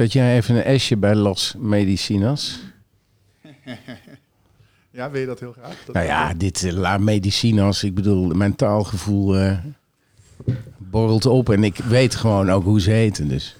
Zet 0.00 0.12
jij 0.12 0.36
even 0.36 0.54
een 0.54 0.62
esje 0.62 0.96
bij 0.96 1.14
Los 1.14 1.54
Medicinas? 1.58 2.58
Ja, 4.92 5.10
wil 5.10 5.20
je 5.20 5.26
dat 5.26 5.40
heel 5.40 5.52
graag? 5.52 5.76
Dat 5.84 5.94
Nou 5.94 6.06
ja, 6.06 6.34
dit 6.34 6.64
eh, 6.64 6.72
La 6.72 6.98
Medicinas, 6.98 7.84
ik 7.84 7.94
bedoel, 7.94 8.26
mijn 8.26 8.54
taalgevoel 8.56 9.36
eh, 9.36 9.58
borrelt 10.78 11.26
op 11.26 11.50
en 11.50 11.64
ik 11.64 11.76
weet 11.76 12.14
gewoon 12.14 12.50
ook 12.50 12.64
hoe 12.64 12.80
ze 12.80 12.90
heten. 12.90 13.28
Dus. 13.28 13.56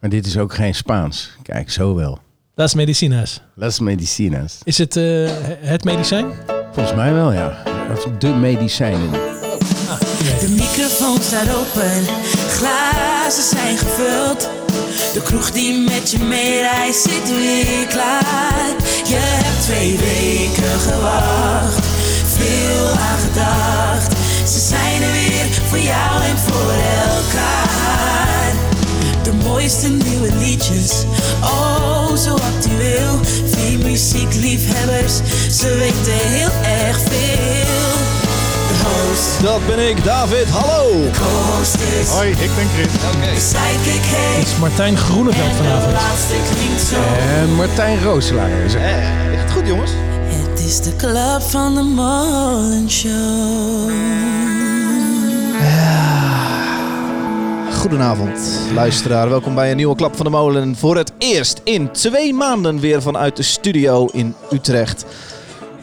Maar 0.00 0.10
dit 0.10 0.26
is 0.26 0.38
ook 0.38 0.54
geen 0.54 0.74
Spaans. 0.74 1.36
Kijk, 1.42 1.70
zo 1.70 1.94
wel. 1.94 2.18
Is 2.54 2.74
medicina's. 2.74 3.42
Las 3.54 3.80
Medicinas. 3.80 4.60
Is 4.64 4.78
het 4.78 4.96
eh, 4.96 5.30
het 5.60 5.84
medicijn? 5.84 6.32
Volgens 6.72 6.96
mij 6.96 7.12
wel, 7.12 7.32
ja. 7.32 7.62
Of 7.90 8.02
de 8.18 8.28
medicijnen. 8.28 9.10
De 9.10 10.54
microfoon 10.56 11.20
staat 11.20 11.56
open, 11.56 12.04
glazen 12.48 13.42
zijn 13.42 13.76
gevuld. 13.76 14.67
De 15.12 15.22
kroeg 15.22 15.50
die 15.50 15.78
met 15.78 16.10
je 16.10 16.18
meereist 16.18 17.02
zit 17.02 17.28
weer 17.28 17.86
klaar. 17.88 18.66
Je 19.04 19.16
hebt 19.18 19.62
twee 19.62 19.98
weken 19.98 20.80
gewacht, 20.80 21.86
veel 22.36 22.88
aan 22.88 23.18
gedacht. 23.18 24.12
Ze 24.52 24.60
zijn 24.60 25.02
er 25.02 25.12
weer 25.12 25.46
voor 25.68 25.78
jou 25.78 26.22
en 26.22 26.38
voor 26.38 26.72
elkaar. 27.06 28.52
De 29.22 29.32
mooiste 29.32 29.88
nieuwe 29.88 30.32
liedjes, 30.38 31.04
oh 31.42 32.16
zo 32.16 32.34
actueel. 32.34 33.20
Vier 33.44 33.78
muziekliefhebbers, 33.78 35.14
ze 35.58 35.74
weten 35.74 36.28
heel 36.28 36.52
erg 36.62 36.98
veel. 36.98 37.87
Dat 39.42 39.66
ben 39.66 39.88
ik, 39.88 40.04
David. 40.04 40.48
Hallo! 40.48 40.90
Hoi, 42.10 42.30
ik 42.30 42.50
ben 42.56 42.66
Chris. 42.74 43.50
sidekick 43.50 44.02
heet. 44.04 44.46
Is 44.46 44.58
Martijn 44.58 44.96
Groeneveld 44.96 45.52
vanavond. 45.56 45.96
En 47.18 47.54
Martijn 47.54 48.02
Rooselaar 48.02 48.50
is 48.50 48.74
er. 48.74 48.80
Eh, 48.80 48.86
het 48.90 49.52
goed, 49.52 49.66
jongens? 49.66 49.90
Het 50.28 50.60
is 50.60 50.80
de 50.80 50.96
club 50.96 51.42
van 51.42 51.74
de 51.74 51.82
Molen 51.82 52.90
Show. 52.90 53.90
Goedenavond, 57.72 58.38
luisteraar. 58.74 59.28
Welkom 59.28 59.54
bij 59.54 59.70
een 59.70 59.76
nieuwe 59.76 59.96
Klap 59.96 60.16
van 60.16 60.24
de 60.24 60.30
Molen. 60.30 60.76
Voor 60.76 60.96
het 60.96 61.12
eerst 61.18 61.60
in 61.64 61.92
twee 61.92 62.34
maanden 62.34 62.80
weer 62.80 63.02
vanuit 63.02 63.36
de 63.36 63.42
studio 63.42 64.06
in 64.12 64.34
Utrecht. 64.52 65.04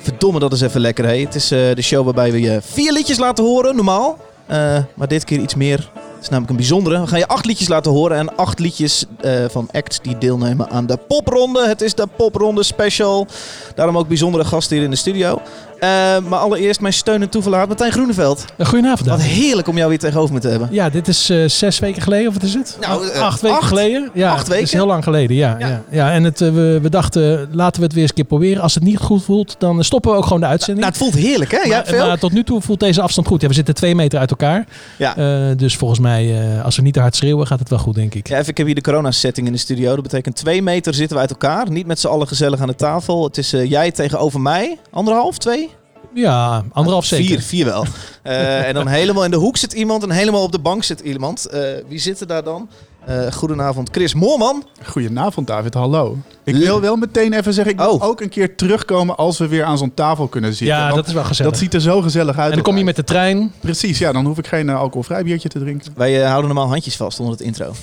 Verdomme, 0.06 0.40
dat 0.40 0.54
is 0.54 0.62
even 0.62 0.82
lekker, 0.82 1.06
hè? 1.06 1.20
Het 1.20 1.36
is 1.36 1.52
eh, 1.52 1.60
de 1.74 1.82
show 1.82 2.04
waarbij 2.04 2.32
we 2.32 2.42
je 2.42 2.60
vier 2.62 2.94
liedjes 2.94 3.18
laten 3.18 3.44
horen, 3.44 3.76
normaal. 3.76 4.18
Eh, 4.46 4.78
maar 4.94 5.08
dit 5.08 5.24
keer 5.24 5.40
iets 5.40 5.56
meer. 5.56 5.78
Het 5.94 6.22
is 6.22 6.30
namelijk 6.30 6.50
een 6.50 6.56
bijzondere. 6.56 7.00
We 7.00 7.08
gaan 7.08 7.20
je 7.20 7.28
acht 7.28 7.46
liedjes 7.46 7.68
laten 7.68 7.92
horen. 7.92 8.18
En 8.18 8.36
acht 8.36 8.60
liedjes 8.60 9.06
eh, 9.22 9.46
van 9.50 9.70
acts 9.72 10.02
die 10.02 10.18
deelnemen 10.18 10.70
aan 10.70 10.86
de 10.86 10.98
popronde. 10.98 11.68
Het 11.68 11.82
is 11.82 11.96
de 11.96 12.08
popronde 12.16 12.64
special. 12.64 13.28
Daarom 13.76 13.98
ook 13.98 14.08
bijzondere 14.08 14.46
gasten 14.46 14.76
hier 14.76 14.86
in 14.86 14.92
de 14.92 14.96
studio. 14.96 15.42
Eh, 15.80 15.90
maar 16.30 16.40
allereerst 16.40 16.82
mijn 16.82 16.94
steun 16.94 17.22
en 17.22 17.30
toeverlaat 17.30 17.68
Martijn 17.68 17.92
Groeneveld. 17.92 18.46
Eh, 18.58 18.68
Goedenavond. 18.68 19.10
Wat 19.10 19.22
heerlijk 19.22 19.68
om 19.68 19.78
jou 19.78 19.90
weer 19.90 20.00
tegenover 20.00 20.34
me 20.34 20.40
te 20.40 20.48
hebben. 20.48 20.68
Ja, 20.72 20.90
dit 20.90 21.08
is 21.08 21.30
eh, 21.30 21.48
zes 21.48 21.80
weken 21.80 22.02
geleden, 22.02 22.28
of 22.28 22.34
wat 22.34 22.44
is 22.44 22.54
het? 22.54 22.78
Nou, 22.82 23.12
acht 23.14 23.42
weken 23.42 23.58
acht. 23.58 23.68
geleden. 23.68 24.10
Ja, 24.14 24.30
Acht 24.32 24.38
Het 24.38 24.48
is 24.48 24.54
weken? 24.62 24.78
heel 24.78 24.88
lang 24.88 25.04
geleden, 25.04 25.36
ja. 25.36 25.56
Ja. 25.60 25.68
ja. 25.68 25.82
ja, 25.90 26.12
en 26.12 26.24
het, 26.24 26.40
we, 26.40 26.80
we 26.82 26.90
dachten, 26.90 27.50
laten 27.52 27.80
we 27.80 27.84
het 27.86 27.94
weer 27.94 28.02
eens 28.02 28.10
een 28.10 28.16
keer 28.16 28.26
proberen. 28.26 28.62
Als 28.62 28.74
het 28.74 28.84
niet 28.84 28.98
goed 28.98 29.24
voelt, 29.24 29.56
dan 29.60 29.84
stoppen 29.84 30.12
we 30.12 30.18
ook 30.18 30.24
gewoon 30.24 30.40
de 30.40 30.46
uitzending. 30.46 30.86
Nou, 30.86 30.98
het 30.98 31.04
voelt 31.04 31.24
heerlijk, 31.26 31.52
hè? 31.52 31.60
Ja, 31.60 31.68
maar, 31.76 31.86
veel? 31.86 32.08
maar 32.08 32.20
tot 32.20 32.32
nu 32.32 32.44
toe 32.44 32.62
voelt 32.62 32.80
deze 32.80 33.02
afstand 33.02 33.28
goed. 33.28 33.42
Ja, 33.42 33.48
we 33.48 33.54
zitten 33.54 33.74
twee 33.76 33.96
meter 33.96 34.20
uit 34.20 34.30
elkaar. 34.30 34.66
Ja. 34.98 35.14
Dus 35.54 35.76
volgens 35.76 36.00
mij, 36.00 36.36
als 36.64 36.76
we 36.76 36.82
niet 36.82 36.94
te 36.94 37.00
hard 37.00 37.16
schreeuwen, 37.16 37.48
gaat 37.48 37.60
het 37.60 37.70
wel 37.70 37.80
goed, 37.80 37.96
denk 37.96 38.14
ik. 38.16 38.28
Ja, 38.28 38.38
even, 38.38 38.50
ik 38.50 38.58
heb 38.58 38.66
hier 38.66 38.76
de 38.76 38.82
corona-setting 38.82 39.48
in 39.48 39.54
de 39.54 39.60
studio. 39.60 39.94
Dat 39.94 40.04
betekent 40.04 40.36
twee 40.36 40.62
meter 40.62 40.94
zitten 40.94 41.16
we 41.16 41.22
uit 41.22 41.32
elkaar. 41.32 41.70
Niet 41.72 41.86
met 41.86 42.00
z'n 42.00 42.08
allen 42.08 42.28
gezellig 42.28 42.60
aan 42.60 42.68
de 42.68 42.76
tafel. 42.76 43.24
Het 43.24 43.38
is 43.38 43.52
jij 43.52 43.92
tegenover 43.92 44.42
mij. 44.42 44.78
Anderhalf, 44.92 45.38
twee? 45.38 45.70
Ja, 46.16 46.64
anderhalf 46.72 47.06
zeker. 47.06 47.26
Vier, 47.26 47.42
vier 47.42 47.66
wel. 47.66 47.86
Eh, 48.24 48.68
en 48.68 48.74
dan 48.74 48.88
helemaal 48.88 49.24
in 49.26 49.32
de 49.32 49.38
hoek 49.38 49.58
zit 49.58 49.74
iemand 49.74 50.04
en 50.04 50.12
helemaal 50.12 50.44
op 50.44 50.52
de 50.52 50.60
bank 50.60 50.84
zit 50.84 51.00
iemand. 51.00 51.46
Eh, 51.46 51.62
wie 51.88 52.00
zit 52.00 52.20
er 52.20 52.28
daar 52.28 52.44
dan? 52.44 52.70
Eh, 53.06 53.32
goedenavond, 53.32 53.90
Chris 53.92 54.14
Moorman. 54.14 54.64
Goedenavond 54.84 55.48
David, 55.48 55.74
hallo. 55.74 56.18
Ik 56.44 56.56
wil 56.56 56.82
wel 56.82 56.96
meteen 56.96 57.34
even 57.34 57.54
zeggen, 57.54 57.74
ik 57.74 57.80
wil 57.80 57.90
Oh. 57.90 58.04
ook 58.04 58.22
een 58.22 58.30
keer 58.30 58.56
terugkomen 58.56 59.18
als 59.18 59.38
we 59.38 59.48
weer 59.48 59.64
aan 59.64 59.78
zo'n 59.78 59.94
tafel 59.94 60.28
kunnen 60.28 60.50
zitten. 60.54 60.78
Ja, 60.78 60.94
dat 60.94 61.08
is 61.08 61.14
wel 61.14 61.24
gezellig. 61.24 61.52
dat 61.52 61.62
ziet 61.62 61.74
er 61.74 61.82
zo 61.82 62.02
gezellig 62.02 62.38
uit. 62.38 62.50
en 62.50 62.56
dan 62.56 62.64
kom 62.64 62.78
je 62.78 62.84
met 62.84 62.96
de 62.96 63.04
trein. 63.04 63.52
Precies, 63.60 63.98
ja, 63.98 64.12
dan 64.12 64.26
hoef 64.26 64.38
ik 64.38 64.48
geen 64.48 64.70
alcoholvrij 64.70 65.24
biertje 65.24 65.50
te 65.50 65.60
drinken. 65.60 65.92
Wij 65.96 66.22
houden 66.22 66.46
normaal 66.46 66.68
handjes 66.70 66.96
vast 66.96 67.20
onder 67.20 67.34
het 67.34 67.44
intro. 67.44 67.74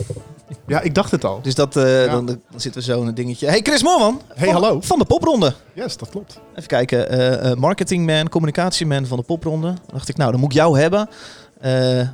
Ja, 0.67 0.81
ik 0.81 0.95
dacht 0.95 1.11
het 1.11 1.25
al. 1.25 1.41
Dus 1.43 1.55
dat, 1.55 1.75
Ja. 1.75 2.07
dan, 2.07 2.27
dan 2.27 2.39
zitten 2.57 2.81
we 2.81 2.87
zo 2.93 3.01
in 3.01 3.07
een 3.07 3.15
dingetje. 3.15 3.47
Hey, 3.47 3.61
Chris 3.63 3.83
Moorman. 3.83 4.21
Hey, 4.35 4.45
Van- 4.53 4.63
hallo. 4.63 4.81
Van 4.81 4.99
de 4.99 5.05
popronde. 5.05 5.55
Yes, 5.75 5.97
dat 5.97 6.09
klopt. 6.09 6.41
Even 6.55 6.69
kijken, 6.69 7.09
eh, 7.09 7.51
eh, 7.51 7.57
marketingman, 7.57 8.29
communicatieman 8.29 9.07
van 9.07 9.17
de 9.19 9.25
popronde. 9.25 9.67
Dan 9.67 9.79
dacht 9.93 10.09
ik, 10.09 10.17
nou, 10.17 10.31
dan 10.31 10.41
moet 10.41 10.51
ik 10.51 10.57
jou 10.57 10.79
hebben. 10.79 11.09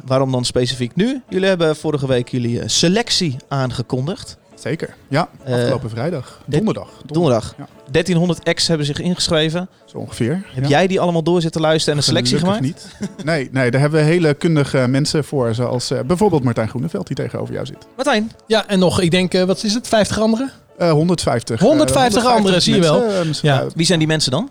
Waarom 0.04 0.32
dan 0.32 0.44
specifiek 0.44 0.94
nu? 0.96 1.22
Jullie 1.28 1.48
hebben 1.48 1.76
vorige 1.76 2.06
week 2.06 2.28
jullie 2.28 2.68
selectie 2.68 3.36
aangekondigd. 3.48 4.36
Zeker. 4.58 4.94
Ja, 5.08 5.28
Eh, 5.44 5.54
afgelopen 5.54 5.90
vrijdag. 5.90 6.40
Donderdag. 6.46 6.88
Donderdag. 7.06 7.54
Ja. 7.58 7.66
1300 7.90 8.42
ex 8.42 8.68
hebben 8.68 8.86
zich 8.86 9.00
ingeschreven. 9.00 9.68
Zo 9.84 9.98
ongeveer. 9.98 10.42
Heb 10.46 10.62
ja. 10.62 10.68
jij 10.68 10.86
die 10.86 11.00
allemaal 11.00 11.22
door 11.22 11.40
zitten 11.40 11.60
luisteren 11.60 11.92
en 11.92 11.98
een 12.00 12.06
selectie 12.06 12.38
Gelukkig 12.38 12.66
gemaakt? 12.66 13.00
niet. 13.06 13.24
Nee, 13.24 13.48
nee, 13.52 13.70
daar 13.70 13.80
hebben 13.80 14.00
we 14.00 14.06
hele 14.06 14.34
kundige 14.34 14.86
mensen 14.88 15.24
voor. 15.24 15.54
Zoals 15.54 15.90
eh, 15.90 16.00
bijvoorbeeld 16.00 16.44
Martijn 16.44 16.68
Groeneveld, 16.68 17.06
die 17.06 17.16
tegenover 17.16 17.54
jou 17.54 17.66
zit. 17.66 17.86
Martijn, 17.96 18.32
Ja, 18.46 18.66
en 18.66 18.78
nog, 18.78 19.00
ik 19.00 19.10
denk, 19.10 19.34
eh, 19.34 19.44
wat 19.44 19.62
is 19.64 19.74
het, 19.74 19.88
50 19.88 20.20
anderen? 20.20 20.50
Eh 20.78 20.90
150. 20.90 21.60
eh, 21.60 21.66
150 21.66 22.24
anderen, 22.24 22.62
zie 22.62 22.74
je 22.74 22.80
wel. 22.80 23.04
Ja. 23.42 23.66
wie 23.74 23.86
zijn 23.86 23.98
die 23.98 24.08
mensen 24.08 24.30
dan? 24.30 24.48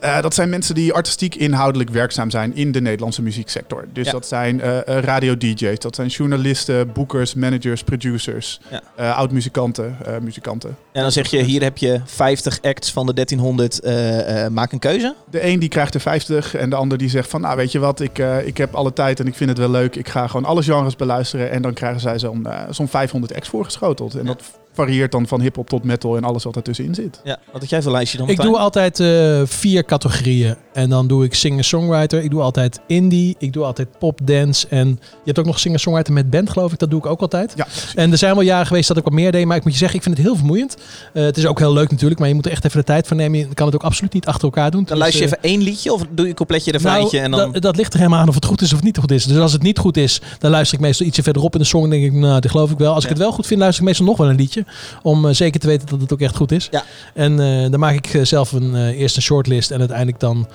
Eh, 0.00 0.20
dat 0.22 0.34
zijn 0.34 0.48
mensen 0.48 0.74
die 0.74 0.92
artistiek 0.92 1.34
inhoudelijk 1.34 1.90
werkzaam 1.90 2.30
zijn 2.30 2.54
in 2.56 2.72
de 2.72 2.80
Nederlandse 2.80 3.22
muzieksector. 3.22 3.84
Dus 3.92 4.06
Ja. 4.06 4.12
dat 4.12 4.26
zijn 4.26 4.60
eh, 4.60 4.78
eh, 4.96 5.02
radio-dj's, 5.04 5.78
dat 5.78 5.94
zijn 5.94 6.08
journalisten, 6.08 6.92
boekers, 6.92 7.34
managers, 7.34 7.82
producers, 7.82 8.60
Ja. 8.96 9.10
oud-muzikanten, 9.10 9.96
muzikanten. 10.22 10.76
En 10.92 11.02
dan 11.02 11.12
zeg 11.12 11.30
je, 11.30 11.42
hier 11.42 11.62
heb 11.62 11.78
je 11.78 12.00
50 12.04 12.58
acts 12.62 12.92
van 12.92 13.06
de 13.06 13.12
1300, 13.12 13.80
eh, 13.80 14.44
eh, 14.44 14.50
maak 14.50 14.72
een 14.72 14.78
keuze. 14.78 15.14
De 15.30 15.46
een 15.46 15.58
die 15.58 15.68
krijgt 15.68 15.94
er 15.94 16.00
50 16.00 16.54
en 16.54 16.70
de 16.70 16.76
ander 16.76 16.98
die 16.98 17.08
zegt 17.08 17.30
van, 17.30 17.40
nou 17.40 17.56
weet 17.56 17.72
je 17.72 17.78
wat, 17.78 18.00
ik, 18.00 18.18
ik 18.44 18.56
heb 18.56 18.74
alle 18.74 18.92
tijd 18.92 19.20
en 19.20 19.26
ik 19.26 19.34
vind 19.34 19.50
het 19.50 19.58
wel 19.58 19.70
leuk. 19.70 19.96
Ik 19.96 20.08
ga 20.08 20.26
gewoon 20.26 20.44
alle 20.44 20.62
genres 20.62 20.96
beluisteren 20.96 21.50
en 21.50 21.62
dan 21.62 21.72
krijgen 21.74 22.00
zij 22.00 22.18
zo'n 22.18 22.46
zo'n 22.70 22.88
500 22.88 23.34
acts 23.34 23.48
voorgeschoteld. 23.48 24.14
En 24.14 24.24
dat 24.26 24.42
varieert 24.84 25.12
dan 25.12 25.26
van 25.26 25.40
hip-hop 25.40 25.68
tot 25.68 25.84
metal 25.84 26.16
en 26.16 26.24
alles 26.24 26.44
wat 26.44 26.56
ertussenin 26.56 26.94
zit. 26.94 27.20
Ja, 27.24 27.38
wat 27.52 27.70
jij 27.70 27.82
voor 27.82 27.92
lijstje 27.92 28.18
dan? 28.18 28.28
Ik 28.28 28.40
doe 28.40 28.58
altijd 28.58 29.00
eh, 29.00 29.40
vier 29.44 29.84
categorieën. 29.84 30.56
En 30.72 30.90
dan 30.90 31.06
doe 31.06 31.24
ik 31.24 31.34
singer-songwriter. 31.34 32.22
Ik 32.22 32.30
doe 32.30 32.40
altijd 32.40 32.80
indie. 32.86 33.36
Ik 33.38 33.52
doe 33.52 33.64
altijd 33.64 33.88
pop, 33.98 34.20
dance. 34.22 34.66
En 34.68 34.88
je 34.88 34.96
hebt 35.24 35.38
ook 35.38 35.44
nog 35.44 35.58
singer-songwriter 35.58 36.12
met 36.12 36.30
band, 36.30 36.50
geloof 36.50 36.72
ik. 36.72 36.78
Dat 36.78 36.90
doe 36.90 36.98
ik 36.98 37.06
ook 37.06 37.20
altijd. 37.20 37.52
Ja, 37.56 37.66
En 37.94 38.12
er 38.12 38.18
zijn 38.18 38.34
wel 38.34 38.44
jaren 38.44 38.66
geweest 38.66 38.88
dat 38.88 38.96
ik 38.96 39.04
wat 39.04 39.12
meer 39.12 39.32
deed. 39.32 39.46
Maar 39.46 39.56
ik 39.56 39.62
moet 39.64 39.72
je 39.72 39.78
zeggen, 39.78 39.96
ik 39.98 40.04
vind 40.04 40.16
het 40.16 40.26
heel 40.26 40.36
vermoeiend. 40.36 40.76
Eh, 41.12 41.22
het 41.22 41.36
is 41.36 41.46
ook 41.46 41.58
heel 41.58 41.72
leuk 41.72 41.90
natuurlijk. 41.90 42.20
Maar 42.20 42.28
je 42.28 42.34
moet 42.34 42.46
er 42.46 42.52
echt 42.52 42.64
even 42.64 42.78
de 42.78 42.84
tijd 42.84 43.06
voor 43.06 43.16
nemen. 43.16 43.38
Je 43.38 43.54
kan 43.54 43.66
het 43.66 43.74
ook 43.74 43.82
absoluut 43.82 44.12
niet 44.12 44.26
achter 44.26 44.44
elkaar 44.44 44.70
doen. 44.70 44.84
Dan 44.84 44.88
Dus, 44.90 44.98
luister 44.98 45.22
je 45.22 45.28
eh, 45.28 45.32
even 45.32 45.50
één 45.50 45.62
liedje 45.62 45.92
of 45.92 46.00
doe 46.10 46.24
je 46.24 46.30
een 46.30 46.36
coupletje 46.36 46.72
nou, 46.72 46.84
refreintje 46.84 47.20
en 47.20 47.30
dan... 47.30 47.52
dat, 47.52 47.62
dat 47.62 47.76
ligt 47.76 47.92
er 47.92 47.98
helemaal 47.98 48.20
aan 48.20 48.28
of 48.28 48.34
het 48.34 48.44
goed 48.44 48.60
is 48.60 48.72
of 48.72 48.82
niet 48.82 48.98
goed 48.98 49.10
is. 49.10 49.24
Dus 49.24 49.38
als 49.38 49.52
het 49.52 49.62
niet 49.62 49.78
goed 49.78 49.96
is, 49.96 50.20
dan 50.38 50.50
luister 50.50 50.78
ik 50.78 50.84
meestal 50.84 51.06
ietsje 51.06 51.22
verderop 51.22 51.52
in 51.54 51.60
de 51.60 51.66
song. 51.66 51.84
En 51.84 51.90
denk 51.90 52.04
ik, 52.04 52.12
nou, 52.12 52.40
dat 52.40 52.50
geloof 52.50 52.70
ik 52.70 52.78
wel. 52.78 52.94
Als 52.94 53.04
ik 53.04 53.10
het 53.10 53.18
wel 53.18 53.32
goed 53.32 53.46
vind, 53.46 53.60
luister 53.60 53.82
ik 53.82 53.88
meestal 53.88 54.06
nog 54.06 54.16
wel 54.16 54.28
een 54.28 54.36
liedje. 54.36 54.64
Om 55.02 55.26
eh, 55.26 55.34
zeker 55.34 55.60
te 55.60 55.66
weten 55.66 55.86
dat 55.88 56.00
het 56.00 56.12
ook 56.12 56.20
echt 56.20 56.36
goed 56.36 56.52
is. 56.52 56.68
Ja. 56.70 56.84
En 57.14 57.40
eh, 57.40 57.70
dan 57.70 57.80
maak 57.80 57.94
ik 57.94 58.14
eh, 58.14 58.24
zelf 58.24 58.52
een, 58.52 58.74
eh, 58.74 59.00
eerst 59.00 59.16
een 59.16 59.22
shortlist. 59.22 59.70
En 59.70 59.78
uiteindelijk 59.78 60.20
dan 60.20 60.48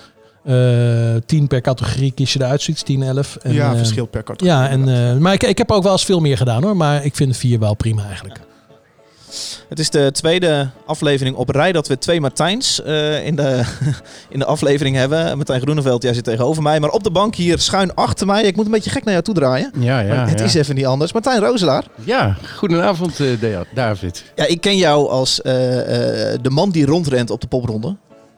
eh 0.46 1.16
10 1.26 1.48
per 1.48 1.62
categorie 1.62 2.12
kies 2.12 2.34
je 2.34 2.42
eruit. 2.42 2.62
Zoiets 2.62 2.84
10, 2.84 3.04
11. 3.04 3.36
En, 3.36 3.54
ja 3.54 3.76
verschil 3.76 4.06
per 4.06 4.24
categorie. 4.24 4.54
Ja, 4.60 4.70
en, 4.70 5.12
eh, 5.12 5.18
maar 5.18 5.34
ik, 5.34 5.44
ik 5.44 5.58
heb 5.58 5.72
ook 5.72 5.84
wel 5.84 5.92
eens 5.92 6.06
veel 6.06 6.20
meer 6.20 6.38
gedaan 6.38 6.64
hoor. 6.64 6.78
Maar 6.78 7.06
ik 7.06 7.16
vind 7.16 7.38
vier 7.38 7.60
wel 7.60 7.74
prima 7.74 8.06
eigenlijk. 8.06 8.40
Het 9.70 9.80
is 9.80 9.90
de 9.90 10.12
tweede 10.12 10.70
aflevering 10.86 11.36
op 11.36 11.50
rij 11.50 11.72
dat 11.72 11.88
we 11.88 11.98
twee 11.98 12.22
Martijns 12.22 12.82
eh, 12.84 13.26
in, 13.26 13.36
de, 13.36 13.64
in 14.30 14.40
de 14.40 14.46
aflevering 14.46 14.96
hebben. 14.96 15.36
Martijn 15.36 15.62
Groeneveld, 15.62 16.04
jij 16.04 16.14
zit 16.14 16.24
tegenover 16.24 16.64
mij. 16.64 16.80
Maar 16.80 16.90
op 16.90 17.04
de 17.04 17.12
bank 17.12 17.36
hier 17.36 17.60
schuin 17.60 17.96
achter 17.96 18.28
mij. 18.28 18.44
Ik 18.44 18.56
moet 18.56 18.66
een 18.66 18.72
beetje 18.72 18.90
gek 18.90 19.04
naar 19.04 19.14
jou 19.14 19.26
toe 19.26 19.34
draaien. 19.34 19.72
Ja, 19.80 20.00
ja. 20.00 20.16
maar 20.16 20.30
het 20.30 20.40
ja. 20.40 20.46
is 20.46 20.54
even 20.54 20.76
niet 20.76 20.86
anders. 20.86 21.14
Martijn 21.14 21.40
Rozelaar. 21.40 21.84
Ja, 22.04 22.38
goedenavond 22.56 23.18
Da- 23.18 23.64
David. 23.74 24.24
Ja, 24.36 24.46
ik 24.46 24.62
ken 24.62 24.78
jou 24.78 25.10
als 25.10 25.42
eh, 25.42 25.54
de 26.42 26.50
man 26.50 26.70
die 26.72 26.86
rondrent 26.86 27.30
op 27.30 27.42
de 27.42 27.48
popronde. 27.48 27.96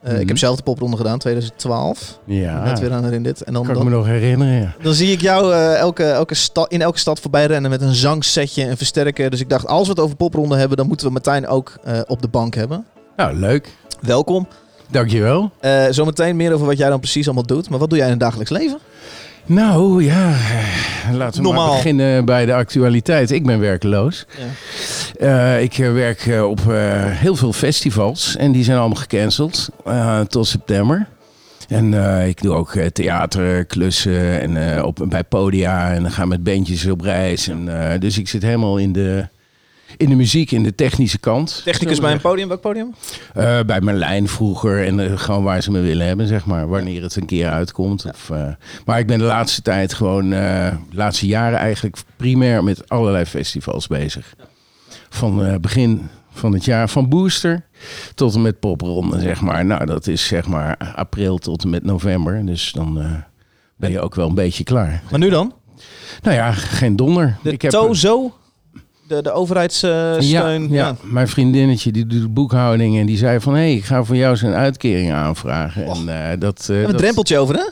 Eh, 0.07 0.13
Ik 0.13 0.19
Mhm. 0.19 0.27
heb 0.27 0.37
zelf 0.37 0.55
de 0.55 0.63
popronde 0.63 0.97
gedaan, 0.97 1.19
2012. 1.19 2.19
Ja, 2.25 2.63
Net 2.63 2.79
weer 2.79 2.93
aan 2.93 3.03
herinnerd. 3.03 3.41
En 3.43 3.53
dan, 3.53 3.65
kan 3.65 3.75
ik 3.77 3.83
me 3.83 3.89
nog 3.89 4.05
herinneren, 4.05 4.53
ja. 4.53 4.73
dan 4.81 4.93
zie 4.93 5.11
ik 5.11 5.21
jou 5.21 5.53
eh, 5.53 5.75
elke, 5.77 6.03
elke 6.03 6.35
in 6.67 6.81
elke 6.81 6.99
stad 6.99 7.19
voorbij 7.19 7.45
rennen 7.45 7.71
met 7.71 7.81
een 7.81 7.93
zangsetje 7.95 8.63
en 8.65 8.77
versterker. 8.77 9.29
Dus 9.29 9.39
ik 9.39 9.49
dacht, 9.49 9.67
als 9.67 9.83
we 9.83 9.89
het 9.89 9.99
over 9.99 10.15
popronde 10.15 10.55
hebben, 10.57 10.77
dan 10.77 10.87
moeten 10.87 11.07
we 11.07 11.13
Martijn 11.13 11.47
ook 11.47 11.77
eh, 11.83 11.99
op 12.07 12.21
de 12.21 12.27
bank 12.27 12.55
hebben. 12.55 12.85
Nou, 13.15 13.35
leuk. 13.37 13.69
Welkom. 14.01 14.47
Dankjewel. 14.91 15.51
Eh 15.59 15.85
zometeen 15.89 16.35
meer 16.35 16.53
over 16.53 16.65
wat 16.65 16.77
jij 16.77 16.89
dan 16.89 16.99
precies 16.99 17.25
allemaal 17.25 17.45
doet. 17.45 17.69
Maar 17.69 17.79
wat 17.79 17.89
doe 17.89 17.97
jij 17.97 18.07
in 18.07 18.13
het 18.13 18.21
dagelijks 18.21 18.51
leven? 18.51 18.79
Nou 19.47 20.03
ja, 20.03 20.35
laten 21.11 21.41
we 21.41 21.47
Normaal. 21.47 21.67
maar 21.67 21.75
beginnen 21.75 22.25
bij 22.25 22.45
de 22.45 22.53
actualiteit. 22.53 23.31
Ik 23.31 23.45
ben 23.45 23.59
werkeloos. 23.59 24.25
Eh, 25.19 25.61
ik 25.61 25.77
eh, 25.77 25.93
werk 25.93 26.25
eh, 26.25 26.49
op 26.49 26.59
heel 27.09 27.35
veel 27.35 27.53
festivals 27.53 28.35
en 28.35 28.51
die 28.51 28.63
zijn 28.63 28.77
allemaal 28.77 28.97
gecanceld 28.97 29.69
tot 30.27 30.47
september. 30.47 31.07
En 31.67 31.93
ik 32.27 32.41
doe 32.41 32.53
ook 32.53 32.77
theaterklussen 32.93 34.41
en 34.41 34.83
op, 34.83 35.05
bij 35.09 35.23
podia 35.23 35.93
en 35.93 36.01
dan 36.01 36.11
gaan 36.11 36.27
met 36.27 36.43
bandjes 36.43 36.85
op 36.85 37.01
reis. 37.01 37.47
En, 37.47 37.69
dus 37.99 38.17
ik 38.17 38.27
zit 38.27 38.41
helemaal 38.41 38.77
in 38.77 38.93
de, 38.93 39.27
in 39.97 40.09
de 40.09 40.15
muziek, 40.15 40.51
in 40.51 40.63
de 40.63 40.75
technische 40.75 41.17
kant. 41.19 41.61
Technicus 41.63 41.99
bij 41.99 42.11
een 42.11 42.21
podium. 42.21 42.47
Welk 42.47 42.61
podium? 42.61 42.95
Eh, 43.33 43.59
bij 43.65 43.81
Merlijn 43.81 44.27
vroeger 44.27 44.85
en 44.85 44.99
eh, 44.99 45.17
gewoon 45.17 45.43
waar 45.43 45.61
ze 45.61 45.71
me 45.71 45.79
willen 45.79 46.07
hebben, 46.07 46.27
zeg 46.27 46.45
maar. 46.45 46.67
Wanneer 46.67 47.01
het 47.01 47.15
een 47.15 47.25
keer 47.25 47.49
uitkomt. 47.49 48.05
Of, 48.05 48.29
eh, 48.29 48.47
maar 48.85 48.99
ik 48.99 49.07
ben 49.07 49.17
de 49.17 49.23
laatste 49.25 49.61
tijd 49.61 49.93
gewoon, 49.93 50.33
eh, 50.33 50.69
de 50.89 50.95
laatste 50.95 51.25
jaren 51.27 51.57
eigenlijk 51.59 51.97
primair 52.15 52.63
met 52.63 52.89
allerlei 52.89 53.25
festivals 53.25 53.87
bezig. 53.87 54.33
Van 55.09 55.45
eh, 55.45 55.55
begin 55.61 56.07
van 56.31 56.53
het 56.53 56.65
jaar, 56.65 56.89
van 56.89 57.09
Booster 57.09 57.65
tot 58.15 58.35
en 58.35 58.41
met 58.41 58.59
Popronde, 58.59 59.19
zeg 59.19 59.41
maar. 59.41 59.65
Nou, 59.65 59.85
dat 59.85 60.07
is 60.07 60.27
zeg 60.27 60.47
maar 60.47 60.77
april 60.95 61.37
tot 61.37 61.63
en 61.63 61.69
met 61.69 61.83
november. 61.83 62.45
Dus 62.45 62.71
dan 62.71 63.01
eh, 63.01 63.11
ben 63.75 63.91
je 63.91 63.99
ook 64.01 64.15
wel 64.15 64.27
een 64.27 64.35
beetje 64.35 64.63
klaar. 64.63 65.03
Maar 65.09 65.19
nu 65.19 65.29
dan? 65.29 65.53
Nou 66.21 66.35
ja, 66.35 66.51
geen 66.51 66.95
donder. 66.95 67.37
De 67.43 67.51
Ik 67.51 67.61
heb- 67.61 67.71
TOZO? 67.71 68.33
De, 69.07 69.21
de 69.21 69.31
overheidssteun? 69.31 70.21
ja, 70.21 70.49
ja. 70.69 70.95
mijn 71.01 71.27
vriendinnetje 71.27 71.91
die 71.91 72.05
doet 72.05 72.33
boekhouding 72.33 72.97
en 72.99 73.05
die 73.05 73.17
zei 73.17 73.39
van... 73.39 73.53
hé, 73.53 73.59
hey, 73.59 73.73
ik 73.73 73.85
ga 73.85 74.03
voor 74.03 74.15
jou 74.15 74.35
zijn 74.35 74.53
uitkering 74.53 75.11
aanvragen. 75.13 75.85
En, 75.85 76.09
eh, 76.31 76.39
dat, 76.39 76.59
eh, 76.59 76.65
Hebben 76.67 76.75
we 76.81 76.85
een 76.85 76.91
dat- 76.91 76.97
drempeltje 76.97 77.37
over, 77.37 77.55
hè? 77.55 77.69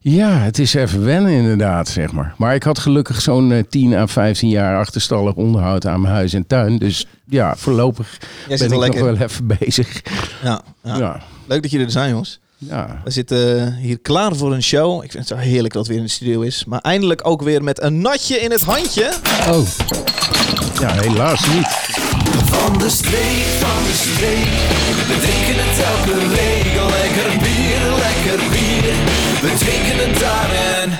Ja, 0.00 0.30
het 0.38 0.58
is 0.58 0.74
even 0.74 1.04
wennen 1.04 1.32
inderdaad, 1.32 1.88
zeg 1.88 2.12
maar. 2.12 2.34
Maar 2.36 2.54
ik 2.54 2.62
had 2.62 2.78
gelukkig 2.78 3.20
zo'n 3.20 3.52
eh, 3.52 3.62
10 3.68 3.94
à 3.94 4.06
15 4.06 4.48
jaar 4.48 4.78
achterstallig 4.78 5.34
onderhoud 5.34 5.86
aan 5.86 6.00
mijn 6.00 6.14
huis 6.14 6.32
en 6.32 6.46
tuin. 6.46 6.78
Dus 6.78 7.06
ja, 7.28 7.56
voorlopig 7.56 8.18
Jij 8.48 8.56
ben 8.58 8.82
ik 8.82 8.94
nog 8.94 9.04
wel 9.04 9.16
even 9.16 9.46
bezig. 9.58 10.02
Ja, 10.42 10.60
ja. 10.82 10.96
Ja, 10.98 11.20
Leuk 11.46 11.62
dat 11.62 11.70
jullie 11.70 11.86
er 11.86 11.92
zijn, 11.92 12.10
jongens. 12.10 12.40
ja. 12.58 13.00
We 13.04 13.10
zitten 13.10 13.74
hier 13.74 13.98
klaar 13.98 14.36
voor 14.36 14.52
een 14.52 14.62
show. 14.62 15.04
Ik 15.04 15.10
vind 15.12 15.28
het 15.28 15.38
zo 15.38 15.44
heerlijk 15.44 15.72
dat 15.74 15.82
het 15.82 15.90
weer 15.90 16.00
in 16.00 16.06
de 16.06 16.10
studio 16.12 16.40
is. 16.40 16.64
Maar 16.64 16.80
eindelijk 16.80 17.26
ook 17.26 17.42
weer 17.42 17.62
met 17.64 17.82
een 17.82 18.00
natje 18.00 18.36
in 18.36 18.50
het 18.50 18.62
handje. 18.62 19.12
Oh, 19.50 19.66
ja, 20.80 20.92
helaas 21.00 21.46
niet. 21.54 21.68
Van 22.44 22.78
de 22.78 22.88
streek, 22.88 23.44
van 23.60 23.82
de 23.86 23.92
streek. 23.92 24.48
We 25.08 25.16
drinken 25.20 25.64
het 25.64 25.78
elke 25.92 26.28
week. 26.28 26.66
Lekker 26.98 27.38
bier, 27.42 27.80
lekker 28.06 28.50
bier. 28.50 28.94
We 29.40 29.52
drinken 29.58 30.08
het 30.08 30.18
daar 30.20 30.50
en 30.50 30.90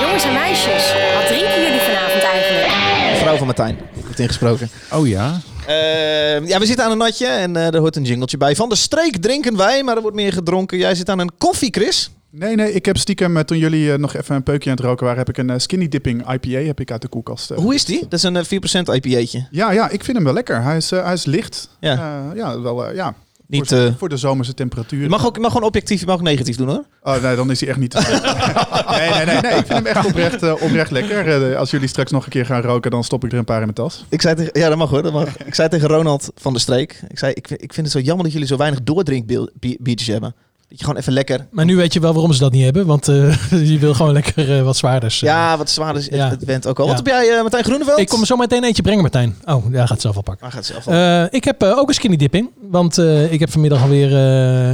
Jongens 0.00 0.24
en 0.24 0.32
meisjes, 0.32 0.92
wat 1.14 1.26
drinken 1.26 1.62
jullie 1.62 1.80
vanavond 1.80 2.22
eigenlijk? 2.22 3.18
Vrouw 3.18 3.36
van 3.36 3.46
Martijn 3.46 3.78
heeft 4.06 4.18
ingesproken. 4.18 4.70
Oh 4.92 5.08
ja? 5.08 5.40
Eh, 5.66 6.46
ja, 6.46 6.58
we 6.58 6.66
zitten 6.66 6.84
aan 6.84 6.90
een 6.90 6.98
natje 6.98 7.26
en 7.26 7.56
eh, 7.56 7.74
er 7.74 7.78
hoort 7.78 7.96
een 7.96 8.04
jingletje 8.04 8.36
bij. 8.36 8.56
Van 8.56 8.68
de 8.68 8.76
streek 8.76 9.16
drinken 9.16 9.56
wij, 9.56 9.82
maar 9.82 9.96
er 9.96 10.02
wordt 10.02 10.16
meer 10.16 10.32
gedronken. 10.32 10.78
Jij 10.78 10.94
zit 10.94 11.08
aan 11.08 11.18
een 11.18 11.30
koffie, 11.38 11.70
Chris. 11.72 12.10
Nee, 12.32 12.54
nee, 12.54 12.72
ik 12.72 12.84
heb 12.84 12.96
stiekem, 12.96 13.36
eh, 13.36 13.42
toen 13.42 13.58
jullie 13.58 13.92
eh, 13.92 13.98
nog 13.98 14.14
even 14.16 14.34
een 14.34 14.42
peukje 14.42 14.70
aan 14.70 14.76
het 14.76 14.84
roken 14.84 15.04
waren, 15.04 15.18
heb 15.18 15.28
ik 15.28 15.38
een 15.38 15.50
eh, 15.50 15.58
skinny 15.58 15.88
dipping 15.88 16.32
IPA 16.32 16.48
heb 16.66 16.80
ik 16.80 16.90
uit 16.90 17.02
de 17.02 17.08
koelkast. 17.08 17.48
Hoe 17.48 17.74
is 17.74 17.84
die? 17.84 18.00
Dat 18.00 18.12
is 18.12 18.22
een 18.22 18.36
eh, 18.36 18.44
4% 18.44 18.94
IPA'tje. 18.94 19.46
Ja, 19.50 19.72
ja, 19.72 19.88
ik 19.88 20.04
vind 20.04 20.16
hem 20.16 20.24
wel 20.26 20.34
lekker. 20.34 20.62
Hij 20.62 20.76
is, 20.76 20.90
hij 20.90 21.12
is 21.12 21.24
licht. 21.24 21.68
Ja. 21.80 22.32
Ja, 22.34 22.60
wel, 22.60 22.94
ja. 22.94 23.14
Niet, 23.46 23.68
voor, 23.68 23.94
voor 23.98 24.08
de 24.08 24.16
zomerse 24.16 24.54
temperatuur. 24.54 25.02
Je 25.02 25.08
mag, 25.08 25.26
ook, 25.26 25.34
je 25.34 25.40
mag 25.40 25.52
gewoon 25.52 25.66
objectief, 25.66 26.00
je 26.00 26.06
mag 26.06 26.14
ook 26.14 26.22
negatief 26.22 26.56
doen 26.56 26.68
hoor. 26.68 26.84
Oh 27.02 27.22
nee, 27.22 27.36
dan 27.36 27.50
is 27.50 27.60
hij 27.60 27.68
echt 27.68 27.78
niet 27.78 27.90
te 27.90 27.98
nee, 28.90 29.10
nee, 29.10 29.24
nee, 29.24 29.40
nee. 29.40 29.58
Ik 29.58 29.66
vind 29.66 29.68
hem 29.68 29.86
echt 29.86 30.06
oprecht, 30.06 30.52
oprecht 30.62 30.90
lekker. 30.90 31.56
Als 31.56 31.70
jullie 31.70 31.88
straks 31.88 32.10
nog 32.10 32.24
een 32.24 32.30
keer 32.30 32.46
gaan 32.46 32.62
roken, 32.62 32.90
dan 32.90 33.04
stop 33.04 33.24
ik 33.24 33.32
er 33.32 33.38
een 33.38 33.44
paar 33.44 33.56
in 33.56 33.62
mijn 33.62 33.74
tas. 33.74 34.04
Ik 34.08 34.20
zei 34.22 34.34
tegen, 34.34 34.60
ja, 34.60 34.68
dat 34.68 34.78
mag 34.78 34.90
hoor. 34.90 35.02
Dat 35.02 35.12
mag. 35.12 35.36
Ik 35.44 35.54
zei 35.54 35.68
tegen 35.68 35.88
Ronald 35.88 36.30
van 36.36 36.52
der 36.52 36.60
Streek. 36.60 37.00
Ik 37.08 37.18
zei, 37.18 37.32
ik, 37.32 37.46
vind- 37.46 37.62
ik 37.62 37.72
vind 37.72 37.86
het 37.86 37.96
zo 37.96 38.02
jammer 38.02 38.24
dat 38.24 38.32
jullie 38.32 38.48
zo 38.48 38.56
weinig 38.56 38.82
doordrinkbiertjes 38.82 40.06
hebben. 40.06 40.34
Dat 40.70 40.78
je 40.78 40.84
gewoon 40.84 41.00
even 41.00 41.12
lekker... 41.12 41.46
Maar 41.50 41.64
nu 41.64 41.76
weet 41.76 41.92
je 41.92 42.00
wel 42.00 42.12
waarom 42.12 42.32
ze 42.32 42.38
dat 42.38 42.52
niet 42.52 42.64
hebben. 42.64 42.86
Want 42.86 43.08
eh, 43.08 43.34
je 43.72 43.78
wil 43.78 43.94
gewoon 43.94 44.12
lekker 44.12 44.56
eh, 44.58 44.62
wat 44.62 44.76
zwaarders. 44.76 45.22
eh. 45.22 45.28
Ja, 45.28 45.56
wat 45.56 45.70
zwaar 45.70 45.96
is. 45.96 46.06
Ja. 46.06 46.16
Het, 46.24 46.30
het 46.30 46.44
went 46.44 46.66
ook 46.66 46.78
al. 46.78 46.86
Wat 46.86 46.96
heb 46.96 47.06
jij, 47.06 47.38
Martijn 47.40 47.64
Groeneveld? 47.64 47.98
Ik 47.98 48.08
kom 48.08 48.20
er 48.20 48.26
zo 48.26 48.36
meteen 48.36 48.64
eentje 48.64 48.82
brengen, 48.82 49.00
Martijn. 49.02 49.36
Oh, 49.44 49.64
ja, 49.72 49.80
gaat 49.80 49.88
het 49.88 50.00
zelf 50.00 50.16
al 50.16 50.22
pakken. 50.22 50.52
Gaat 50.52 50.66
zelf 50.66 50.88
al. 50.88 51.26
Ik 51.30 51.44
heb 51.44 51.62
ook 51.62 51.88
een 51.88 51.94
skinny 51.94 52.16
dipping. 52.16 52.50
Want 52.70 52.98
eh, 52.98 53.32
ik 53.32 53.40
heb 53.40 53.50
vanmiddag 53.50 53.82
alweer... 53.82 54.10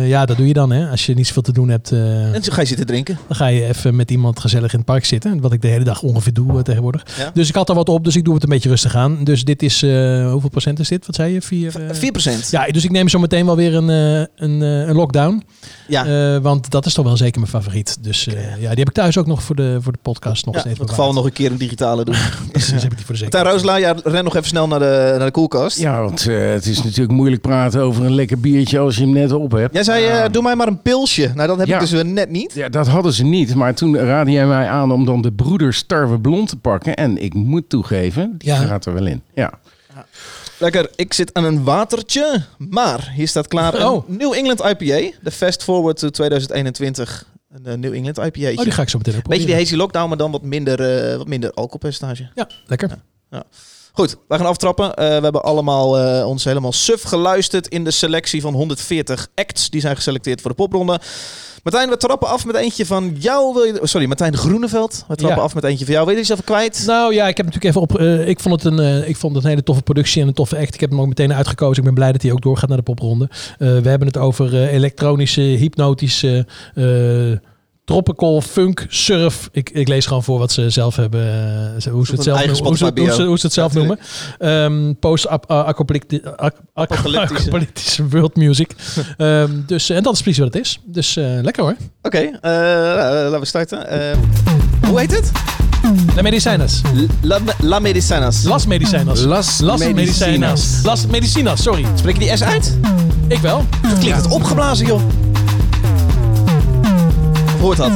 ja, 0.07 0.27
dat 0.27 0.37
doe 0.37 0.47
je 0.47 0.53
dan, 0.53 0.73
hè. 0.73 0.91
Als 0.91 1.07
je 1.07 1.15
niet 1.15 1.27
zoveel 1.27 1.43
te 1.43 1.53
doen 1.53 1.69
hebt, 1.69 1.91
en 1.93 2.43
zo 2.43 2.53
ga 2.53 2.61
je 2.61 2.67
zitten 2.67 2.87
drinken. 2.87 3.19
dan 3.27 3.37
ga 3.37 3.47
je 3.47 3.67
even 3.67 3.97
met 3.97 4.11
iemand 4.11 4.41
gezellig 4.41 4.73
in 4.73 4.79
het 4.79 4.87
park 4.87 5.05
zitten. 5.05 5.41
Wat 5.41 5.53
ik 5.53 5.63
de 5.63 5.69
hele 5.69 5.85
dag 5.85 6.03
ongeveer 6.03 6.33
doe 6.33 6.63
tegenwoordig. 6.63 7.05
Ja. 7.19 7.31
Dus 7.35 7.49
ik 7.49 7.55
had 7.55 7.69
er 7.69 7.75
wat 7.75 7.89
op, 7.89 8.05
dus 8.05 8.17
ik 8.17 8.25
doe 8.25 8.35
het 8.35 8.43
een 8.43 8.49
beetje 8.49 8.69
rustig 8.69 8.95
aan. 8.95 9.25
Dus 9.25 9.45
dit 9.45 9.63
is... 9.63 9.81
hoeveel 10.31 10.51
procent 10.51 10.79
is 10.79 10.89
dit? 10.89 11.07
Wat 11.07 11.15
zei 11.15 11.33
je? 11.33 11.43
Vier, 11.43 11.81
eh, 11.89 11.97
4%. 12.45 12.51
Ja, 12.51 12.67
dus 12.67 12.85
ik 12.85 12.91
neem 12.91 13.09
zo 13.09 13.19
meteen 13.19 13.47
wel 13.47 13.57
weer 13.57 13.75
een, 13.75 13.89
een, 13.89 14.61
een 14.61 14.95
lockdown. 14.95 15.43
Ja. 15.89 16.35
Eh, 16.35 16.41
want 16.43 16.71
dat 16.71 16.87
is 16.87 16.95
toch 16.95 17.05
wel 17.05 17.17
zeker 17.17 17.41
mijn 17.41 17.53
favoriet. 17.53 17.97
Dus 18.01 18.27
eh, 18.27 18.35
ja, 18.61 18.69
die 18.69 18.79
heb 18.79 18.89
ik 18.89 18.93
thuis 18.95 19.19
ook 19.19 19.27
nog 19.27 19.43
voor 19.43 19.57
de, 19.57 19.79
voor 19.81 19.93
de 19.93 19.99
podcast 20.03 20.45
nog 20.47 20.55
ja, 20.55 20.61
steeds 20.61 20.77
in 20.77 20.83
het 20.83 20.91
geval 20.91 21.07
bewaard. 21.07 21.25
nog 21.25 21.37
een 21.37 21.43
keer 21.43 21.51
een 21.53 21.59
digitale 21.59 22.05
doen. 22.05 22.15
Precies, 22.53 22.83
heb 22.83 22.91
ik 22.91 22.97
die 22.97 23.07
voor 23.07 23.15
de 23.15 23.21
zekerheid. 23.21 23.51
Rooselaar, 23.53 23.81
ja, 23.81 23.95
ren 24.05 24.25
nog 24.25 24.35
even 24.37 24.49
snel 24.49 24.67
naar 24.69 24.79
de, 24.79 25.15
naar 25.17 25.27
de 25.27 25.31
koelkast. 25.33 25.79
Ja, 25.79 26.01
want 26.03 26.27
eh, 26.29 26.51
het 26.53 26.67
is 26.67 26.83
natuurlijk 26.83 27.11
moeilijk 27.13 27.43
praten 27.43 27.81
over 27.83 28.05
een 28.05 28.15
lekker 28.15 28.41
biertje 28.41 28.79
als 28.79 28.97
je 28.97 29.01
hem 29.03 29.13
net 29.13 29.33
op 29.33 29.51
hebt. 29.53 29.75
Jij 29.75 29.83
zei, 29.85 30.05
eh, 30.05 30.11
Ja. 30.15 30.29
doe 30.29 30.43
mij 30.43 30.57
maar 30.57 30.67
een 30.67 30.83
pilsje. 30.83 31.31
Nou, 31.35 31.49
dat 31.49 31.59
heb 31.59 31.67
Ja. 31.67 31.75
ik 31.75 31.81
dus 31.81 31.91
weer 31.91 32.07
net 32.07 32.31
niet. 32.31 32.53
Ja, 32.55 32.69
dat 32.69 32.87
hadden 32.87 33.13
ze 33.13 33.25
niet. 33.25 33.55
Maar 33.55 33.75
toen 33.75 33.97
raadde 33.99 34.31
jij 34.33 34.47
mij 34.47 34.69
aan 34.69 34.93
om 34.93 35.05
dan 35.05 35.23
de 35.23 35.33
broeders 35.33 35.83
Tarwe 35.83 36.21
Blond 36.21 36.49
te 36.49 36.57
pakken. 36.57 36.95
En 36.97 37.23
ik 37.23 37.35
moet 37.35 37.69
toegeven, 37.69 38.35
die 38.39 38.49
Ja. 38.49 38.57
gaat 38.57 38.87
er 38.87 38.95
wel 38.95 39.07
in. 39.07 39.23
Ja. 39.35 39.53
Lekker, 40.59 40.91
ik 40.97 41.13
zit 41.13 41.35
aan 41.35 41.45
een 41.45 41.65
watertje. 41.65 42.43
Maar 42.59 43.11
hier 43.15 43.29
staat 43.29 43.49
klaar 43.49 43.75
een 43.75 43.87
Oh. 43.87 44.09
New 44.09 44.33
England 44.33 44.61
IPA. 44.61 45.17
De 45.23 45.31
Fast 45.31 45.63
Forward 45.63 45.99
to 45.99 46.11
2021. 46.11 47.27
Een 47.51 47.67
eh, 47.67 47.75
New 47.75 47.95
England 47.95 48.19
IPA. 48.19 48.51
Oh, 48.51 48.63
die 48.63 48.73
ga 48.73 48.83
ik 48.83 48.89
zo 48.89 48.99
meteen 48.99 49.17
ook 49.17 49.29
Beetje 49.29 49.47
die 49.47 49.55
hazy 49.55 49.75
lockdown, 49.75 50.09
maar 50.09 50.17
dan 50.17 50.31
wat 50.31 50.43
minder, 50.43 51.09
eh, 51.11 51.17
wat 51.17 51.27
minder 51.27 51.51
alcoholpercentage. 51.51 52.29
Ja, 52.35 52.49
lekker. 52.67 52.91
Goed, 53.93 54.17
wij 54.29 54.39
gaan 54.39 54.47
aftrappen. 54.47 54.95
Eh, 54.95 55.07
we 55.07 55.23
hebben 55.23 55.43
allemaal 55.43 56.25
ons 56.27 56.45
helemaal 56.45 56.73
suf 56.73 57.03
geluisterd 57.03 57.69
in 57.69 57.85
de 57.85 57.91
selectie 57.91 58.41
van 58.41 58.55
140 58.55 59.29
acts. 59.35 59.71
Die 59.71 59.81
zijn 59.81 59.97
geselecteerd 59.97 60.41
voor 60.41 60.51
de 60.51 60.57
popronde. 60.57 61.01
Martijn, 61.67 61.89
we 61.91 61.97
trappen 61.97 62.29
af 62.29 62.47
met 62.47 62.57
eentje 62.57 62.87
van 62.87 63.15
jou. 63.19 63.55
Wil 63.55 63.63
je, 63.63 63.73
oh, 63.81 63.87
sorry, 63.87 64.07
Martijn 64.07 64.37
Groeneveld. 64.37 65.05
We 65.09 65.15
trappen 65.17 65.39
Ja. 65.39 65.45
af 65.45 65.55
met 65.55 65.65
eentje 65.65 65.85
van 65.85 65.95
jou. 65.95 66.07
Wil 66.07 66.15
je 66.15 66.21
jezelf 66.21 66.45
kwijt? 66.45 66.83
Nou 66.87 67.15
ja, 67.15 67.29
ik 67.29 67.37
heb 67.37 67.47
natuurlijk 67.47 67.75
even 67.77 67.81
op. 67.81 67.99
eh, 68.01 68.29
ik, 68.29 68.41
vond 68.41 68.63
het 68.63 68.73
een, 68.73 68.79
eh, 68.79 69.09
ik 69.09 69.17
vond 69.17 69.35
het 69.35 69.45
een 69.45 69.51
hele 69.51 69.63
toffe 69.63 69.83
productie 69.83 70.23
en 70.23 70.29
een 70.29 70.35
toffe 70.35 70.57
act. 70.59 70.75
Ik 70.75 70.81
heb 70.81 70.91
hem 70.91 71.01
ook 71.01 71.07
meteen 71.09 71.35
uitgekozen. 71.35 71.77
Ik 71.77 71.85
ben 71.85 71.95
blij 71.95 72.13
dat 72.13 72.23
hij 72.23 72.33
ook 72.33 72.43
doorgaat 72.43 72.69
naar 72.69 72.79
de 72.79 72.83
popronde. 72.85 73.29
Eh, 73.31 73.59
we 73.59 73.89
hebben 73.89 74.07
het 74.09 74.17
over 74.17 74.69
elektronische, 74.69 75.41
hypnotische, 75.41 76.47
tropical 77.87 78.41
funk, 78.41 78.87
surf. 78.89 79.49
Ik, 79.53 79.71
ik 79.71 79.89
lees 79.89 80.07
gewoon 80.07 80.23
voor 80.23 80.39
wat 80.39 80.53
ze 80.53 80.71
zelf 80.71 80.97
hebben. 80.97 81.21
eh, 81.85 81.93
hoe 81.93 82.07
ze 82.07 82.13
het 82.13 82.23
zelf, 82.23 82.39
noemen, 82.47 82.65
hoe 82.67 82.77
ze, 82.77 82.85
hoe 82.85 83.07
ze, 83.07 83.17
bio. 83.17 83.27
hoe 83.27 83.39
ze 83.39 83.47
het 83.47 83.55
zelf 83.55 83.73
noemen. 83.73 83.99
Ehm 84.39 84.93
Post-apocalyptische 85.01 86.37
Apocalyptische. 86.75 87.43
apocalyptische 87.49 88.09
world 88.09 88.37
music. 88.37 88.71
Ehm, 89.17 89.51
dus, 89.67 89.91
en 89.91 90.03
dat 90.03 90.15
is 90.15 90.21
precies 90.23 90.39
wat 90.45 90.55
het 90.55 90.63
is. 90.63 90.81
Dus 90.85 91.17
eh, 91.17 91.25
lekker 91.43 91.63
hoor. 91.63 91.77
Oké, 92.03 92.19
eh, 92.19 92.31
laten 92.43 93.41
we 93.41 93.47
starten. 93.47 93.89
Eh, 93.89 94.17
hoe 94.89 94.99
heet 94.99 95.11
het? 95.17 95.31
La 96.17 96.23
Medicinas. 96.23 96.81
La, 97.21 97.39
La 97.61 97.79
Medicinas. 97.79 98.45
Las 98.45 98.67
Medicinas. 98.67 99.21
Las 99.21 99.61
Las 99.61 99.79
Medicinas. 99.81 100.19
Medicinas. 100.19 100.81
Las 100.85 101.07
Medicinas, 101.07 101.63
sorry. 101.63 101.85
Spreek 101.95 102.15
je 102.15 102.21
die 102.21 102.37
S 102.37 102.43
uit? 102.43 102.79
Ik 103.29 103.39
wel. 103.39 103.65
Of 103.85 103.99
klinkt 103.99 104.17
het 104.23 104.31
opgeblazen, 104.33 104.87
joh? 104.87 105.01
Hoort 107.67 107.79
dat? 107.79 107.91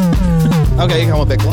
Oké, 0.83 0.95
ik 0.95 1.09
hou 1.09 1.27
mijn 1.27 1.29
bek 1.29 1.41
wel. 1.43 1.53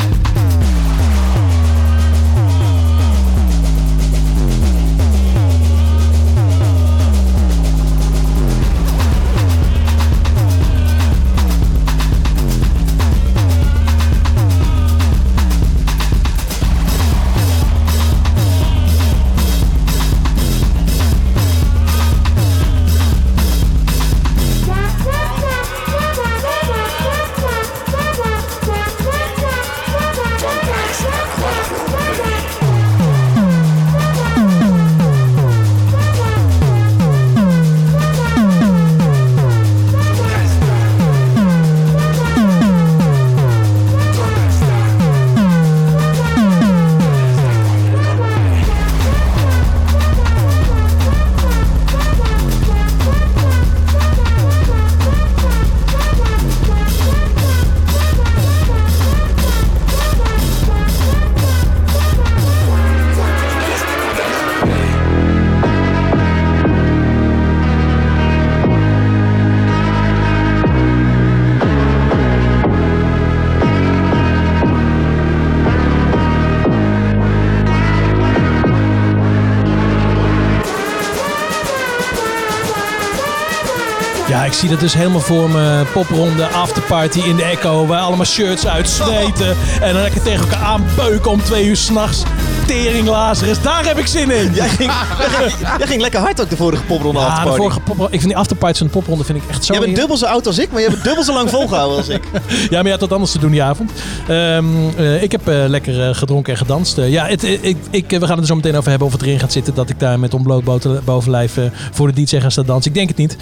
Ik 84.48 84.54
zie 84.54 84.68
dat 84.68 84.80
dus 84.80 84.94
helemaal 84.94 85.20
voor 85.20 85.50
me. 85.50 85.84
Popronde, 85.92 86.46
afterparty 86.46 87.18
in 87.18 87.36
de 87.36 87.44
Echo. 87.44 87.86
Waar 87.86 88.00
allemaal 88.00 88.26
shirts 88.26 88.66
uitzweten. 88.66 89.56
En 89.80 89.92
dan 89.92 90.02
lekker 90.02 90.22
tegen 90.22 90.40
elkaar 90.40 90.66
aanbeuken 90.66 91.30
om 91.30 91.42
twee 91.42 91.66
uur 91.66 91.76
s'nachts. 91.76 92.22
Tering 92.66 93.08
Lazarus, 93.08 93.62
daar 93.62 93.86
heb 93.86 93.98
ik 93.98 94.06
zin 94.06 94.30
in. 94.30 94.54
Jij 94.54 94.68
ging, 94.68 94.92
jij, 95.18 95.28
ging, 95.28 95.68
jij 95.78 95.86
ging 95.86 96.00
lekker 96.00 96.20
hard 96.20 96.40
ook 96.40 96.50
de 96.50 96.56
vorige 96.56 96.82
popronde 96.82 97.18
Ja, 97.18 97.24
de 97.24 97.30
afterparty. 97.30 97.60
vorige 97.60 97.80
popronde. 97.80 98.04
Ik 98.12 98.20
vind 98.20 98.24
die 98.24 98.36
afterparties 98.36 98.78
van 98.78 98.86
de 98.86 98.92
popronde 98.92 99.24
vind 99.24 99.38
ik 99.38 99.44
echt 99.50 99.64
zo... 99.64 99.72
Jij 99.72 99.82
bent 99.82 99.96
dubbel 99.96 100.16
zo 100.16 100.26
oud 100.26 100.46
als 100.46 100.58
ik, 100.58 100.70
maar 100.72 100.80
je 100.80 100.88
hebt 100.88 101.04
dubbel 101.04 101.24
zo 101.24 101.32
lang 101.32 101.50
volgehouden 101.50 101.96
als 101.96 102.08
ik. 102.08 102.22
Ja, 102.70 102.76
maar 102.76 102.84
je 102.84 102.90
had 102.90 103.00
wat 103.00 103.12
anders 103.12 103.32
te 103.32 103.38
doen 103.38 103.50
die 103.50 103.62
avond. 103.62 103.90
Ehm, 104.28 104.64
eh, 104.96 105.22
ik 105.22 105.32
heb 105.32 105.48
eh, 105.48 105.64
lekker 105.66 106.08
eh, 106.08 106.14
gedronken 106.14 106.52
en 106.52 106.58
gedanst. 106.58 106.96
Ja, 106.96 107.26
het, 107.26 107.42
ik, 107.42 107.76
ik, 107.90 108.10
we 108.10 108.20
gaan 108.20 108.30
het 108.30 108.40
er 108.40 108.46
zo 108.46 108.54
meteen 108.54 108.76
over 108.76 108.88
hebben 108.90 109.06
of 109.06 109.12
het 109.12 109.22
erin 109.22 109.38
gaat 109.38 109.52
zitten 109.52 109.74
dat 109.74 109.90
ik 109.90 110.00
daar 110.00 110.18
met 110.18 110.34
ontbloot 110.34 110.64
bovenlijf 111.04 111.58
voor 111.92 112.12
de 112.12 112.24
DJ 112.24 112.40
ga 112.40 112.50
staan 112.50 112.66
dansen. 112.66 112.90
Ik 112.90 112.96
denk 112.96 113.08
het 113.08 113.16
niet. 113.16 113.36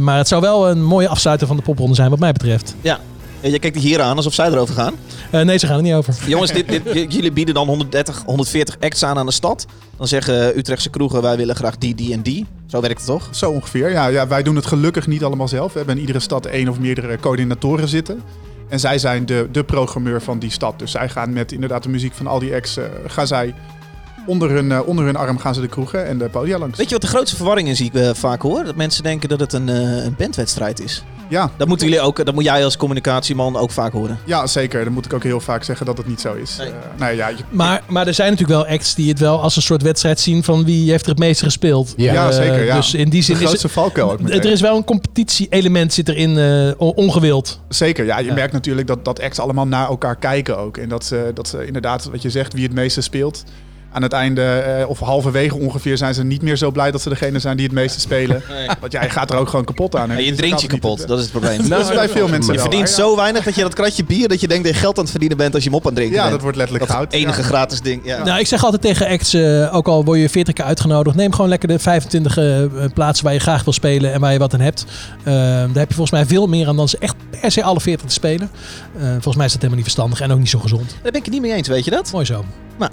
Maar 0.00 0.17
het 0.18 0.28
zou 0.28 0.40
wel 0.40 0.70
een 0.70 0.84
mooie 0.84 1.08
afsluiter 1.08 1.46
van 1.46 1.56
de 1.56 1.62
popronde 1.62 1.94
zijn 1.94 2.10
wat 2.10 2.18
mij 2.18 2.32
betreft. 2.32 2.74
Ja. 2.80 3.00
Je 3.40 3.58
kijkt 3.58 3.76
hier 3.76 4.00
aan 4.00 4.16
alsof 4.16 4.34
zij 4.34 4.46
erover 4.46 4.74
gaan. 4.74 4.94
Eh, 5.30 5.40
nee, 5.40 5.58
ze 5.58 5.66
gaan 5.66 5.76
er 5.76 5.82
niet 5.82 5.92
over. 5.92 6.14
Jongens, 6.26 6.52
dit, 6.52 6.68
dit, 6.68 7.12
jullie 7.12 7.32
bieden 7.32 7.54
dan 7.54 7.66
130, 7.66 8.22
140 8.26 8.76
acts 8.80 9.04
aan 9.04 9.18
aan 9.18 9.26
de 9.26 9.32
stad. 9.32 9.66
Dan 9.96 10.08
zeggen 10.08 10.58
Utrechtse 10.58 10.90
kroegen, 10.90 11.22
wij 11.22 11.36
willen 11.36 11.56
graag 11.56 11.78
die, 11.78 11.94
die 11.94 12.12
en 12.12 12.22
die. 12.22 12.46
Zo 12.66 12.80
werkt 12.80 12.96
het 12.96 13.06
toch? 13.06 13.28
Zo 13.30 13.50
ongeveer. 13.50 13.90
Ja, 13.90 14.06
ja, 14.06 14.26
wij 14.26 14.42
doen 14.42 14.56
het 14.56 14.66
gelukkig 14.66 15.06
niet 15.06 15.24
allemaal 15.24 15.48
zelf. 15.48 15.72
We 15.72 15.78
hebben 15.78 15.94
in 15.94 16.00
iedere 16.00 16.20
stad 16.20 16.46
één 16.46 16.68
of 16.68 16.78
meerdere 16.78 17.18
coördinatoren 17.18 17.88
zitten. 17.88 18.22
En 18.68 18.80
zij 18.80 18.98
zijn 18.98 19.26
de, 19.26 19.48
de 19.52 19.64
programmeur 19.64 20.22
van 20.22 20.38
die 20.38 20.50
stad. 20.50 20.78
Dus 20.78 20.90
zij 20.90 21.08
gaan 21.08 21.32
met 21.32 21.52
inderdaad 21.52 21.82
de 21.82 21.88
muziek 21.88 22.14
van 22.14 22.26
al 22.26 22.38
die 22.38 22.54
acts... 22.54 22.76
eh, 22.76 22.84
gaan 23.06 23.26
zij 23.26 23.54
onder 24.28 24.50
hun, 24.50 24.72
eh, 24.72 24.80
onder 24.88 25.04
hun 25.04 25.16
arm 25.16 25.38
gaan 25.38 25.54
ze 25.54 25.60
de 25.60 25.68
kroegen 25.68 26.06
en 26.06 26.18
de 26.18 26.28
podia 26.28 26.58
langs. 26.58 26.76
Weet 26.78 26.86
je 26.88 26.92
wat 26.92 27.02
de 27.02 27.08
grootste 27.08 27.36
verwarring 27.36 27.68
is 27.68 27.78
die 27.78 27.86
ik 27.86 27.94
eh, 27.94 28.10
vaak 28.14 28.42
hoor? 28.42 28.64
Dat 28.64 28.76
mensen 28.76 29.02
denken 29.02 29.28
dat 29.28 29.40
het 29.40 29.52
een, 29.52 29.68
eh, 29.68 30.04
een 30.04 30.14
bandwedstrijd 30.18 30.80
is. 30.80 31.02
Ja, 31.30 31.50
Dat 31.56 31.68
moeten 31.68 31.86
jullie 31.88 32.02
ook, 32.02 32.24
dat 32.24 32.34
moet 32.34 32.44
jij 32.44 32.64
als 32.64 32.76
communicatieman 32.76 33.56
ook 33.56 33.70
vaak 33.70 33.92
horen. 33.92 34.18
ja, 34.24 34.46
zeker. 34.46 34.84
Dan 34.84 34.92
moet 34.92 35.04
ik 35.04 35.12
ook 35.12 35.22
heel 35.22 35.40
vaak 35.40 35.62
zeggen 35.64 35.86
dat 35.86 35.96
het 35.96 36.06
niet 36.06 36.20
zo 36.20 36.34
is. 36.34 36.56
Nee. 36.58 36.68
Nou 36.98 37.14
ja, 37.16 37.28
je- 37.28 37.36
Maar, 37.50 37.82
maar 37.88 38.06
er 38.06 38.14
zijn 38.14 38.30
natuurlijk 38.30 38.58
wel 38.62 38.74
acts 38.74 38.94
die 38.94 39.08
het 39.08 39.18
wel 39.18 39.40
als 39.42 39.56
een 39.56 39.62
soort 39.62 39.82
wedstrijd 39.82 40.20
zien 40.20 40.44
van 40.44 40.64
wie 40.64 40.90
heeft 40.90 41.04
er 41.04 41.10
het 41.10 41.18
meeste 41.18 41.44
gespeeld. 41.44 41.94
Ja. 41.96 42.12
ja, 42.12 42.32
zeker. 42.32 42.64
Ja. 42.64 42.74
Dus 42.76 42.94
in 42.94 43.08
die 43.08 43.18
de 43.18 43.24
zin 43.26 43.34
is 43.34 43.40
het, 43.40 43.48
grootste 43.48 43.68
valkuil 43.68 44.10
ook 44.12 44.20
meteen. 44.20 44.40
er 44.40 44.50
is 44.50 44.60
wel 44.60 44.76
een 44.76 44.84
competitie-element 44.84 45.92
zit 45.92 46.08
erin 46.08 46.38
eh, 46.38 46.70
on- 46.80 46.92
ongewild. 46.94 47.60
Zeker, 47.68 48.04
ja. 48.04 48.18
Je 48.18 48.24
Ja. 48.26 48.34
merkt 48.34 48.52
natuurlijk 48.52 48.86
dat, 48.86 49.04
dat 49.04 49.20
acts 49.22 49.38
allemaal 49.38 49.66
naar 49.66 49.88
elkaar 49.88 50.16
kijken 50.16 50.58
ook. 50.58 50.76
En 50.76 50.88
dat 50.88 51.04
ze, 51.04 51.30
dat 51.34 51.48
ze 51.48 51.66
inderdaad, 51.66 52.04
wat 52.10 52.22
je 52.22 52.30
zegt, 52.30 52.52
wie 52.52 52.62
het 52.62 52.72
meeste 52.74 53.00
speelt. 53.00 53.44
Aan 53.92 54.02
het 54.02 54.12
einde, 54.12 54.42
eh, 54.42 54.88
of 54.88 54.98
halverwege 54.98 55.56
ongeveer, 55.58 55.96
zijn 55.96 56.14
ze 56.14 56.24
niet 56.24 56.42
meer 56.42 56.56
zo 56.56 56.70
blij 56.70 56.90
dat 56.90 57.02
ze 57.02 57.08
degene 57.08 57.38
zijn 57.38 57.56
die 57.56 57.66
het 57.66 57.74
meeste 57.74 58.00
spelen. 58.00 58.42
Want 58.80 58.92
jij 58.92 59.10
gaat 59.10 59.30
er 59.30 59.36
ook 59.36 59.48
gewoon 59.48 59.64
kapot 59.64 59.96
aan. 59.96 60.24
je 60.24 60.34
drinkt 60.34 60.60
je 60.60 60.66
kapot, 60.66 61.06
dat 61.08 61.16
is 61.18 61.22
het 61.22 61.32
probleem. 61.32 61.68
Dat 61.68 61.80
is 61.80 61.94
bij 61.94 62.08
veel 62.08 62.28
mensen 62.28 62.52
Je 62.52 62.58
wel, 62.58 62.68
verdient 62.68 62.88
ja. 62.88 62.94
zo 62.94 63.16
weinig 63.16 63.44
dat 63.44 63.54
je 63.54 63.62
dat 63.62 63.74
kratje 63.74 64.04
bier, 64.04 64.28
dat 64.28 64.40
je 64.40 64.48
denkt 64.48 64.64
dat 64.64 64.74
je 64.74 64.80
geld 64.80 64.96
aan 64.96 65.02
het 65.02 65.10
verdienen 65.10 65.36
bent 65.38 65.54
als 65.54 65.62
je 65.62 65.68
hem 65.68 65.78
op 65.78 65.84
aan 65.86 65.90
het 65.92 65.96
drinken 65.98 66.16
Ja, 66.16 66.22
bent. 66.22 66.34
dat 66.34 66.42
wordt 66.42 66.56
letterlijk 66.56 66.86
Dat 66.86 66.96
goud. 66.96 67.12
enige 67.12 67.40
Ja. 67.40 67.46
gratis 67.46 67.80
ding. 67.80 68.00
Ja. 68.04 68.24
Nou, 68.24 68.38
ik 68.38 68.46
zeg 68.46 68.64
altijd 68.64 68.82
tegen 68.82 69.06
acts, 69.08 69.34
eh, 69.34 69.74
ook 69.74 69.88
al 69.88 70.04
word 70.04 70.20
je 70.20 70.28
40 70.28 70.54
keer 70.54 70.64
uitgenodigd, 70.64 71.16
neem 71.16 71.32
gewoon 71.32 71.48
lekker 71.50 71.68
de 71.68 71.78
25 71.78 72.36
eh, 72.36 72.44
plaatsen 72.94 73.24
waar 73.24 73.34
je 73.34 73.40
graag 73.40 73.64
wil 73.64 73.72
spelen 73.72 74.12
en 74.12 74.20
waar 74.20 74.32
je 74.32 74.38
wat 74.38 74.54
aan 74.54 74.60
hebt. 74.60 74.84
Eh, 75.18 75.34
daar 75.34 75.68
heb 75.74 75.88
je 75.88 75.94
volgens 75.94 76.10
mij 76.10 76.26
veel 76.26 76.46
meer 76.46 76.68
aan 76.68 76.76
dan 76.76 76.88
ze 76.88 76.96
echt 77.00 77.14
per 77.40 77.50
se 77.50 77.62
alle 77.62 77.80
40 77.80 78.06
te 78.06 78.12
spelen. 78.12 78.50
Eh, 78.98 79.02
volgens 79.10 79.36
mij 79.36 79.44
is 79.46 79.52
dat 79.52 79.62
helemaal 79.62 79.74
niet 79.82 79.92
verstandig 79.94 80.20
en 80.20 80.30
ook 80.32 80.38
niet 80.38 80.48
zo 80.50 80.58
gezond. 80.58 80.90
Daar 80.90 80.98
ben 81.02 81.14
ik 81.14 81.24
het 81.24 81.32
niet 81.32 81.42
mee 81.42 81.52
eens, 81.52 81.68
weet 81.68 81.84
je 81.84 81.90
dat? 81.90 82.12
Mooi 82.12 82.24
zo. 82.24 82.44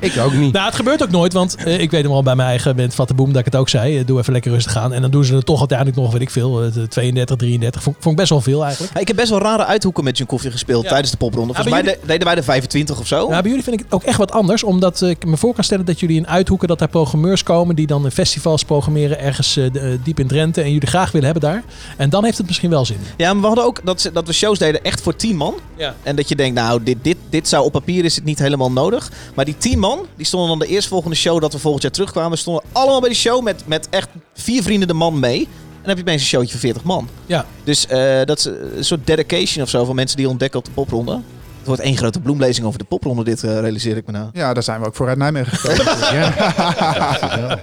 Ik 0.08 0.18
ook 0.18 0.32
niet. 0.32 0.52
Nou, 0.52 0.66
het 0.66 0.74
gebeurt 0.74 1.02
ook 1.02 1.10
nooit, 1.10 1.32
want 1.32 1.54
eh, 1.54 1.80
ik 1.80 1.90
weet 1.90 2.02
hem 2.02 2.12
al 2.12 2.22
bij 2.22 2.34
mijn 2.34 2.48
eigen 2.48 2.76
band 2.76 2.94
Vatte 2.94 3.14
Boom 3.14 3.28
dat 3.28 3.38
ik 3.38 3.44
het 3.44 3.56
ook 3.56 3.68
zei. 3.68 3.98
Eh, 3.98 4.06
doe 4.06 4.18
even 4.18 4.32
lekker 4.32 4.50
rustig 4.52 4.76
aan. 4.76 4.92
En 4.92 5.02
dan 5.02 5.10
doen 5.10 5.24
ze 5.24 5.34
er 5.36 5.44
toch 5.44 5.58
uiteindelijk 5.58 5.98
nog, 5.98 6.12
weet 6.12 6.20
ik 6.20 6.30
veel, 6.30 6.62
eh, 6.62 6.68
32, 6.88 7.36
33. 7.36 7.82
Vond, 7.82 7.96
vond 8.00 8.10
ik 8.14 8.16
best 8.20 8.30
wel 8.30 8.40
veel 8.40 8.64
eigenlijk. 8.64 8.94
Ja, 8.94 9.00
ik 9.00 9.06
heb 9.08 9.16
best 9.16 9.30
wel 9.30 9.38
rare 9.40 9.64
uithoeken 9.64 10.04
met 10.04 10.18
Jun 10.18 10.26
Koffie 10.26 10.50
gespeeld 10.50 10.82
Ja. 10.82 10.88
tijdens 10.88 11.10
de 11.10 11.16
popronde. 11.16 11.54
Volgens 11.54 11.74
mij 11.74 11.82
de- 11.82 11.98
deden 12.06 12.26
wij 12.26 12.36
er 12.36 12.44
25 12.44 12.98
of 13.00 13.06
zo. 13.06 13.16
Nou, 13.16 13.28
bij 13.42 13.42
jullie 13.50 13.62
vind 13.64 13.76
ik 13.78 13.84
het 13.84 13.92
ook 13.94 14.02
echt 14.02 14.18
wat 14.18 14.32
anders. 14.32 14.62
Omdat 14.64 15.02
eh, 15.02 15.08
ik 15.08 15.26
me 15.26 15.36
voor 15.36 15.54
kan 15.54 15.64
stellen 15.64 15.84
dat 15.84 16.00
jullie 16.00 16.16
in 16.16 16.28
uithoeken 16.28 16.68
dat 16.68 16.78
daar 16.78 16.88
programmeurs 16.88 17.42
komen 17.42 17.76
die 17.76 17.86
dan 17.86 18.10
festivals 18.10 18.64
programmeren 18.64 19.20
ergens 19.20 19.56
eh, 19.56 19.64
de- 19.72 19.80
eh, 19.80 19.90
diep 20.02 20.18
in 20.20 20.26
Drenthe. 20.26 20.60
En 20.62 20.72
jullie 20.72 20.88
graag 20.88 21.10
willen 21.12 21.30
hebben 21.30 21.50
daar. 21.50 21.62
En 21.96 22.10
dan 22.10 22.24
heeft 22.24 22.38
het 22.38 22.46
misschien 22.46 22.70
wel 22.70 22.84
zin. 22.84 22.98
Ja, 23.16 23.32
maar 23.32 23.40
we 23.40 23.46
hadden 23.46 23.64
ook 23.64 23.80
dat, 23.84 24.10
dat 24.12 24.26
we 24.26 24.32
shows 24.32 24.58
deden 24.58 24.82
echt 24.84 25.00
voor 25.00 25.16
10 25.16 25.36
man. 25.36 25.54
Ja. 25.76 25.94
En 26.02 26.16
dat 26.16 26.28
je 26.28 26.36
denkt, 26.36 26.54
nou, 26.54 26.82
dit, 26.82 26.96
dit, 27.02 27.16
dit 27.30 27.48
zou 27.48 27.64
op 27.64 27.72
papier 27.72 28.04
is 28.04 28.14
het 28.14 28.24
niet 28.24 28.38
helemaal 28.38 28.72
nodig. 28.72 29.10
Maar 29.34 29.44
die 29.44 29.56
10 29.58 29.78
man, 29.78 29.87
die 30.16 30.26
stonden 30.26 30.48
dan 30.48 30.58
de 30.58 30.66
eerstvolgende 30.66 31.16
show 31.16 31.40
dat 31.40 31.52
we 31.52 31.58
volgend 31.58 31.82
jaar 31.82 31.92
terugkwamen, 31.92 32.38
stonden 32.38 32.62
allemaal 32.72 33.00
bij 33.00 33.08
de 33.08 33.14
show 33.14 33.42
met, 33.42 33.62
met 33.66 33.88
echt 33.90 34.08
vier 34.34 34.62
vrienden 34.62 34.88
de 34.88 34.94
man 34.94 35.18
mee. 35.18 35.38
En 35.40 35.84
dan 35.84 35.88
heb 35.88 35.96
je 35.96 36.02
opeens 36.02 36.22
een 36.22 36.28
showtje 36.28 36.50
van 36.50 36.60
40 36.60 36.82
man. 36.82 37.08
Ja. 37.26 37.46
Dus 37.64 37.86
eh, 37.86 38.24
dat 38.24 38.38
is 38.38 38.44
een 38.44 38.84
soort 38.84 39.06
dedication 39.06 39.64
of 39.64 39.70
zo 39.70 39.84
van 39.84 39.94
mensen 39.94 40.16
die 40.16 40.28
ontdekken 40.28 40.58
op 40.58 40.64
de 40.64 40.70
popronde. 40.70 41.12
Het 41.58 41.66
wordt 41.66 41.82
één 41.82 41.96
grote 41.96 42.20
bloemlezing 42.20 42.66
over 42.66 42.78
de 42.78 42.84
popronde, 42.84 43.24
dit 43.24 43.44
eh, 43.44 43.60
realiseer 43.60 43.96
ik 43.96 44.06
me 44.06 44.12
nou. 44.12 44.28
Ja, 44.32 44.54
daar 44.54 44.62
zijn 44.62 44.80
we 44.80 44.86
ook 44.86 44.94
voor 44.94 45.08
uit 45.08 45.18
Nijmegen 45.18 45.56
gekomen. 45.56 45.96
Ja. 46.18 47.58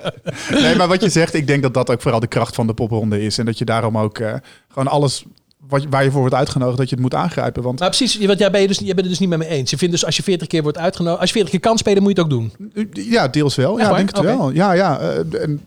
nee, 0.52 0.76
maar 0.76 0.88
wat 0.88 1.02
je 1.02 1.10
zegt, 1.10 1.34
ik 1.34 1.48
denk 1.48 1.62
dat 1.62 1.74
dat 1.74 1.90
ook 1.90 2.02
vooral 2.02 2.20
de 2.20 2.28
kracht 2.28 2.56
van 2.56 2.68
de 2.68 2.74
popronde 2.74 3.22
is. 3.22 3.38
En 3.38 3.46
dat 3.46 3.58
je 3.58 3.66
daarom 3.66 3.98
ook 3.98 4.20
eh, 4.20 4.34
gewoon 4.70 4.88
alles 4.88 5.26
wat, 5.68 5.82
je- 5.82 5.90
waar 5.90 6.04
je 6.04 6.12
voor 6.12 6.20
wordt 6.20 6.36
uitgenodigd, 6.36 6.78
dat 6.78 6.90
je 6.90 6.96
het 6.96 7.04
moet 7.04 7.14
aangrijpen. 7.16 7.64
Want 7.64 7.80
precies, 7.80 8.26
want 8.26 8.40
jij, 8.40 8.52
ben 8.52 8.62
je 8.62 8.68
dus, 8.68 8.78
jij 8.78 8.86
bent 8.88 9.00
het 9.00 9.10
dus 9.10 9.20
niet 9.20 9.30
met 9.30 9.38
me 9.40 9.48
eens. 9.48 9.70
Je 9.70 9.78
vindt 9.78 9.94
dus 9.94 10.06
als 10.06 10.18
je 10.18 10.24
40 10.24 10.48
keer 10.48 10.64
wordt 10.64 10.78
uitgenodigd, 10.78 11.20
als 11.22 11.30
je 11.30 11.36
40 11.36 11.52
keer 11.52 11.70
kan 11.70 11.78
spelen, 11.78 12.04
moet 12.04 12.16
je 12.18 12.22
het 12.22 12.32
ook 12.34 12.40
doen. 12.40 12.54
Ja, 12.92 13.28
deels 13.28 13.56
wel. 13.56 13.72
Echt 13.72 13.82
Ja, 13.82 13.88
waar? 13.88 13.98
denk 13.98 14.16
het 14.16 14.26
wel. 14.26 14.52
Ja, 14.52 14.72
ja. 14.72 15.00
eh, 15.00 15.42
en 15.44 15.62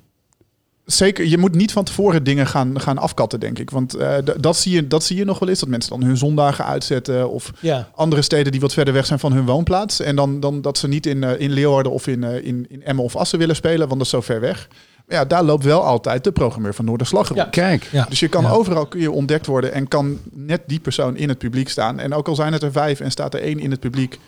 zeker, 0.85 1.27
je 1.27 1.39
moet 1.39 1.55
niet 1.55 1.73
van 1.73 1.85
tevoren 1.85 2.25
dingen 2.25 2.47
gaan, 2.47 2.81
gaan 2.81 2.99
afkatten, 2.99 3.41
denk 3.41 3.59
ik. 3.59 3.71
Want 3.71 3.95
eh, 3.95 4.15
dat, 4.41 4.57
zie 4.57 4.73
je, 4.73 4.87
dat 4.87 5.05
zie 5.05 5.17
je 5.17 5.25
nog 5.25 5.39
wel 5.39 5.49
eens. 5.49 5.61
Dat 5.61 5.69
mensen 5.69 5.91
dan 5.91 6.03
hun 6.03 6.17
zondagen 6.17 6.65
uitzetten. 6.65 7.31
Of 7.31 7.53
Ja. 7.61 7.89
andere 7.95 8.23
steden 8.23 8.53
die 8.53 8.61
wat 8.61 8.73
verder 8.73 8.95
weg 8.95 9.07
zijn 9.07 9.19
van 9.19 9.33
hun 9.33 9.47
woonplaats. 9.47 10.01
En 10.01 10.17
dan, 10.17 10.41
dan 10.41 10.61
dat 10.61 10.79
ze 10.79 10.89
niet 10.89 11.07
in, 11.07 11.25
eh, 11.25 11.41
in 11.41 11.51
Leeuwarden 11.51 11.93
of 11.93 12.07
in, 12.07 12.23
in, 12.25 12.67
in 12.69 12.83
Emmen 12.83 13.05
of 13.05 13.17
Assen 13.17 13.39
willen 13.39 13.57
spelen, 13.57 13.79
want 13.79 13.91
dat 13.91 14.01
is 14.01 14.09
zo 14.09 14.21
ver 14.21 14.41
weg. 14.41 14.69
Ja, 15.09 15.25
daar 15.25 15.43
loopt 15.45 15.65
wel 15.65 15.85
altijd 15.85 16.25
de 16.25 16.33
programmeur 16.33 16.75
van 16.75 16.85
Noorderslag 16.85 17.27
rond. 17.29 17.41
Ja. 17.41 17.45
Kijk. 17.45 17.89
Ja. 17.93 18.07
Dus 18.09 18.21
je 18.21 18.29
kan 18.29 18.43
Ja. 18.43 18.51
overal 18.51 18.87
kun 18.87 19.01
je 19.01 19.11
ontdekt 19.11 19.47
worden 19.47 19.73
en 19.73 19.89
kan 19.89 20.19
net 20.33 20.61
die 20.67 20.81
persoon 20.81 21.17
in 21.17 21.29
het 21.29 21.39
publiek 21.39 21.69
staan. 21.69 21.99
En 21.99 22.15
ook 22.15 22.29
al 22.29 22.35
zijn 22.35 22.53
het 22.53 22.63
er 22.63 22.73
vijf 22.73 23.01
en 23.01 23.11
staat 23.11 23.35
er 23.35 23.43
één 23.43 23.59
in 23.61 23.71
het 23.71 23.81
publiek 23.81 24.19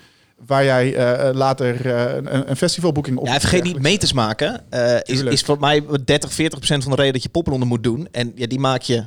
waar 0.45 0.63
jij 0.63 0.95
eh, 0.95 1.33
later 1.33 1.95
eh, 1.95 2.15
een, 2.15 2.49
een 2.49 2.55
festivalboeking 2.55 3.17
op 3.17 3.27
Ja, 3.27 3.39
vergeet 3.39 3.63
niet 3.63 3.79
meters 3.81 4.13
maken. 4.13 4.61
eh, 4.69 4.95
is, 5.03 5.21
is 5.21 5.41
voor 5.41 5.59
mij 5.59 5.83
30, 6.05 6.33
40 6.33 6.57
procent 6.57 6.83
van 6.83 6.91
de 6.91 6.97
reden 6.97 7.13
dat 7.13 7.23
je 7.23 7.29
popronde 7.29 7.65
moet 7.65 7.83
doen. 7.83 8.07
En 8.11 8.31
ja, 8.35 8.47
die 8.47 8.59
maak 8.59 8.81
je, 8.81 9.03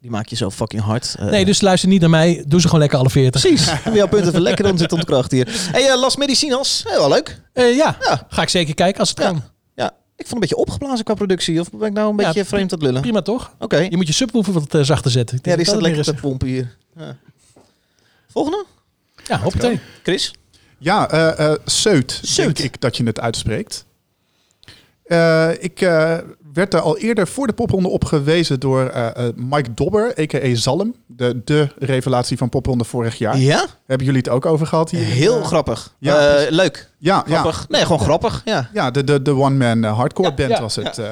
die 0.00 0.10
maak 0.10 0.26
je 0.26 0.36
zo 0.36 0.50
fucking 0.50 0.82
hard. 0.82 1.14
Eh, 1.18 1.26
Nee, 1.26 1.44
dus 1.44 1.60
luister 1.60 1.88
niet 1.88 2.00
naar 2.00 2.10
mij. 2.10 2.44
Doe 2.46 2.58
ze 2.60 2.64
gewoon 2.66 2.80
lekker 2.80 2.98
alle 2.98 3.10
40. 3.10 3.40
Precies. 3.40 3.72
Jouw 3.94 4.08
punten 4.08 4.28
even 4.28 4.40
lekker, 4.42 4.64
dan 4.64 4.78
zit 4.78 4.92
onze 4.92 5.06
kracht 5.06 5.30
hier. 5.30 5.48
hey, 5.72 5.88
eh, 5.90 6.00
Las 6.00 6.16
Medicinas. 6.16 6.84
Heel 6.88 6.98
wel 6.98 7.08
leuk. 7.08 7.40
Eh, 7.52 7.76
ja. 7.76 7.96
Ja. 8.00 8.26
ga 8.28 8.42
ik 8.42 8.48
zeker 8.48 8.74
kijken 8.74 9.00
als 9.00 9.08
het 9.08 9.18
Ja. 9.18 9.24
kan. 9.24 9.42
Ik 10.20 10.26
vond 10.26 10.32
een 10.32 10.48
beetje 10.48 10.56
opgeblazen 10.56 11.04
qua 11.04 11.14
productie. 11.14 11.60
Of 11.60 11.70
ben 11.70 11.88
ik 11.88 11.92
nou 11.92 12.10
een 12.12 12.18
Ja, 12.18 12.26
beetje 12.26 12.44
vreemd 12.44 12.72
aan 12.72 12.78
het 12.78 12.86
lullen? 12.86 13.00
Prima 13.00 13.22
toch? 13.22 13.54
Oké. 13.58 13.76
Je 13.76 13.96
moet 13.96 14.06
je 14.06 14.12
subwoofer 14.12 14.52
wat 14.52 14.74
eh, 14.74 14.82
zachter 14.82 15.10
zetten. 15.10 15.36
Ik 15.38 15.44
Ja, 15.46 15.54
denk 15.54 15.64
die 15.64 15.72
dat 15.72 15.82
staat 15.82 15.94
dat 15.94 15.96
lekker 16.06 16.14
te 16.14 16.28
pompen 16.28 16.48
hier. 16.48 16.76
Ja. 16.96 17.16
Volgende? 18.28 18.64
Ja, 19.26 19.38
hoppatee. 19.40 19.80
Chris? 20.02 20.34
Ja, 20.78 21.10
eh 21.10 21.50
eh 21.52 21.58
Seut, 21.64 22.20
Seut. 22.22 22.56
denk 22.56 22.58
ik 22.74 22.80
dat 22.80 22.96
je 22.96 23.04
het 23.04 23.20
uitspreekt. 23.20 23.84
Eh, 25.04 25.50
ik 25.62 25.80
eh, 25.80 26.18
werd 26.52 26.70
daar 26.70 26.80
al 26.80 26.98
eerder 26.98 27.28
voor 27.28 27.46
de 27.46 27.52
popronde 27.52 27.88
op 27.88 28.04
gewezen 28.04 28.60
door 28.60 28.86
eh, 28.88 29.26
eh, 29.26 29.34
Mike 29.36 29.74
Dobber, 29.74 30.18
a.k.a. 30.20 30.54
Zalm. 30.54 30.94
De, 31.06 31.40
de 31.44 31.68
revelatie 31.78 32.36
van 32.36 32.48
popronde 32.48 32.84
vorig 32.84 33.18
jaar. 33.18 33.38
Ja? 33.38 33.66
Hebben 33.86 34.06
jullie 34.06 34.20
het 34.22 34.30
ook 34.30 34.46
over 34.46 34.66
gehad 34.66 34.90
hier? 34.90 35.00
Heel 35.04 35.38
Eh, 35.38 35.46
grappig. 35.46 35.94
ja, 35.98 36.46
leuk. 36.48 36.88
Ja, 36.98 37.24
ja. 37.26 37.38
Grappig. 37.40 37.66
Nee, 37.68 37.82
gewoon 37.82 38.00
grappig. 38.00 38.42
Ja. 38.44 38.70
Ja, 38.72 38.90
de, 38.90 39.04
de, 39.04 39.22
de 39.22 39.34
one-man 39.34 39.82
hardcore 39.84 40.28
Ja, 40.28 40.34
band 40.34 40.50
ja, 40.50 40.60
was 40.60 40.76
het. 40.76 40.98
eh, 40.98 41.06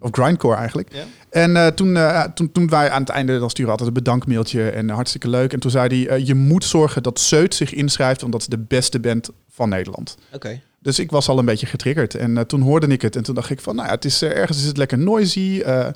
of 0.00 0.08
grindcore 0.12 0.56
eigenlijk. 0.56 0.92
Ja. 0.92 1.02
En 1.30 1.56
eh, 1.56 1.66
toen, 1.66 1.96
eh, 1.96 2.22
toen, 2.24 2.52
toen 2.52 2.68
wij 2.68 2.90
aan 2.90 3.00
het 3.00 3.08
einde, 3.10 3.38
dan 3.38 3.50
sturen 3.50 3.72
we 3.72 3.78
altijd 3.78 3.88
een 3.96 4.02
bedankmailtje 4.04 4.70
en 4.70 4.88
hartstikke 4.88 5.28
leuk. 5.28 5.52
En 5.52 5.60
toen 5.60 5.70
zei 5.70 6.06
hij, 6.06 6.20
je 6.24 6.34
moet 6.34 6.64
zorgen 6.64 7.02
dat 7.02 7.18
Seut 7.20 7.54
zich 7.54 7.72
inschrijft, 7.74 8.20
want 8.20 8.32
dat 8.32 8.40
is 8.40 8.46
de 8.48 8.58
beste 8.58 9.00
band 9.00 9.30
van 9.50 9.68
Nederland. 9.68 10.16
Oké. 10.32 10.60
Dus 10.86 10.98
ik 10.98 11.10
was 11.10 11.28
al 11.28 11.38
een 11.38 11.44
beetje 11.44 11.66
getriggerd. 11.66 12.14
En 12.14 12.38
eh, 12.38 12.44
toen 12.44 12.60
hoorde 12.60 12.86
ik 12.86 13.02
het 13.02 13.16
en 13.16 13.22
toen 13.22 13.34
dacht 13.34 13.50
ik 13.50 13.60
van, 13.60 13.74
nou 13.74 13.88
ja, 13.88 13.94
het 13.94 14.04
is, 14.04 14.22
eh, 14.22 14.36
ergens 14.36 14.58
is 14.58 14.66
het 14.66 14.76
lekker 14.76 14.98
noisy. 14.98 15.62
eh, 15.64 15.86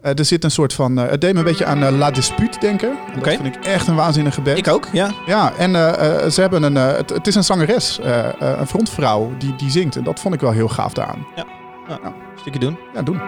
er 0.00 0.24
zit 0.24 0.44
een 0.44 0.50
soort 0.50 0.72
van, 0.72 0.96
het 0.96 1.20
deed 1.20 1.32
me 1.32 1.38
een 1.38 1.44
beetje 1.44 1.64
aan 1.64 1.96
La 1.98 2.10
Dispute 2.10 2.58
denken. 2.58 2.96
Dat 3.14 3.28
vind 3.28 3.56
ik 3.56 3.64
echt 3.64 3.86
een 3.86 3.94
waanzinnige 3.94 4.40
band. 4.40 4.58
Ik 4.58 4.68
ook, 4.68 4.88
ja. 4.92 5.10
Ja, 5.26 5.52
en 5.56 5.72
ze 6.32 6.40
hebben 6.40 6.62
een, 6.62 6.74
het, 6.74 7.10
het 7.10 7.26
is 7.26 7.34
een 7.34 7.44
zangeres, 7.44 7.98
een 8.38 8.66
frontvrouw 8.66 9.36
die, 9.38 9.56
die 9.56 9.70
zingt. 9.70 9.96
En 9.96 10.04
dat 10.04 10.20
vond 10.20 10.34
ik 10.34 10.40
wel 10.40 10.52
heel 10.52 10.68
gaaf 10.68 10.92
daaraan. 10.92 11.26
Stukje 12.40 12.60
doen. 12.60 12.78
Ja, 12.94 13.02
doen. 13.02 13.20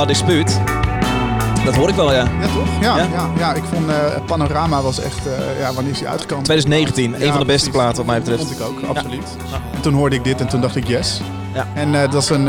La 0.00 0.06
Dispute. 0.06 0.52
Dat 1.64 1.74
hoor 1.76 1.88
ik 1.88 1.94
wel, 1.94 2.12
ja. 2.12 2.18
Ja, 2.40 2.46
toch? 2.54 2.80
Ja, 2.80 2.96
Ja? 2.96 3.06
ja? 3.12 3.30
ja, 3.38 3.54
ik 3.54 3.62
vond 3.72 3.88
eh, 3.88 3.94
Panorama 4.26 4.82
was 4.82 5.00
echt... 5.00 5.26
eh, 5.26 5.32
ja, 5.60 5.72
wanneer 5.72 5.92
is 5.92 5.98
die 5.98 6.08
uitgekomen? 6.08 6.44
2019, 6.44 7.14
een 7.14 7.20
Ja, 7.26 7.30
van 7.30 7.40
de 7.40 7.46
beste 7.46 7.70
platen 7.70 7.96
wat 7.96 8.06
mij 8.06 8.18
betreft. 8.18 8.40
Vond 8.42 8.60
ik 8.60 8.66
ook, 8.66 8.96
absoluut. 8.96 9.36
En 9.74 9.80
toen 9.80 9.94
hoorde 9.94 10.16
ik 10.16 10.24
dit 10.24 10.40
en 10.40 10.48
toen 10.48 10.60
dacht 10.60 10.76
ik 10.76 10.86
yes. 10.86 11.20
Ja. 11.54 11.66
En 11.74 11.94
eh, 12.02 12.10
dat 12.10 12.22
is 12.22 12.28
een, 12.28 12.46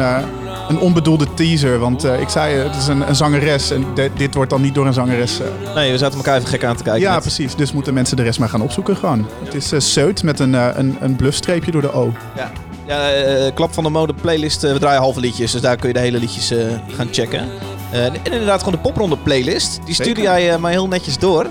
een 0.69 0.79
onbedoelde 0.79 1.33
teaser, 1.33 1.79
want 1.79 2.03
ik 2.03 2.29
zei 2.29 2.55
het 2.55 2.75
is 2.75 2.87
een, 2.87 3.07
een 3.07 3.15
zangeres 3.15 3.71
en 3.71 3.85
de- 3.93 4.11
dit 4.15 4.33
wordt 4.35 4.49
dan 4.49 4.61
niet 4.61 4.73
door 4.75 4.85
een 4.87 4.93
zangeres. 4.93 5.39
Nee, 5.75 5.91
we 5.91 5.97
zaten 5.97 6.17
elkaar 6.17 6.37
even 6.37 6.49
gek 6.49 6.63
aan 6.63 6.75
te 6.75 6.83
kijken. 6.83 7.01
ja, 7.01 7.11
net. 7.13 7.21
precies. 7.21 7.55
Dus 7.55 7.71
moeten 7.73 7.93
mensen 7.93 8.17
de 8.17 8.23
rest 8.23 8.39
maar 8.39 8.49
gaan 8.49 8.61
opzoeken 8.61 8.95
gewoon. 8.95 9.27
Het 9.43 9.71
is 9.73 9.91
Seut 9.93 10.23
met 10.23 10.39
een, 10.39 10.53
een, 10.53 10.97
een 10.99 11.15
bluffstreepje 11.15 11.71
door 11.71 11.81
de 11.81 11.93
O. 11.93 12.13
Ja, 12.35 12.51
ja 12.91 13.11
eh, 13.11 13.51
Klap 13.53 13.73
van 13.73 13.83
de 13.83 13.89
Mode 13.89 14.13
playlist. 14.13 14.63
eh, 14.63 14.71
we 14.73 14.79
draaien 14.79 15.01
halve 15.01 15.19
liedjes, 15.19 15.51
dus 15.51 15.61
daar 15.61 15.75
kun 15.75 15.87
je 15.87 15.93
de 15.93 15.99
hele 15.99 16.17
liedjes 16.19 16.51
eh, 16.51 16.65
gaan 16.95 17.07
checken. 17.11 17.49
Eh, 17.91 18.05
en 18.05 18.13
inderdaad 18.23 18.59
gewoon 18.63 18.73
de 18.75 18.79
popronde 18.89 19.17
playlist. 19.17 19.79
Die 19.85 19.93
stuurde 19.93 20.21
jij 20.21 20.51
eh, 20.53 20.59
mij 20.59 20.71
heel 20.71 20.87
netjes 20.87 21.17
door. 21.17 21.47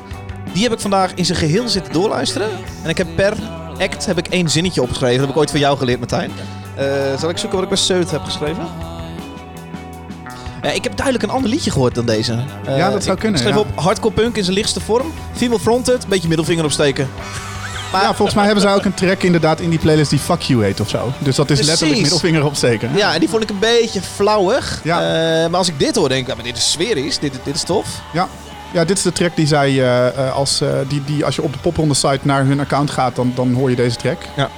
Die 0.53 0.63
heb 0.63 0.73
ik 0.73 0.81
vandaag 0.81 1.15
in 1.15 1.25
zijn 1.25 1.39
geheel 1.39 1.69
zitten 1.69 1.93
doorluisteren. 1.93 2.49
En 2.83 2.89
ik 2.89 2.99
heb 2.99 3.07
per 3.17 3.33
act 3.79 4.07
heb 4.07 4.19
ik 4.19 4.29
één 4.29 4.49
zinnetje 4.51 4.83
opgeschreven. 4.83 5.17
Dat 5.17 5.27
heb 5.27 5.35
ik 5.35 5.41
ooit 5.41 5.51
van 5.51 5.61
jou 5.61 5.79
geleerd, 5.79 5.99
Martijn. 5.99 6.31
Eh, 6.77 6.87
zal 7.19 7.29
ik 7.31 7.39
zoeken 7.39 7.59
wat 7.59 7.63
ik 7.63 7.75
bij 7.75 7.79
Seut 7.85 8.11
heb 8.11 8.23
geschreven? 8.25 8.67
Ja, 10.63 10.71
ik 10.71 10.85
heb 10.85 10.97
duidelijk 10.97 11.25
een 11.25 11.31
ander 11.31 11.51
liedje 11.51 11.71
gehoord 11.71 11.95
dan 11.95 12.07
deze. 12.07 12.33
Eh, 12.65 12.77
Ja, 12.77 12.91
dat 12.91 13.03
zou 13.03 13.15
ik 13.15 13.21
kunnen, 13.21 13.41
schreef 13.41 13.55
ja. 13.55 13.61
op 13.61 13.67
hardcore 13.75 14.15
punk 14.15 14.37
in 14.37 14.45
zijn 14.45 14.57
lichtste 14.57 14.81
vorm. 14.81 15.13
Female 15.35 15.61
fronted, 15.61 16.07
beetje 16.09 16.29
middelvinger 16.29 16.65
opsteken. 16.65 17.09
Maar 17.93 18.03
ja, 18.03 18.15
volgens 18.15 18.37
mij 18.37 18.45
hebben 18.45 18.63
zij 18.63 18.75
ook 18.75 18.85
een 18.85 18.95
track 18.95 19.23
inderdaad 19.23 19.61
in 19.61 19.71
die 19.71 19.79
playlist 19.79 20.11
die 20.11 20.19
Fuck 20.19 20.41
You 20.41 20.65
heet 20.65 20.81
of 20.81 20.89
zo. 20.89 21.13
Dus 21.19 21.37
dat 21.37 21.51
is 21.51 21.57
Precies. 21.57 21.67
letterlijk 21.67 22.01
middelvinger 22.01 22.45
opsteken. 22.45 22.91
Ja, 22.97 23.15
en 23.15 23.21
die 23.21 23.29
vond 23.29 23.43
ik 23.43 23.51
een 23.51 23.59
beetje 23.59 24.01
flauwig. 24.01 24.81
Ja. 24.85 25.01
Eh, 25.01 25.51
maar 25.51 25.59
als 25.59 25.69
ik 25.69 25.79
dit 25.79 25.97
hoor, 25.97 26.09
denk 26.09 26.21
ik, 26.21 26.29
ja, 26.29 26.35
maar 26.35 26.45
dit 26.45 26.57
is 26.57 26.71
sferisch, 26.71 27.19
dit, 27.19 27.33
dit 27.45 27.55
is 27.55 27.63
tof. 27.63 28.01
Ja. 28.13 28.29
Ja, 28.73 28.85
dit 28.85 28.97
is 28.97 29.03
de 29.03 29.13
track 29.13 29.37
die 29.37 29.47
zij, 29.47 29.69
eh, 29.69 30.07
eh, 30.07 30.35
als, 30.35 30.63
die, 30.89 31.05
die, 31.05 31.25
als 31.25 31.37
je 31.37 31.43
op 31.43 31.53
de 31.53 31.59
popronde 31.59 31.95
site 31.95 32.21
naar 32.23 32.45
hun 32.45 32.61
account 32.61 32.91
gaat, 32.91 33.17
dan, 33.17 33.33
dan 33.35 33.53
hoor 33.53 33.71
je 33.71 33.77
deze 33.77 33.97
track. 33.97 34.19
Ja. 34.37 34.49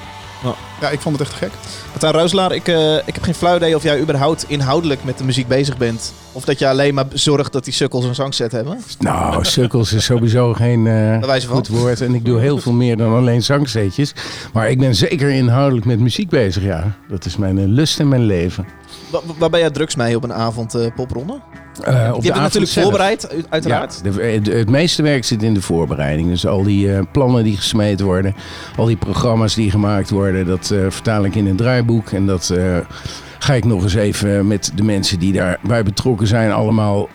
Ja. 0.43 0.55
Ja, 0.81 0.89
ik 0.91 1.01
vond 1.01 1.19
het 1.19 1.29
echt 1.29 1.37
gek. 1.37 1.51
Martijn 1.91 2.13
Rooslaar, 2.13 2.53
ik, 2.55 2.69
eh, 2.69 2.95
ik 2.97 3.15
heb 3.15 3.23
geen 3.23 3.35
flauw 3.35 3.57
idee 3.57 3.77
of 3.77 3.83
jij 3.83 4.01
überhaupt 4.01 4.45
inhoudelijk 4.49 5.05
met 5.05 5.19
de 5.19 5.25
muziek 5.25 5.49
bezig 5.49 5.77
bent. 5.77 6.13
Of 6.33 6.45
dat 6.45 6.59
je 6.59 6.69
alleen 6.69 6.95
maar 6.95 7.05
zorgt 7.13 7.53
dat 7.53 7.65
die 7.65 7.73
sukkels 7.73 8.05
een 8.05 8.15
zangset 8.15 8.53
hebben. 8.53 8.79
Nou, 8.99 9.45
sukkels 9.59 9.93
is 9.93 10.05
sowieso 10.05 10.53
geen 10.53 10.87
eh, 10.87 11.43
goed 11.49 11.69
woord. 11.69 12.01
En 12.01 12.15
ik 12.15 12.25
doe 12.25 12.41
heel 12.41 12.59
veel 12.59 12.73
meer 12.73 12.97
dan 12.97 13.15
alleen 13.15 13.43
zangzetjes. 13.43 14.13
Maar 14.53 14.71
ik 14.71 14.79
ben 14.79 14.95
zeker 14.95 15.31
inhoudelijk 15.31 15.87
met 15.87 15.99
muziek 16.01 16.29
bezig, 16.29 16.63
ja. 16.63 16.93
Dat 17.09 17.25
is 17.25 17.37
mijn 17.37 17.59
eh, 17.59 17.65
lust 17.67 18.01
en 18.01 18.09
mijn 18.09 18.25
leven. 18.25 18.67
Wa- 19.11 19.21
waar 19.39 19.51
ben 19.51 19.61
jij 19.61 19.71
drugs 19.71 19.97
mee 19.97 20.17
op 20.17 20.25
een 20.25 20.33
avond 20.33 20.75
eh, 20.75 20.87
popronde? 20.95 21.41
Op 21.87 22.23
je 22.23 22.33
het 22.33 22.41
natuurlijk 22.41 22.73
zelf. 22.73 22.85
voorbereid, 22.87 23.29
uiteraard. 23.49 24.01
Ja, 24.05 24.11
de- 24.11 24.23
het, 24.23 24.47
het 24.47 24.71
meeste 24.71 25.03
werk 25.03 25.25
zit 25.25 25.43
in 25.43 25.55
de 25.55 25.63
voorbereiding. 25.63 26.29
Dus 26.29 26.47
al 26.47 26.63
die 26.63 26.93
eh, 26.95 27.03
plannen 27.13 27.45
die 27.45 27.57
gesmeed 27.57 28.01
worden, 28.01 28.35
al 28.77 28.87
die 28.87 28.97
programma's 28.97 29.55
die 29.55 29.71
gemaakt 29.71 30.11
worden, 30.11 30.47
dat 30.47 30.71
eh, 30.71 30.79
vertaal 30.89 31.25
ik 31.25 31.35
in 31.35 31.47
een 31.47 31.57
draaiboek. 31.57 32.11
En 32.11 32.27
dat 32.27 32.55
ga 33.39 33.55
ik 33.55 33.65
nog 33.65 33.83
eens 33.83 33.95
even 33.95 34.47
met 34.47 34.73
de 34.75 34.83
mensen 34.83 35.19
die 35.19 35.33
daarbij 35.33 35.83
betrokken 35.83 36.27
zijn, 36.27 36.53
allemaal 36.53 37.09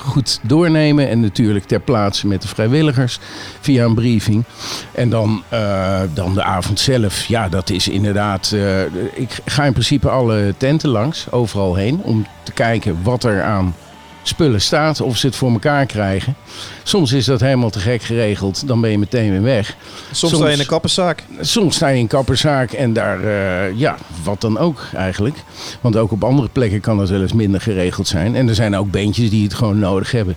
goed 0.00 0.38
doornemen. 0.42 1.08
En 1.08 1.20
natuurlijk 1.20 1.64
ter 1.64 1.80
plaatse 1.80 2.26
met 2.26 2.42
de 2.42 2.48
vrijwilligers 2.48 3.18
via 3.60 3.84
een 3.84 3.94
briefing. 3.94 4.44
En 4.94 5.10
dan, 5.10 5.42
dan 6.14 6.34
de 6.34 6.42
avond 6.42 6.80
zelf. 6.80 7.24
Ja, 7.24 7.48
dat 7.48 7.70
is 7.70 7.88
inderdaad. 7.88 8.54
ik 9.14 9.38
ga 9.44 9.64
in 9.64 9.72
principe 9.72 10.08
alle 10.08 10.54
tenten 10.56 10.88
langs, 10.88 11.30
overal 11.30 11.74
heen, 11.74 12.00
om 12.02 12.26
te 12.42 12.52
kijken 12.52 12.98
wat 13.02 13.24
er 13.24 13.42
aan 13.42 13.74
spullen 14.22 14.60
staat, 14.60 15.00
of 15.00 15.16
ze 15.16 15.26
het 15.26 15.36
voor 15.36 15.50
elkaar 15.52 15.86
krijgen. 15.86 16.34
Soms 16.82 17.12
is 17.12 17.24
dat 17.24 17.40
helemaal 17.40 17.70
te 17.70 17.78
gek 17.78 18.02
geregeld, 18.02 18.66
dan 18.66 18.80
ben 18.80 18.90
je 18.90 18.98
meteen 18.98 19.30
weer 19.30 19.42
weg. 19.42 19.76
Soms, 20.06 20.18
Soms- 20.18 20.34
sta 20.34 20.46
je 20.46 20.52
in 20.52 20.60
een 20.60 20.66
kapperszaak. 20.66 21.24
Soms 21.40 21.74
sta 21.74 21.88
je 21.88 21.98
in 21.98 22.06
kapperszaak 22.06 22.72
en 22.72 22.92
daar, 22.92 23.24
eh, 23.24 23.78
ja, 23.78 23.96
wat 24.24 24.40
dan 24.40 24.58
ook 24.58 24.86
eigenlijk. 24.94 25.36
Want 25.80 25.96
ook 25.96 26.12
op 26.12 26.24
andere 26.24 26.48
plekken 26.52 26.80
kan 26.80 26.98
het 26.98 27.08
wel 27.08 27.20
eens 27.20 27.32
minder 27.32 27.60
geregeld 27.60 28.08
zijn. 28.08 28.34
En 28.36 28.48
er 28.48 28.54
zijn 28.54 28.76
ook 28.76 28.90
bandjes 28.90 29.30
die 29.30 29.42
het 29.44 29.54
gewoon 29.54 29.78
nodig 29.78 30.10
hebben. 30.10 30.36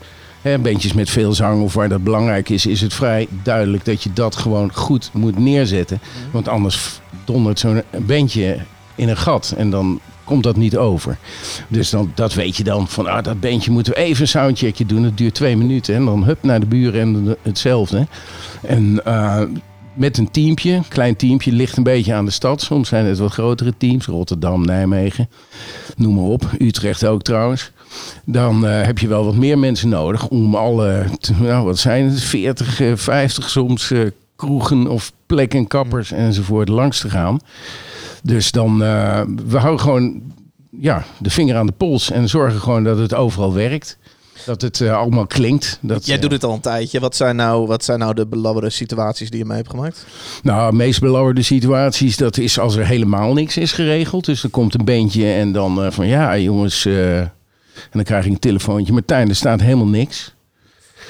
Bandjes 0.62 0.93
met 0.93 1.10
veel 1.10 1.34
zang 1.34 1.63
of 1.63 1.74
waar 1.74 1.89
dat 1.89 2.04
belangrijk 2.04 2.50
is, 2.50 2.65
is 2.65 2.82
het 2.82 2.93
vrij 2.93 3.28
duidelijk 3.43 3.86
dat 3.86 4.04
je 4.04 4.13
dat 4.13 4.36
gewoon 4.36 4.74
goed 4.74 5.10
moet 5.13 5.39
neerzetten. 5.39 6.02
Want 6.32 6.48
anders 6.48 7.02
dondert 7.24 7.60
zo'n 7.60 7.84
bandje 7.98 8.58
in 8.96 9.10
een 9.10 9.17
gat 9.17 9.54
en 9.58 9.69
dan 9.69 10.00
komt 10.24 10.44
dat 10.44 10.56
niet 10.56 10.78
over. 10.78 11.18
Dus 11.68 11.90
dan, 11.90 12.12
dat 12.16 12.34
weet 12.34 12.58
je 12.58 12.64
dan 12.64 12.88
van, 12.88 13.08
ah, 13.08 13.24
dat 13.24 13.40
bandje 13.40 13.72
moeten 13.72 13.94
we 13.94 14.00
even 14.00 14.22
een 14.22 14.28
soundcheckje 14.28 14.86
doen. 14.86 15.04
Dat 15.04 15.18
duurt 15.18 15.36
twee 15.36 15.58
minuten 15.58 15.96
en 15.96 16.06
dan 16.06 16.24
hup 16.24 16.44
naar 16.44 16.60
de 16.60 16.66
buren 16.66 17.02
en 17.02 17.38
hetzelfde. 17.42 18.08
En 18.62 19.06
eh, 19.06 19.42
met 19.94 20.18
een 20.18 20.32
teampje, 20.32 20.82
klein 20.88 21.16
teampje, 21.16 21.52
ligt 21.52 21.78
een 21.78 21.84
beetje 21.84 22.14
aan 22.14 22.26
de 22.26 22.32
stad. 22.32 22.62
Soms 22.62 22.90
zijn 22.90 23.06
het 23.06 23.18
wat 23.18 23.32
grotere 23.32 23.74
teams, 23.78 24.06
Rotterdam, 24.06 24.66
Nijmegen, 24.66 25.30
noem 25.96 26.16
maar 26.16 26.24
op. 26.24 26.50
Utrecht 26.60 27.06
ook 27.06 27.22
trouwens. 27.22 27.72
Dan 28.26 28.68
eh, 28.68 28.82
heb 28.82 28.98
je 28.98 29.08
wel 29.08 29.26
wat 29.26 29.36
meer 29.36 29.60
mensen 29.60 29.90
nodig 29.90 30.28
om 30.28 30.56
alle, 30.56 31.06
nou, 31.40 31.66
wat 31.66 31.80
zijn 31.80 32.10
het, 32.10 32.22
40, 32.22 32.82
eh, 32.82 32.92
50 32.96 33.50
soms 33.50 33.92
eh, 33.92 34.00
kroegen 34.46 34.88
of 34.88 35.12
plekken, 35.26 35.68
kappers 35.68 36.12
enzovoort 36.12 36.70
langs 36.70 37.00
te 37.00 37.10
gaan. 37.10 37.40
Dus 38.24 38.52
dan, 38.52 38.84
eh, 38.84 39.22
we 39.46 39.58
houden 39.58 39.80
gewoon 39.80 40.22
ja, 40.80 41.04
de 41.20 41.30
vinger 41.30 41.56
aan 41.56 41.66
de 41.66 41.74
pols 41.78 42.12
en 42.12 42.30
zorgen 42.30 42.60
gewoon 42.60 42.84
dat 42.84 42.98
het 42.98 43.14
overal 43.14 43.54
werkt. 43.54 43.98
Dat 44.46 44.62
het 44.62 44.82
eh, 44.82 44.98
allemaal 44.98 45.28
klinkt. 45.28 45.80
Dat, 45.82 46.06
Jij 46.06 46.16
eh, 46.16 46.22
doet 46.22 46.32
het 46.32 46.44
al 46.44 46.54
een 46.54 46.60
tijdje. 46.60 47.00
Wat 47.00 47.16
zijn 47.16 47.36
nou, 47.36 47.68
wat 47.68 47.84
zijn 47.84 48.00
nou 48.00 48.14
de 48.14 48.28
belabberde 48.28 48.70
situaties 48.70 49.30
die 49.30 49.40
je 49.40 49.46
mee 49.46 49.58
hebt 49.58 49.70
gemaakt? 49.70 50.06
Nou, 50.44 50.70
de 50.70 50.78
meest 50.78 51.00
belauwerde 51.00 51.42
situaties, 51.42 52.18
dat 52.18 52.38
is 52.38 52.60
als 52.60 52.76
er 52.76 52.86
helemaal 52.86 53.34
niks 53.34 53.58
is 53.58 53.72
geregeld. 53.72 54.26
Dus 54.26 54.44
er 54.44 54.50
komt 54.50 54.74
een 54.74 54.86
bandje 54.86 55.34
en 55.34 55.52
dan 55.52 55.84
eh, 55.84 55.92
van 55.92 56.08
ja 56.08 56.38
jongens, 56.38 56.86
eh, 56.86 57.20
en 57.20 57.32
dan 57.92 58.04
krijg 58.04 58.26
ik 58.26 58.32
een 58.32 58.40
telefoontje. 58.40 58.94
Martijn, 58.94 59.30
er 59.30 59.36
staat 59.36 59.62
helemaal 59.62 59.88
niks. 59.88 60.34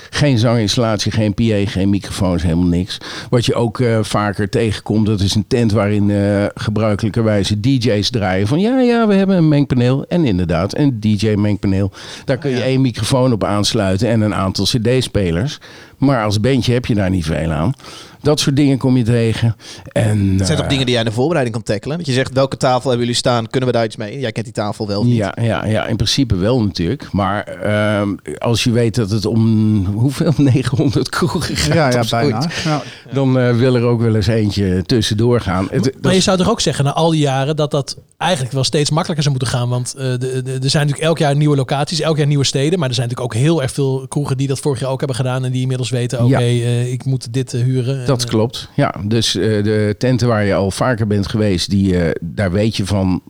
Geen 0.09 0.37
zanginstallatie, 0.37 1.11
geen 1.11 1.33
PA, 1.33 1.71
geen 1.71 1.89
microfoons, 1.89 2.43
helemaal 2.43 2.67
niks. 2.67 2.97
Wat 3.29 3.45
je 3.45 3.53
ook 3.53 3.79
eh, 3.79 3.99
vaker 4.01 4.49
tegenkomt, 4.49 5.05
dat 5.05 5.19
is 5.19 5.35
een 5.35 5.47
tent 5.47 5.71
waarin 5.71 6.09
eh 6.09 6.45
gebruikelijkerwijze 6.53 7.59
DJ's 7.59 8.09
draaien. 8.09 8.47
Van 8.47 8.59
ja, 8.59 8.79
ja, 8.79 9.07
we 9.07 9.13
hebben 9.13 9.37
een 9.37 9.47
mengpaneel. 9.47 10.05
En 10.07 10.25
inderdaad, 10.25 10.77
een 10.77 10.99
DJ-mengpaneel. 10.99 11.91
Daar 12.25 12.37
kun 12.37 12.51
je 12.51 12.61
één 12.61 12.81
microfoon 12.81 13.33
op 13.33 13.43
aansluiten 13.43 14.07
en 14.07 14.21
een 14.21 14.35
aantal 14.35 14.65
CD-spelers. 14.65 15.59
Maar 15.97 16.23
als 16.23 16.39
bandje 16.39 16.73
heb 16.73 16.85
je 16.85 16.95
daar 16.95 17.09
niet 17.09 17.25
veel 17.25 17.51
aan. 17.51 17.73
Dat 18.21 18.39
soort 18.39 18.55
dingen 18.55 18.77
kom 18.77 18.97
je 18.97 19.03
tegen. 19.03 19.55
En, 19.91 20.19
Het 20.37 20.45
zijn 20.45 20.57
toch 20.57 20.65
eh, 20.65 20.69
dingen 20.69 20.85
die 20.85 20.95
jij 20.95 21.03
in 21.03 21.09
de 21.09 21.15
voorbereiding 21.15 21.55
kan 21.55 21.65
tackelen? 21.65 21.97
Dat 21.97 22.05
je 22.05 22.13
zegt, 22.13 22.33
welke 22.33 22.57
tafel 22.57 22.81
hebben 22.89 22.99
jullie 22.99 23.15
staan? 23.15 23.47
Kunnen 23.49 23.69
we 23.69 23.75
daar 23.75 23.85
iets 23.85 23.95
mee? 23.95 24.19
Jij 24.19 24.31
kent 24.31 24.45
die 24.45 24.53
tafel 24.55 24.87
wel 24.87 24.99
of 24.99 25.05
niet? 25.05 25.15
Ja, 25.15 25.35
ja, 25.41 25.65
ja, 25.65 25.85
in 25.87 25.95
principe 25.95 26.35
wel 26.35 26.63
natuurlijk. 26.63 27.07
Maar 27.11 27.43
ehm, 27.43 28.09
als 28.37 28.63
je 28.63 28.71
weet 28.71 28.95
dat 28.95 29.09
het 29.09 29.25
om 29.25 29.85
hoeveel 29.85 30.33
900 30.37 31.09
kroegen 31.09 31.55
gaat, 31.57 31.93
Ja, 31.93 32.03
bijna. 32.19 32.49
Ja. 32.63 32.81
dan 33.13 33.39
eh, 33.39 33.55
wil 33.57 33.75
er 33.75 33.83
ook 33.83 34.01
wel 34.01 34.15
eens 34.15 34.27
eentje 34.27 34.83
tussendoor 34.85 35.41
gaan. 35.41 35.67
Het, 35.71 35.83
dat 35.83 35.93
Maar 36.01 36.11
je 36.11 36.17
is- 36.17 36.23
zou 36.23 36.37
toch 36.37 36.49
ook 36.49 36.61
zeggen, 36.61 36.85
na 36.85 36.93
al 36.93 37.09
die 37.09 37.19
jaren, 37.21 37.55
dat 37.55 37.71
dat 37.71 37.97
eigenlijk 38.17 38.53
wel 38.53 38.63
steeds 38.63 38.89
makkelijker 38.89 39.23
zou 39.23 39.35
moeten 39.37 39.57
gaan. 39.57 39.69
Want 39.69 39.93
eh, 39.97 40.03
de, 40.03 40.17
de- 40.19 40.57
er 40.63 40.69
zijn 40.69 40.83
natuurlijk 40.85 40.99
elk 41.09 41.17
jaar 41.17 41.35
nieuwe 41.35 41.55
locaties, 41.55 41.99
elk 42.01 42.17
jaar 42.17 42.27
nieuwe 42.27 42.43
steden. 42.43 42.79
Maar 42.79 42.89
er 42.89 42.95
zijn 42.95 43.07
natuurlijk 43.07 43.35
ook 43.35 43.41
heel 43.43 43.61
erg 43.61 43.71
veel 43.71 44.05
kroegen 44.07 44.37
die 44.37 44.47
dat 44.47 44.59
vorig 44.59 44.79
jaar 44.79 44.89
ook 44.89 44.99
hebben 44.99 45.17
gedaan. 45.17 45.45
En 45.45 45.51
die 45.51 45.61
inmiddels 45.61 45.82
weten, 45.89 46.23
oké, 46.23 46.37
Ja. 46.37 46.39
eh, 46.39 46.91
ik 46.91 47.05
moet 47.05 47.33
dit 47.33 47.53
eh, 47.53 47.61
huren. 47.61 47.99
En, 47.99 48.05
dat 48.05 48.23
eh, 48.23 48.29
klopt. 48.29 48.69
Ja, 48.75 48.95
dus 49.05 49.31
de 49.31 49.95
tenten 49.97 50.27
waar 50.27 50.45
je 50.45 50.53
al 50.53 50.71
vaker 50.71 51.07
bent 51.07 51.27
geweest, 51.27 51.69
die, 51.69 51.95
daar 52.21 52.51
weet 52.51 52.77
je 52.77 52.85
van. 52.85 53.21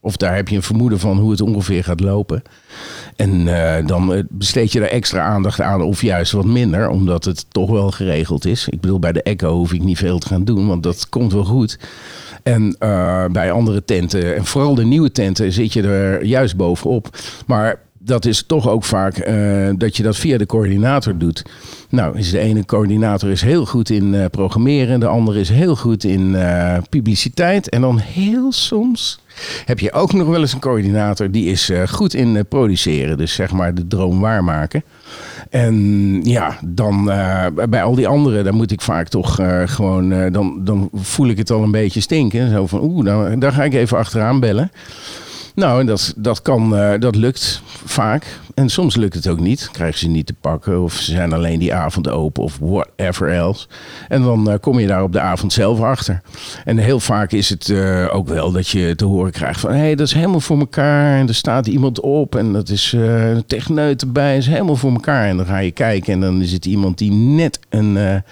Of 0.00 0.16
daar 0.16 0.34
heb 0.34 0.48
je 0.48 0.56
een 0.56 0.62
vermoeden 0.62 0.98
van 0.98 1.18
hoe 1.18 1.30
het 1.30 1.40
ongeveer 1.40 1.84
gaat 1.84 2.00
lopen. 2.00 2.42
En 3.16 3.44
dan 3.86 4.26
besteed 4.30 4.72
je 4.72 4.80
er 4.80 4.90
extra 4.90 5.22
aandacht 5.24 5.60
aan, 5.60 5.82
of 5.82 6.02
juist 6.02 6.32
wat 6.32 6.44
minder, 6.44 6.88
omdat 6.88 7.24
het 7.24 7.46
toch 7.50 7.70
wel 7.70 7.90
geregeld 7.90 8.44
is. 8.46 8.68
Ik 8.68 8.80
bedoel, 8.80 8.98
bij 8.98 9.12
de 9.12 9.22
Echo 9.22 9.56
hoef 9.56 9.72
ik 9.72 9.82
niet 9.82 9.98
veel 9.98 10.18
te 10.18 10.26
gaan 10.26 10.44
doen, 10.44 10.66
want 10.66 10.82
dat 10.82 11.08
komt 11.08 11.32
wel 11.32 11.44
goed. 11.44 11.78
En 12.42 12.76
bij 13.32 13.52
andere 13.52 13.84
tenten, 13.84 14.36
en 14.36 14.44
vooral 14.44 14.74
de 14.74 14.84
nieuwe 14.84 15.12
tenten, 15.12 15.52
zit 15.52 15.72
je 15.72 15.82
er 15.82 16.24
juist 16.24 16.56
bovenop. 16.56 17.16
Maar 17.46 17.80
dat 18.04 18.24
is 18.24 18.44
toch 18.46 18.68
ook 18.68 18.84
vaak 18.84 19.16
eh, 19.16 19.68
dat 19.76 19.96
je 19.96 20.02
dat 20.02 20.16
via 20.16 20.38
de 20.38 20.46
coördinator 20.46 21.18
doet. 21.18 21.42
Nou, 21.88 22.18
is 22.18 22.30
de 22.30 22.38
ene 22.38 22.64
coördinator 22.64 23.30
is 23.30 23.42
heel 23.42 23.66
goed 23.66 23.90
in 23.90 24.14
eh, 24.14 24.24
programmeren, 24.30 25.00
de 25.00 25.06
andere 25.06 25.40
is 25.40 25.48
heel 25.48 25.76
goed 25.76 26.04
in 26.04 26.34
eh, 26.34 26.76
publiciteit. 26.90 27.68
En 27.68 27.80
dan 27.80 27.98
heel 27.98 28.52
soms 28.52 29.22
heb 29.64 29.78
je 29.78 29.92
ook 29.92 30.12
nog 30.12 30.28
wel 30.28 30.40
eens 30.40 30.52
een 30.52 30.60
coördinator 30.60 31.30
die 31.30 31.50
is 31.50 31.70
goed 31.88 32.14
in 32.14 32.46
produceren. 32.48 33.16
Dus 33.16 33.34
zeg 33.34 33.52
maar 33.52 33.74
de 33.74 33.86
droom 33.86 34.20
waarmaken. 34.20 34.84
En 35.50 36.20
ja, 36.22 36.58
dan 36.64 37.04
bij 37.68 37.82
al 37.82 37.94
die 37.94 38.08
anderen, 38.08 38.44
dan 38.44 38.54
moet 38.54 38.70
ik 38.70 38.80
vaak 38.80 39.08
toch 39.08 39.38
gewoon, 39.64 40.32
dan, 40.32 40.60
dan 40.64 40.88
voel 40.92 41.28
ik 41.28 41.38
het 41.38 41.50
al 41.50 41.62
een 41.62 41.70
beetje 41.70 42.00
stinken. 42.00 42.50
Zo 42.50 42.66
van, 42.66 42.82
oeh, 42.82 43.04
nou, 43.04 43.38
daar 43.38 43.52
ga 43.52 43.64
ik 43.64 43.74
even 43.74 43.98
achteraan 43.98 44.40
bellen. 44.40 44.70
Nou, 45.54 45.84
dat, 45.84 46.14
dat, 46.16 46.42
kan, 46.42 46.76
eh, 46.76 47.00
dat 47.00 47.16
lukt 47.16 47.62
vaak. 47.84 48.40
En 48.54 48.68
soms 48.68 48.96
lukt 48.96 49.14
het 49.14 49.28
ook 49.28 49.40
niet. 49.40 49.68
Krijgen 49.72 49.98
ze 49.98 50.08
niet 50.08 50.26
te 50.26 50.34
pakken. 50.40 50.82
Of 50.82 50.92
ze 50.94 51.10
zijn 51.10 51.32
alleen 51.32 51.58
die 51.58 51.74
avond 51.74 52.08
open. 52.08 52.42
Of 52.42 52.58
whatever 52.60 53.32
else. 53.32 53.66
En 54.08 54.22
dan 54.22 54.50
eh, 54.50 54.58
kom 54.60 54.78
je 54.78 54.86
daar 54.86 55.02
op 55.02 55.12
de 55.12 55.20
avond 55.20 55.52
zelf 55.52 55.80
achter. 55.80 56.20
En 56.64 56.78
heel 56.78 57.00
vaak 57.00 57.32
is 57.32 57.48
het 57.48 57.68
eh, 57.68 58.14
ook 58.14 58.28
wel 58.28 58.52
dat 58.52 58.68
je 58.68 58.94
te 58.96 59.04
horen 59.04 59.32
krijgt 59.32 59.60
van... 59.60 59.70
hé, 59.70 59.78
hey, 59.78 59.94
dat 59.94 60.06
is 60.06 60.12
helemaal 60.12 60.40
voor 60.40 60.58
elkaar. 60.58 61.18
En 61.18 61.28
er 61.28 61.34
staat 61.34 61.66
iemand 61.66 62.00
op. 62.00 62.36
En 62.36 62.52
dat 62.52 62.68
is 62.68 62.92
een 62.92 63.46
techneut 63.46 64.02
erbij. 64.02 64.36
is 64.36 64.46
helemaal 64.46 64.76
voor 64.76 64.92
elkaar. 64.92 65.28
En 65.28 65.36
dan 65.36 65.46
ga 65.46 65.58
je 65.58 65.70
kijken. 65.70 66.12
En 66.12 66.20
dan 66.20 66.42
is 66.42 66.52
het 66.52 66.66
iemand 66.66 66.98
die 66.98 67.12
net 67.12 67.58
een... 67.68 68.22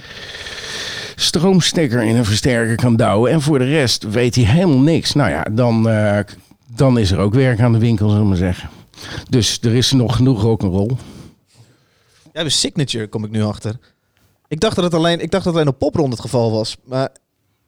stroomstekker 1.17 2.03
in 2.03 2.17
een 2.17 2.25
versterker 2.25 2.77
kan 2.77 2.97
douwen. 2.97 3.33
En 3.33 3.41
voor 3.41 3.59
de 3.59 3.65
rest 3.65 4.11
weet 4.11 4.35
hij 4.35 4.45
helemaal 4.45 4.81
niks. 4.81 5.13
Nou 5.13 5.31
ja, 5.31 5.47
dan, 5.51 5.89
dan 6.75 6.99
is 6.99 7.11
er 7.11 7.19
ook 7.19 7.35
werk 7.35 7.61
aan 7.61 7.73
de 7.73 7.79
winkel, 7.79 8.09
zullen 8.09 8.23
we 8.23 8.29
maar 8.29 8.37
zeggen. 8.37 8.71
Dus 9.29 9.59
er 9.61 9.75
is 9.75 9.93
nog 9.93 10.17
genoeg 10.17 10.43
rock'n'roll. 10.43 10.97
Ja, 12.23 12.29
hebben 12.33 12.53
signature, 12.53 13.09
kom 13.09 13.25
ik 13.25 13.31
nu 13.31 13.43
achter. 13.43 13.79
Ik 14.49 14.61
dacht 14.61 14.75
dat 14.75 14.85
het 14.85 14.95
alleen, 14.95 15.21
ik 15.21 15.31
dacht 15.31 15.45
dat 15.45 15.53
het 15.53 15.55
alleen 15.55 15.75
op 15.75 15.79
popronde 15.79 16.11
het 16.11 16.21
geval 16.21 16.53
was. 16.53 16.77
Maar 16.85 17.09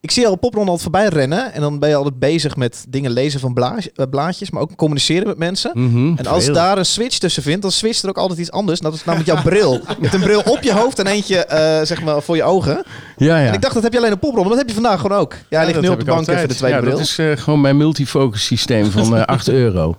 ik 0.05 0.11
zie 0.11 0.25
al 0.25 0.31
op 0.31 0.39
popronde 0.39 0.71
altijd 0.71 0.91
voorbij 0.91 1.07
rennen. 1.19 1.53
En 1.53 1.61
dan 1.61 1.79
ben 1.79 1.89
je 1.89 1.95
altijd 1.95 2.19
bezig 2.19 2.55
met 2.55 2.85
dingen 2.89 3.11
lezen 3.11 3.39
van 3.39 3.53
blaadje- 3.53 3.91
eh, 3.95 4.05
blaadjes. 4.09 4.51
Maar 4.51 4.61
ook 4.61 4.75
communiceren 4.75 5.27
met 5.27 5.37
mensen. 5.37 5.71
Mhm, 5.73 6.13
En 6.17 6.25
als 6.27 6.43
veel. 6.45 6.53
daar 6.53 6.77
een 6.77 6.85
switch 6.85 7.17
tussen 7.17 7.43
vindt, 7.43 7.61
dan 7.61 7.71
switcht 7.71 8.03
er 8.03 8.09
ook 8.09 8.17
altijd 8.17 8.39
iets 8.39 8.51
anders. 8.51 8.79
Dat 8.79 8.93
is 8.93 9.03
namelijk 9.03 9.31
jouw 9.31 9.41
bril. 9.43 9.73
Je 9.87 9.95
hebt 10.01 10.13
een 10.13 10.19
bril 10.21 10.41
op 10.45 10.61
je 10.61 10.73
hoofd 10.73 10.99
en 10.99 11.07
eentje 11.07 11.45
eh, 11.45 11.85
zeg 11.85 12.01
maar 12.03 12.21
voor 12.21 12.35
je 12.35 12.43
ogen. 12.43 12.83
Ja, 13.17 13.37
ja. 13.39 13.47
En 13.47 13.53
ik 13.53 13.61
dacht, 13.61 13.73
dat 13.73 13.83
heb 13.83 13.91
je 13.93 13.97
alleen 13.99 14.13
op 14.13 14.19
popronde. 14.19 14.49
Maar 14.49 14.57
dat 14.57 14.67
heb 14.67 14.75
je 14.75 14.81
vandaag 14.81 15.01
gewoon 15.01 15.17
ook. 15.17 15.33
Ja, 15.49 15.57
hij 15.57 15.67
ligt 15.67 15.81
nu 15.81 15.87
op 15.89 15.99
de 15.99 16.05
bank 16.05 16.17
altijd. 16.19 16.37
even 16.37 16.49
de 16.49 16.55
tweede 16.55 16.75
ja, 16.77 16.81
bril. 16.83 16.95
Dat 16.97 17.05
is 17.05 17.17
eh, 17.17 17.31
gewoon 17.37 17.61
mijn 17.61 17.77
multifocus 17.77 18.45
systeem 18.45 18.91
van 18.91 19.17
eh 19.17 19.23
8 19.35 19.47
euro. 19.49 19.95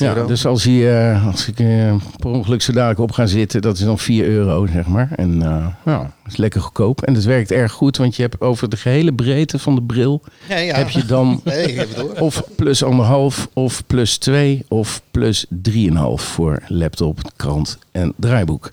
Ja, 0.00 0.14
euro. 0.14 0.26
dus 0.26 0.46
als, 0.46 0.64
hij, 0.64 1.10
eh, 1.12 1.26
als 1.26 1.48
ik 1.48 1.58
eh, 1.58 1.94
per 2.16 2.30
ongeluk 2.30 2.62
zo 2.62 2.72
dadelijk 2.72 3.00
op 3.00 3.12
ga 3.12 3.26
zitten, 3.26 3.60
dat 3.60 3.78
is 3.78 3.84
dan 3.84 3.98
4 3.98 4.24
euro, 4.24 4.66
zeg 4.66 4.86
maar. 4.86 5.08
En 5.16 5.38
ja, 5.84 5.98
dat 6.22 6.32
is 6.32 6.36
lekker 6.36 6.60
goedkoop. 6.60 7.02
En 7.02 7.14
het 7.14 7.24
werkt 7.24 7.50
erg 7.50 7.72
goed, 7.72 7.96
want 7.96 8.16
je 8.16 8.22
hebt 8.22 8.40
over 8.40 8.68
de 8.68 8.76
gehele 8.76 9.12
breedte 9.12 9.58
van 9.58 9.74
de 9.74 9.82
bril... 9.82 10.22
Ja, 10.48 10.56
ja. 10.56 10.76
heb 10.76 10.88
je 10.88 11.04
dan 11.04 11.40
Nee, 11.44 11.86
of 12.18 12.42
plus 12.56 12.82
anderhalf, 12.82 13.48
of 13.52 13.86
plus 13.86 14.18
2, 14.18 14.64
of 14.68 15.02
plus 15.10 15.46
3,5 15.68 15.80
voor 16.14 16.62
laptop, 16.66 17.18
krant 17.36 17.78
en 17.92 18.12
draaiboek. 18.16 18.70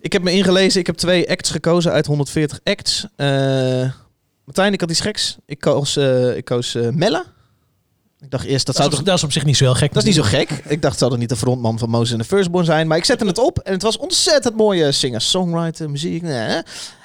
Ik 0.00 0.12
heb 0.12 0.22
me 0.22 0.32
ingelezen. 0.32 0.80
Ik 0.80 0.86
heb 0.86 0.96
twee 0.96 1.30
acts 1.30 1.50
gekozen 1.50 1.92
uit 1.92 2.06
140 2.06 2.60
acts. 2.64 3.06
Eh, 3.16 3.26
Martijn, 4.44 4.72
ik 4.72 4.80
had 4.80 4.90
iets 4.90 5.00
geks. 5.00 5.36
Ik 5.46 5.60
koos, 5.60 5.96
eh, 5.96 6.36
ik 6.36 6.44
koos 6.44 6.78
Melle. 6.92 7.24
Ik 8.22 8.30
dacht 8.30 8.44
eerst, 8.44 8.66
dat, 8.66 8.76
Dat, 8.76 8.84
zou 8.84 8.96
toch... 8.96 9.04
dat 9.06 9.16
is 9.16 9.24
op 9.24 9.32
zich 9.32 9.44
niet 9.44 9.56
zo 9.56 9.64
heel 9.64 9.74
gek. 9.74 9.92
Dat 9.92 10.02
is 10.02 10.08
niet 10.08 10.24
zo 10.24 10.30
gek. 10.30 10.50
Ik 10.66 10.82
dacht, 10.82 10.98
zou 10.98 11.10
dat 11.10 11.18
niet 11.18 11.28
de 11.28 11.36
frontman 11.36 11.78
van 11.78 11.90
Moses 11.90 12.12
en 12.12 12.18
de 12.18 12.24
Firstborn 12.24 12.64
zijn? 12.64 12.86
Maar 12.86 12.96
ik 12.98 13.04
zette 13.04 13.26
het 13.26 13.38
op 13.38 13.58
en 13.58 13.72
het 13.72 13.82
was 13.82 13.96
ontzettend 13.98 14.56
mooie 14.56 14.92
singer-songwriter, 14.92 15.90
muziek. 15.90 16.22
nee. 16.22 16.62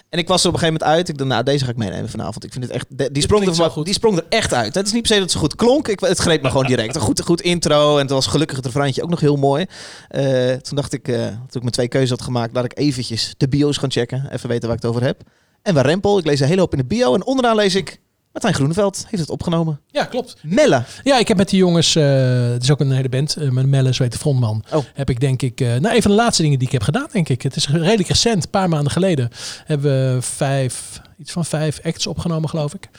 En 0.09 0.19
ik 0.19 0.27
was 0.27 0.41
er 0.43 0.47
op 0.47 0.53
een 0.53 0.59
gegeven 0.59 0.79
moment 0.81 0.97
uit. 0.97 1.09
Ik 1.09 1.17
dacht, 1.17 1.29
nou, 1.29 1.43
deze 1.43 1.65
ga 1.65 1.71
ik 1.71 1.77
meenemen 1.77 2.09
vanavond. 2.09 2.43
Ik 2.43 2.51
vind 2.51 2.63
het 2.63 2.73
echt... 2.73 2.85
Die 3.13 3.21
sprong, 3.23 3.47
er, 3.47 3.55
wel- 3.55 3.69
goed. 3.69 3.85
die 3.85 3.93
sprong 3.93 4.17
er 4.17 4.25
echt 4.29 4.53
uit. 4.53 4.75
Het 4.75 4.85
is 4.87 4.91
niet 4.93 5.01
per 5.01 5.11
se 5.11 5.13
dat 5.19 5.23
het 5.23 5.31
zo 5.33 5.39
goed 5.39 5.55
klonk. 5.55 5.87
Ik, 5.87 5.99
het 5.99 6.17
greep 6.17 6.41
me 6.41 6.49
gewoon 6.49 6.65
direct. 6.65 6.95
Een 6.95 7.01
goed, 7.01 7.21
goed 7.21 7.41
intro. 7.41 7.93
En 7.95 8.01
het 8.01 8.09
was 8.09 8.27
gelukkig 8.27 8.55
het 8.57 8.65
refreintje 8.65 9.03
ook 9.03 9.09
nog 9.09 9.19
heel 9.19 9.35
mooi. 9.35 9.65
Eh, 10.07 10.51
toen 10.53 10.75
dacht 10.75 10.93
ik, 10.93 11.07
eh, 11.07 11.15
toen 11.25 11.35
ik 11.51 11.61
mijn 11.61 11.71
twee 11.71 11.87
keuzes 11.87 12.09
had 12.09 12.21
gemaakt, 12.21 12.53
laat 12.53 12.65
ik 12.65 12.77
eventjes 12.77 13.33
de 13.37 13.47
bio's 13.47 13.77
gaan 13.77 13.91
checken. 13.91 14.27
Even 14.31 14.49
weten 14.49 14.67
waar 14.67 14.77
ik 14.77 14.81
het 14.83 14.91
over 14.91 15.03
heb. 15.03 15.21
En 15.61 15.73
waar 15.73 15.85
Rempel. 15.85 16.17
Ik 16.17 16.25
lees 16.25 16.39
een 16.39 16.47
hele 16.47 16.59
hoop 16.61 16.71
in 16.71 16.77
de 16.79 16.85
bio. 16.85 17.13
En 17.15 17.25
onderaan 17.25 17.55
lees 17.55 17.75
ik, 17.75 17.99
Martijn 18.37 18.61
Groeneveld 18.61 19.05
heeft 19.09 19.21
het 19.21 19.31
opgenomen. 19.31 19.79
Ja, 19.87 20.05
klopt. 20.05 20.35
Melle. 20.41 20.83
Ja, 21.03 21.19
ik 21.19 21.27
heb 21.27 21.37
met 21.37 21.49
die 21.49 21.59
jongens, 21.59 21.95
eh, 21.95 22.03
het 22.49 22.63
is 22.63 22.71
ook 22.71 22.79
een 22.79 22.91
hele 22.91 23.09
band, 23.09 23.35
uh, 23.39 23.49
met 23.49 23.67
Melle, 23.67 23.93
zo 23.93 24.03
heet 24.03 24.11
de 24.11 24.17
frontman. 24.17 24.63
Oh. 24.73 24.83
Heb 24.93 25.09
ik 25.09 25.19
denk 25.19 25.41
ik, 25.41 25.61
eh, 25.61 25.67
nou 25.75 25.95
een 25.95 26.01
van 26.01 26.11
de 26.11 26.17
laatste 26.17 26.41
dingen 26.41 26.59
die 26.59 26.67
ik 26.67 26.73
heb 26.73 26.83
gedaan, 26.83 27.07
denk 27.11 27.29
ik. 27.29 27.41
Het 27.41 27.55
is 27.55 27.67
redelijk 27.69 28.07
recent, 28.07 28.43
een 28.43 28.49
paar 28.49 28.69
maanden 28.69 28.91
geleden, 28.91 29.29
hebben 29.65 30.15
we 30.15 30.21
vijf, 30.21 31.01
iets 31.17 31.31
van 31.31 31.45
vijf 31.45 31.79
acts 31.83 32.07
opgenomen, 32.07 32.49
geloof 32.49 32.73
ik. 32.73 32.89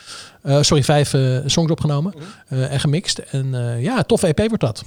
Sorry, 0.64 0.84
vijf 0.84 1.14
songs 1.46 1.70
opgenomen 1.70 2.14
eh, 2.48 2.72
en 2.72 2.80
gemixt. 2.80 3.18
En 3.18 3.76
ja, 3.80 4.02
toffe 4.02 4.26
EP 4.26 4.38
wordt 4.48 4.60
dat. 4.60 4.84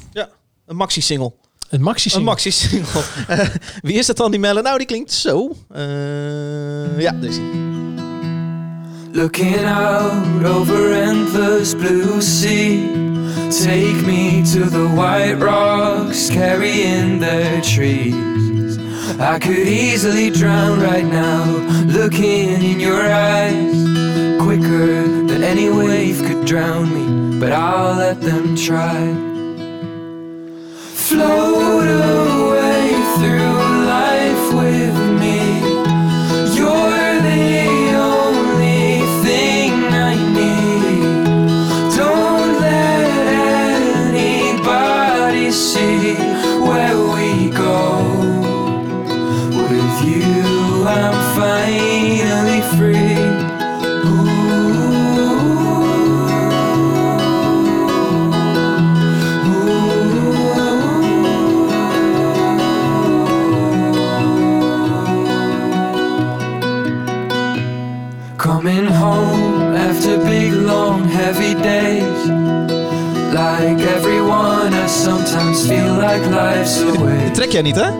Een 0.66 0.76
maxi-single. 0.76 1.34
Een 1.70 1.82
maxi 1.82 2.16
Een 2.16 2.24
maxi-single. 2.24 3.04
Wie 3.82 3.98
is 3.98 4.06
dat 4.06 4.18
dan, 4.18 4.32
die 4.32 4.40
Melle? 4.40 4.62
Nou, 4.62 4.78
die 4.78 4.88
klinkt 4.88 5.12
zo. 5.12 5.56
Ja, 6.98 7.12
deze. 7.12 7.80
Looking 9.14 9.66
out 9.66 10.46
over 10.46 10.94
endless 10.94 11.74
blue 11.74 12.22
sea. 12.22 12.88
Take 13.52 14.06
me 14.08 14.42
to 14.54 14.64
the 14.64 14.88
white 14.88 15.34
rocks 15.34 16.30
carrying 16.30 17.20
their 17.20 17.62
trees. 17.62 18.78
I 19.20 19.38
could 19.38 19.68
easily 19.68 20.30
drown 20.30 20.80
right 20.80 21.04
now, 21.04 21.44
looking 21.88 22.64
in 22.64 22.80
your 22.80 23.02
eyes. 23.02 23.76
Quicker 24.42 25.04
than 25.28 25.44
any 25.44 25.70
wave 25.70 26.20
could 26.26 26.46
drown 26.46 26.88
me, 26.94 27.38
but 27.38 27.52
I'll 27.52 27.98
let 27.98 28.22
them 28.22 28.56
try. 28.56 29.14
Float 30.94 31.86
away 31.86 32.94
through 33.18 33.86
life 33.86 34.54
with 34.54 35.01
trek 77.52 77.64
jij 77.64 77.72
niet, 77.72 77.76
hè? 77.76 77.92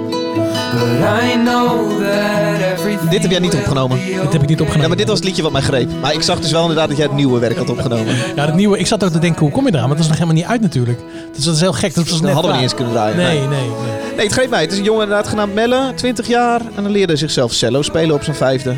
Dit 3.10 3.22
heb 3.22 3.32
jij 3.32 3.40
niet 3.40 3.56
opgenomen. 3.56 4.00
Dit 4.06 4.34
heb 4.34 4.42
ik 4.42 4.48
niet 4.48 4.62
opgenomen. 4.62 4.82
Ja, 4.82 4.88
maar 4.88 4.98
dit 4.98 5.08
was 5.08 5.18
het 5.18 5.28
liedje 5.28 5.44
wat 5.44 5.52
mij 5.52 5.62
greep. 5.62 5.90
Maar 6.02 6.14
ik 6.14 6.22
zag 6.22 6.40
dus 6.40 6.52
wel 6.52 6.62
inderdaad 6.62 6.88
dat 6.88 6.98
jij 6.98 7.06
het 7.06 7.16
nieuwe 7.16 7.40
werk 7.40 7.58
had 7.58 7.70
opgenomen. 7.70 8.16
Ja, 8.36 8.46
het 8.46 8.56
nieuwe, 8.56 8.78
ik 8.78 8.88
zat 8.88 9.04
ook 9.04 9.12
te 9.12 9.20
denken, 9.20 9.42
hoe 9.42 9.52
kom 9.52 9.66
je 9.66 9.74
eraan? 9.74 9.88
Want 9.88 9.94
dat 9.94 10.02
is 10.04 10.08
nog 10.08 10.18
helemaal 10.18 10.36
niet 10.42 10.52
uit 10.52 10.62
natuurlijk. 10.62 11.00
Dus 11.36 11.46
dat 11.46 11.56
is 11.56 11.62
heel 11.62 11.74
gek. 11.74 11.94
Dat 11.94 12.04
was 12.04 12.14
Dat 12.14 12.22
net 12.22 12.34
hadden 12.34 12.52
we 12.52 12.58
niet 12.58 12.66
eens 12.66 12.76
kunnen 12.76 12.94
draaien. 12.94 13.18
Nee, 13.18 13.40
nee, 13.40 13.48
nee. 13.48 13.70
Nee, 14.16 14.26
het 14.26 14.32
greep 14.32 14.50
mij. 14.50 14.62
Het 14.62 14.72
is 14.72 14.78
een 14.78 14.84
jongen 14.84 15.02
inderdaad 15.02 15.28
genaamd 15.28 15.54
Melle, 15.54 15.94
20 15.96 16.28
jaar. 16.28 16.62
En 16.76 16.84
dan 16.84 16.92
leerde 16.92 17.08
hij 17.08 17.16
zichzelf 17.16 17.54
cello 17.54 17.82
spelen 17.82 18.16
op 18.16 18.24
zijn 18.24 18.36
vijfde. 18.36 18.76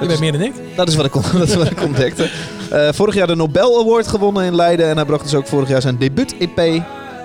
Je 0.00 0.06
bent 0.06 0.20
meer 0.20 0.32
dan 0.32 0.40
ik. 0.40 0.52
Dat 0.76 0.88
is 0.88 0.94
wat 0.94 1.04
ik, 1.04 1.12
dat 1.38 1.48
is 1.48 1.54
wat 1.54 1.70
ik 1.70 1.82
ontdekte. 1.82 2.28
Eh, 2.70 2.88
vorig 2.92 3.14
jaar 3.14 3.26
de 3.26 3.36
Nobel 3.36 3.80
Award 3.80 4.08
gewonnen 4.08 4.44
in 4.44 4.54
Leiden. 4.54 4.88
En 4.88 4.96
hij 4.96 5.04
bracht 5.04 5.22
dus 5.22 5.34
ook 5.34 5.46
vorig 5.46 5.68
jaar 5.68 5.80
zijn 5.80 5.98
debuut-EP 5.98 6.82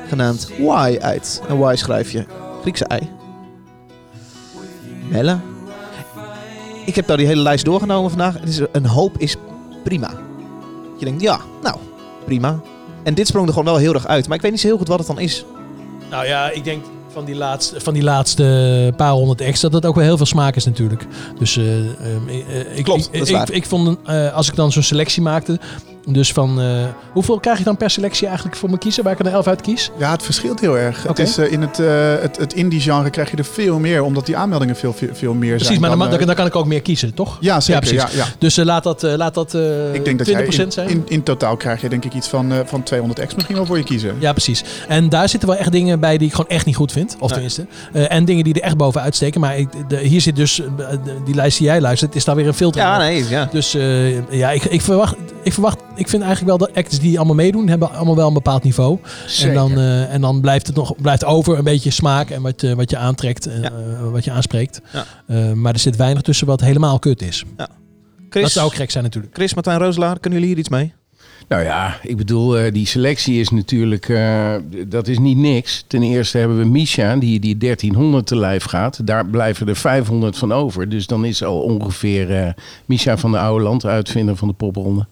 genaamd 0.08 0.50
Why 0.60 0.98
uit. 1.02 1.42
En 1.48 1.58
Why 1.58 1.76
schrijf 1.76 2.12
je 2.12 2.26
Griekse 2.68 2.86
ei. 2.86 3.10
Melle. 5.10 5.40
Ik 6.86 6.96
heb 6.96 7.06
nou 7.06 7.18
die 7.18 7.28
hele 7.28 7.42
lijst 7.42 7.66
doorgenomen 7.66 8.10
vandaag. 8.10 8.40
Het 8.40 8.50
is, 8.50 8.62
een 8.72 8.86
hoop 8.86 9.18
is 9.18 9.36
prima. 9.84 10.12
Je 11.00 11.06
denkt, 11.06 11.22
ja, 11.22 11.40
nou, 11.62 11.78
prima. 12.26 12.60
En 13.04 13.14
dit 13.14 13.28
sprong 13.28 13.48
er 13.48 13.54
gewoon 13.54 13.68
wel 13.68 13.78
heel 13.78 13.94
erg 13.94 14.08
uit. 14.08 14.28
Maar 14.28 14.36
ik 14.36 14.42
weet 14.42 14.52
niet 14.52 14.60
zo 14.60 14.68
heel 14.68 14.78
goed 14.78 14.88
wat 14.88 14.98
het 14.98 15.08
dan 15.08 15.20
is. 15.20 15.46
Nou 16.10 16.26
ja, 16.26 16.50
ik 16.50 16.64
denk 16.64 16.84
van 17.08 17.26
die 17.26 17.36
laatste, 17.36 17.82
van 17.82 17.94
die 17.94 18.04
laatste 18.04 18.94
paar 18.98 19.12
honderd 19.12 19.42
extra 19.42 19.70
dat 19.70 19.82
het 19.82 19.90
ook 19.90 19.96
wel 19.96 20.06
heel 20.06 20.18
veel 20.18 20.26
smaak 20.26 20.56
is 20.56 20.66
natuurlijk. 20.66 21.06
Dus 21.40 21.58
eh, 21.58 21.78
ehm, 21.78 22.28
eh, 22.28 22.78
ik, 22.78 22.84
Klopt, 22.84 23.10
ik, 23.12 23.20
dat 23.20 23.50
ik, 23.50 23.56
ik 23.56 23.66
vond, 23.66 23.98
eh, 24.06 24.34
als 24.34 24.50
ik 24.50 24.56
dan 24.56 24.72
zo'n 24.72 24.84
selectie 24.84 25.22
maakte, 25.22 25.60
dus 26.10 26.32
van 26.32 26.62
eh, 26.62 26.86
hoeveel 27.14 27.40
krijg 27.40 27.58
je 27.58 27.64
dan 27.64 27.78
per 27.78 27.90
selectie 27.90 28.28
eigenlijk 28.28 28.58
voor 28.58 28.70
me 28.70 28.78
kiezen, 28.78 29.04
waar 29.04 29.14
ik 29.14 29.20
er 29.20 29.26
een 29.26 29.32
elf 29.32 29.48
uit 29.48 29.62
kies? 29.62 29.92
Ja, 29.98 30.12
het 30.12 30.24
verschilt 30.24 30.60
heel 30.60 30.78
erg. 30.78 31.04
Het 31.04 31.20
is, 31.20 31.38
eh, 31.38 31.52
in 31.52 31.62
het, 31.62 31.80
eh, 31.80 31.88
het, 32.22 32.38
het 32.38 32.54
indie-genre 32.54 33.10
krijg 33.10 33.32
je 33.32 33.38
er 33.38 33.46
veel 33.46 33.80
meer, 33.80 34.04
omdat 34.04 34.26
die 34.26 34.38
aanmeldingen 34.38 34.76
veel, 34.76 34.94
veel, 34.94 35.10
veel 35.14 35.34
meer 35.34 35.50
Precies, 35.50 35.68
zijn. 35.68 35.80
maar 35.80 35.90
dan, 36.10 36.20
dan, 36.26 36.36
kan 36.36 36.46
ik 36.46 36.56
ook 36.56 36.66
meer 36.66 36.82
kiezen, 36.82 37.14
toch? 37.14 37.38
ja, 37.40 37.60
zeker. 37.60 37.82
precies. 37.82 38.02
Ja, 38.02 38.08
ja. 38.18 38.26
Dus 38.40 38.56
laat 38.56 38.84
dat, 38.84 39.04
eh, 39.04 39.14
laat 39.16 39.34
dat 39.34 39.54
eh 39.54 39.94
Ik 39.94 40.06
denk 40.06 40.18
dat 40.18 40.28
20% 40.28 40.56
jij 40.56 40.66
in, 40.66 40.72
zijn. 40.72 40.90
in, 40.90 41.04
in 41.08 41.24
totaal 41.24 41.58
krijg 41.58 41.82
je 41.82 41.90
denk 41.90 42.06
ik 42.06 42.14
iets 42.14 42.28
van, 42.28 42.52
eh, 42.52 42.58
van 42.66 42.84
200 42.84 43.26
x 43.28 43.34
misschien 43.36 43.56
wel 43.56 43.66
voor 43.66 43.78
je 43.78 43.84
kiezen. 43.84 44.16
Ja, 44.20 44.32
precies. 44.32 44.64
En 44.88 45.10
daar 45.10 45.30
zitten 45.30 45.50
wel 45.50 45.58
echt 45.58 45.72
dingen 45.72 46.00
bij 46.00 46.18
die 46.18 46.28
ik 46.28 46.34
gewoon 46.34 46.50
echt 46.50 46.66
niet 46.66 46.76
goed 46.76 46.92
vind. 46.92 47.14
Of 47.14 47.20
Nee. 47.20 47.30
tenminste. 47.30 47.66
Eh, 47.94 48.12
en 48.12 48.26
dingen 48.26 48.44
die 48.44 48.54
er 48.54 48.62
echt 48.62 48.78
bovenuit 48.78 49.16
steken. 49.16 49.42
Maar 49.42 49.58
ik, 49.58 49.68
de, 49.88 49.98
hier 49.98 50.22
zit 50.22 50.36
dus, 50.36 50.62
die 51.26 51.36
lijst 51.36 51.58
die 51.58 51.68
jij 51.68 51.82
luistert, 51.82 52.16
is 52.16 52.26
daar 52.26 52.36
weer 52.36 52.48
een 52.48 52.54
filter 52.54 52.82
Ja, 52.82 52.94
in. 52.94 53.00
nee, 53.00 53.30
ja. 53.30 53.50
Dus 53.52 53.74
eh, 53.74 54.30
ja, 54.32 54.52
ik, 54.52 54.64
ik 54.64 54.82
verwacht. 54.82 55.16
ik 55.44 55.54
verwacht, 55.54 55.78
ik 55.98 56.08
vind 56.10 56.24
eigenlijk 56.24 56.58
wel 56.58 56.68
dat 56.68 56.78
acts 56.78 57.00
die 57.00 57.18
allemaal 57.18 57.36
meedoen, 57.36 57.68
hebben 57.68 57.92
allemaal 57.92 58.16
wel 58.16 58.28
een 58.28 58.34
bepaald 58.34 58.64
niveau. 58.64 58.98
Zeker. 59.26 59.50
En 59.50 59.56
dan, 59.56 59.72
eh, 59.78 60.14
en 60.14 60.22
dan 60.22 60.42
blijft 60.42 60.68
het 60.68 60.76
nog 60.76 60.96
blijft 61.02 61.26
over 61.26 61.58
een 61.58 61.64
beetje 61.64 61.92
smaak 61.92 62.30
en 62.30 62.42
wat, 62.42 62.64
eh, 62.64 62.74
wat 62.74 62.90
je 62.90 62.98
aantrekt, 62.98 63.46
en 63.46 63.62
Ja. 63.62 63.70
eh, 63.72 64.12
wat 64.12 64.24
je 64.24 64.32
aanspreekt. 64.32 64.82
Ja. 64.94 65.06
Eh, 65.28 65.52
maar 65.54 65.74
er 65.74 65.80
zit 65.80 65.96
weinig 65.96 66.22
tussen 66.22 66.48
wat 66.48 66.62
helemaal 66.62 67.00
kut 67.00 67.22
is. 67.22 67.44
Chris, 68.30 68.44
Dat 68.44 68.52
zou 68.52 68.66
ook 68.66 68.76
gek 68.76 68.92
zijn 68.92 69.04
natuurlijk. 69.04 69.34
Chris, 69.36 69.54
Martijn 69.54 69.80
Rooselaar, 69.80 70.20
kunnen 70.20 70.40
jullie 70.40 70.54
hier 70.56 70.64
iets 70.64 70.74
mee? 70.74 70.94
Nou 71.48 71.64
ja, 71.64 71.98
ik 72.04 72.18
bedoel, 72.18 72.58
eh, 72.58 72.74
die 72.74 72.86
selectie 72.88 73.40
is 73.40 73.50
natuurlijk, 73.50 74.10
eh, 74.10 74.54
dat 74.88 75.08
is 75.08 75.18
niet 75.20 75.38
niks. 75.38 75.84
Ten 75.88 76.04
eerste 76.04 76.38
hebben 76.38 76.58
we 76.58 76.66
Misha, 76.66 77.16
die 77.16 77.40
die 77.40 77.58
1300 77.58 78.28
te 78.28 78.36
lijf 78.36 78.64
gaat. 78.64 79.08
Daar 79.08 79.26
blijven 79.26 79.68
er 79.68 79.76
500 79.76 80.38
van 80.38 80.52
over. 80.52 80.90
Dus 80.90 81.08
dan 81.08 81.26
is 81.26 81.44
al 81.44 81.60
ongeveer 81.62 82.36
eh 82.36 82.50
Misha 82.86 83.18
van 83.18 83.32
de 83.32 83.40
Oude 83.40 83.64
Land, 83.64 83.86
uitvinder 83.86 84.36
van 84.36 84.48
de 84.48 84.54
popronde. 84.54 85.06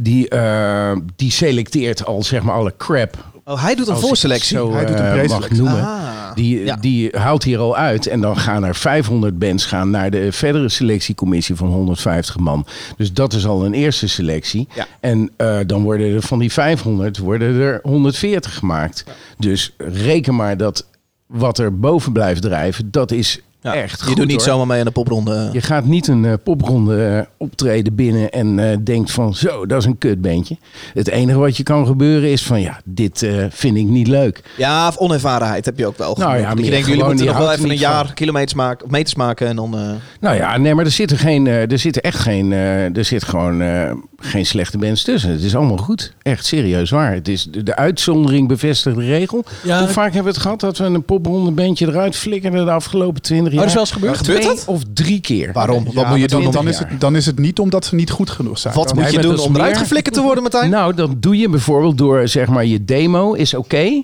Die, 0.00 0.28
eh, 0.28 0.96
die 1.16 1.30
selecteert 1.30 2.06
al 2.06 2.22
zeg 2.22 2.42
maar 2.42 2.54
alle 2.54 2.74
crap. 2.76 3.32
Oh, 3.44 3.62
hij 3.62 3.74
doet 3.74 3.88
een 3.88 3.96
voorselectie. 3.96 4.56
Zo, 4.56 4.72
Hij 4.72 4.84
doet 4.86 4.98
een 4.98 5.20
eh, 5.20 5.28
mag 5.28 5.50
noemen. 5.50 5.80
Ah. 5.82 6.34
Die, 6.34 6.64
Ja. 6.64 6.76
die 6.76 7.08
haalt 7.12 7.42
hier 7.42 7.58
al 7.58 7.76
uit. 7.76 8.06
En 8.06 8.20
dan 8.20 8.36
gaan 8.38 8.64
er 8.64 8.74
500 8.74 9.38
bands 9.38 9.66
gaan 9.66 9.90
naar 9.90 10.10
de 10.10 10.32
verdere 10.32 10.68
selectiecommissie 10.68 11.54
van 11.54 11.68
150 11.68 12.38
man. 12.38 12.66
Dus 12.96 13.12
dat 13.12 13.32
is 13.32 13.46
al 13.46 13.64
een 13.64 13.74
eerste 13.74 14.08
selectie. 14.08 14.68
Ja. 14.74 14.86
En 15.00 15.30
eh, 15.36 15.58
dan 15.66 15.82
worden 15.82 16.14
er 16.14 16.22
van 16.22 16.38
die 16.38 16.52
500 16.52 17.18
worden 17.18 17.60
er 17.60 17.78
140 17.82 18.54
gemaakt. 18.54 19.04
Dus 19.38 19.74
reken 19.78 20.34
maar 20.34 20.56
dat 20.56 20.86
wat 21.26 21.58
er 21.58 21.78
boven 21.78 22.12
blijft 22.12 22.42
drijven, 22.42 22.90
dat 22.90 23.10
is 23.10 23.40
Ja, 23.64 23.74
echt 23.74 24.00
je 24.00 24.06
goed, 24.06 24.16
doet 24.16 24.26
niet 24.26 24.36
hoor. 24.36 24.44
zomaar 24.44 24.66
mee 24.66 24.78
aan 24.78 24.84
de 24.84 24.90
popronde. 24.90 25.48
Je 25.52 25.60
gaat 25.60 25.84
niet 25.84 26.06
een 26.08 26.24
eh, 26.24 26.32
popronde 26.44 27.04
eh, 27.06 27.20
optreden 27.36 27.94
binnen 27.94 28.30
en 28.30 28.58
eh, 28.70 28.76
denkt 28.84 29.10
van 29.10 29.34
zo, 29.34 29.66
dat 29.66 29.78
is 29.80 29.84
een 29.84 29.98
kutbeentje. 29.98 30.56
Het 30.94 31.08
enige 31.08 31.38
wat 31.38 31.56
je 31.56 31.62
kan 31.62 31.86
gebeuren 31.86 32.30
is 32.30 32.42
van 32.42 32.60
ja, 32.60 32.80
dit 32.84 33.22
eh, 33.22 33.44
vind 33.50 33.76
ik 33.76 33.86
niet 33.86 34.06
leuk. 34.08 34.42
Ja, 34.56 34.88
of 34.88 34.96
onervarenheid 34.96 35.64
heb 35.64 35.78
je 35.78 35.86
ook 35.86 35.98
wel. 35.98 36.16
Nou 36.18 36.30
ja, 36.30 36.36
genoeg. 36.36 36.48
Dat 36.48 36.56
je 36.56 36.62
meer 36.62 36.70
denkt, 36.70 36.86
jullie 36.88 37.04
moeten 37.04 37.26
nog 37.26 37.36
wel 37.38 37.52
even 37.52 37.70
een 37.70 37.76
jaar 37.76 38.04
van. 38.06 38.14
kilometers 38.14 38.54
maken, 38.54 38.84
of 38.84 38.90
meters 38.90 39.14
maken 39.14 39.46
en 39.46 39.56
dan... 39.56 39.78
eh, 39.78 39.90
Nou 40.20 40.36
ja, 40.36 40.56
nee, 40.56 40.74
maar 40.74 40.84
er 40.84 40.90
zitten, 40.90 41.18
geen, 41.18 41.46
eh, 41.46 41.70
er 41.70 41.78
zitten 41.78 42.02
echt 42.02 42.18
geen, 42.18 42.52
eh, 42.52 42.96
er 42.96 43.04
zit 43.04 43.24
gewoon 43.24 43.60
eh, 43.62 43.92
geen 44.16 44.46
slechte 44.46 44.78
bands 44.78 45.02
tussen. 45.02 45.30
Het 45.30 45.42
is 45.42 45.56
allemaal 45.56 45.76
goed. 45.76 46.12
Echt 46.22 46.46
serieus 46.46 46.90
waar. 46.90 47.12
Het 47.12 47.28
is 47.28 47.44
de, 47.50 47.62
de 47.62 47.76
uitzondering 47.76 48.48
bevestigt 48.48 48.96
de 48.96 49.04
regel. 49.04 49.44
Ja, 49.62 49.78
Hoe 49.78 49.88
vaak 49.88 50.04
hebben 50.12 50.22
we 50.22 50.28
het 50.28 50.38
gehad 50.38 50.60
dat 50.60 50.78
we 50.78 50.84
een 50.84 51.04
popronde 51.04 51.50
bandje 51.50 51.86
eruit 51.86 52.16
flikkerden 52.16 52.64
de 52.64 52.70
afgelopen 52.70 53.22
20 53.22 53.52
Oh, 53.54 53.60
dat 53.60 53.68
is 53.68 53.72
wel 53.74 53.82
eens 53.82 53.92
gebeurd? 53.92 54.22
Twee 54.24 54.36
Gebeurt 54.36 54.56
dat? 54.56 54.66
of 54.74 54.82
drie 54.94 55.20
keer. 55.20 55.52
waarom? 55.52 55.84
Wat 55.94 56.08
moet 56.08 56.18
je 56.20 56.26
dan, 56.28 56.42
doen? 56.42 56.50
dan, 56.52 56.68
is 56.68 56.78
het, 56.78 56.88
dan 56.98 57.16
is 57.16 57.26
het 57.26 57.38
niet 57.38 57.58
omdat 57.58 57.84
ze 57.84 57.94
niet 57.94 58.10
goed 58.10 58.30
genoeg 58.30 58.58
zijn. 58.58 58.74
Wat 58.74 58.88
Dan- 58.88 58.98
moet 59.02 59.12
je 59.12 59.18
doen 59.18 59.38
om 59.38 59.54
eruit 59.54 59.76
geflikkerd 59.76 60.14
te 60.14 60.22
worden, 60.22 60.42
Martijn? 60.42 60.70
Nou, 60.70 60.94
dat 60.94 61.22
doe 61.22 61.36
je 61.38 61.48
bijvoorbeeld 61.48 61.98
door, 61.98 62.28
zeg 62.28 62.48
maar, 62.48 62.64
je 62.64 62.84
demo 62.84 63.32
is 63.32 63.54
oké. 63.54 64.02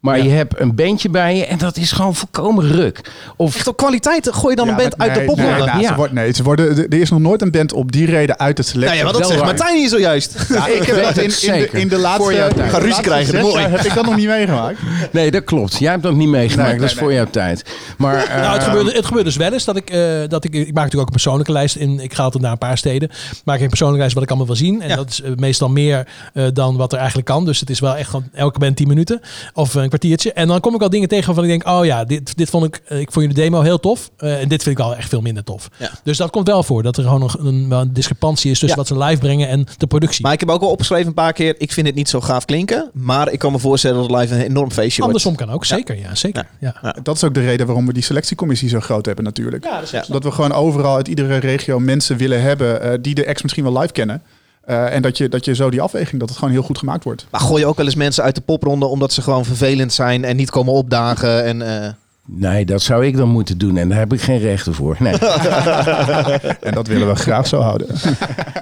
Maar 0.00 0.22
je 0.22 0.28
hebt 0.30 0.60
een 0.60 0.74
bandje 0.74 1.08
bij 1.08 1.36
je 1.36 1.44
en 1.46 1.58
dat 1.58 1.76
is 1.76 1.92
gewoon 1.92 2.14
volkomen 2.14 2.68
ruk. 2.72 3.00
Of 3.36 3.56
Echt 3.56 3.66
op 3.66 3.76
kwaliteit 3.76 4.28
gooi 4.32 4.50
je 4.50 4.56
dan 4.56 4.66
Ja, 4.66 4.70
een 4.72 4.78
band 4.78 4.98
uit 4.98 5.14
de 5.14 5.20
popronde? 5.24 5.50
Nee, 5.52 5.64
nou, 5.66 5.80
Ja. 5.80 5.88
ze 5.88 5.94
wordt- 5.94 6.12
nee, 6.12 6.32
ze 6.32 6.42
worden, 6.42 6.76
er 6.88 7.00
is 7.00 7.10
nog 7.10 7.20
nooit 7.20 7.42
een 7.42 7.50
band 7.50 7.72
op 7.72 7.92
die 7.92 8.06
reden 8.06 8.38
uit 8.38 8.56
de 8.56 8.62
selectie. 8.62 8.86
Nou 9.02 9.06
ja, 9.06 9.12
maar 9.12 9.22
dat 9.22 9.30
zegt. 9.30 9.44
Martijn 9.44 9.76
hier 9.76 9.88
zojuist. 9.88 10.46
Ja, 10.48 10.66
ik 10.66 10.82
heb 10.82 10.96
dat 11.02 11.04
in, 11.04 11.06
het 11.06 11.16
in, 11.18 11.28
de, 11.28 11.34
zeker. 11.34 11.78
in 11.78 11.88
de 11.88 11.98
laatste, 11.98 12.22
Voor 12.22 12.32
jouw 12.34 12.48
tijd. 12.48 12.70
Ga 12.70 12.78
ruzie 12.78 13.02
krijgen, 13.02 13.30
zes 13.32 13.42
mooi. 13.42 13.64
heb 13.64 13.80
ik 13.84 13.94
dat 13.94 14.04
nog 14.04 14.16
niet 14.16 14.26
meegemaakt. 14.28 14.78
Nee, 15.12 15.30
dat 15.30 15.44
klopt. 15.44 15.78
Jij 15.78 15.90
hebt 15.90 16.02
dat 16.02 16.14
niet 16.14 16.28
meegemaakt. 16.28 16.70
Nee, 16.70 16.78
dat 16.80 16.90
is 16.90 16.94
voor 16.96 17.06
nee. 17.06 17.16
jouw 17.16 17.30
tijd. 17.30 17.64
Maar, 17.98 18.14
Nou, 18.40 18.52
het 18.52 18.62
eh, 18.62 18.68
gebeurt, 18.72 18.96
het 18.96 19.06
gebeurt 19.06 19.24
dus 19.24 19.36
wel 19.36 19.52
eens 19.52 19.64
dat 19.64 19.76
ik, 19.76 19.90
eh, 19.90 20.00
dat 20.28 20.44
ik, 20.44 20.52
ik 20.54 20.64
maak 20.66 20.66
natuurlijk 20.74 20.94
ook 20.94 21.06
een 21.06 21.12
persoonlijke 21.12 21.52
lijst 21.52 21.76
in. 21.76 22.00
Ik 22.00 22.14
ga 22.14 22.22
altijd 22.22 22.42
naar 22.42 22.52
een 22.52 22.58
paar 22.58 22.78
steden. 22.78 23.10
Maak 23.44 23.56
ik 23.56 23.62
een 23.62 23.68
persoonlijke 23.68 24.00
lijst 24.00 24.14
wat 24.14 24.22
ik 24.24 24.28
allemaal 24.30 24.46
wil 24.48 24.56
zien. 24.56 24.82
En 24.82 24.88
Ja. 24.88 24.96
dat 24.96 25.10
is 25.10 25.22
eh, 25.22 25.30
meestal 25.36 25.68
meer 25.68 26.06
eh, 26.34 26.44
dan 26.52 26.76
wat 26.76 26.92
er 26.92 26.98
eigenlijk 26.98 27.28
kan. 27.28 27.44
Dus 27.44 27.60
het 27.60 27.70
is 27.70 27.80
wel 27.80 27.96
echt 27.96 28.10
gewoon 28.10 28.28
elke 28.34 28.58
band 28.58 28.76
10 28.76 28.88
minuten 28.88 29.20
of 29.54 29.74
een 29.74 29.87
kwartiertje. 29.88 30.32
En 30.32 30.48
dan 30.48 30.60
kom 30.60 30.74
ik 30.74 30.82
al 30.82 30.90
dingen 30.90 31.08
tegen 31.08 31.26
waarvan 31.26 31.44
ik 31.44 31.50
denk, 31.50 31.66
oh 31.76 31.84
ja, 31.84 32.04
dit, 32.04 32.36
dit 32.36 32.50
vond 32.50 32.64
ik, 32.64 32.80
eh, 32.88 33.00
ik 33.00 33.12
vond 33.12 33.26
jullie 33.26 33.42
demo 33.42 33.60
heel 33.60 33.80
tof. 33.80 34.10
Eh, 34.16 34.40
en 34.40 34.48
dit 34.48 34.62
vind 34.62 34.78
ik 34.78 34.84
al 34.84 34.96
echt 34.96 35.08
veel 35.08 35.20
minder 35.20 35.44
tof. 35.44 35.68
Ja. 35.76 35.90
Dus 36.04 36.16
dat 36.16 36.30
komt 36.30 36.46
wel 36.46 36.62
voor, 36.62 36.82
dat 36.82 36.96
er 36.96 37.02
gewoon 37.02 37.20
nog 37.20 37.38
een, 37.38 37.68
wel 37.68 37.80
een 37.80 37.92
discrepantie 37.92 38.50
is 38.50 38.58
tussen 38.58 38.78
Ja. 38.78 38.84
wat 38.88 38.98
ze 38.98 39.04
live 39.04 39.20
brengen 39.20 39.48
en 39.48 39.66
de 39.76 39.86
productie. 39.86 40.22
Maar 40.22 40.32
ik 40.32 40.40
heb 40.40 40.48
ook 40.48 40.62
al 40.62 40.70
opgeschreven 40.70 41.06
een 41.06 41.14
paar 41.14 41.32
keer, 41.32 41.54
ik 41.58 41.72
vind 41.72 41.86
het 41.86 41.96
niet 41.96 42.08
zo 42.08 42.20
gaaf 42.20 42.44
klinken. 42.44 42.90
Maar 42.92 43.32
ik 43.32 43.38
kan 43.38 43.52
me 43.52 43.58
voorstellen 43.58 43.96
dat 43.96 44.10
het 44.10 44.20
live 44.20 44.34
een 44.34 44.40
enorm 44.40 44.70
feestje 44.70 45.02
wordt. 45.02 45.24
Andersom 45.24 45.46
kan 45.46 45.50
ook, 45.50 45.64
zeker. 45.64 45.98
Ja, 45.98 46.14
zeker. 46.14 46.46
Ja. 46.60 46.94
Dat 47.02 47.16
is 47.16 47.24
ook 47.24 47.34
de 47.34 47.40
reden 47.40 47.66
waarom 47.66 47.86
we 47.86 47.92
die 47.92 48.02
selectiecommissie 48.02 48.68
zo 48.68 48.80
groot 48.80 49.06
hebben 49.06 49.24
natuurlijk. 49.24 49.64
Ja, 49.64 49.74
dat 49.74 49.82
is 49.82 49.90
Ja. 49.90 50.04
Dat 50.08 50.24
we 50.24 50.30
gewoon 50.30 50.52
overal 50.52 50.96
uit 50.96 51.08
iedere 51.08 51.36
regio 51.36 51.78
mensen 51.78 52.16
willen 52.16 52.42
hebben 52.42 52.82
eh, 52.82 52.98
die 53.00 53.14
de 53.14 53.24
ex 53.24 53.42
misschien 53.42 53.64
wel 53.64 53.78
live 53.78 53.92
kennen. 53.92 54.22
Eh, 54.68 54.94
en 54.94 55.02
dat 55.02 55.16
je, 55.16 55.28
dat 55.28 55.44
je 55.44 55.54
zo 55.54 55.70
die 55.70 55.80
afweging, 55.80 56.20
dat 56.20 56.28
het 56.28 56.38
gewoon 56.38 56.52
heel 56.52 56.62
goed 56.62 56.78
gemaakt 56.78 57.04
wordt. 57.04 57.26
Maar 57.30 57.40
gooi 57.40 57.60
je 57.60 57.68
ook 57.68 57.76
wel 57.76 57.86
eens 57.86 57.94
mensen 57.94 58.24
uit 58.24 58.34
de 58.34 58.40
popronde 58.40 58.86
omdat 58.86 59.12
ze 59.12 59.22
gewoon 59.22 59.44
vervelend 59.44 59.92
zijn 59.92 60.24
en 60.24 60.36
niet 60.36 60.50
komen 60.50 60.72
opdagen. 60.72 61.44
En, 61.44 61.82
eh, 61.82 61.90
Nee, 62.24 62.64
dat 62.64 62.82
zou 62.82 63.06
ik 63.06 63.16
dan 63.16 63.28
moeten 63.28 63.58
doen. 63.58 63.76
En 63.76 63.88
daar 63.88 63.98
heb 63.98 64.12
ik 64.12 64.20
geen 64.20 64.38
rechten 64.38 64.74
voor. 64.74 64.96
Nee. 64.98 65.14
En 66.68 66.72
dat 66.72 66.86
willen 66.86 67.08
we 67.08 67.14
graag 67.14 67.46
zo 67.46 67.60
houden. 67.60 67.88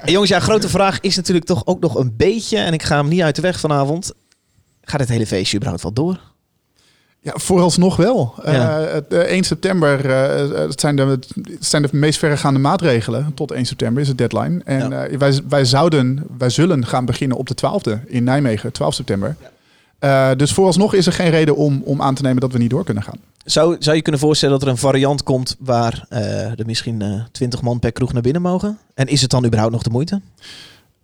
En 0.03 0.13
jongens, 0.13 0.31
ja, 0.31 0.41
grote 0.41 0.69
vraag 0.69 1.01
is 1.01 1.17
natuurlijk 1.17 1.47
toch 1.47 1.67
ook 1.67 1.81
nog 1.81 1.95
een 1.95 2.15
beetje, 2.17 2.59
en 2.59 2.73
ik 2.73 2.83
ga 2.83 2.97
hem 2.97 3.09
niet 3.09 3.23
uit 3.23 3.37
de 3.37 3.43
weg 3.43 3.61
vanavond. 3.61 4.13
Gaat 4.83 5.01
het 5.01 5.09
hele 5.09 5.27
feestje 5.27 5.57
überhaupt 5.57 5.83
wel 5.83 5.93
door? 5.93 6.21
Ja, 7.27 7.33
vooralsnog 7.35 7.97
wel. 7.97 8.35
Ja. 8.45 8.81
Eh, 8.81 8.93
het, 8.93 9.13
eh, 9.13 9.19
1 9.19 9.45
september 9.45 10.11
eh, 10.11 10.69
het 10.69 10.81
zijn, 10.81 10.97
de, 10.97 11.03
het 11.05 11.57
zijn 11.61 11.83
de 11.83 11.89
meest 11.93 12.19
verregaande 12.19 12.61
maatregelen. 12.61 13.35
Tot 13.35 13.51
1 13.53 13.65
september 13.67 14.03
is 14.03 14.09
het 14.09 14.19
deadline. 14.19 14.61
En 14.65 14.91
Ja. 14.91 15.05
eh, 15.07 15.19
wij, 15.19 15.41
wij 15.49 15.65
zouden, 15.65 16.23
wij 16.39 16.51
zullen 16.51 16.87
gaan 16.87 17.05
beginnen 17.05 17.37
op 17.37 17.47
de 17.49 17.55
12e 17.55 18.01
in 18.07 18.25
Nijmegen, 18.25 18.73
12 18.73 18.95
september. 18.95 19.37
Eh, 19.99 20.31
dus 20.37 20.53
vooralsnog 20.53 20.95
is 20.95 21.07
er 21.07 21.13
geen 21.13 21.31
reden 21.31 21.57
om, 21.57 21.83
om 21.85 22.03
aan 22.03 22.15
te 22.15 22.23
nemen 22.23 22.41
dat 22.41 22.53
we 22.53 22.59
niet 22.59 22.71
door 22.71 22.85
kunnen 22.85 23.03
gaan. 23.03 23.19
Zou, 23.45 23.77
zou 23.79 23.97
je 23.97 24.03
kunnen 24.03 24.21
voorstellen 24.21 24.55
dat 24.59 24.63
er 24.67 24.73
een 24.73 24.79
variant 24.81 25.23
komt 25.23 25.57
waar 25.59 26.07
eh, 26.09 26.59
er 26.59 26.67
misschien 26.67 27.03
eh 27.03 27.21
20 27.33 27.63
man 27.63 27.79
per 27.79 27.93
kroeg 27.93 28.13
naar 28.13 28.23
binnen 28.23 28.43
mogen? 28.43 28.79
En 28.95 29.07
is 29.07 29.21
het 29.21 29.31
dan 29.31 29.45
überhaupt 29.45 29.73
nog 29.73 29.83
de 29.83 29.91
moeite? 29.91 30.21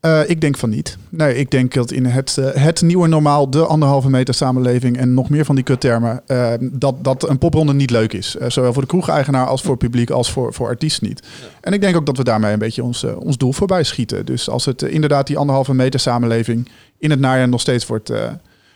Eh, 0.02 0.20
ik 0.26 0.40
denk 0.40 0.58
van 0.58 0.70
niet. 0.70 0.96
Nee, 1.08 1.36
ik 1.36 1.50
denk 1.50 1.74
dat 1.74 1.90
in 1.90 2.04
het, 2.04 2.38
eh, 2.38 2.62
het 2.62 2.82
nieuwe 2.82 3.08
normaal, 3.08 3.50
de 3.50 3.66
anderhalve 3.66 4.10
meter 4.10 4.34
samenleving 4.34 4.96
en 4.96 5.14
nog 5.14 5.28
meer 5.28 5.44
van 5.44 5.54
die 5.54 5.64
kuttermen, 5.64 6.22
eh, 6.26 6.52
dat, 6.60 7.04
dat 7.04 7.28
een 7.28 7.38
popronde 7.38 7.74
niet 7.74 7.90
leuk 7.90 8.12
is. 8.12 8.34
Zowel 8.46 8.72
voor 8.72 8.82
de 8.82 8.88
kroegeigenaar 8.88 9.46
als 9.46 9.62
voor 9.62 9.70
het 9.70 9.78
publiek 9.78 10.10
als 10.10 10.30
voor, 10.30 10.54
voor 10.54 10.66
artiesten 10.66 11.08
niet. 11.08 11.26
En 11.60 11.72
ik 11.72 11.80
denk 11.80 11.96
ook 11.96 12.06
dat 12.06 12.16
we 12.16 12.24
daarmee 12.24 12.52
een 12.52 12.58
beetje 12.58 12.82
ons, 12.82 13.04
ons 13.04 13.38
doel 13.38 13.52
voorbij 13.52 13.82
schieten. 13.82 14.26
Dus 14.26 14.48
als 14.48 14.64
het 14.64 14.82
inderdaad 14.82 15.26
die 15.26 15.38
anderhalve 15.38 15.74
meter 15.74 16.00
samenleving 16.00 16.68
in 16.98 17.10
het 17.10 17.20
najaar 17.20 17.48
nog 17.48 17.60
steeds 17.60 17.86
wordt, 17.86 18.12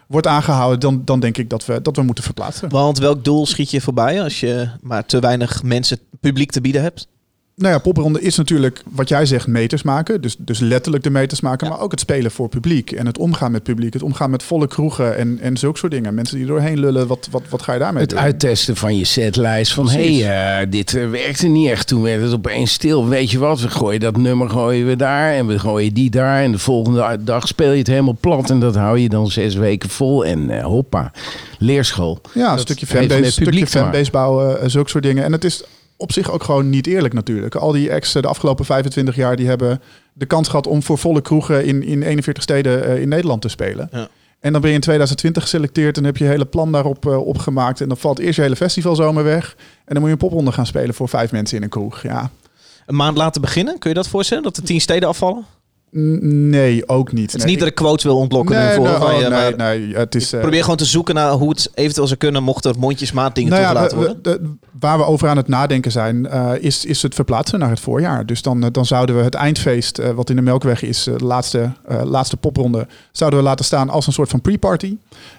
wordt 0.06 0.26
aangehouden, 0.26 0.80
dan, 0.80 1.02
dan 1.04 1.20
denk 1.20 1.38
ik 1.38 1.50
dat 1.50 1.66
we, 1.66 1.82
dat 1.82 1.96
we 1.96 2.02
moeten 2.02 2.24
verplaatsen. 2.24 2.68
Want 2.68 2.98
welk 2.98 3.24
doel 3.24 3.46
schiet 3.46 3.70
je 3.70 3.80
voorbij 3.80 4.22
als 4.22 4.40
je 4.40 4.68
maar 4.80 5.06
te 5.06 5.18
weinig 5.18 5.62
mensen 5.62 5.98
publiek 6.20 6.50
te 6.50 6.60
bieden 6.60 6.82
hebt? 6.82 7.08
Nou 7.56 7.72
ja, 7.72 7.78
popronde 7.78 8.20
is 8.20 8.36
natuurlijk 8.36 8.82
wat 8.90 9.08
jij 9.08 9.26
zegt, 9.26 9.46
meters 9.46 9.82
maken. 9.82 10.20
Dus, 10.20 10.36
dus 10.38 10.58
letterlijk 10.58 11.04
de 11.04 11.10
meters 11.10 11.40
maken, 11.40 11.68
maar 11.68 11.80
ook 11.80 11.90
het 11.90 12.00
spelen 12.00 12.30
voor 12.30 12.48
publiek. 12.48 12.90
En 12.90 13.06
het 13.06 13.18
omgaan 13.18 13.52
met 13.52 13.62
publiek, 13.62 13.92
het 13.92 14.02
omgaan 14.02 14.30
met 14.30 14.42
volle 14.42 14.66
kroegen 14.68 15.16
en, 15.16 15.38
en 15.40 15.56
zulke 15.56 15.78
soort 15.78 15.92
dingen. 15.92 16.14
Mensen 16.14 16.36
die 16.36 16.46
doorheen 16.46 16.78
lullen, 16.78 17.06
wat, 17.06 17.28
wat, 17.30 17.42
wat 17.48 17.62
ga 17.62 17.72
je 17.72 17.78
daarmee 17.78 18.02
Het 18.02 18.10
doen? 18.10 18.18
uittesten 18.18 18.76
van 18.76 18.96
je 18.96 19.04
setlijst. 19.04 19.72
Van 19.72 19.90
hé, 19.90 20.16
hey, 20.18 20.68
dit 20.68 20.94
eh, 20.94 21.10
werkte 21.10 21.46
niet 21.46 21.70
echt. 21.70 21.86
Toen 21.86 22.02
werd 22.02 22.22
het 22.22 22.32
opeens 22.32 22.72
stil. 22.72 23.08
Weet 23.08 23.30
je 23.30 23.38
wat, 23.38 23.60
we 23.60 23.68
gooien 23.68 24.00
dat 24.00 24.16
nummer 24.16 24.50
gooien 24.50 24.86
we 24.86 24.96
daar. 24.96 25.32
En 25.32 25.46
we 25.46 25.58
gooien 25.58 25.94
die 25.94 26.10
daar. 26.10 26.42
En 26.42 26.52
de 26.52 26.58
volgende 26.58 27.18
dag 27.20 27.48
speel 27.48 27.72
je 27.72 27.78
het 27.78 27.86
helemaal 27.86 28.16
plat. 28.20 28.50
En 28.50 28.60
dat 28.60 28.74
hou 28.74 28.98
je 28.98 29.08
dan 29.08 29.30
zes 29.30 29.54
weken 29.54 29.88
vol. 29.88 30.24
En 30.24 30.50
eh, 30.50 30.64
hoppa, 30.64 31.12
leerschool. 31.58 32.20
Ja, 32.34 32.52
een 32.52 32.58
stukje 32.58 32.86
fanbase, 32.86 33.30
stukje 33.30 33.66
fanbase 33.66 34.10
bouwen, 34.10 34.60
eh, 34.60 34.68
zulke 34.68 34.90
soort 34.90 35.04
dingen. 35.04 35.24
En 35.24 35.32
het 35.32 35.44
is 35.44 35.64
op 35.96 36.12
zich 36.12 36.30
ook 36.30 36.42
gewoon 36.42 36.70
niet 36.70 36.86
eerlijk 36.86 37.14
natuurlijk. 37.14 37.54
Al 37.54 37.72
die 37.72 37.90
ex 37.90 38.12
de 38.12 38.26
afgelopen 38.26 38.64
25 38.64 39.16
jaar, 39.16 39.36
die 39.36 39.46
hebben 39.46 39.80
de 40.12 40.26
kans 40.26 40.48
gehad 40.48 40.66
om 40.66 40.82
voor 40.82 40.98
volle 40.98 41.20
kroegen 41.20 41.64
in, 41.64 41.82
in 41.82 42.02
41 42.02 42.42
steden 42.42 42.84
eh, 42.84 43.00
in 43.00 43.08
Nederland 43.08 43.42
te 43.42 43.48
spelen. 43.48 43.88
Ja. 43.92 44.08
En 44.40 44.52
dan 44.52 44.60
ben 44.60 44.70
je 44.70 44.76
in 44.76 44.82
2020 44.82 45.42
geselecteerd 45.42 45.96
en 45.96 46.04
heb 46.04 46.16
je 46.16 46.24
je 46.24 46.30
hele 46.30 46.44
plan 46.44 46.72
daarop 46.72 47.06
eh, 47.06 47.26
opgemaakt. 47.26 47.80
En 47.80 47.88
dan 47.88 47.96
valt 47.96 48.18
eerst 48.18 48.36
je 48.36 48.42
hele 48.42 48.56
festivalzomer 48.56 49.24
weg. 49.24 49.56
En 49.58 49.94
dan 49.94 49.96
moet 49.96 50.06
je 50.06 50.12
een 50.12 50.28
popronde 50.28 50.52
gaan 50.52 50.66
spelen 50.66 50.94
voor 50.94 51.08
vijf 51.08 51.32
mensen 51.32 51.56
in 51.56 51.62
een 51.62 51.68
kroeg. 51.68 52.02
Ja, 52.02 52.30
Een 52.86 52.96
maand 52.96 53.16
laten 53.16 53.40
beginnen, 53.40 53.78
kun 53.78 53.90
je 53.90 53.96
dat 53.96 54.08
voorstellen? 54.08 54.42
Dat 54.42 54.54
de 54.54 54.62
tien 54.62 54.80
steden 54.80 55.08
afvallen? 55.08 55.44
Nee, 55.90 56.88
ook 56.88 57.12
niet. 57.12 57.32
Het 57.32 57.40
is 57.40 57.46
niet 57.50 57.58
dat 57.58 57.68
ik 57.68 57.74
quotes 57.74 58.04
wil 58.04 58.16
ontlokken 58.16 58.56
nu 58.58 58.62
nee, 58.64 58.74
voor 58.74 58.84
nee, 58.84 58.94
van 58.96 59.14
oh, 59.14 59.20
je, 59.20 59.28
nee, 59.28 59.54
nee, 59.54 59.94
het 59.94 60.14
is... 60.14 60.32
eh, 60.32 60.40
probeer 60.40 60.60
gewoon 60.62 60.76
te 60.76 60.84
zoeken 60.84 61.14
naar 61.14 61.30
hoe 61.32 61.48
het 61.48 61.70
eventueel 61.74 62.06
zou 62.06 62.18
kunnen 62.18 62.42
mocht 62.42 62.64
er 62.64 62.74
mondjesmaat 62.78 63.34
dingen 63.34 63.50
Nou 63.50 63.62
ja, 63.62 63.68
toegelaten 63.68 63.98
we- 63.98 64.04
worden. 64.04 64.22
de- 64.22 64.54
waar 64.80 64.98
we 64.98 65.04
over 65.04 65.28
aan 65.28 65.36
het 65.36 65.48
nadenken 65.48 65.92
zijn, 65.92 66.26
eh, 66.26 66.52
is, 66.58 66.84
is 66.84 67.02
het 67.02 67.14
verplaatsen 67.14 67.58
naar 67.58 67.70
het 67.70 67.80
voorjaar. 67.80 68.26
Dus 68.26 68.42
dan, 68.42 68.62
eh, 68.64 68.68
dan 68.72 68.86
zouden 68.86 69.16
we 69.16 69.22
het 69.22 69.34
eindfeest, 69.34 70.12
wat 70.14 70.30
in 70.30 70.36
de 70.36 70.42
Melkweg 70.42 70.82
is, 70.82 71.02
de 71.02 71.24
laatste, 71.24 71.72
laatste 72.04 72.36
popronde, 72.36 72.86
zouden 73.12 73.38
we 73.40 73.44
laten 73.44 73.64
staan 73.64 73.90
als 73.90 74.06
een 74.06 74.12
soort 74.12 74.28
van 74.30 74.40
pre-party. 74.40 74.96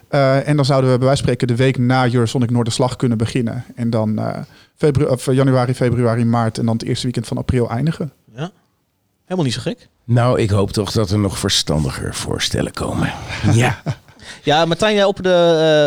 En 0.10 0.56
dan 0.56 0.66
zouden 0.66 0.92
we 0.92 0.98
bij 0.98 1.08
wijze 1.08 1.24
van 1.24 1.34
spreken 1.34 1.48
de 1.58 1.64
week 1.64 1.78
na 1.78 2.12
Eurosonic 2.14 2.50
Noorderslag 2.52 2.96
kunnen 2.96 3.18
beginnen. 3.18 3.64
En 3.76 3.90
dan 3.90 4.20
eh, 4.20 4.38
febru- 4.76 5.06
of, 5.06 5.32
januari, 5.32 5.74
februari, 5.74 6.26
maart 6.26 6.58
en 6.58 6.66
dan 6.66 6.74
het 6.74 6.84
eerste 6.86 7.04
weekend 7.04 7.28
van 7.28 7.38
april 7.38 7.70
eindigen. 7.70 8.12
Helemaal 9.28 9.46
niet 9.46 9.54
zo 9.54 9.62
gek. 9.62 9.88
Nou, 10.04 10.40
ik 10.40 10.50
hoop 10.50 10.72
toch 10.72 10.92
dat 10.92 11.10
er 11.10 11.20
nog 11.20 11.40
verstandiger 11.40 12.16
voorstellen 12.16 12.72
komen. 12.72 13.14
Ja. 13.54 13.82
Ja, 14.44 14.66
Martijn, 14.66 14.96
jij 14.96 15.04
opperde, 15.04 15.34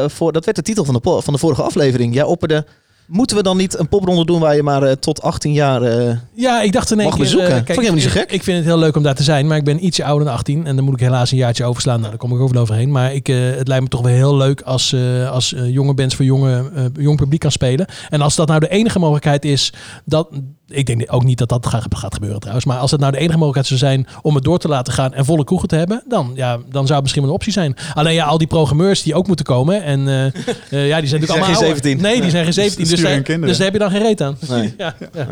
eh, 0.03 0.17
voor, 0.17 0.33
dat 0.33 0.45
werd 0.45 0.57
de 0.57 0.63
titel 0.63 0.85
van 0.85 0.95
de, 0.95 1.21
van 1.23 1.33
de 1.33 1.39
vorige 1.39 1.63
aflevering. 1.63 2.15
Jij 2.15 2.23
opperde, 2.23 2.67
moeten 3.11 3.37
we 3.37 3.43
dan 3.43 3.57
niet 3.57 3.79
een 3.79 3.89
popronde 3.89 4.25
doen 4.25 4.41
waar 4.41 4.57
je 4.57 4.63
maar 4.63 4.83
eh, 4.83 4.93
tot 4.93 5.23
18 5.23 5.53
jaar... 5.53 5.83
eh, 5.83 6.17
Ja, 6.35 6.63
ik 6.63 6.73
dacht 6.73 6.91
in 6.91 6.97
Mag 6.97 7.09
keer... 7.09 7.19
bezoeken. 7.19 7.49
eh, 7.49 7.55
Vond 7.57 7.69
ik 7.69 7.75
helemaal 7.75 7.95
niet 7.95 8.03
zo 8.03 8.11
gek. 8.11 8.31
Ik 8.31 8.43
vind 8.43 8.57
het 8.57 8.67
heel 8.67 8.79
leuk 8.79 8.97
om 8.97 9.03
daar 9.03 9.15
te 9.15 9.23
zijn, 9.23 9.47
maar 9.47 9.57
ik 9.57 9.65
ben 9.65 9.85
ietsje 9.85 10.05
ouder 10.05 10.25
dan 10.27 10.35
18. 10.35 10.67
En 10.67 10.77
dan 10.77 10.85
moet 10.85 10.95
ik 10.95 11.01
helaas 11.01 11.31
een 11.31 11.37
jaartje 11.39 11.65
overslaan. 11.65 11.99
Nou, 11.99 12.09
daar 12.11 12.19
kom 12.19 12.33
ik 12.43 12.53
wel 12.53 12.63
overheen. 12.63 12.91
Maar 12.91 13.15
ik, 13.15 13.27
het 13.27 13.69
lijkt 13.69 13.83
me 13.83 13.89
toch 13.89 14.01
wel 14.03 14.13
heel 14.13 14.37
leuk 14.37 14.61
als, 14.61 14.95
als 15.31 15.55
jonge 15.57 15.95
bands 15.95 16.15
voor 16.15 16.25
jonge, 16.25 16.71
jong 17.01 17.17
publiek 17.17 17.41
kan 17.41 17.51
spelen. 17.53 17.87
En 18.09 18.21
als 18.21 18.37
dat 18.37 18.49
nou 18.49 18.61
de 18.61 18.69
enige 18.69 18.99
mogelijkheid 18.99 19.45
is, 19.45 19.73
dat... 20.05 20.29
Ik 20.73 20.87
denk 20.87 21.03
ook 21.07 21.25
niet 21.25 21.39
dat 21.39 21.49
dat 21.49 21.67
gaat, 21.67 21.87
gaat 21.89 22.15
gebeuren 22.15 22.39
trouwens. 22.41 22.67
Maar 22.67 22.79
als 22.79 22.91
het 22.91 23.01
nou 23.01 23.13
de 23.13 23.19
enige 23.19 23.39
mogelijkheid 23.39 23.67
zou 23.67 23.79
zijn 23.81 24.07
om 24.23 24.35
het 24.35 24.45
door 24.45 24.59
te 24.59 24.69
laten 24.69 24.93
gaan 24.93 25.15
en 25.15 25.25
volle 25.25 25.45
kroegen 25.45 25.69
te 25.69 25.77
hebben, 25.77 26.03
dan, 26.09 26.33
ja, 26.35 26.57
dan 26.57 26.83
zou 26.83 26.93
het 26.93 27.01
misschien 27.01 27.23
wel 27.23 27.31
een 27.31 27.37
optie 27.37 27.53
zijn. 27.53 27.77
Alleen 27.95 28.15
ja, 28.15 28.25
al 28.25 28.39
die 28.39 28.47
programmeurs 28.47 29.03
die 29.03 29.15
ook 29.15 29.27
moeten 29.27 29.45
komen. 29.45 29.83
En 29.83 30.01
ja, 30.07 30.31
die 30.31 30.39
zijn 30.71 31.01
natuurlijk 31.01 31.29
allemaal 31.29 31.47
geen 31.47 31.55
ouder. 31.57 31.67
17. 31.67 32.01
Nee, 32.01 32.21
die 32.21 32.31
zijn 32.31 32.45
geen 32.45 32.53
17. 32.53 32.85
dus, 32.89 33.00
Kinderen. 33.09 33.41
dus 33.49 33.57
daar 33.57 33.65
heb 33.65 33.73
je 33.73 33.79
dan 33.81 33.91
geen 33.91 34.03
reet 34.03 34.21
aan. 34.21 34.37
Nee. 34.49 34.75
Ja, 34.79 34.95
ja. 35.13 35.27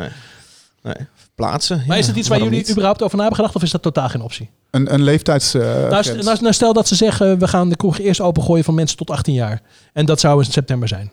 nee, 0.83 0.95
plaatsen. 1.35 1.77
Maar 1.77 1.87
Ja, 1.87 2.03
is 2.03 2.07
het 2.07 2.17
iets 2.17 2.29
waar 2.29 2.37
waarom 2.39 2.49
jullie 2.55 2.59
niet? 2.67 2.71
überhaupt 2.77 3.03
over 3.03 3.15
na 3.17 3.21
hebben 3.23 3.39
gedacht 3.41 3.57
of 3.57 3.63
is 3.63 3.71
dat 3.71 3.83
totaal 3.83 4.09
geen 4.09 4.21
optie? 4.23 4.51
Een, 4.71 4.93
een 4.95 5.03
leeftijds... 5.03 5.55
eh, 5.55 5.63
Nou, 5.63 6.05
nou, 6.23 6.37
nou, 6.41 6.53
stel 6.53 6.73
dat 6.73 6.89
ze 6.89 6.95
zeggen 6.95 7.39
we 7.39 7.49
gaan 7.49 7.69
de 7.69 7.77
kroeg 7.77 7.99
eerst 7.99 8.21
opengooien 8.21 8.65
van 8.65 8.75
mensen 8.75 8.97
tot 8.97 9.11
18 9.11 9.35
jaar. 9.35 9.61
En 9.93 10.07
dat 10.07 10.21
zou 10.21 10.45
in 10.45 10.53
september 10.53 10.89
zijn. 10.89 11.11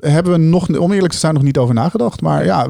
hebben 0.00 0.32
we 0.32 0.38
nog, 0.38 0.68
om 0.78 0.92
eerlijk 0.92 1.12
te 1.12 1.18
zijn, 1.18 1.34
nog 1.34 1.42
niet 1.42 1.58
over 1.58 1.74
nagedacht. 1.74 2.20
Maar 2.20 2.44
ja, 2.44 2.66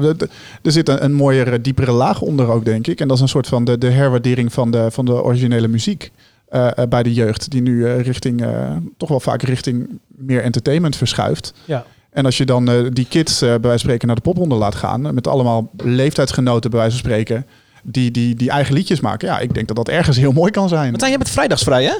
er 0.61 0.71
zit 0.71 0.89
een, 0.89 1.03
een 1.03 1.13
mooiere, 1.13 1.61
diepere 1.61 1.91
laag 1.91 2.21
onder 2.21 2.47
ook, 2.49 2.65
denk 2.65 2.87
ik. 2.87 2.99
En 2.99 3.07
dat 3.07 3.17
is 3.17 3.23
een 3.23 3.29
soort 3.29 3.47
van 3.47 3.63
de, 3.63 3.77
de 3.77 3.89
herwaardering 3.89 4.53
van 4.53 4.71
de, 4.71 4.91
van 4.91 5.05
de 5.05 5.23
originele 5.23 5.67
muziek 5.67 6.11
eh, 6.49 6.77
eh, 6.77 6.87
bij 6.89 7.03
de 7.03 7.13
jeugd. 7.13 7.51
Die 7.51 7.61
nu 7.61 7.85
eh, 7.85 8.01
richting, 8.01 8.41
eh, 8.41 8.75
toch 8.97 9.09
wel 9.09 9.19
vaak 9.19 9.41
richting 9.41 9.99
meer 10.07 10.41
entertainment 10.43 10.95
verschuift. 10.95 11.53
Ja. 11.65 11.85
En 12.17 12.25
als 12.25 12.37
je 12.37 12.45
dan 12.45 12.69
eh, 12.69 12.75
die 12.93 13.05
kids 13.09 13.33
eh, 13.41 13.47
bij 13.47 13.49
wijze 13.59 13.69
van 13.69 13.79
spreken 13.79 14.07
naar 14.07 14.15
de 14.15 14.21
popronde 14.21 14.55
laat 14.55 14.75
gaan, 14.75 15.05
eh, 15.05 15.11
met 15.11 15.27
allemaal 15.27 15.69
leeftijdsgenoten 15.83 16.69
bij 16.69 16.79
wijze 16.79 16.95
van 16.97 17.05
spreken, 17.05 17.45
die, 17.83 18.11
die, 18.11 18.35
die 18.35 18.49
eigen 18.49 18.73
liedjes 18.73 18.99
maken. 18.99 19.27
Ja, 19.27 19.39
ik 19.39 19.53
denk 19.53 19.67
dat 19.67 19.75
dat 19.75 19.89
ergens 19.89 20.17
heel 20.17 20.31
mooi 20.31 20.51
kan 20.51 20.69
zijn. 20.69 20.89
Martijn, 20.89 21.09
jij 21.09 21.19
bent 21.19 21.29
vrijdags 21.31 21.63
vrij, 21.63 21.83
hè? 21.83 21.93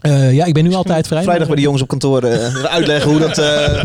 Eh, 0.00 0.32
ja, 0.34 0.44
ik 0.44 0.54
ben 0.54 0.64
nu 0.64 0.74
altijd 0.74 1.06
vrij. 1.06 1.22
Vrijdag 1.22 1.46
bij 1.46 1.56
de 1.56 1.62
jongens 1.62 1.82
op 1.82 1.88
kantoor 1.88 2.22
eh, 2.22 2.64
uitleggen 2.76 3.10
hoe 3.10 3.20
dat... 3.20 3.38
eh, 3.38 3.84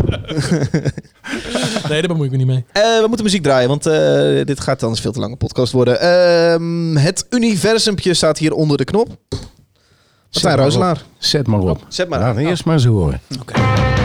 Nee, 1.88 2.00
daar 2.00 2.06
bemoei 2.08 2.24
ik 2.24 2.30
me 2.30 2.36
niet 2.36 2.46
mee. 2.46 2.64
Eh, 2.72 2.82
we 2.82 3.04
moeten 3.06 3.24
muziek 3.24 3.42
draaien, 3.42 3.68
want 3.68 3.86
eh, 3.86 4.44
dit 4.44 4.60
gaat 4.60 4.82
anders 4.82 5.00
veel 5.02 5.12
te 5.12 5.20
lange 5.20 5.36
podcast 5.36 5.72
worden. 5.72 6.00
Ehm, 6.00 6.96
het 6.96 7.26
universumpje 7.30 8.14
staat 8.14 8.38
hier 8.38 8.52
onder 8.52 8.76
de 8.76 8.84
knop. 8.84 9.08
Martijn 10.32 10.42
maar 10.42 10.52
op. 10.54 10.58
Rooselaar. 10.60 11.02
Zet 11.18 11.46
maar 11.46 11.60
op. 11.60 11.84
Zet 11.88 12.08
maar 12.08 12.18
Laat 12.20 12.36
aan. 12.36 12.38
eerst 12.38 12.64
maar 12.64 12.74
eens 12.74 12.84
horen. 12.84 13.20
Ik 13.28 13.95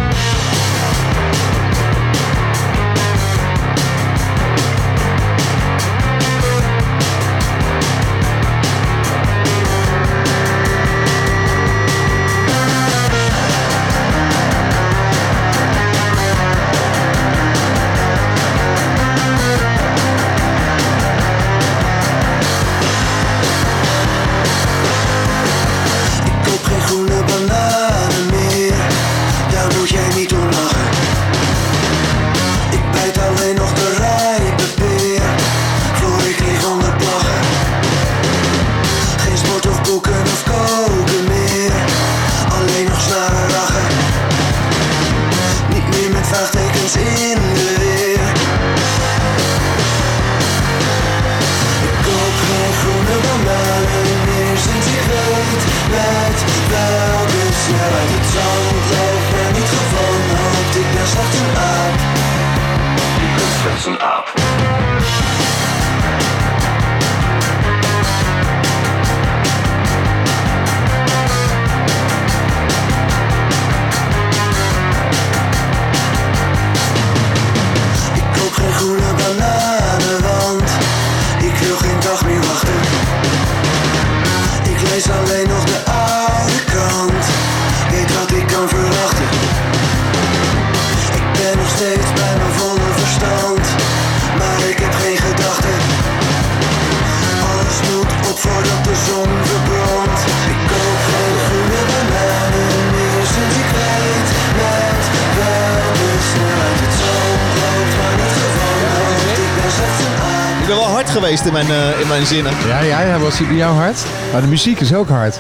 geweest 111.38 111.46
in 111.46 111.54
mijn, 111.54 111.94
eh, 111.94 112.02
in 112.02 112.08
mijn 112.08 112.26
zinnen. 112.26 112.54
Ja, 112.68 112.80
ja, 112.82 113.02
ja, 113.02 113.20
was 113.20 113.38
die 113.38 113.48
bij 113.48 113.56
jou 113.56 113.76
hard? 113.76 114.04
Maar 114.32 114.42
de 114.42 114.48
muziek 114.48 114.80
is 114.80 114.94
ook 114.94 115.10
hard. 115.10 115.40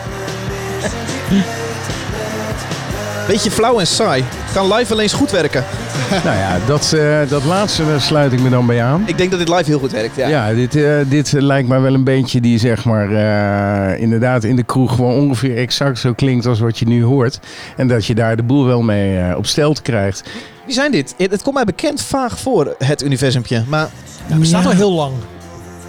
Beetje 3.27 3.51
flauw 3.51 3.79
en 3.79 3.87
saai. 3.87 4.23
Kan 4.53 4.73
live 4.73 4.91
alleen 4.91 5.03
eens 5.03 5.13
goed 5.13 5.31
werken. 5.31 5.63
nou 6.25 6.37
ja, 6.37 6.57
dat, 6.67 6.93
eh, 6.93 7.29
dat 7.29 7.43
laatste 7.43 7.83
sluit 7.97 8.33
ik 8.33 8.41
me 8.41 8.49
dan 8.49 8.65
bij 8.65 8.83
aan. 8.83 9.03
Ik 9.05 9.17
denk 9.17 9.29
dat 9.29 9.39
dit 9.39 9.49
live 9.49 9.63
heel 9.65 9.79
goed 9.79 9.91
werkt. 9.91 10.15
Ja. 10.15 10.27
Ja, 10.27 10.53
dit, 10.53 10.75
eh, 10.75 10.93
dit 11.07 11.31
lijkt 11.31 11.67
mij 11.67 11.81
wel 11.81 11.93
een 11.93 12.03
beetje 12.03 12.41
die 12.41 12.59
zeg 12.59 12.85
maar 12.85 13.11
eh, 13.11 14.01
inderdaad 14.01 14.43
in 14.43 14.55
de 14.55 14.63
kroeg 14.63 14.95
gewoon 14.95 15.15
ongeveer 15.15 15.57
exact 15.57 15.99
zo 15.99 16.13
klinkt 16.13 16.45
als 16.45 16.59
wat 16.59 16.79
je 16.79 16.87
nu 16.87 17.03
hoort. 17.03 17.39
En 17.77 17.87
dat 17.87 18.05
je 18.05 18.15
daar 18.15 18.35
de 18.35 18.43
boel 18.43 18.65
wel 18.65 18.81
mee 18.81 19.17
eh, 19.17 19.37
op 19.37 19.45
stelt 19.45 19.81
krijgt. 19.81 20.23
Wie 20.65 20.73
zijn 20.73 20.91
dit? 20.91 21.13
Het 21.17 21.31
het 21.31 21.41
komt 21.41 21.55
mij 21.55 21.65
bekend 21.65 22.01
vaag 22.01 22.39
voor, 22.39 22.75
het 22.77 23.03
universumpje. 23.03 23.63
Maar 23.67 23.89
Ja, 24.27 24.35
bestaat 24.35 24.65
al 24.65 24.71
heel 24.71 24.91
lang. 24.91 25.13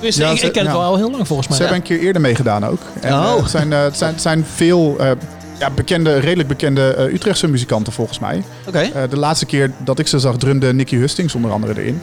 Dus 0.03 0.17
Ja, 0.17 0.31
ik, 0.31 0.39
ze- 0.39 0.47
ik 0.47 0.53
ken 0.53 0.63
het 0.65 0.73
wel 0.73 0.83
al 0.83 0.97
heel 0.97 1.11
lang 1.11 1.27
volgens 1.27 1.49
mij. 1.49 1.57
Ze 1.57 1.63
hebben 1.63 1.81
een 1.81 1.87
keer 1.87 1.99
eerder 2.01 2.23
meegedaan 2.23 2.67
ook. 2.67 2.81
En, 3.01 3.13
Oh. 3.13 3.25
eh, 3.25 3.37
het, 3.43 3.51
zijn, 3.51 3.73
eh, 3.73 3.83
het, 3.83 3.97
zijn, 3.99 4.13
het 4.13 4.23
zijn 4.23 4.45
veel 4.55 4.97
eh, 4.99 5.11
ja, 5.59 5.71
bekende, 5.71 6.19
redelijk 6.19 6.49
bekende 6.49 7.09
Utrechtse 7.13 7.49
muzikanten 7.49 7.93
volgens 7.93 8.19
mij. 8.19 8.43
de 9.11 9.17
laatste 9.19 9.47
keer 9.47 9.71
dat 9.85 9.99
ik 9.99 10.07
ze 10.09 10.19
zag, 10.19 10.37
drumde 10.37 10.73
Nicky 10.75 10.97
Hustings 10.97 11.35
onder 11.35 11.51
andere 11.51 11.81
erin. 11.81 12.01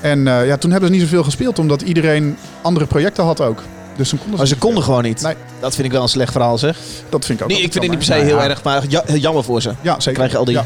En 0.00 0.24
ja, 0.24 0.56
toen 0.56 0.70
hebben 0.70 0.88
ze 0.88 0.94
niet 0.94 1.04
zoveel 1.04 1.24
gespeeld, 1.24 1.58
omdat 1.58 1.82
iedereen 1.82 2.36
andere 2.62 2.86
projecten 2.86 3.24
had 3.24 3.40
ook. 3.40 3.62
Dus 3.96 4.08
toen 4.08 4.18
konden 4.18 4.38
Maar 4.38 4.46
ze 4.46 4.56
konden 4.56 4.82
gewoon 4.82 5.02
niet. 5.02 5.22
Nee. 5.22 5.34
Dat 5.60 5.74
vind 5.74 5.86
ik 5.86 5.92
wel 5.92 6.02
een 6.02 6.08
slecht 6.08 6.32
verhaal 6.32 6.58
zeg. 6.58 6.76
Dat 7.08 7.24
vind 7.24 7.38
ik 7.38 7.44
ook 7.44 7.50
Nee, 7.50 7.62
ik 7.62 7.72
vind 7.72 7.84
het 7.84 7.92
niet 7.98 8.06
per 8.06 8.16
se 8.16 8.22
heel 8.22 8.36
ja, 8.36 8.48
erg, 8.48 8.62
maar 8.62 8.82
ja, 8.88 9.02
jammer 9.14 9.44
voor 9.44 9.62
ze. 9.62 9.70
Ja, 9.80 9.94
zeker. 9.94 10.12
Krijg 10.12 10.30
je 10.32 10.36
al 10.38 10.44
die... 10.44 10.54
Ja. 10.54 10.64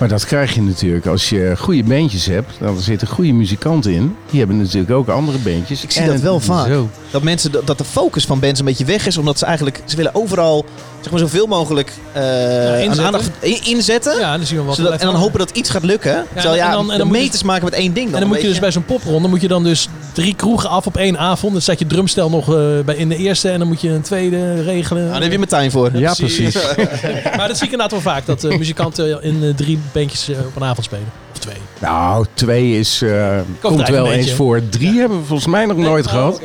Maar 0.00 0.08
dat 0.08 0.24
krijg 0.24 0.54
je 0.54 0.62
natuurlijk 0.62 1.06
als 1.06 1.28
je 1.28 1.54
goede 1.58 1.84
bandjes 1.84 2.26
hebt. 2.26 2.52
Dan 2.60 2.80
zitten 2.80 3.08
goede 3.08 3.32
muzikanten 3.32 3.92
in. 3.92 4.16
Die 4.30 4.38
hebben 4.38 4.58
natuurlijk 4.58 4.92
ook 4.92 5.08
andere 5.08 5.38
bandjes. 5.38 5.82
Ik 5.82 5.90
zie 5.90 6.02
En 6.02 6.08
dat 6.08 6.20
wel 6.20 6.40
vaak. 6.40 6.66
Zo. 6.66 6.88
Dat, 7.10 7.22
mensen, 7.22 7.52
dat 7.64 7.78
de 7.78 7.84
focus 7.84 8.24
van 8.24 8.40
bands 8.40 8.58
een 8.58 8.64
beetje 8.64 8.84
weg 8.84 9.06
is. 9.06 9.16
Omdat 9.16 9.38
ze 9.38 9.44
eigenlijk... 9.44 9.82
Ze 9.84 9.96
willen 9.96 10.14
overal 10.14 10.64
zeg 11.00 11.10
maar, 11.10 11.20
zoveel 11.20 11.46
mogelijk 11.46 11.92
eh, 12.12 12.22
aan 12.22 12.74
inzetten. 12.74 13.04
aandacht 13.04 13.30
inzetten. 13.64 14.18
Ja, 14.18 14.36
dan 14.36 14.46
zien 14.46 14.58
we 14.58 14.64
wat 14.64 14.76
zodat, 14.76 14.92
en 14.92 15.06
dan 15.06 15.14
hopen 15.14 15.38
dat 15.38 15.50
iets 15.50 15.70
gaat 15.70 15.84
lukken. 15.84 16.24
Terwijl 16.34 16.54
ja, 16.54 16.64
en 16.66 16.72
dan- 16.72 16.80
en 16.80 16.86
dan 16.88 16.98
de 16.98 17.04
moet 17.04 17.16
je- 17.16 17.22
meters 17.22 17.42
maken 17.42 17.64
met 17.64 17.74
één 17.74 17.92
ding 17.92 18.04
dan. 18.06 18.14
En 18.14 18.20
dan 18.20 18.28
moet 18.28 18.40
je 18.40 18.48
dus 18.48 18.58
bij 18.58 18.72
zo'n 18.72 18.84
popronde 18.84 19.28
moet 19.28 19.40
je 19.40 19.48
dan 19.48 19.62
dus 19.64 19.88
drie 20.12 20.34
kroegen 20.34 20.68
af 20.68 20.86
op 20.86 20.96
één 20.96 21.18
avond. 21.18 21.52
Dan 21.52 21.62
staat 21.62 21.78
je 21.78 21.86
drumstel 21.86 22.30
nog 22.30 22.54
eh, 22.54 22.60
bij 22.84 22.94
in 22.96 23.08
de 23.08 23.16
eerste 23.16 23.50
en 23.50 23.58
dan 23.58 23.68
moet 23.68 23.80
je 23.80 23.88
een 23.88 24.02
tweede 24.02 24.62
regelen. 24.62 25.02
Nou, 25.02 25.12
daar 25.12 25.22
heb 25.22 25.32
je 25.32 25.38
Martijn 25.38 25.70
voor. 25.70 25.90
Ja, 25.94 26.14
precies. 26.14 26.54
maar 27.36 27.48
dat 27.48 27.56
zie 27.56 27.66
ik 27.66 27.72
inderdaad 27.72 27.90
wel 27.90 28.00
vaak, 28.00 28.26
dat 28.26 28.44
eh, 28.44 28.58
muzikanten 28.58 29.22
in 29.22 29.52
drie 29.56 29.78
bandjes 29.92 30.28
op 30.46 30.56
een 30.56 30.64
avond 30.64 30.84
spelen. 30.84 31.06
Of 31.32 31.38
twee. 31.38 31.54
Nou, 31.78 32.26
twee 32.34 32.78
is, 32.78 33.02
eh, 33.02 33.38
komt 33.60 33.88
wel 33.88 34.12
eens 34.12 34.32
voor. 34.32 34.60
Drie 34.68 34.98
hebben 34.98 35.18
we 35.20 35.24
volgens 35.26 35.48
mij 35.48 35.66
nog 35.66 35.76
nooit 35.76 36.06
Oh, 36.06 36.12
gehad. 36.12 36.34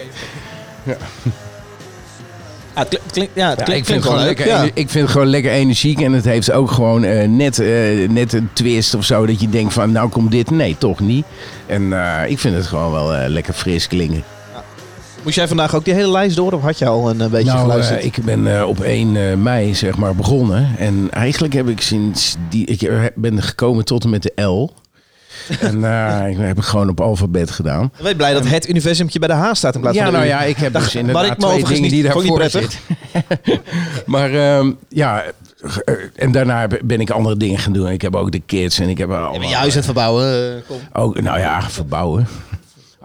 oké. 0.85 0.95
Ah, 2.75 2.83
het 2.89 2.99
ja, 3.13 3.21
het 3.21 3.29
Ja, 3.33 3.53
klink- 3.53 3.67
ik, 3.67 3.73
vind 3.73 3.85
klinkt 3.85 4.05
gewoon 4.05 4.19
leuk. 4.19 4.27
lekker, 4.37 4.47
Ja. 4.47 4.63
ik 4.63 4.89
vind 4.89 4.93
het 5.03 5.09
gewoon 5.09 5.27
lekker 5.27 5.51
energiek. 5.51 6.01
En 6.01 6.13
het 6.13 6.25
heeft 6.25 6.51
ook 6.51 6.71
gewoon 6.71 7.03
eh, 7.03 7.27
net, 7.27 7.59
eh, 7.59 8.09
net 8.09 8.33
een 8.33 8.49
twist 8.53 8.93
of 8.95 9.03
zo. 9.05 9.25
Dat 9.25 9.41
je 9.41 9.49
denkt 9.49 9.73
van, 9.73 9.91
nou 9.91 10.09
komt 10.09 10.31
dit. 10.31 10.49
Nee, 10.51 10.75
toch 10.77 10.99
niet. 10.99 11.25
En 11.65 11.93
eh, 11.93 12.29
ik 12.31 12.39
vind 12.39 12.55
het 12.55 12.65
gewoon 12.65 12.91
wel 12.91 13.27
lekker 13.29 13.53
fris 13.53 13.87
klinken. 13.87 14.23
Moest 15.23 15.37
jij 15.37 15.47
vandaag 15.47 15.75
ook 15.75 15.85
die 15.85 15.93
hele 15.93 16.11
lijst 16.11 16.35
door 16.35 16.51
of 16.51 16.61
had 16.61 16.77
je 16.79 16.85
al 16.87 17.09
een 17.09 17.17
beetje 17.17 17.43
nou, 17.51 17.59
geluisterd? 17.59 18.03
ik 18.03 18.17
ben 18.23 18.67
op 18.67 18.79
1 18.79 19.15
eh, 19.15 19.35
mei 19.35 19.75
zeg 19.75 19.97
maar 19.97 20.15
begonnen. 20.15 20.69
En 20.77 21.07
eigenlijk 21.11 21.53
heb 21.53 21.67
ik 21.69 21.81
sinds 21.81 22.35
die... 22.49 22.65
Ik 22.65 23.11
ben 23.15 23.43
gekomen 23.43 23.85
tot 23.85 24.03
en 24.03 24.09
met 24.09 24.21
de 24.35 24.41
L. 24.43 24.73
en 25.59 25.83
eh, 25.83 26.29
ik 26.29 26.37
heb 26.37 26.57
ik 26.57 26.63
gewoon 26.63 26.89
op 26.89 27.01
alfabet 27.01 27.51
gedaan. 27.51 27.91
Ik 27.97 28.03
ben 28.03 28.17
blij 28.17 28.33
dat 28.33 28.47
het 28.47 28.69
universumtje 28.69 29.19
bij 29.19 29.27
de 29.27 29.33
H 29.33 29.53
staat 29.53 29.75
in 29.75 29.81
plaats 29.81 29.97
Ja, 29.97 30.03
van 30.03 30.11
de 30.11 30.17
nou 30.17 30.29
ja, 30.29 30.41
ik 30.41 30.57
heb 30.57 30.73
dus 30.73 30.95
inderdaad 30.95 31.23
ik 31.25 31.29
me 31.29 31.35
twee 31.35 31.49
overigens 31.49 31.73
dingen 31.79 31.89
die 31.89 32.03
ik 32.05 32.13
daarvoor 32.13 32.49
zitten. 32.49 32.79
maar 34.05 34.31
ja, 34.89 35.23
eh, 35.85 35.93
en 36.15 36.31
daarna 36.31 36.67
ben 36.83 36.99
ik 36.99 37.09
andere 37.09 37.37
dingen 37.37 37.57
gaan 37.57 37.73
doen. 37.73 37.89
Ik 37.89 38.01
heb 38.01 38.15
ook 38.15 38.31
de 38.31 38.41
kids 38.45 38.79
en 38.79 38.89
ik 38.89 38.97
heb 38.97 39.09
bent 39.09 39.49
je 39.49 39.55
huis 39.55 39.69
aan 39.71 39.75
het 39.75 39.85
verbouwen. 39.85 40.55
eh, 40.55 40.61
kom. 40.67 40.77
Ook, 40.93 41.21
nou 41.21 41.39
ja, 41.39 41.61
verbouwen. 41.69 42.27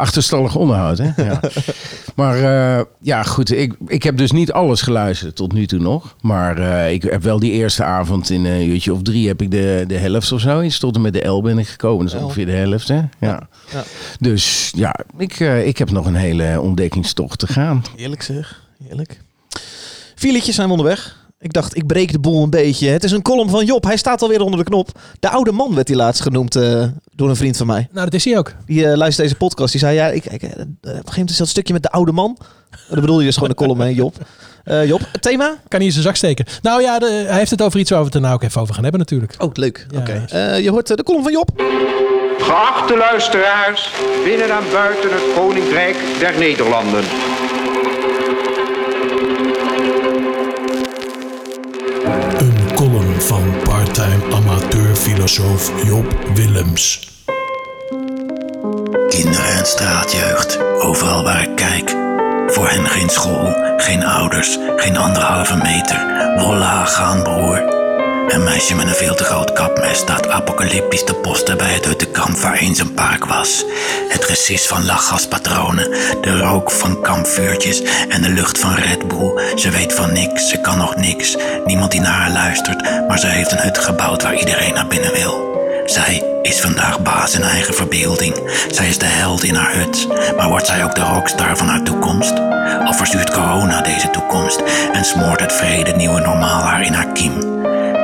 Achterstallig 0.01 0.57
onderhoud, 0.57 0.99
hè? 0.99 1.25
Ja. 1.25 1.41
maar 2.21 2.37
eh, 2.37 2.85
ja, 3.01 3.23
goed. 3.23 3.53
Ik, 3.53 3.75
ik 3.87 4.03
heb 4.03 4.17
dus 4.17 4.31
niet 4.31 4.53
alles 4.53 4.83
geluisterd 4.83 5.37
tot 5.37 5.53
nu 5.53 5.67
toe 5.67 5.79
nog. 5.79 6.17
Maar 6.21 6.59
eh, 6.59 6.93
ik 6.93 7.03
heb 7.03 7.23
wel 7.23 7.39
die 7.39 7.53
eerste 7.53 7.85
avond 7.85 8.31
in 8.31 8.45
een 8.45 8.69
uurtje 8.69 8.93
of 8.93 9.03
drie 9.03 9.29
heb 9.29 9.43
ik 9.43 9.51
de, 9.51 9.85
de 9.87 9.97
helft 9.97 10.33
of 10.33 10.41
zo. 10.41 10.61
Iets 10.61 10.79
tot 10.79 10.95
en 10.95 11.01
met 11.01 11.13
de 11.13 11.27
L 11.27 11.43
ben 11.43 11.59
ik 11.59 11.69
gekomen. 11.69 12.07
Dat 12.07 12.15
is 12.15 12.21
ongeveer 12.21 12.47
de 12.47 12.53
helft, 12.53 12.89
hè? 12.89 13.01
Ja. 13.19 13.49
Ja. 13.73 13.83
Dus 14.19 14.73
ja, 14.77 14.95
ik, 15.19 15.41
eh, 15.41 15.67
ik 15.67 15.79
heb 15.79 15.91
nog 15.91 16.07
een 16.07 16.15
hele 16.15 16.61
ontdekkingstocht 16.61 17.39
te 17.39 17.47
gaan. 17.47 17.85
Heerlijk 17.97 18.23
zeg, 18.23 18.63
heerlijk. 18.87 19.21
Vier 20.15 20.33
liedjes 20.33 20.55
zijn 20.55 20.67
we 20.67 20.73
onderweg. 20.73 21.20
Ik 21.41 21.53
dacht, 21.53 21.77
ik 21.77 21.87
breek 21.87 22.13
de 22.13 22.19
boel 22.19 22.43
een 22.43 22.51
beetje. 22.51 22.89
Het 22.89 23.05
is 23.05 23.13
een 23.13 23.23
column 23.23 23.51
van 23.51 23.65
Job. 23.65 23.85
Hij 23.85 23.97
staat 23.97 24.23
alweer 24.23 24.41
onder 24.41 24.59
de 24.59 24.65
knop. 24.65 24.89
De 25.21 25.29
oude 25.29 25.53
man 25.53 25.75
werd 25.75 25.89
hij 25.89 25.97
laatst 25.97 26.23
genoemd 26.23 26.57
eh, 26.57 26.85
door 27.15 27.29
een 27.29 27.37
vriend 27.37 27.57
van 27.57 27.67
mij. 27.67 27.89
Nou, 27.93 28.05
dat 28.05 28.15
is 28.15 28.25
hij 28.25 28.39
ook. 28.39 28.53
Die 28.67 28.87
eh, 28.87 28.97
luistert 28.97 29.27
deze 29.29 29.39
podcast. 29.39 29.73
Die 29.73 29.81
zei, 29.81 29.95
ja, 29.95 30.07
ik, 30.09 30.25
ik, 30.25 30.43
eh, 30.43 30.49
op 30.51 30.57
een 30.57 30.67
gegeven 30.83 31.11
moment 31.13 31.31
is 31.31 31.37
dat 31.37 31.49
stukje 31.49 31.73
met 31.73 31.83
de 31.83 31.91
oude 31.91 32.13
man. 32.13 32.39
Dat 32.89 33.01
bedoelde 33.01 33.21
je 33.21 33.27
dus 33.27 33.35
gewoon 33.35 33.51
de 33.51 33.57
column, 33.57 33.81
hè, 33.81 33.87
Job. 33.87 34.17
Eh, 34.65 34.87
Job, 34.87 35.01
het 35.13 35.23
thema? 35.23 35.47
Kan 35.69 35.79
hij 35.79 35.87
in 35.87 35.93
zijn 35.93 36.05
zak 36.05 36.17
steken. 36.17 36.45
Nou 36.63 36.83
ja, 36.83 36.99
de, 36.99 37.25
hij 37.27 37.39
heeft 37.39 37.51
het 37.51 37.63
over 37.63 37.81
iets 37.81 37.91
waar 37.91 37.99
we 37.99 38.05
het 38.05 38.15
er 38.15 38.21
nou 38.21 38.35
ook 38.35 38.43
even 38.43 38.61
over 38.61 38.75
gaan 38.75 38.83
hebben 38.83 39.01
natuurlijk. 39.01 39.35
Oh, 39.39 39.51
leuk. 39.53 39.87
Ja, 39.91 39.99
Oké. 39.99 40.25
Eh, 40.29 40.61
je 40.61 40.71
hoort 40.71 40.87
de 40.87 41.03
column 41.03 41.23
van 41.23 41.33
Job. 41.33 41.51
Geachte 42.39 42.97
luisteraars, 42.97 43.91
binnen 44.25 44.51
en 44.51 44.65
buiten 44.73 45.11
het 45.13 45.23
Koninkrijk 45.35 45.97
der 46.19 46.39
Nederlanden. 46.39 47.05
Amateurfilosoof 55.39 55.85
Job 55.85 56.35
Willems. 56.35 57.09
Kinderen 59.09 59.59
en 59.59 59.67
straatjeugd, 59.67 60.59
overal 60.81 61.23
waar 61.23 61.43
ik 61.43 61.57
kijk. 61.57 61.91
Voor 62.47 62.69
hen 62.69 62.87
geen 62.87 63.09
school, 63.09 63.55
geen 63.77 64.05
ouders, 64.05 64.59
geen 64.77 64.97
anderhalve 64.97 65.57
meter. 65.57 66.35
Wolla 66.37 66.85
gaan 66.85 67.23
broer. 67.23 67.80
Een 68.29 68.45
meisje 68.45 68.75
met 68.75 68.87
een 68.87 68.95
veel 68.95 69.15
te 69.15 69.25
groot 69.25 69.53
kapmes 69.53 69.99
staat 69.99 70.29
apocalyptisch 70.29 71.05
te 71.05 71.15
posten 71.15 71.57
bij 71.57 71.73
het 71.73 71.85
huttenkamp 71.85 72.37
waar 72.37 72.55
eens 72.57 72.79
een 72.79 72.95
park 72.95 73.25
was. 73.25 73.65
Het 74.09 74.25
gesis 74.25 74.67
van 74.67 74.85
lachgaspatronen, 74.85 75.91
de 76.21 76.39
rook 76.39 76.71
van 76.71 77.01
kampvuurtjes 77.01 77.83
en 78.09 78.23
de 78.23 78.29
lucht 78.29 78.59
van 78.59 78.75
Red 78.75 79.09
Bull. 79.09 79.57
Ze 79.57 79.71
weet 79.71 79.93
van 79.93 80.13
niks, 80.13 80.49
ze 80.49 80.61
kan 80.61 80.79
nog 80.79 80.97
niks. 80.97 81.37
Niemand 81.65 81.91
die 81.91 82.01
naar 82.01 82.13
haar 82.13 82.31
luistert, 82.31 82.83
maar 83.09 83.19
ze 83.19 83.27
heeft 83.27 83.53
een 83.53 83.59
hut 83.59 83.79
gebouwd 83.79 84.23
waar 84.23 84.39
iedereen 84.39 84.75
naar 84.75 84.87
binnen 84.87 85.13
wil. 85.13 85.51
Zij 85.87 86.23
is 86.43 86.61
vandaag 86.61 87.03
baas 87.03 87.35
in 87.35 87.43
eigen 87.43 87.75
verbeelding. 87.75 88.35
Zij 88.71 88.89
is 88.89 88.99
de 88.99 89.07
held 89.07 89.45
in 89.45 89.55
haar 89.55 89.75
hut. 89.75 90.07
Maar 90.37 90.49
wordt 90.49 90.67
zij 90.67 90.85
ook 90.85 90.95
de 90.95 91.03
rockstar 91.03 91.57
van 91.57 91.69
haar 91.69 91.83
toekomst? 91.83 92.33
Of 92.87 92.97
verstuurt 92.97 93.31
corona 93.31 93.81
deze 93.83 94.11
toekomst 94.11 94.63
en 94.93 95.05
smoort 95.05 95.41
het 95.41 95.53
vrede 95.53 95.93
nieuwe 95.93 96.21
normaal 96.21 96.63
haar 96.63 96.83
in 96.83 96.93
haar 96.93 97.13
kiem? 97.13 97.50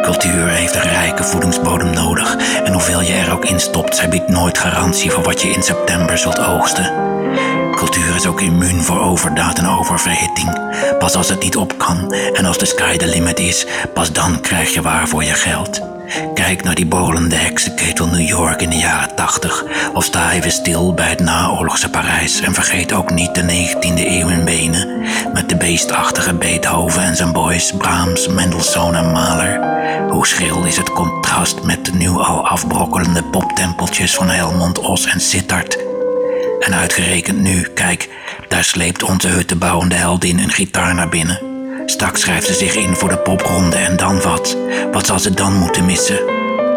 Cultuur 0.06 0.48
heeft 0.48 0.74
een 0.74 0.90
rijke 0.90 1.24
voedingsbodem 1.24 1.90
nodig. 1.90 2.36
En 2.64 2.72
hoeveel 2.72 3.00
je 3.00 3.12
er 3.12 3.32
ook 3.32 3.44
in 3.44 3.60
stopt, 3.60 3.96
zij 3.96 4.08
biedt 4.08 4.28
nooit 4.28 4.58
garantie 4.58 5.10
voor 5.10 5.22
wat 5.22 5.42
je 5.42 5.48
in 5.48 5.62
september 5.62 6.18
zult 6.18 6.38
oogsten. 6.38 7.15
Cultuur 7.76 8.14
is 8.14 8.26
ook 8.26 8.40
immuun 8.40 8.82
voor 8.82 9.00
overdaad 9.00 9.58
en 9.58 9.68
oververhitting. 9.68 10.76
Pas 10.98 11.14
als 11.14 11.28
het 11.28 11.42
niet 11.42 11.56
op 11.56 11.78
kan 11.78 12.12
en 12.12 12.44
als 12.44 12.58
de 12.58 12.66
sky 12.66 12.96
the 12.96 13.06
limit 13.06 13.38
is, 13.38 13.66
pas 13.94 14.12
dan 14.12 14.40
krijg 14.40 14.74
je 14.74 14.82
waar 14.82 15.08
voor 15.08 15.24
je 15.24 15.34
geld. 15.34 15.80
Kijk 16.34 16.62
naar 16.62 16.74
die 16.74 16.86
bolende 16.86 17.34
heksenketel 17.34 18.06
New 18.06 18.28
York 18.28 18.62
in 18.62 18.70
de 18.70 18.76
jaren 18.76 19.14
80. 19.14 19.64
Of 19.94 20.04
sta 20.04 20.32
even 20.32 20.50
stil 20.50 20.94
bij 20.94 21.08
het 21.08 21.20
naoorlogse 21.20 21.90
Parijs. 21.90 22.40
En 22.40 22.54
vergeet 22.54 22.92
ook 22.92 23.10
niet 23.10 23.34
de 23.34 23.42
19e 23.42 24.06
eeuw 24.06 24.28
in 24.28 24.44
Wenen. 24.44 25.00
Met 25.32 25.48
de 25.48 25.56
beestachtige 25.56 26.34
Beethoven 26.34 27.02
en 27.02 27.16
zijn 27.16 27.32
boys 27.32 27.72
Brahms, 27.78 28.28
Mendelssohn 28.28 28.94
en 28.94 29.12
Mahler. 29.12 29.60
Hoe 30.10 30.26
schril 30.26 30.64
is 30.64 30.76
het 30.76 30.92
contrast 30.92 31.62
met 31.62 31.84
de 31.84 31.92
nu 31.92 32.08
al 32.08 32.48
afbrokkelende 32.48 33.22
poptempeltjes 33.22 34.14
van 34.14 34.28
Helmond, 34.28 34.78
Os 34.78 35.06
en 35.06 35.20
Sittard. 35.20 35.95
En 36.60 36.74
uitgerekend 36.74 37.40
nu, 37.40 37.62
kijk, 37.62 38.08
daar 38.48 38.64
sleept 38.64 39.02
onze 39.02 39.28
huttenbouwende 39.28 39.94
heldin 39.94 40.38
een 40.38 40.50
gitaar 40.50 40.94
naar 40.94 41.08
binnen. 41.08 41.40
Straks 41.86 42.20
schrijft 42.20 42.46
ze 42.46 42.54
zich 42.54 42.74
in 42.74 42.94
voor 42.94 43.08
de 43.08 43.18
popronde 43.18 43.76
en 43.76 43.96
dan 43.96 44.20
wat? 44.20 44.56
Wat 44.92 45.06
zal 45.06 45.18
ze 45.18 45.34
dan 45.34 45.54
moeten 45.54 45.84
missen? 45.84 46.16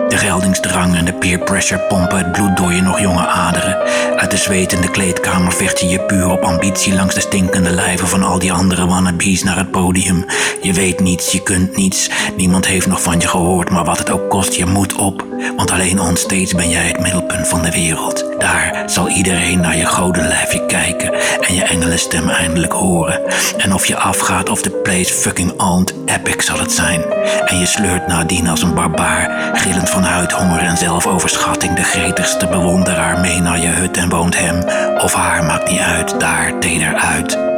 De 0.09 0.17
geldingsdrang 0.17 0.95
en 0.95 1.05
de 1.05 1.13
peer 1.13 1.39
pressure 1.39 1.80
pompen 1.80 2.17
het 2.17 2.32
bloed 2.32 2.57
door 2.57 2.73
je 2.73 2.82
nog 2.82 2.99
jonge 2.99 3.27
aderen. 3.27 3.77
Uit 4.15 4.32
de 4.32 4.38
zwetende 4.38 4.91
kleedkamer 4.91 5.51
vecht 5.51 5.80
je 5.80 5.88
je 5.88 5.99
puur 5.99 6.30
op 6.30 6.43
ambitie 6.43 6.93
langs 6.93 7.15
de 7.15 7.21
stinkende 7.21 7.69
lijven 7.69 8.07
van 8.07 8.23
al 8.23 8.39
die 8.39 8.53
andere 8.53 8.88
wannabes 8.88 9.43
naar 9.43 9.57
het 9.57 9.71
podium. 9.71 10.25
Je 10.61 10.73
weet 10.73 10.99
niets, 10.99 11.32
je 11.32 11.43
kunt 11.43 11.75
niets. 11.75 12.09
Niemand 12.38 12.67
heeft 12.67 12.88
nog 12.88 13.01
van 13.01 13.19
je 13.19 13.27
gehoord, 13.27 13.69
maar 13.69 13.86
wat 13.86 13.97
het 13.97 14.09
ook 14.09 14.30
kost, 14.30 14.53
je 14.53 14.65
moet 14.65 14.95
op. 14.95 15.25
Want 15.55 15.71
alleen 15.71 15.99
onstage 15.99 16.55
ben 16.55 16.69
jij 16.69 16.88
het 16.88 16.99
middelpunt 16.99 17.47
van 17.47 17.61
de 17.61 17.71
wereld. 17.71 18.28
Daar 18.40 18.84
zal 18.86 19.10
iedereen 19.10 19.60
naar 19.60 19.78
je 19.78 19.86
godenlijfje 19.86 20.66
kijken 20.66 21.14
en 21.42 21.56
je 21.56 21.64
engelenstem 21.64 22.30
eindelijk 22.30 22.74
horen. 22.74 23.22
En 23.58 23.74
of 23.74 23.86
je 23.86 23.98
afgaat 23.98 24.50
of 24.50 24.62
de 24.62 24.70
place 24.70 25.14
fucking 25.14 25.62
owned, 25.62 25.94
epic 26.06 26.42
zal 26.42 26.60
het 26.60 26.72
zijn. 26.72 27.04
En 27.46 27.60
je 27.60 27.66
sleurt 27.66 28.08
nadien 28.08 28.48
als 28.48 28.62
een 28.62 28.74
barbaar, 28.74 29.52
gillend 29.54 29.90
van 29.90 30.04
huidhonger 30.04 30.60
en 30.60 30.78
zelfoverschatting 30.78 31.76
de 31.76 31.84
gretigste 31.84 32.48
bewonderaar 32.48 33.20
mee 33.20 33.40
naar 33.40 33.60
je 33.60 33.68
hut 33.68 33.98
en 33.98 34.10
woont 34.10 34.38
hem 34.40 34.64
of 34.98 35.14
haar, 35.14 35.44
maakt 35.44 35.70
niet 35.70 35.80
uit, 35.80 36.20
daar 36.20 36.60
teder 36.60 36.96
uit. 36.96 37.49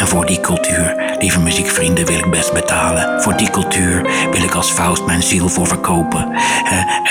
En 0.00 0.08
voor 0.08 0.26
die 0.26 0.40
cultuur, 0.40 1.16
lieve 1.18 1.40
muziekvrienden, 1.40 2.06
wil 2.06 2.18
ik 2.18 2.30
best 2.30 2.52
betalen. 2.52 3.22
Voor 3.22 3.36
die 3.36 3.50
cultuur 3.50 4.02
wil 4.30 4.42
ik 4.42 4.54
als 4.54 4.70
Faust 4.70 5.06
mijn 5.06 5.22
ziel 5.22 5.48
voor 5.48 5.66
verkopen. 5.66 6.32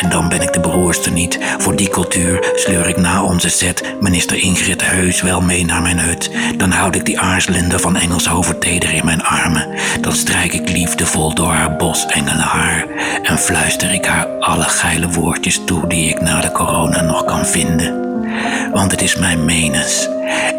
En 0.01 0.09
dan 0.09 0.29
ben 0.29 0.41
ik 0.41 0.53
de 0.53 0.59
beroerste 0.59 1.11
niet. 1.11 1.39
Voor 1.57 1.75
die 1.75 1.89
cultuur 1.89 2.51
sleur 2.55 2.87
ik 2.87 2.97
na 2.97 3.23
onze 3.23 3.49
set 3.49 3.95
minister 3.99 4.37
Ingrid 4.37 4.85
heus 4.85 5.21
wel 5.21 5.41
mee 5.41 5.65
naar 5.65 5.81
mijn 5.81 5.99
hut. 5.99 6.31
Dan 6.57 6.71
houd 6.71 6.95
ik 6.95 7.05
die 7.05 7.19
aarzelende 7.19 7.79
van 7.79 7.95
Engelshoven 7.95 8.59
teder 8.59 8.93
in 8.93 9.05
mijn 9.05 9.23
armen. 9.23 9.67
Dan 10.01 10.13
strijk 10.13 10.53
ik 10.53 10.69
liefdevol 10.69 11.33
door 11.33 11.51
haar 11.51 11.75
bos 11.75 12.05
engelenhaar. 12.05 12.85
En 13.23 13.37
fluister 13.37 13.93
ik 13.93 14.05
haar 14.05 14.25
alle 14.25 14.63
geile 14.63 15.09
woordjes 15.09 15.61
toe 15.65 15.87
die 15.87 16.09
ik 16.09 16.21
na 16.21 16.41
de 16.41 16.51
corona 16.51 17.01
nog 17.01 17.25
kan 17.25 17.45
vinden 17.45 18.08
want 18.73 18.91
het 18.91 19.01
is 19.01 19.15
mijn 19.15 19.45
menens. 19.45 20.07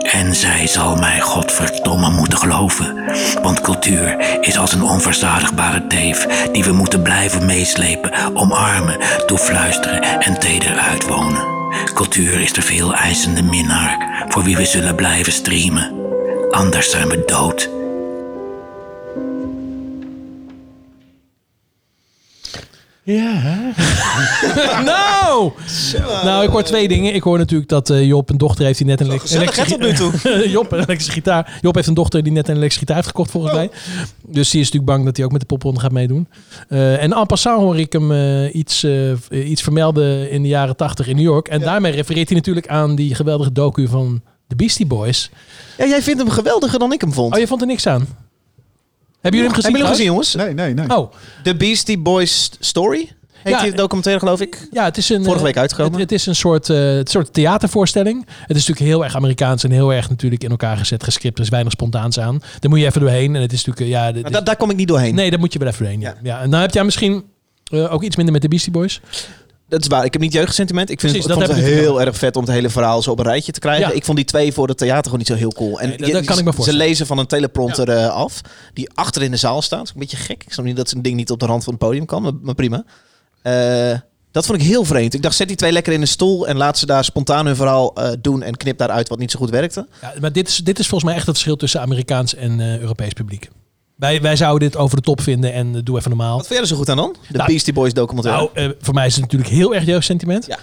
En 0.03 0.35
zij 0.35 0.66
zal 0.66 0.97
mij 0.97 1.21
godverdomme 1.21 2.11
moeten 2.11 2.39
geloven. 2.39 3.05
Want 3.43 3.61
cultuur 3.61 4.16
is 4.41 4.59
als 4.59 4.73
een 4.73 4.83
onverzadigbare 4.83 5.87
teef 5.87 6.27
die 6.53 6.64
we 6.64 6.73
moeten 6.73 7.03
blijven 7.03 7.47
meeslepen, 7.47 8.37
omarmen, 8.37 8.99
toefluisteren 9.27 10.03
en 10.21 10.41
teder 10.41 10.79
uitwonen. 10.79 11.59
Cultuur 11.95 12.41
is 12.41 12.53
de 12.53 12.62
veel 12.62 12.95
eisende 12.95 13.43
minnaar 13.43 14.25
voor 14.29 14.43
wie 14.43 14.57
we 14.57 14.64
zullen 14.64 14.95
blijven 14.95 15.33
streamen. 15.33 15.93
Anders 16.51 16.91
zijn 16.91 17.09
we 17.09 17.23
dood. 17.27 17.80
Ja. 23.13 23.73
nou! 24.85 25.53
Nou, 26.25 26.45
ik 26.45 26.51
hoor 26.51 26.63
twee 26.63 26.89
dingen. 26.89 27.15
Ik 27.15 27.23
hoor 27.23 27.39
natuurlijk 27.39 27.71
dat 27.71 27.91
eh, 27.91 28.07
Job 28.07 28.31
een 28.31 28.39
dochter 28.39 28.65
heeft 28.65 28.79
die 28.79 28.87
net 28.87 29.01
een 29.01 29.07
elek- 29.07 29.21
gezellig, 29.21 29.57
hè, 29.57 29.65
tot 29.67 29.79
nu 29.79 29.85
elektrische- 29.87 30.51
Job, 30.57 30.73
een 30.73 30.79
elektrische 30.79 31.13
gitaar. 31.13 31.59
Job 31.61 31.75
heeft 31.75 31.87
een 31.89 31.95
dochter 31.95 32.23
die 32.23 32.33
net 32.33 32.45
een 32.45 32.51
elektrische 32.57 32.79
gitaar 32.79 32.97
heeft 32.97 33.09
gekocht, 33.09 33.31
volgens 33.31 33.53
mij. 33.55 33.71
Dus 34.27 34.51
die 34.51 34.61
is 34.61 34.67
natuurlijk 34.67 34.93
bang 34.93 35.05
dat 35.05 35.17
hij 35.17 35.25
ook 35.27 35.33
met 35.33 35.41
de 35.41 35.47
popronde 35.47 35.81
gaat 35.81 35.93
meedoen. 35.93 36.29
Eh, 36.69 37.03
en 37.03 37.13
en 37.13 37.27
passant 37.27 37.61
hoor 37.61 37.79
ik 37.79 37.93
hem 37.93 38.13
eh, 38.13 38.55
iets, 38.55 38.83
eh, 38.83 39.11
iets 39.51 39.63
vermelden 39.63 40.31
in 40.31 40.43
de 40.43 40.49
jaren 40.49 40.77
tachtig 40.77 41.07
in 41.09 41.17
New 41.17 41.25
York. 41.25 41.49
En 41.49 41.61
daarmee 41.61 41.93
refereert 41.93 42.29
hij 42.29 42.37
natuurlijk 42.37 42.69
aan 42.69 42.95
die 42.95 43.15
geweldige 43.15 43.53
docu 43.53 43.89
van 43.89 44.21
de 44.47 44.57
Beastie 44.57 44.87
Boys. 44.87 45.31
Ja, 45.79 45.87
jij 45.87 46.03
vindt 46.03 46.21
hem 46.21 46.31
geweldiger 46.31 46.79
dan 46.79 46.93
ik 46.93 47.01
hem 47.01 47.13
vond. 47.13 47.35
Oh, 47.35 47.41
je 47.41 47.47
vond 47.47 47.61
er 47.61 47.67
niks 47.67 47.87
aan? 47.87 48.07
Hebben 49.21 49.41
jullie 49.41 49.55
hem 49.55 49.62
gezien? 49.62 49.73
Hebben 49.75 49.81
jullie 49.81 50.07
hem 50.07 50.14
trouwens? 50.14 50.31
gezien, 50.33 50.47
jongens? 50.47 50.57
Nee, 50.59 50.75
nee, 50.75 50.87
nee. 50.87 50.99
Oh, 50.99 51.12
The 51.43 51.57
Beastie 51.57 51.99
Boys 51.99 52.51
Story? 52.61 53.11
Heet 53.43 53.53
Ja, 53.55 53.62
die 53.62 53.73
documentaire, 53.73 54.21
geloof 54.23 54.41
ik? 54.41 54.68
Ja, 54.73 54.85
het 54.85 54.97
is 54.97 55.09
een. 55.09 55.18
Vorige 55.23 55.39
eh, 55.39 55.45
week 55.45 55.57
uitgekomen. 55.57 55.93
Het, 55.93 56.01
het 56.01 56.12
is 56.12 56.27
een 56.27 56.35
soort, 56.35 56.71
eh, 56.71 56.79
het 56.79 57.11
soort 57.11 57.33
theatervoorstelling. 57.33 58.27
Het 58.27 58.57
is 58.57 58.66
natuurlijk 58.66 58.87
heel 58.95 59.05
erg 59.05 59.16
Amerikaans 59.16 59.64
en 59.64 59.71
heel 59.71 59.93
erg 59.93 60.09
natuurlijk 60.09 60.45
in 60.45 60.51
elkaar 60.51 60.77
gezet, 60.77 61.05
gescript. 61.05 61.39
Er 61.39 61.45
is 61.45 61.51
weinig 61.51 61.73
spontaans 61.73 62.18
aan. 62.21 62.43
Daar 62.59 62.71
moet 62.71 62.79
je 62.81 62.87
even 62.87 63.01
doorheen. 63.01 63.35
En 63.37 63.43
het 63.43 63.53
is 63.53 63.64
natuurlijk, 63.64 63.95
eh, 63.97 64.01
ja. 64.03 64.25
is- 64.25 64.33
da- 64.33 64.41
daar 64.41 64.57
kom 64.57 64.71
ik 64.71 64.77
niet 64.77 64.89
doorheen. 64.89 65.14
nee, 65.14 65.31
daar 65.31 65.39
moet 65.39 65.53
je 65.53 65.59
wel 65.59 65.68
even 65.68 65.81
doorheen. 65.83 66.01
Ja. 66.01 66.09
Ja. 66.09 66.16
Ja. 66.23 66.41
En 66.41 66.51
dan 66.51 66.61
heb 66.61 66.75
jij 66.75 66.85
misschien 66.85 67.25
eh, 67.64 67.93
ook 67.93 68.03
iets 68.03 68.16
minder 68.16 68.33
met 68.35 68.43
de 68.43 68.49
Beastie 68.49 68.73
Boys. 68.73 69.01
Dat 69.71 69.81
is 69.81 69.87
waar. 69.87 70.05
Ik 70.05 70.12
heb 70.12 70.23
niet 70.23 70.33
jeugdsentiment. 70.33 70.91
Ik 70.91 71.01
vind 71.01 71.12
Precies, 71.12 71.29
het, 71.31 71.41
ik 71.41 71.47
dat 71.47 71.57
vond 71.57 71.68
het 71.68 71.79
heel 71.81 72.01
erg 72.01 72.16
vet 72.16 72.37
om 72.37 72.43
het 72.43 72.53
hele 72.53 72.71
verhaal 72.71 73.03
zo 73.03 73.11
op 73.11 73.18
een 73.18 73.25
rijtje 73.25 73.53
te 73.53 73.61
krijgen. 73.61 73.89
Ja. 73.89 73.95
Ik 73.95 74.05
vond 74.05 74.16
die 74.16 74.27
twee 74.27 74.53
voor 74.53 74.68
het 74.68 74.79
theater 74.79 75.03
gewoon 75.05 75.18
niet 75.18 75.27
zo 75.27 75.35
heel 75.35 75.53
cool. 75.53 75.81
En 75.81 75.89
Nee, 75.89 75.99
dat- 75.99 76.07
je- 76.07 76.12
dat 76.12 76.25
kan 76.25 76.39
ik 76.39 76.45
me 76.45 76.62
ze 76.64 76.73
lezen 76.73 77.07
van 77.07 77.18
een 77.18 77.27
teleprompter 77.27 77.89
eh, 77.89 78.09
af, 78.09 78.41
die 78.73 78.91
achter 78.95 79.23
in 79.23 79.31
de 79.31 79.37
zaal 79.37 79.62
staat. 79.62 79.89
Een 79.89 79.95
beetje 80.01 80.16
gek. 80.16 80.43
Ik 80.47 80.53
snap 80.53 80.64
niet 80.64 80.77
dat 80.77 80.89
zo'n 80.89 81.03
ding 81.03 81.16
niet 81.16 81.31
op 81.31 81.41
de 81.41 81.47
rand 81.47 81.64
van 81.64 81.73
het 81.73 81.83
podium 81.83 82.05
kan, 82.07 82.23
maar, 82.23 82.33
maar 82.43 82.55
prima. 82.55 82.85
Eh, 83.43 83.99
dat 84.31 84.47
vond 84.47 84.61
ik 84.61 84.66
heel 84.66 84.85
vreemd. 84.85 85.14
Ik 85.14 85.23
dacht, 85.23 85.37
zet 85.37 85.49
die 85.49 85.57
twee 85.57 85.73
lekker 85.73 85.93
in 85.93 86.01
een 86.01 86.07
stoel 86.09 86.47
en 86.49 86.57
laat 86.57 86.79
ze 86.79 86.87
daar 86.87 87.05
spontaan 87.05 87.47
hun 87.47 87.57
verhaal 87.57 87.95
eh, 87.95 88.12
doen 88.21 88.43
en 88.43 88.57
knip 88.57 88.79
daaruit 88.79 89.09
wat 89.09 89.18
niet 89.18 89.31
zo 89.31 89.39
goed 89.39 89.51
werkte. 89.51 89.87
Ja, 90.03 90.12
maar 90.21 90.33
dit 90.33 90.49
is, 90.49 90.57
dit 90.57 90.79
is 90.79 90.87
volgens 90.87 91.11
mij 91.11 91.18
echt 91.18 91.27
het 91.27 91.35
verschil 91.37 91.57
tussen 91.57 91.81
Amerikaans 91.81 92.35
en 92.35 92.81
Europees 92.81 93.12
publiek. 93.12 93.49
Wij, 94.01 94.20
wij 94.20 94.36
zouden 94.36 94.68
dit 94.70 94.78
over 94.78 94.96
de 94.96 95.03
top 95.03 95.20
vinden 95.20 95.53
en 95.53 95.74
eh, 95.74 95.80
doe 95.84 95.96
even 95.98 96.11
normaal. 96.11 96.36
Wat 96.36 96.46
vind 96.46 96.53
jij 96.53 96.61
er 96.61 96.66
zo 96.66 96.76
goed 96.76 96.88
aan 96.88 96.96
dan? 96.96 97.16
De 97.28 97.36
Nou, 97.36 97.48
Beastie 97.48 97.72
Boys 97.72 97.92
documentaire. 97.92 98.51
Nou, 98.55 98.68
eh, 98.68 98.76
voor 98.80 98.94
mij 98.94 99.07
is 99.07 99.12
het 99.12 99.22
natuurlijk 99.22 99.51
heel 99.51 99.74
erg 99.74 99.84
jeugdsentiment. 99.84 100.46
Ja. 100.46 100.59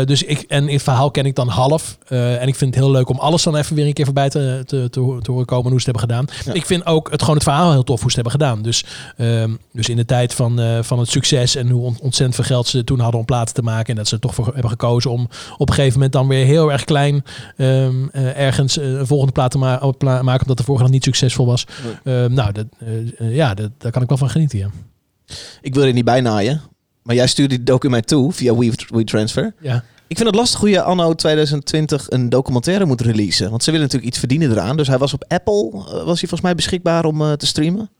Eh, 0.00 0.06
dus 0.06 0.22
ik, 0.22 0.40
en 0.48 0.68
het 0.68 0.82
verhaal 0.82 1.10
ken 1.10 1.24
ik 1.26 1.34
dan 1.34 1.48
half. 1.48 1.98
En 2.08 2.48
ik 2.48 2.54
vind 2.54 2.74
het 2.74 2.84
heel 2.84 2.92
leuk 2.92 3.08
om 3.08 3.18
alles 3.18 3.42
dan 3.42 3.56
even 3.56 3.76
weer 3.76 3.86
een 3.86 3.92
keer 3.92 4.04
voorbij 4.04 4.28
te, 4.28 4.62
te, 4.66 4.88
te, 4.90 5.00
ho- 5.00 5.18
te 5.20 5.30
horen 5.30 5.46
komen 5.46 5.70
hoe 5.70 5.80
ze 5.80 5.90
het 5.90 6.00
hebben 6.00 6.16
gedaan. 6.26 6.36
Ja. 6.46 6.60
Ik 6.60 6.66
vind 6.66 6.86
ook 6.86 7.10
het, 7.10 7.20
gewoon 7.20 7.34
het 7.34 7.44
verhaal 7.44 7.70
heel 7.72 7.84
tof 7.84 8.00
hoe 8.02 8.10
ze 8.10 8.20
het 8.20 8.26
hebben 8.30 8.46
gedaan. 8.46 8.62
Dus, 8.62 8.84
ehm, 9.16 9.50
dus 9.72 9.88
in 9.88 9.96
de 9.96 10.04
tijd 10.04 10.34
van, 10.34 10.60
van 10.84 10.98
het 10.98 11.08
succes 11.10 11.56
en 11.56 11.68
hoe 11.70 11.82
on- 11.84 11.98
ontzettend 12.00 12.34
veel 12.34 12.44
geld 12.44 12.66
ze 12.66 12.84
toen 12.84 13.00
hadden 13.00 13.20
om 13.20 13.26
platen 13.26 13.54
te 13.54 13.62
maken. 13.62 13.86
En 13.90 13.96
dat 13.96 14.08
ze 14.08 14.14
er 14.14 14.20
toch 14.20 14.34
voor 14.34 14.44
hebben 14.52 14.70
gekozen 14.70 15.10
om 15.10 15.28
op 15.58 15.68
een 15.68 15.74
gegeven 15.74 15.94
moment 15.94 16.12
dan 16.12 16.28
weer 16.28 16.44
heel 16.44 16.72
erg 16.72 16.84
klein 16.84 17.24
ehm, 17.56 17.94
eh, 18.12 18.38
ergens 18.38 18.76
een 18.76 19.06
volgende 19.06 19.32
plaat 19.32 19.50
te 19.50 19.58
ma- 19.58 19.80
maken. 20.22 20.40
Omdat 20.40 20.56
de 20.56 20.64
vorige 20.64 20.82
nog 20.84 20.92
niet 20.92 21.04
succesvol 21.04 21.46
was. 21.46 21.66
Ehm, 22.04 22.32
nou, 22.32 22.52
dat, 22.52 22.65
ja, 23.18 23.54
dat, 23.54 23.70
daar 23.78 23.92
kan 23.92 24.02
ik 24.02 24.08
wel 24.08 24.18
van 24.18 24.30
genieten. 24.30 24.58
Ja. 24.58 24.70
Ik 25.60 25.74
wil 25.74 25.84
er 25.84 25.92
niet 25.92 26.04
bij 26.04 26.20
naaien, 26.20 26.60
maar 27.02 27.14
jij 27.14 27.26
stuurde 27.26 27.54
die 27.54 27.64
document 27.64 28.06
toe 28.06 28.32
via 28.32 28.54
We- 28.56 28.72
WeTransfer. 28.88 29.54
Ja. 29.60 29.84
Ik 30.08 30.16
vind 30.16 30.28
het 30.28 30.38
lastig 30.38 30.60
hoe 30.60 30.68
je 30.70 30.82
anno 30.82 31.14
2020 31.14 32.10
een 32.10 32.28
documentaire 32.28 32.84
moet 32.84 33.00
releasen. 33.00 33.50
Want 33.50 33.62
ze 33.62 33.70
willen 33.70 33.84
natuurlijk 33.86 34.10
iets 34.12 34.18
verdienen 34.18 34.50
eraan. 34.50 34.76
Dus 34.76 34.88
hij 34.88 34.98
was 34.98 35.12
op 35.14 35.24
Apple, 35.28 35.70
eh, 35.72 35.82
was 35.84 36.06
hij 36.06 36.14
volgens 36.28 36.40
mij 36.40 36.54
beschikbaar 36.54 37.04
om 37.04 37.20
eh, 37.22 37.32
te 37.32 37.46
streamen. 37.46 37.90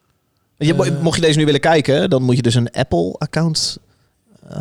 Je, 0.59 0.75
mo- 0.75 0.83
Eh. 0.85 1.01
mocht 1.03 1.17
je 1.17 1.23
deze 1.23 1.39
nu 1.39 1.45
willen 1.45 1.61
kijken, 1.61 2.11
dan 2.11 2.23
moet 2.23 2.37
je 2.37 2.43
dus 2.43 2.55
een 2.55 2.71
Apple-account 2.73 3.79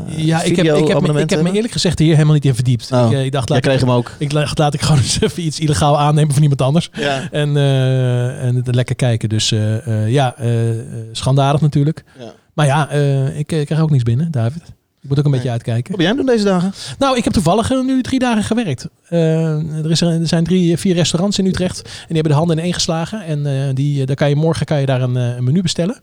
Ja, 0.08 0.42
ik 0.42 0.56
heb, 0.56 0.66
ik, 0.66 0.88
heb, 0.88 1.02
me- 1.02 1.22
ik 1.22 1.30
heb 1.30 1.42
me 1.42 1.52
eerlijk 1.52 1.74
gezegd 1.74 2.00
hier 2.00 2.14
helemaal 2.14 2.34
niet 2.34 2.46
in 2.46 2.56
verdiept. 2.56 2.92
Oh, 2.92 3.06
ik, 3.06 3.12
eh, 3.18 3.26
ik 3.26 3.32
dacht, 3.32 3.48
Jij 3.48 3.58
laat, 3.58 3.66
kreeg 3.66 3.80
hem 3.80 3.92
ook. 3.92 4.12
ik 4.18 4.30
dacht, 4.30 4.58
laat 4.58 4.74
ik 4.74 4.82
gewoon 4.82 4.98
eens 5.02 5.22
even 5.22 5.44
iets 5.46 5.60
illegaal 5.60 6.00
aannemen 6.00 6.34
van 6.34 6.42
iemand 6.42 6.62
anders. 6.62 6.90
Ja. 6.94 7.28
En, 7.32 7.58
eh, 7.58 8.44
en 8.44 8.56
het 8.56 8.76
lekker 8.76 8.96
kijken. 8.96 9.30
Dus 9.30 9.52
eh, 9.52 10.10
ja, 10.12 10.36
schandalig 11.12 11.62
natuurlijk. 11.62 12.04
Ja. 12.20 12.34
Maar 12.54 12.66
ja, 12.66 12.90
ik, 13.30 13.46
krijg 13.48 13.80
ook 13.80 13.90
niks 13.92 14.04
binnen, 14.04 14.32
David. 14.32 14.62
Ik 15.06 15.12
moet 15.12 15.20
ook 15.20 15.26
een 15.26 15.32
beetje 15.32 15.50
uitkijken. 15.50 15.88
Wat 15.92 15.98
ben 15.98 16.06
jij 16.08 16.10
aan 16.10 16.18
het 16.18 16.28
doen 16.28 16.36
deze 16.36 16.50
dagen? 16.50 16.74
Nou, 17.00 17.18
ik 17.18 17.24
heb 17.24 17.34
toevallig 17.34 17.70
nu 17.70 18.02
drie 18.02 18.20
dagen 18.20 18.44
gewerkt. 18.44 18.88
Eh, 19.08 19.84
er, 19.84 19.92
is 19.92 20.02
er, 20.02 20.28
zijn 20.28 20.44
drie, 20.44 20.78
vier 20.78 20.96
restaurants 20.96 21.40
in 21.40 21.46
Utrecht. 21.46 21.82
En 21.82 21.92
die 22.08 22.16
hebben 22.16 22.32
de 22.32 22.38
handen 22.38 22.58
in 22.58 22.64
één 22.64 22.74
geslagen. 22.74 23.24
En 23.24 23.46
eh, 23.46 23.74
die, 23.74 24.02
eh, 24.02 24.08
daar 24.08 24.16
kan 24.16 24.30
je 24.30 24.36
morgen 24.36 24.66
kan 24.66 24.80
je 24.80 24.86
daar 24.86 25.02
een, 25.02 25.16
een 25.16 25.44
menu 25.44 25.62
bestellen. 25.62 25.96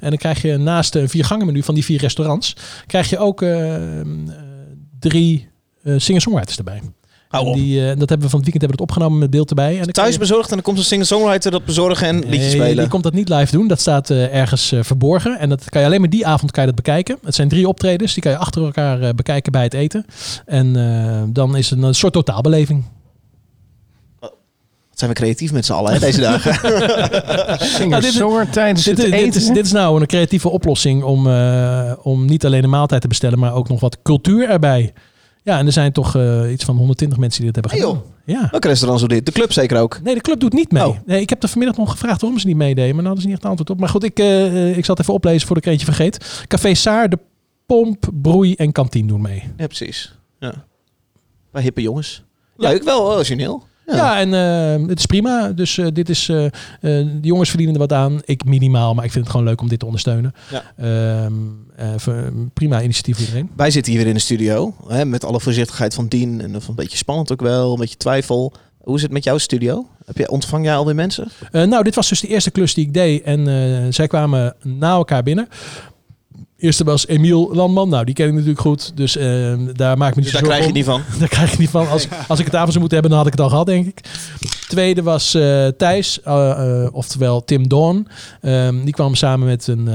En 0.00 0.08
dan 0.08 0.18
krijg 0.18 0.42
je 0.42 0.56
naast 0.56 0.94
een 0.94 1.08
viergangen 1.08 1.46
menu 1.46 1.62
van 1.62 1.74
die 1.74 1.84
vier 1.84 2.00
restaurants... 2.00 2.56
krijg 2.86 3.10
je 3.10 3.18
ook 3.18 3.42
eh, 3.42 4.00
eh, 4.00 4.06
drie 4.98 5.48
singer-songwriters 5.84 6.58
erbij. 6.58 6.80
Hou 7.28 7.54
die, 7.54 7.80
eh, 7.80 7.86
dat 7.98 8.08
hebben 8.08 8.20
we 8.26 8.28
van 8.28 8.40
het 8.40 8.50
weekend 8.50 8.60
hebben 8.60 8.68
we 8.68 8.82
het 8.82 8.90
opgenomen 8.90 9.18
met 9.18 9.30
beeld 9.30 9.48
erbij. 9.48 9.72
En 9.78 9.82
dan 9.84 9.92
Thuis 9.92 10.12
je- 10.12 10.18
bezorgd 10.18 10.48
en 10.48 10.54
dan 10.54 10.62
komt 10.64 10.78
een 10.78 10.84
singer-songwriter 10.84 11.50
dat 11.50 11.64
bezorgen 11.64 12.06
en 12.06 12.14
liedjes 12.18 12.38
Nee, 12.38 12.50
spelen. 12.50 12.76
Die 12.76 12.88
komt 12.88 13.02
dat 13.02 13.12
niet 13.12 13.28
live 13.28 13.52
doen. 13.52 13.68
Dat 13.68 13.80
staat 13.80 14.10
eh, 14.10 14.34
ergens 14.34 14.72
eh, 14.72 14.82
verborgen. 14.82 15.38
En 15.38 15.48
dat 15.48 15.64
kan 15.68 15.80
je 15.80 15.86
alleen 15.86 16.00
maar 16.00 16.10
die 16.10 16.26
avond 16.26 16.50
kan 16.50 16.60
je 16.60 16.66
dat 16.72 16.76
bekijken. 16.84 17.18
Het 17.24 17.34
zijn 17.34 17.48
drie 17.48 17.68
optredens. 17.68 18.12
Die 18.14 18.22
kan 18.22 18.32
je 18.32 18.38
achter 18.38 18.62
elkaar 18.64 19.00
eh, 19.00 19.08
bekijken 19.14 19.52
bij 19.52 19.62
het 19.62 19.74
eten. 19.74 20.04
En 20.46 20.76
eh, 20.76 21.22
dan 21.28 21.56
is 21.56 21.70
het 21.70 21.82
een 21.82 21.94
soort 21.94 22.12
totaalbeleving. 22.12 22.84
Wat 24.20 25.08
zijn 25.08 25.10
we 25.10 25.16
creatief 25.16 25.52
met 25.52 25.66
z'n 25.66 25.72
allen 25.72 25.92
hè, 25.92 25.98
deze 25.98 26.20
dagen. 26.20 26.54
Singer, 27.76 28.00
dit 28.00 28.10
is- 28.10 28.16
zonger 28.16 28.50
tijdens 28.50 28.84
Dit, 28.84 28.96
het 28.96 29.06
dit, 29.06 29.14
eten. 29.14 29.40
is, 29.40 29.46
dit 29.46 29.64
is 29.64 29.72
nou 29.72 30.00
een 30.00 30.06
creatieve 30.06 30.48
oplossing 30.48 31.02
om, 31.02 31.26
eh, 31.26 31.92
om 32.02 32.24
niet 32.24 32.44
alleen 32.46 32.64
een 32.64 32.70
maaltijd 32.70 33.00
te 33.00 33.08
bestellen, 33.08 33.38
maar 33.38 33.54
ook 33.54 33.68
nog 33.68 33.80
wat 33.80 33.98
cultuur 34.02 34.48
erbij. 34.48 34.92
Ja, 35.48 35.58
en 35.58 35.66
er 35.66 35.72
zijn 35.72 35.92
toch 35.92 36.14
eh, 36.16 36.52
iets 36.52 36.64
van 36.64 36.76
120 36.76 37.18
mensen 37.18 37.42
die 37.42 37.52
dat 37.52 37.62
hebben 37.62 37.80
Hey, 37.80 37.90
gedaan. 37.90 38.12
Ja. 38.24 38.48
Welke 38.50 38.68
restaurants 38.68 39.02
doen 39.06 39.16
dit? 39.16 39.26
De 39.26 39.32
club 39.32 39.52
zeker 39.52 39.80
ook. 39.80 40.00
Nee, 40.02 40.14
de 40.14 40.20
club 40.20 40.40
doet 40.40 40.52
niet 40.52 40.72
mee. 40.72 40.86
Oh. 40.86 40.96
Nee, 41.06 41.20
ik 41.20 41.28
heb 41.28 41.42
er 41.42 41.48
vanmiddag 41.48 41.76
nog 41.76 41.90
gevraagd 41.90 42.20
waarom 42.20 42.38
ze 42.38 42.46
niet 42.46 42.56
meededen, 42.56 42.94
maar 42.94 43.04
daar 43.04 43.04
hadden 43.04 43.22
ze 43.22 43.28
niet 43.28 43.36
echt 43.36 43.46
antwoord 43.46 43.70
op. 43.70 43.80
Maar 43.80 43.88
goed, 43.88 44.04
ik, 44.04 44.18
eh, 44.18 44.76
ik 44.76 44.84
zal 44.84 44.94
het 44.94 45.02
even 45.02 45.14
oplezen 45.14 45.40
voordat 45.46 45.56
ik 45.56 45.64
er 45.64 45.70
eentje 45.70 45.86
vergeet. 45.86 46.44
Café 46.48 46.74
Saar, 46.74 47.08
de 47.08 47.18
Pomp, 47.66 48.08
Broei 48.22 48.54
en 48.54 48.72
Kantien 48.72 49.06
doen 49.06 49.20
mee. 49.20 49.42
Ja, 49.56 49.66
precies. 49.66 50.14
Ja. 50.38 50.64
Bij 51.52 51.62
hippe 51.62 51.80
jongens. 51.82 52.22
Leuk, 52.56 52.82
wel 52.82 53.12
origineel. 53.12 53.66
Ja. 53.88 53.96
Ja, 53.96 54.18
en 54.18 54.34
eh, 54.34 54.88
het 54.88 54.98
is 54.98 55.06
prima. 55.06 55.52
Dus 55.52 55.78
eh, 55.78 55.86
dit 55.92 56.08
is, 56.08 56.28
eh, 56.28 56.44
de 56.80 57.18
jongens 57.20 57.48
verdienen 57.48 57.74
er 57.74 57.80
wat 57.80 57.92
aan. 57.92 58.20
Ik 58.24 58.44
minimaal, 58.44 58.94
maar 58.94 59.04
ik 59.04 59.10
vind 59.12 59.24
het 59.24 59.32
gewoon 59.32 59.46
leuk 59.46 59.60
om 59.60 59.68
dit 59.68 59.78
te 59.78 59.84
ondersteunen. 59.84 60.34
Ja. 60.50 60.62
Ehm, 60.76 61.32
eh, 61.76 62.16
prima 62.54 62.82
initiatief 62.82 63.16
voor 63.16 63.24
iedereen. 63.24 63.50
Wij 63.56 63.70
zitten 63.70 63.92
hier 63.92 64.00
weer 64.00 64.10
in 64.10 64.16
de 64.16 64.20
studio. 64.20 64.74
Hè, 64.88 65.04
met 65.04 65.24
alle 65.24 65.40
voorzichtigheid 65.40 65.94
van 65.94 66.08
dien. 66.08 66.40
En 66.40 66.54
een 66.54 66.74
beetje 66.74 66.96
spannend 66.96 67.32
ook 67.32 67.40
wel. 67.40 67.72
Een 67.72 67.78
beetje 67.78 67.96
twijfel. 67.96 68.52
Hoe 68.78 68.96
is 68.96 69.02
het 69.02 69.12
met 69.12 69.24
jouw 69.24 69.38
studio? 69.38 69.86
Heb 70.04 70.16
je, 70.16 70.30
ontvang 70.30 70.64
jij 70.64 70.76
alweer 70.76 70.94
mensen? 70.94 71.28
Nou, 71.52 71.82
dit 71.82 71.94
was 71.94 72.08
dus 72.08 72.20
de 72.20 72.28
eerste 72.28 72.50
klus 72.50 72.74
die 72.74 72.86
ik 72.86 72.94
deed. 72.94 73.22
En 73.22 73.94
zij 73.94 74.06
kwamen 74.06 74.54
na 74.62 74.90
elkaar 74.90 75.22
binnen. 75.22 75.48
Eerste 76.58 76.84
was 76.84 77.06
Emiel 77.06 77.54
Landman. 77.54 77.88
Nou, 77.88 78.04
die 78.04 78.14
ken 78.14 78.26
ik 78.26 78.32
natuurlijk 78.32 78.60
goed. 78.60 78.92
Dus 78.94 79.16
eh, 79.16 79.52
daar 79.74 79.96
maak 79.96 80.10
ik 80.10 80.16
me 80.16 80.22
Dus 80.22 80.32
niet 80.32 80.32
daar 80.32 80.42
zo 80.42 80.46
krijg 80.46 80.66
je 80.66 80.72
zorgen 80.72 80.74
niet 80.74 80.84
van. 80.84 81.02
Daar 81.20 81.28
krijg 81.28 81.52
ik 81.52 81.58
niet 81.58 81.70
van. 81.70 81.88
Als, 81.88 82.06
als 82.28 82.38
ik 82.38 82.44
het 82.44 82.54
avond 82.54 82.68
zou 82.68 82.80
moeten 82.80 82.98
hebben, 82.98 83.10
dan 83.10 83.18
had 83.18 83.26
ik 83.26 83.32
het 83.32 83.40
al 83.40 83.48
gehad, 83.48 83.66
denk 83.66 83.86
ik. 83.86 84.00
Tweede 84.68 85.02
was 85.02 85.34
eh, 85.34 85.66
Thijs, 85.66 86.22
eh, 86.22 86.50
eh, 86.50 86.94
oftewel 86.94 87.44
Tim 87.44 87.68
Dawn. 87.68 88.06
Ehm, 88.40 88.84
die 88.84 88.92
kwam 88.92 89.14
samen 89.14 89.46
met 89.46 89.66
een, 89.66 89.86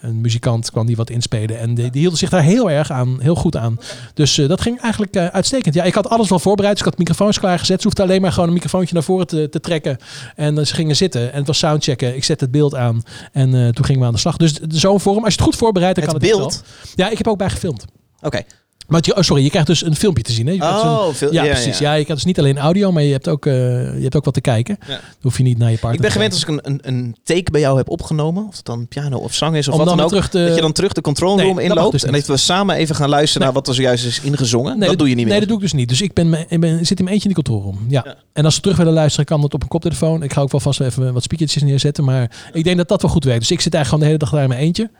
een 0.00 0.20
muzikant, 0.20 0.70
kwam 0.70 0.86
die 0.86 0.96
wat 0.96 1.10
inspelen. 1.10 1.58
En 1.58 1.74
die, 1.74 1.90
die 1.90 2.00
hielden 2.00 2.18
zich 2.18 2.30
daar 2.30 2.42
heel 2.42 2.70
erg 2.70 2.90
aan, 2.90 3.16
heel 3.20 3.34
goed 3.34 3.56
aan. 3.56 3.78
Dus 4.14 4.34
dat 4.34 4.60
ging 4.60 4.80
eigenlijk 4.80 5.16
uitstekend. 5.16 5.74
Ja, 5.74 5.84
ik 5.84 5.94
had 5.94 6.08
alles 6.08 6.28
wel 6.28 6.38
voorbereid. 6.38 6.76
Dus 6.76 6.86
ik 6.86 6.90
had 6.90 6.98
microfoons 6.98 7.38
klaargezet. 7.38 7.80
Ze 7.80 7.86
hoefde 7.86 8.02
alleen 8.02 8.20
maar 8.20 8.32
gewoon 8.32 8.48
een 8.48 8.54
microfoontje 8.54 8.94
naar 8.94 9.02
voren 9.02 9.26
te, 9.26 9.48
te 9.48 9.60
trekken. 9.60 9.98
En 10.34 10.66
ze 10.66 10.74
gingen 10.74 10.96
zitten. 10.96 11.32
En 11.32 11.38
het 11.38 11.46
was 11.46 11.58
soundchecken. 11.58 12.16
Ik 12.16 12.24
zette 12.24 12.44
het 12.44 12.52
beeld 12.52 12.74
aan. 12.74 13.02
En 13.32 13.74
toen 13.74 13.84
gingen 13.84 14.00
we 14.00 14.06
aan 14.06 14.12
de 14.12 14.18
slag. 14.18 14.36
Dus 14.36 14.52
zo'n 14.68 15.00
vorm, 15.00 15.24
als 15.24 15.34
je 15.34 15.40
het 15.40 15.48
goed 15.48 15.56
voorbereidt, 15.56 15.94
dan 16.00 16.04
Het 16.04 16.12
kan 16.18 16.22
het 16.22 16.38
beeld? 16.38 16.62
wel. 16.94 17.06
Ja, 17.06 17.10
ik 17.12 17.18
heb 17.18 17.28
ook 17.28 17.38
bij 17.38 17.50
gefilmd. 17.50 17.84
Oké. 18.20 18.42
Maar 18.88 19.00
je, 19.04 19.16
oh, 19.16 19.22
sorry, 19.22 19.42
je 19.42 19.48
krijgt 19.50 19.66
dus 19.68 19.84
een 19.84 19.96
filmpje 19.96 20.22
te 20.22 20.32
zien. 20.32 20.46
Hè? 20.46 20.54
Oh, 20.54 21.08
veel- 21.12 21.32
ja, 21.32 21.42
ja, 21.44 21.50
precies. 21.52 21.78
ja. 21.78 21.88
Ja. 21.90 21.94
je 21.96 22.04
krijgt 22.04 22.22
dus 22.22 22.24
niet 22.24 22.38
alleen 22.38 22.58
audio, 22.58 22.92
maar 22.92 23.02
je 23.02 23.12
hebt 23.12 23.28
ook, 23.28 23.46
eh, 23.46 23.52
je 23.96 24.02
hebt 24.02 24.16
ook 24.16 24.24
wat 24.24 24.34
te 24.34 24.40
kijken. 24.40 24.76
Ja. 24.80 24.86
Dan 24.86 25.00
hoef 25.22 25.36
je 25.36 25.42
niet 25.42 25.58
naar 25.58 25.70
je 25.70 25.78
partner 25.78 25.94
Ik 25.94 26.00
ben 26.00 26.10
gewend 26.10 26.32
als 26.32 26.42
ik 26.42 26.48
een, 26.48 26.60
een, 26.62 26.78
een 26.82 27.16
take 27.24 27.50
bij 27.50 27.60
jou 27.60 27.76
heb 27.76 27.88
opgenomen. 27.90 28.46
Of 28.48 28.56
het 28.56 28.64
dan 28.64 28.86
piano 28.88 29.18
of 29.18 29.34
zang 29.34 29.56
is 29.56 29.66
of 29.68 29.72
Om 29.72 29.78
wat 29.78 29.88
dan 29.88 29.96
dan 29.96 30.04
ook. 30.06 30.10
terug 30.12 30.28
te- 30.28 30.44
Dat 30.46 30.54
je 30.54 30.60
dan 30.60 30.72
terug 30.72 30.92
de 30.92 31.00
control 31.00 31.36
Nee, 31.36 31.44
room 31.46 31.54
mag 31.54 31.64
inloopt. 31.64 31.92
dus 31.92 32.04
en 32.04 32.12
dat 32.12 32.26
we 32.26 32.36
samen 32.36 32.76
even 32.76 32.94
gaan 32.94 33.08
luisteren 33.08 33.42
naar 33.46 33.54
wat 33.54 33.68
er 33.68 33.74
zojuist 33.74 34.04
is 34.06 34.20
ingezongen. 34.20 34.78
dat, 34.80 34.98
doe 34.98 35.08
je 35.08 35.14
niet 35.14 35.24
meer. 35.24 35.26
Nee, 35.32 35.38
dat 35.38 35.48
doe 35.48 35.56
ik 35.56 35.62
dus 35.62 35.72
niet. 35.72 35.88
Dus 35.88 36.00
ik, 36.00 36.12
ben, 36.12 36.46
ik 36.48 36.60
ben, 36.60 36.86
zit 36.86 36.98
in 36.98 37.04
mijn 37.04 37.16
eentje 37.16 37.28
in 37.28 37.34
die 37.34 37.44
controlroom. 37.44 37.86
Ja. 37.88 38.02
Ja. 38.04 38.14
En 38.32 38.44
als 38.44 38.54
ze 38.54 38.60
terug 38.60 38.76
willen 38.76 38.92
luisteren, 38.92 39.24
kan 39.26 39.40
dat 39.40 39.54
op 39.54 39.62
een 39.62 39.68
koptelefoon. 39.68 40.22
Ik 40.22 40.32
ga 40.32 40.40
ook 40.40 40.50
wel 40.50 40.60
vast 40.60 40.80
even 40.80 41.12
wat 41.12 41.22
speakertjes 41.22 41.62
neerzetten. 41.62 42.04
Maar 42.04 42.30
ik 42.52 42.64
denk 42.64 42.76
dat 42.76 42.88
dat 42.88 43.02
wel 43.02 43.10
goed 43.10 43.24
werkt. 43.24 43.40
Dus 43.40 43.50
ik 43.50 43.60
zit 43.60 43.74
eigenlijk 43.74 43.88
gewoon 43.88 44.00
de 44.00 44.06
hele 44.06 44.18
dag 44.18 44.30
daar 44.30 44.42
in 44.42 44.48
mijn 44.48 44.60
eentje. 44.60 44.90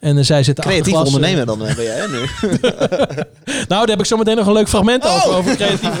En 0.00 0.16
uh, 0.16 0.24
zij 0.24 0.42
zitten 0.42 0.64
Creatief 0.64 0.94
eh, 0.94 1.04
ondernemer 1.04 1.46
dan 1.46 1.66
eh, 1.66 1.74
ben 1.74 1.84
jij 1.84 2.06
nu. 2.06 2.18
Nou, 3.44 3.66
daar 3.68 3.88
heb 3.88 4.00
ik 4.00 4.06
zo 4.06 4.16
meteen 4.16 4.36
nog 4.36 4.46
een 4.46 4.52
leuk 4.52 4.68
fragment 4.68 5.04
Oh! 5.04 5.16
over. 5.26 5.34
over 5.34 5.56
creatief. 5.56 5.98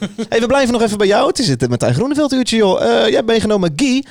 Hey, 0.28 0.40
we 0.40 0.46
blijven 0.46 0.72
nog 0.72 0.82
even 0.82 0.98
bij 0.98 1.06
jou. 1.06 1.26
Het 1.26 1.38
is 1.38 1.48
het 1.48 1.68
met 1.68 1.82
een 1.82 1.94
Groeneveld 1.94 2.32
uurtje, 2.32 2.56
joh. 2.56 2.82
Eh, 2.82 2.88
jij 2.88 3.14
hebt 3.14 3.26
meegenomen 3.26 3.72
Guy. 3.76 4.04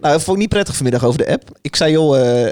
Nou, 0.00 0.12
dat 0.12 0.22
vond 0.22 0.36
ik 0.36 0.42
niet 0.42 0.48
prettig 0.48 0.74
vanmiddag 0.74 1.04
over 1.04 1.18
de 1.18 1.28
app. 1.28 1.42
Ik 1.60 1.76
zei, 1.76 1.92
joh, 1.92 2.50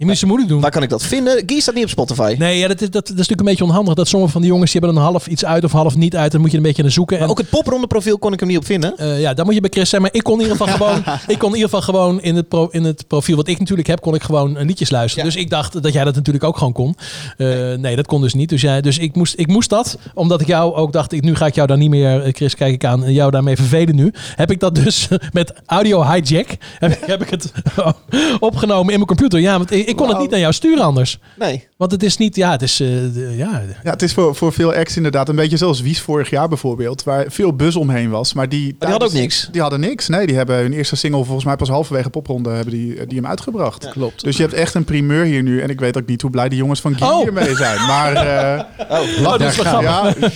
Je 0.00 0.06
moet 0.06 0.18
ze 0.18 0.26
moeilijk 0.26 0.50
doen. 0.50 0.60
Waar 0.60 0.70
kan 0.70 0.82
ik 0.82 0.88
dat 0.88 1.02
vinden? 1.02 1.42
Guy 1.46 1.60
staat 1.60 1.74
niet 1.74 1.84
op 1.84 1.90
Spotify. 1.90 2.34
Nee, 2.38 2.58
ja, 2.58 2.68
dat, 2.68 2.80
is, 2.80 2.90
dat, 2.90 2.92
dat 2.92 3.02
is 3.10 3.14
natuurlijk 3.16 3.40
een 3.40 3.46
beetje 3.46 3.64
onhandig. 3.64 3.94
Dat 3.94 4.08
sommige 4.08 4.32
van 4.32 4.40
die 4.40 4.50
jongens 4.50 4.72
die 4.72 4.80
hebben 4.80 4.98
dan 5.00 5.10
half 5.10 5.26
iets 5.26 5.44
uit 5.44 5.64
of 5.64 5.72
half 5.72 5.96
niet 5.96 6.16
uit. 6.16 6.32
Dan 6.32 6.40
moet 6.40 6.50
je 6.50 6.56
een 6.56 6.62
beetje 6.62 6.82
naar 6.82 6.90
zoeken. 6.90 7.16
En, 7.16 7.22
Maar 7.22 7.30
ook 7.30 7.38
het 7.38 7.50
popronde 7.50 7.86
profiel 7.86 8.18
kon 8.18 8.32
ik 8.32 8.40
hem 8.40 8.48
niet 8.48 8.58
op 8.58 8.64
vinden. 8.64 8.96
eh, 8.96 9.20
ja, 9.20 9.34
daar 9.34 9.44
moet 9.44 9.54
je 9.54 9.60
bij 9.60 9.70
Chris 9.70 9.88
zijn. 9.88 10.02
Maar 10.02 10.10
ik 10.14 10.22
kon 10.22 10.34
in 10.40 10.40
ieder 10.40 10.56
geval 10.56 10.74
gewoon, 10.74 11.02
ik 11.26 11.38
kon 11.38 11.48
in 11.48 11.54
ieder 11.54 11.70
geval 11.70 11.82
gewoon 11.82 12.20
in 12.22 12.36
het, 12.36 12.48
pro, 12.48 12.68
in 12.70 12.84
het 12.84 13.04
profiel 13.06 13.36
wat 13.36 13.48
ik 13.48 13.58
natuurlijk 13.58 13.88
heb, 13.88 14.00
kon 14.00 14.14
ik 14.14 14.22
gewoon 14.22 14.56
eh, 14.56 14.66
liedjes 14.66 14.90
luisteren. 14.90 15.24
Dus 15.24 15.36
ik 15.36 15.50
dacht 15.50 15.82
dat 15.82 15.92
jij 15.92 16.04
dat 16.04 16.14
natuurlijk 16.14 16.44
ook 16.44 16.56
gewoon 16.58 16.72
kon. 16.72 16.96
Eh, 17.36 17.46
nee. 17.74 17.96
dat 17.96 18.06
kon 18.06 18.20
dus 18.20 18.34
niet. 18.34 18.48
Dus, 18.48 18.60
jij, 18.60 18.80
dus 18.80 18.98
ik, 18.98 19.14
moest, 19.14 19.34
ik 19.38 19.46
moest 19.46 19.70
dat, 19.70 19.98
omdat 20.14 20.40
ik 20.40 20.46
jou 20.46 20.74
ook 20.74 20.92
dacht, 20.92 21.12
ik, 21.12 21.22
nu 21.22 21.34
ga 21.34 21.46
ik 21.46 21.54
jou 21.54 21.66
daar 21.66 21.78
niet 21.78 21.90
meer, 21.90 22.28
Chris, 22.32 22.54
kijk 22.54 22.72
ik 22.74 22.84
aan, 22.84 23.04
en 23.04 23.12
jou 23.12 23.30
daarmee 23.30 23.56
vervelen 23.56 23.94
nu. 23.96 24.12
Heb 24.36 24.50
ik 24.50 24.60
dat 24.60 24.74
dus 24.74 25.08
met 25.32 25.52
audio 25.66 26.02
hijack, 26.04 26.46
heb, 26.78 26.92
ik- 26.92 27.06
heb 27.06 27.22
ik 27.22 27.30
het 27.30 27.52
opgenomen 28.40 28.92
in 28.92 28.94
mijn 28.94 29.06
computer. 29.06 29.40
Ja, 29.40 29.56
want 29.58 29.70
ik, 29.70 29.88
ik 29.90 29.96
kon 29.96 30.08
het 30.08 30.18
niet 30.18 30.30
naar 30.30 30.40
jou 30.40 30.52
sturen 30.52 30.84
anders. 30.84 31.18
Nee. 31.36 31.68
Want 31.80 31.92
het 31.92 32.02
is 32.02 32.16
niet, 32.16 32.36
ja, 32.36 32.50
het 32.50 32.62
is, 32.62 32.80
eh, 32.80 32.86
de- 32.88 33.34
ja, 33.36 33.62
Ja, 33.82 33.90
het 33.90 34.02
is 34.02 34.12
voor, 34.12 34.34
voor 34.34 34.52
veel 34.52 34.72
acts 34.74 34.96
inderdaad 34.96 35.28
een 35.28 35.36
beetje 35.36 35.56
zoals 35.56 35.80
Wies 35.80 36.00
vorig 36.00 36.30
jaar 36.30 36.48
bijvoorbeeld, 36.48 37.02
waar 37.02 37.24
veel 37.28 37.52
buzz 37.54 37.76
omheen 37.76 38.10
was. 38.10 38.32
Maar 38.32 38.48
die, 38.48 38.76
die 38.78 38.88
hadden 38.88 39.08
ook 39.08 39.14
niks. 39.14 39.48
Die 39.52 39.60
hadden 39.60 39.80
niks. 39.80 40.08
Nee, 40.08 40.26
die 40.26 40.36
hebben 40.36 40.56
hun 40.56 40.72
eerste 40.72 40.96
single 40.96 41.24
volgens 41.24 41.44
mij 41.44 41.56
pas 41.56 41.68
halverwege 41.68 42.10
popronde 42.10 42.50
hebben 42.50 42.72
die, 42.74 43.06
die 43.06 43.16
hem 43.18 43.26
uitgebracht. 43.26 43.88
Klopt. 43.90 44.24
Dus 44.24 44.36
je 44.36 44.42
hebt 44.42 44.54
echt 44.54 44.74
een 44.74 44.84
primeur 44.84 45.24
hier 45.24 45.42
nu. 45.42 45.60
En 45.60 45.70
ik 45.70 45.80
weet 45.80 45.96
ook 45.98 46.06
niet 46.06 46.22
hoe 46.22 46.30
blij 46.30 46.48
die 46.48 46.58
jongens 46.58 46.80
van 46.80 46.96
Guy 46.96 47.08
Oh. 47.08 47.22
hiermee 47.22 47.56
zijn. 47.56 47.86
Maar 47.86 48.12
eh, 48.14 48.62
Oh, 49.22 49.22
dat 49.38 49.40
is 49.40 49.56
wel 49.56 49.64
grappig. 49.64 50.20
ja, 50.20 50.30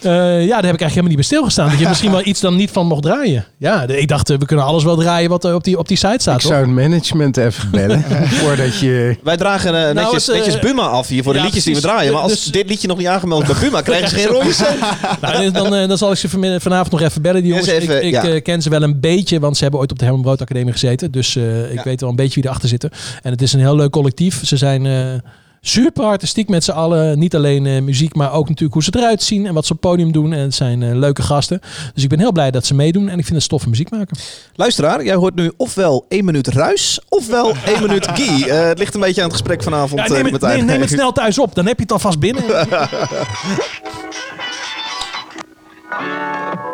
Eh, 0.00 0.12
ja, 0.12 0.54
daar 0.60 0.64
heb 0.64 0.74
ik 0.74 0.80
eigenlijk 0.80 0.80
helemaal 0.80 1.06
niet 1.08 1.14
bij 1.16 1.24
stilgestaan. 1.24 1.70
Dat 1.70 1.78
je 1.78 1.88
misschien 1.88 2.10
wel 2.10 2.24
iets 2.26 2.40
dan 2.40 2.56
niet 2.56 2.70
van 2.70 2.86
mocht 2.86 3.02
draaien. 3.02 3.44
Ja, 3.58 3.86
de- 3.86 4.00
ik 4.00 4.08
dacht, 4.08 4.30
eh, 4.30 4.38
we 4.38 4.46
kunnen 4.46 4.64
alles 4.64 4.84
wel 4.84 4.96
draaien 4.96 5.30
wat 5.30 5.44
er 5.44 5.54
op 5.54 5.64
die, 5.64 5.78
op 5.78 5.88
die 5.88 5.96
site 5.96 6.16
staat. 6.18 6.34
Ik 6.34 6.40
toch? 6.40 6.50
zou 6.50 6.64
het 6.66 6.74
management 6.74 7.36
even 7.36 7.70
bellen 7.70 8.02
voordat 8.42 8.78
je... 8.78 9.16
Wij 9.22 9.36
dragen 9.36 9.88
eh, 9.88 9.94
netjes, 9.94 10.26
het, 10.26 10.55
netjes 10.56 10.70
Buma 10.72 10.88
af 10.88 11.08
hier 11.08 11.22
voor 11.22 11.32
de 11.32 11.38
ja, 11.38 11.44
liedjes 11.44 11.64
die 11.64 11.74
we 11.74 11.80
draaien. 11.80 12.12
Maar 12.12 12.22
als 12.22 12.32
Dus- 12.32 12.44
dit 12.44 12.68
liedje 12.68 12.88
nog 12.88 12.98
niet 12.98 13.06
aangemeld 13.06 13.42
is 13.42 13.48
bij 13.48 13.58
Buma, 13.60 13.80
krijgen 13.82 14.08
ze 14.08 14.14
geen 14.14 14.26
rode. 14.26 14.44
Nou, 15.20 15.50
dan, 15.50 15.74
eh, 15.74 15.88
dan 15.88 15.98
zal 15.98 16.10
ik 16.10 16.16
ze 16.18 16.28
vanavond 16.60 16.90
nog 16.90 17.00
even 17.00 17.22
bellen, 17.22 17.40
die 17.42 17.50
jongens. 17.50 17.68
Even, 17.68 17.96
ik 17.96 18.02
ik 18.02 18.10
ja. 18.10 18.24
eh, 18.24 18.42
ken 18.42 18.62
ze 18.62 18.70
wel 18.70 18.82
een 18.82 19.00
beetje, 19.00 19.40
want 19.40 19.56
ze 19.56 19.62
hebben 19.62 19.80
ooit 19.80 19.90
op 19.92 19.98
de 19.98 20.04
Herman 20.04 20.22
Brood 20.22 20.40
Academie 20.40 20.72
gezeten. 20.72 21.10
Dus 21.10 21.36
eh, 21.36 21.70
ik 21.70 21.74
Ja. 21.76 21.82
weet 21.82 22.00
wel 22.00 22.10
een 22.10 22.16
beetje 22.16 22.34
wie 22.34 22.44
erachter 22.44 22.68
zitten. 22.68 22.90
En 23.22 23.30
het 23.30 23.42
is 23.42 23.52
een 23.52 23.60
heel 23.60 23.76
leuk 23.76 23.90
collectief. 23.90 24.46
Ze 24.46 24.56
zijn 24.56 24.82
super 25.68 26.04
artistiek 26.04 26.48
met 26.48 26.64
z'n 26.64 26.70
allen. 26.70 27.18
Niet 27.18 27.34
alleen 27.34 27.66
eh, 27.66 27.82
muziek, 27.82 28.14
maar 28.14 28.32
ook 28.32 28.48
natuurlijk 28.48 28.72
hoe 28.72 28.82
ze 28.82 28.92
eruit 28.96 29.22
zien 29.22 29.46
en 29.46 29.54
wat 29.54 29.66
ze 29.66 29.72
op 29.72 29.82
het 29.82 29.90
podium 29.90 30.12
doen. 30.12 30.32
En 30.32 30.40
het 30.40 30.54
zijn 30.54 30.82
eh, 30.82 30.94
leuke 30.94 31.22
gasten. 31.22 31.60
Dus 31.94 32.02
ik 32.02 32.08
ben 32.08 32.18
heel 32.18 32.32
blij 32.32 32.50
dat 32.50 32.66
ze 32.66 32.74
meedoen. 32.74 33.08
En 33.08 33.18
ik 33.18 33.24
vind 33.24 33.34
het 33.34 33.42
stoffe 33.42 33.68
muziek 33.68 33.90
maken. 33.90 34.16
Luisteraar, 34.54 35.04
jij 35.04 35.14
hoort 35.14 35.34
nu 35.34 35.52
ofwel 35.56 36.04
1 36.08 36.24
minuut 36.24 36.48
ruis, 36.48 37.00
ofwel 37.08 37.52
1 37.66 37.82
minuut 37.82 38.08
Guy. 38.08 38.42
Eh, 38.48 38.66
het 38.66 38.78
ligt 38.78 38.94
een 38.94 39.00
beetje 39.00 39.20
aan 39.20 39.28
het 39.28 39.36
gesprek 39.36 39.62
vanavond. 39.62 40.00
Ja, 40.00 40.06
eh, 40.06 40.12
neem, 40.12 40.22
met 40.22 40.32
het, 40.32 40.40
de 40.40 40.46
neem, 40.46 40.64
neem 40.64 40.80
het 40.80 40.90
snel 40.90 41.12
thuis 41.12 41.38
op. 41.38 41.54
Dan 41.54 41.66
heb 41.66 41.76
je 41.76 41.82
het 41.82 41.92
alvast 41.92 42.18
binnen. 42.18 42.44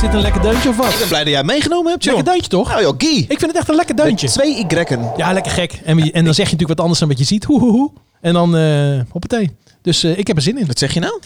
Is 0.00 0.06
dit 0.06 0.14
een 0.14 0.22
lekker 0.22 0.42
deuntje 0.42 0.68
of 0.68 0.76
wat? 0.76 0.92
Ik 0.92 0.98
ben 0.98 1.08
blij 1.08 1.24
dat 1.24 1.32
jij 1.32 1.44
meegenomen 1.44 1.90
hebt, 1.90 2.04
joh. 2.04 2.14
Lekker 2.14 2.32
deuntje 2.32 2.50
toch? 2.50 2.68
Nou 2.68 2.82
joh, 2.82 2.94
Guy. 2.98 3.16
Ik 3.18 3.38
vind 3.38 3.40
het 3.40 3.56
echt 3.56 3.68
een 3.68 3.74
lekker 3.74 3.96
deuntje. 3.96 4.26
Met 4.26 4.34
twee 4.34 4.86
Y. 4.88 4.98
Ja, 5.16 5.32
lekker 5.32 5.52
gek. 5.52 5.80
En, 5.84 5.98
en 5.98 6.24
dan 6.24 6.34
zeg 6.34 6.46
je 6.46 6.52
natuurlijk 6.52 6.68
wat 6.68 6.80
anders 6.80 6.98
dan 6.98 7.08
wat 7.08 7.18
je 7.18 7.24
ziet. 7.24 7.44
Hoe, 7.44 7.60
hoe, 7.60 7.70
hoe. 7.70 7.90
En 8.20 8.32
dan 8.32 8.56
eh 8.56 9.00
hoppatee. 9.10 9.56
Dus 9.82 10.02
eh, 10.04 10.18
ik 10.18 10.26
heb 10.26 10.36
er 10.36 10.42
zin 10.42 10.58
in. 10.58 10.66
Wat 10.66 10.78
zeg 10.78 10.94
je 10.94 11.00
nou? 11.00 11.20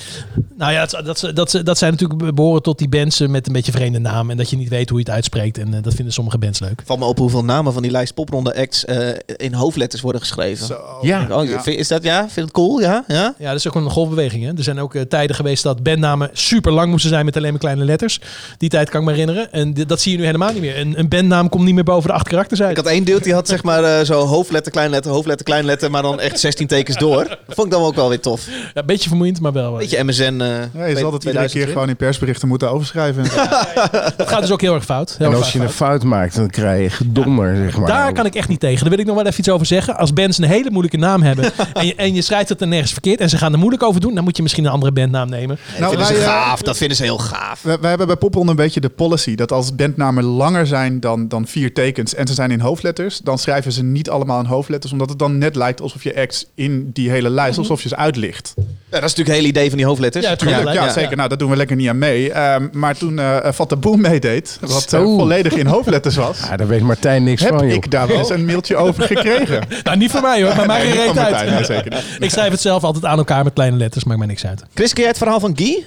Nou 0.57 0.73
ja, 0.73 0.87
dat, 0.87 1.05
dat, 1.05 1.31
dat, 1.35 1.61
dat 1.65 1.79
zijn 1.79 1.93
natuurlijk 1.93 2.35
behoren 2.35 2.63
tot 2.63 2.79
die 2.79 2.89
bands 2.89 3.21
eh, 3.21 3.29
met 3.29 3.47
een 3.47 3.53
beetje 3.53 3.73
vreemde 3.73 3.99
naam. 3.99 4.31
En 4.31 4.37
dat 4.37 4.51
je 4.51 4.57
niet 4.57 4.69
weet 4.69 4.89
hoe 4.89 4.99
je 4.99 5.05
het 5.05 5.15
uitspreekt. 5.15 5.59
En 5.59 5.75
eh, 5.75 5.83
dat 5.83 5.95
vinden 5.95 6.13
sommige 6.15 6.39
bands 6.39 6.61
leuk. 6.61 6.83
Val 6.85 6.97
me 6.97 7.05
op 7.05 7.19
hoeveel 7.19 7.45
namen 7.45 7.73
van 7.73 7.83
die 7.83 7.91
lijst 7.91 8.15
popronde 8.15 8.57
acts 8.57 8.85
eh, 8.85 9.09
in 9.37 9.53
hoofdletters 9.53 10.03
worden 10.03 10.21
geschreven. 10.21 10.67
Ja. 11.03 11.27
Oh, 11.31 11.49
Ja. 11.49 11.65
Is 11.65 11.89
dat 11.89 12.03
ja? 12.03 12.19
Vind 12.19 12.35
je 12.35 12.41
het 12.41 12.51
cool? 12.51 12.81
Ja? 12.81 13.05
ja? 13.09 13.35
Ja, 13.39 13.49
dat 13.49 13.59
is 13.59 13.69
ook 13.69 13.75
een 13.75 13.91
golfbeweging. 13.91 14.45
Hè? 14.45 14.53
Er 14.57 14.63
zijn 14.63 14.79
ook 14.79 14.97
tijden 15.09 15.37
geweest 15.37 15.63
dat 15.63 15.83
bandnamen 15.83 16.31
super 16.33 16.73
lang 16.73 16.91
moesten 16.91 17.11
zijn 17.11 17.25
met 17.25 17.37
alleen 17.37 17.51
maar 17.51 17.61
kleine 17.61 17.85
letters. 17.85 18.21
Die 18.59 18.69
tijd 18.69 18.91
kan 18.91 19.01
ik 19.01 19.07
me 19.07 19.13
herinneren. 19.13 19.53
En 19.53 19.75
dat 19.87 20.01
zie 20.01 20.13
je 20.13 20.19
nu 20.19 20.25
helemaal 20.25 20.53
niet 20.53 20.61
meer. 20.61 20.79
Een, 20.79 20.99
een 20.99 21.09
bandnaam 21.09 21.49
komt 21.49 21.65
niet 21.65 21.75
meer 21.75 21.85
boven 21.85 22.09
de 22.09 22.15
acht 22.15 22.29
karakters 22.29 22.63
uit. 22.63 22.71
Ik 22.71 22.77
had 22.77 22.87
één 22.87 23.05
dude 23.05 23.21
die 23.21 23.35
had 23.35 23.49
zeg 23.49 23.63
maar 23.63 23.85
eh, 23.85 24.05
zo 24.05 24.27
hoofdletter, 24.27 24.73
kleinletter, 24.73 25.13
hoofdletter, 25.13 25.45
kleinletter, 25.47 25.91
maar 25.91 26.03
dan 26.03 26.21
echt 26.21 26.41
16 26.41 26.67
tekens 26.67 26.97
door. 26.97 27.25
Dat 27.25 27.39
vond 27.55 27.67
ik 27.67 27.73
dan 27.73 27.83
ook 27.83 27.95
wel 27.95 28.09
weer 28.09 28.21
tof. 28.21 28.44
Ja, 28.51 28.81
een 28.81 28.87
beetje 28.87 29.09
vermoeiend, 29.09 29.41
maar 29.41 29.53
wel. 29.53 29.73
eh, 29.73 29.79
Beetje 29.79 30.05
MSN. 30.05 30.23
eh 30.41 30.49
Ja, 30.75 30.85
je 30.87 30.97
zal 30.97 31.13
het 31.13 31.25
iedere 31.25 31.49
keer 31.49 31.67
gewoon 31.69 31.89
in 31.89 31.97
persberichten 31.97 32.49
moeten 32.49 32.71
overschrijven. 32.71 33.23
Dat 34.17 34.29
gaat 34.29 34.41
dus 34.41 34.51
ook 34.53 34.61
heel 34.61 34.75
erg 34.75 34.85
fout. 34.85 35.15
Heel 35.19 35.29
En 35.31 35.35
als 35.37 35.53
je 35.53 35.59
een 35.61 35.69
fout 35.71 36.03
maakt, 36.03 36.35
dan 36.37 36.51
krijg 36.51 36.83
je 36.83 36.91
gedonder, 36.91 37.57
zeg 37.57 37.77
maar. 37.79 37.87
Daar 37.87 38.13
kan 38.13 38.27
ik 38.27 38.35
echt 38.35 38.49
niet 38.49 38.61
tegen. 38.61 38.81
Daar 38.81 38.91
wil 38.91 38.99
ik 38.99 39.07
nog 39.07 39.15
wel 39.17 39.27
even 39.27 39.39
iets 39.39 39.49
over 39.49 39.67
zeggen. 39.67 39.97
Als 39.97 40.13
bands 40.13 40.39
een 40.39 40.45
hele 40.45 40.71
moeilijke 40.71 40.97
naam 40.97 41.23
hebben 41.23 41.45
en, 41.75 41.87
je, 41.87 41.95
en 41.95 42.15
je 42.15 42.23
schrijft 42.23 42.49
het 42.49 42.61
er 42.61 42.67
nergens 42.69 42.93
verkeerd 42.93 43.21
en 43.21 43.29
ze 43.29 43.37
gaan 43.39 43.53
er 43.53 43.59
moeilijk 43.59 43.83
over 43.83 44.01
doen, 44.01 44.15
dan 44.15 44.25
moet 44.25 44.37
je 44.37 44.43
misschien 44.43 44.65
een 44.65 44.71
andere 44.71 44.93
bandnaam 44.93 45.29
nemen. 45.29 45.59
dat 45.79 45.89
vinden 45.89 46.07
ze 46.07 46.13
wij, 46.13 46.23
eh, 46.23 46.29
gaaf. 46.29 46.63
Dat 46.63 46.77
vinden 46.77 46.97
ze 46.97 47.03
heel 47.03 47.19
gaaf. 47.19 47.63
We, 47.63 47.79
we 47.81 47.87
hebben 47.87 48.07
bij 48.07 48.17
Popronde 48.17 48.51
een 48.51 48.57
beetje 48.57 48.81
de 48.81 48.89
policy 48.89 49.35
dat 49.35 49.53
als 49.53 49.75
bandnamen 49.75 50.25
langer 50.25 50.67
zijn 50.67 51.01
dan, 51.01 51.29
dan 51.29 51.47
vier 51.47 51.73
tekens 51.75 52.15
en 52.15 52.27
ze 52.27 52.35
zijn 52.35 52.51
in 52.51 52.61
hoofdletters, 52.61 53.19
dan 53.19 53.39
schrijven 53.39 53.73
ze 53.73 53.83
niet 53.83 54.11
allemaal 54.11 54.41
in 54.41 54.47
hoofdletters, 54.47 54.93
omdat 54.93 55.09
het 55.09 55.19
dan 55.19 55.39
net 55.39 55.57
lijkt 55.57 55.81
alsof 55.81 56.03
je 56.03 56.17
acts 56.17 56.47
in 56.55 56.91
die 56.93 57.11
hele 57.11 57.31
lijst, 57.31 57.59
alsof 57.59 57.83
je 57.83 57.89
ze 57.89 57.97
uitlicht. 57.97 58.34
Ja, 58.57 59.01
dat 59.01 59.11
is 59.11 59.17
natuurlijk 59.17 59.29
het 59.29 59.37
hele 59.37 59.49
idee 59.49 59.69
van 59.69 59.77
die 59.77 59.87
hoofdletters. 59.87 60.25
Ja, 60.27 60.73
ja, 60.73 60.93
zeker. 60.93 61.17
Nou, 61.17 61.29
dat 61.29 61.39
doen 61.39 61.51
we 61.51 61.57
lekker 61.57 61.77
niet 61.77 61.89
aan 61.89 61.99
mee. 61.99 62.33
Ehm, 62.33 62.69
maar 62.73 62.97
toen 62.97 63.19
eh 63.19 63.53
Fat 63.53 63.81
Boom 63.81 64.01
meedeed, 64.01 64.59
wat 64.61 64.83
eh, 64.83 64.89
Zo. 64.89 65.17
volledig 65.19 65.53
in 65.53 65.67
hoofdletters 65.67 66.17
was, 66.17 66.39
Ja, 66.49 66.57
daar 66.57 66.67
weet 66.67 66.81
Martijn 66.81 67.25
niks 67.25 67.43
heb 67.43 67.55
van, 67.55 67.67
joh. 67.67 67.75
ik 67.77 67.91
daar 67.91 68.07
wel 68.07 68.19
eens 68.19 68.31
een 68.31 68.45
mailtje 68.45 68.77
over 68.77 69.03
gekregen. 69.15 69.63
Nou, 69.83 69.97
niet 69.97 70.11
voor 70.11 70.21
mij 70.21 70.43
hoor, 70.43 70.57
maar 70.57 70.67
mij 70.67 70.83
Nee, 70.95 71.07
van 71.09 71.19
uit. 71.19 71.67
Zeker 71.67 71.91
niet. 71.91 72.05
Ik 72.19 72.31
schrijf 72.31 72.51
het 72.51 72.61
zelf 72.61 72.85
altijd 72.85 73.05
aan 73.05 73.19
elkaar 73.19 73.45
met 73.45 73.53
kleine 73.53 73.77
letters, 73.77 74.05
maakt 74.05 74.19
mij 74.19 74.29
niks 74.29 74.47
uit. 74.47 74.63
Chris, 74.75 74.93
ken 74.93 75.01
jij 75.01 75.09
het 75.09 75.19
verhaal 75.19 75.41
van 75.41 75.53
Guy? 75.57 75.85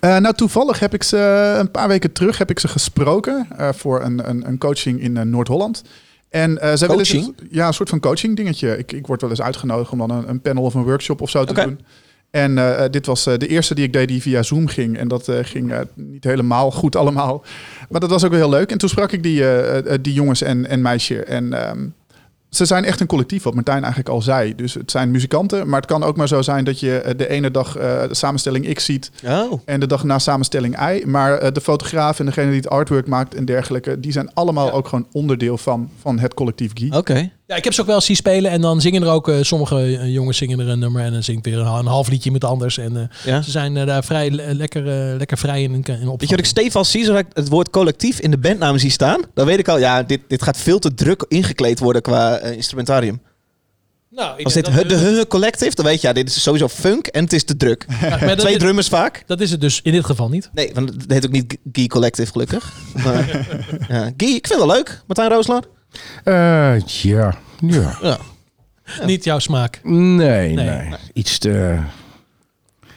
Eh, 0.00 0.16
nou, 0.16 0.34
toevallig 0.34 0.78
heb 0.78 0.94
ik 0.94 1.02
ze 1.02 1.54
een 1.58 1.70
paar 1.70 1.88
weken 1.88 2.12
terug 2.12 2.38
heb 2.38 2.50
ik 2.50 2.58
ze 2.58 2.68
gesproken 2.68 3.46
eh, 3.58 3.68
voor 3.76 4.02
een, 4.02 4.28
een, 4.28 4.48
een 4.48 4.58
coaching 4.58 5.00
in 5.00 5.30
Noord-Holland. 5.30 5.82
En 6.34 6.58
eh 6.58 6.74
zij 6.74 6.88
willen 6.88 7.06
Coaching? 7.06 7.36
dus- 7.36 7.46
ja, 7.50 7.66
een 7.66 7.74
soort 7.74 7.88
van 7.88 8.00
coaching 8.00 8.36
dingetje. 8.36 8.78
Ik, 8.78 8.92
ik 8.92 9.06
word 9.06 9.20
wel 9.20 9.30
eens 9.30 9.42
uitgenodigd 9.42 9.90
om 9.90 9.98
dan 9.98 10.10
een, 10.10 10.28
een 10.28 10.40
panel 10.40 10.62
of 10.62 10.74
een 10.74 10.82
workshop 10.84 11.20
of 11.20 11.30
zo 11.30 11.44
te 11.44 11.54
doen. 11.54 11.80
En 12.30 12.58
eh, 12.58 12.84
dit 12.90 13.06
was 13.06 13.26
eh, 13.26 13.36
de 13.38 13.46
eerste 13.46 13.74
die 13.74 13.84
ik 13.84 13.92
deed 13.92 14.08
die 14.08 14.22
via 14.22 14.42
Zoom 14.42 14.66
ging. 14.66 14.98
En 14.98 15.08
dat 15.08 15.28
eh, 15.28 15.38
ging 15.42 15.72
eh, 15.72 15.78
niet 15.94 16.24
helemaal 16.24 16.70
goed 16.70 16.96
allemaal. 16.96 17.44
Maar 17.88 18.00
dat 18.00 18.10
was 18.10 18.24
ook 18.24 18.30
wel 18.30 18.38
heel 18.40 18.50
leuk. 18.50 18.70
En 18.70 18.78
toen 18.78 18.88
sprak 18.88 19.12
ik 19.12 19.22
die, 19.22 19.40
eh, 19.42 19.78
eh, 19.92 19.98
die 20.02 20.12
jongens 20.12 20.42
en, 20.42 20.66
en 20.66 20.82
meisje. 20.82 21.24
En 21.24 21.52
ehm, 21.52 21.86
ze 22.56 22.64
zijn 22.64 22.84
echt 22.84 23.00
een 23.00 23.06
collectief, 23.06 23.42
wat 23.42 23.54
Martijn 23.54 23.82
eigenlijk 23.82 24.08
al 24.08 24.22
zei. 24.22 24.54
Dus 24.54 24.74
het 24.74 24.90
zijn 24.90 25.10
muzikanten. 25.10 25.68
Maar 25.68 25.80
het 25.80 25.90
kan 25.90 26.02
ook 26.02 26.16
maar 26.16 26.28
zo 26.28 26.42
zijn 26.42 26.64
dat 26.64 26.80
je 26.80 26.98
eh, 26.98 27.12
de 27.16 27.28
ene 27.28 27.50
dag 27.50 27.76
eh, 27.76 28.08
de 28.08 28.14
samenstelling 28.14 28.74
X 28.74 28.84
ziet. 28.84 29.10
Oh. 29.24 29.60
En 29.64 29.80
de 29.80 29.86
dag 29.86 30.04
na 30.04 30.18
samenstelling 30.18 30.90
Y. 30.90 31.02
Maar 31.06 31.38
eh, 31.38 31.52
de 31.52 31.60
fotograaf 31.60 32.18
en 32.18 32.26
degene 32.26 32.46
die 32.46 32.56
het 32.56 32.68
artwork 32.68 33.06
maakt 33.06 33.34
en 33.34 33.44
dergelijke, 33.44 34.00
die 34.00 34.12
zijn 34.12 34.34
allemaal 34.34 34.72
ook 34.72 34.88
gewoon 34.88 35.06
onderdeel 35.12 35.58
van, 35.58 35.90
van 36.00 36.18
het 36.18 36.34
collectief 36.34 36.70
Guy. 36.74 36.92
Oké. 36.92 37.30
Ja, 37.46 37.56
ik 37.56 37.64
heb 37.64 37.72
ze 37.72 37.80
ook 37.80 37.86
wel 37.86 37.96
eens 37.96 38.04
zien 38.04 38.16
spelen 38.16 38.50
en 38.50 38.60
dan 38.60 38.80
zingen 38.80 39.02
er 39.02 39.08
ook, 39.08 39.28
eh, 39.28 39.36
sommige 39.42 39.76
eh, 39.76 40.12
jongens 40.12 40.38
zingen 40.38 40.58
er 40.60 40.68
een 40.68 40.78
nummer 40.78 41.02
en 41.04 41.12
dan 41.12 41.22
zingt 41.22 41.44
weer 41.44 41.58
een, 41.58 41.66
een 41.66 41.86
half 41.86 42.08
liedje 42.08 42.30
met 42.30 42.44
anders. 42.44 42.78
En 42.78 42.96
eh, 42.96 43.02
Ja. 43.24 43.42
ze 43.42 43.50
zijn 43.50 43.74
daar 43.74 44.04
vrij 44.04 44.30
le- 44.30 44.52
lekker, 44.52 44.82
lekker 45.16 45.38
vrij 45.38 45.62
in, 45.62 45.72
in 45.84 46.08
op. 46.08 46.20
Weet 46.20 46.28
je 46.28 46.36
wat 46.36 46.44
ik 46.44 46.50
Stefan 46.50 46.84
zie, 46.84 47.04
zodra 47.04 47.18
ik 47.18 47.26
het 47.32 47.48
woord 47.48 47.70
collectief 47.70 48.20
in 48.20 48.30
de 48.30 48.38
bandnaam 48.38 48.78
zie 48.78 48.90
staan? 48.90 49.22
Dan 49.34 49.46
weet 49.46 49.58
ik 49.58 49.68
al, 49.68 49.78
ja, 49.78 50.02
dit, 50.02 50.20
dit 50.28 50.42
gaat 50.42 50.56
veel 50.56 50.78
te 50.78 50.94
druk 50.94 51.24
ingekleed 51.28 51.78
worden 51.78 52.02
qua 52.02 52.38
instrumentarium. 52.38 53.20
Nou, 54.10 54.38
ik 54.38 54.44
Als 54.44 54.54
dit 54.54 54.64
de 54.88 54.96
Huh 54.96 55.22
Collective, 55.28 55.74
dan 55.74 55.84
weet 55.84 56.00
je, 56.00 56.06
ja, 56.06 56.12
dit 56.12 56.28
is 56.28 56.42
sowieso 56.42 56.68
funk 56.68 57.06
en 57.06 57.24
het 57.24 57.32
is 57.32 57.44
te 57.44 57.56
druk. 57.56 57.86
Twee 58.36 58.58
drummers 58.58 58.88
vaak. 58.88 59.22
Dat 59.26 59.40
is 59.40 59.50
het 59.50 59.60
dus 59.60 59.80
in 59.82 59.92
dit 59.92 60.04
geval 60.04 60.28
niet. 60.28 60.50
Nee, 60.52 60.70
want 60.74 60.90
het 60.90 61.12
heet 61.12 61.24
ook 61.26 61.32
niet 61.32 61.56
Guy 61.72 61.86
Collective, 61.86 62.32
gelukkig. 62.32 62.72
Maar, 63.04 63.46
ja. 63.88 64.12
Guy, 64.16 64.34
ik 64.34 64.46
vind 64.46 64.60
het 64.60 64.70
leuk. 64.70 65.02
Martijn 65.06 65.30
Rooselaar? 65.30 65.62
Eh, 66.24 66.80
ja, 66.80 67.34
ja. 67.60 67.98
Ja. 68.02 68.18
Niet 69.06 69.24
jouw 69.24 69.38
smaak. 69.38 69.80
Nee, 69.82 70.52
Nee. 70.54 70.54
nee, 70.54 70.90
Iets 71.12 71.38
te... 71.38 71.78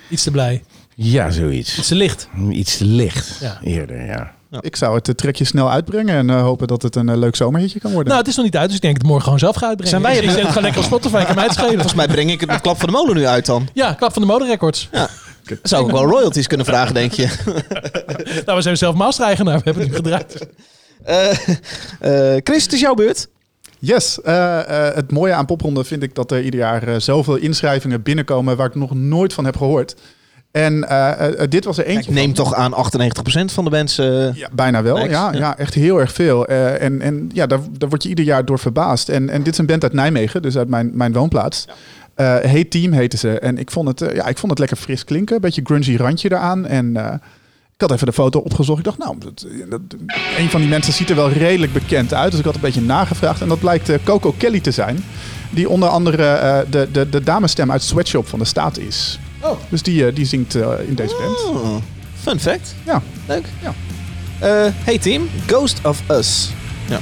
Iets 0.09 0.23
te 0.23 0.31
blij. 0.31 0.63
Ja, 0.95 1.29
zoiets. 1.29 1.77
Iets 1.77 1.87
te 1.87 1.95
licht. 1.95 2.27
Iets 2.51 2.77
te 2.77 2.85
licht 2.85 3.37
Ja. 3.39 3.59
eerder, 3.63 4.05
ja. 4.05 4.35
Ik 4.59 4.75
zou 4.75 4.95
het 4.95 5.07
eh, 5.07 5.15
trekje 5.15 5.43
snel 5.43 5.71
uitbrengen 5.71 6.15
en 6.15 6.29
eh, 6.29 6.41
hopen 6.41 6.67
dat 6.67 6.81
het 6.81 6.95
een 6.95 7.17
leuk 7.19 7.35
zomerhitje 7.35 7.79
kan 7.79 7.91
worden. 7.91 8.07
Nou, 8.07 8.19
het 8.19 8.29
is 8.29 8.35
nog 8.35 8.45
niet 8.45 8.55
uit, 8.57 8.65
dus 8.67 8.75
ik 8.75 8.81
denk 8.81 8.93
dat 8.93 9.03
ik 9.03 9.07
het 9.07 9.11
morgen 9.11 9.23
gewoon 9.23 9.39
zelf 9.39 9.55
ga 9.55 9.67
uitbrengen. 9.67 9.89
Zijn 10.01 10.01
wij 10.01 10.15
ik 10.17 10.21
het- 10.21 10.31
zet 10.31 10.39
het 10.41 10.47
gewoon 10.47 10.63
lekker 10.63 10.81
op 10.81 10.87
Spotify, 10.87 11.25
kan 11.25 11.35
mij 11.35 11.43
het 11.43 11.53
schelen. 11.53 11.71
Volgens 11.73 11.93
mij 11.93 12.07
breng 12.07 12.31
ik 12.31 12.39
het 12.39 12.49
met 12.49 12.61
Klap 12.61 12.77
van 12.77 12.85
de 12.87 12.93
Molen 12.93 13.15
nu 13.15 13.25
uit 13.25 13.45
dan. 13.45 13.67
Ja, 13.73 13.93
klap 13.93 14.13
van 14.13 14.21
de 14.21 14.27
moderecords. 14.27 14.87
Ja. 14.91 15.09
Dan 15.43 15.57
zou 15.63 15.85
ik 15.85 15.91
wel 15.91 16.05
royalties 16.05 16.47
kunnen 16.47 16.65
vragen, 16.65 16.93
denk 16.93 17.11
je. 17.11 17.27
Nou, 18.45 18.57
we 18.57 18.61
zijn 18.61 18.77
zelf 18.77 18.95
master-eigenaar. 18.95 19.57
We 19.57 19.61
hebben 19.63 19.83
het 19.83 19.91
nu 19.91 19.97
gedraaid. 19.97 20.47
Eh, 21.07 21.29
eh, 22.35 22.41
Chris, 22.43 22.63
het 22.63 22.73
is 22.73 22.79
jouw 22.79 22.93
beurt. 22.93 23.27
Yes, 23.79 24.21
eh, 24.21 24.87
eh, 24.87 24.95
het 24.95 25.11
mooie 25.11 25.33
aan 25.33 25.45
Popronde 25.45 25.83
vind 25.83 26.03
ik 26.03 26.15
dat 26.15 26.31
er 26.31 26.41
ieder 26.41 26.59
jaar 26.59 26.87
eh, 26.87 26.99
zoveel 26.99 27.35
inschrijvingen 27.35 28.01
binnenkomen 28.01 28.57
waar 28.57 28.67
ik 28.67 28.75
nog 28.75 28.93
nooit 28.95 29.33
van 29.33 29.45
heb 29.45 29.57
gehoord. 29.57 29.95
En 30.51 30.87
dit 31.49 31.65
was 31.65 31.77
er 31.77 31.85
eentje. 31.85 32.09
Ik 32.09 32.15
neem 32.17 32.33
toch 32.33 32.53
aan 32.53 32.73
98% 32.73 33.53
van 33.53 33.63
de 33.63 33.69
mensen. 33.69 34.33
Ja, 34.35 34.49
bijna 34.51 34.83
wel. 34.83 34.97
Ja, 34.97 35.05
Ja. 35.05 35.31
ja. 35.33 35.57
echt 35.57 35.73
heel 35.73 35.99
erg 35.99 36.11
veel. 36.13 36.45
Eh, 36.47 36.81
en 36.81 37.01
en 37.01 37.29
ja, 37.33 37.45
daar, 37.47 37.59
daar 37.77 37.89
word 37.89 38.03
je 38.03 38.09
ieder 38.09 38.25
jaar 38.25 38.45
door 38.45 38.59
verbaasd. 38.59 39.09
En, 39.09 39.29
en 39.29 39.43
dit 39.43 39.53
is 39.53 39.59
een 39.59 39.65
band 39.65 39.83
uit 39.83 39.93
Nijmegen, 39.93 40.41
dus 40.41 40.57
uit 40.57 40.67
mijn, 40.67 40.91
mijn 40.93 41.13
woonplaats. 41.13 41.65
Eh 42.15 42.25
hey 42.39 42.63
Team 42.63 42.91
heten 42.91 43.19
ze. 43.19 43.39
En 43.39 43.57
ik 43.57 43.71
vond, 43.71 43.99
het, 43.99 44.13
ja, 44.13 44.27
ik 44.27 44.37
vond 44.37 44.51
het 44.51 44.59
lekker 44.59 44.77
fris 44.77 45.03
klinken. 45.03 45.35
Een 45.35 45.41
beetje 45.41 45.61
grungy 45.63 45.95
randje 45.95 46.31
eraan. 46.31 46.65
En 46.65 46.97
eh, 46.97 47.13
ik 47.77 47.83
had 47.83 47.91
even 47.91 48.05
de 48.07 48.13
foto 48.13 48.39
opgezocht. 48.39 48.79
Ik 48.79 48.85
dacht, 48.85 48.97
nou, 48.97 49.17
dat, 49.19 49.45
dat- 49.69 49.81
een 50.37 50.49
van 50.49 50.59
die 50.61 50.69
mensen 50.69 50.93
ziet 50.93 51.09
er 51.09 51.15
wel 51.15 51.29
redelijk 51.29 51.73
bekend 51.73 52.13
uit. 52.13 52.29
Dus 52.31 52.39
ik 52.39 52.45
had 52.45 52.55
een 52.55 52.61
beetje 52.61 52.81
nagevraagd. 52.81 53.41
En 53.41 53.47
dat 53.47 53.59
blijkt 53.59 53.89
eh, 53.89 53.97
Coco 54.03 54.33
Kelly 54.37 54.59
te 54.59 54.71
zijn. 54.71 55.03
Die 55.49 55.69
onder 55.69 55.89
andere 55.89 56.23
eh, 56.25 56.59
de, 56.69 56.87
de, 56.91 57.09
de 57.09 57.23
damesstem 57.23 57.71
uit 57.71 57.83
Sweatshop 57.83 58.27
van 58.27 58.39
de 58.39 58.45
Staat 58.45 58.77
is. 58.77 59.19
Oh. 59.41 59.51
Dus 59.69 59.81
die, 59.81 60.07
eh, 60.07 60.15
die 60.15 60.25
zingt 60.25 60.55
in 60.87 60.95
deze 60.95 61.15
band. 61.19 61.55
Oh, 61.63 61.75
fun 62.21 62.39
fact. 62.39 62.75
Ja. 62.85 63.01
Leuk. 63.27 63.45
Ja. 63.61 63.73
Hey 64.83 64.97
team, 64.97 65.29
Ghost 65.45 65.79
of 65.83 66.01
Us. 66.09 66.49
Ja. 66.89 66.99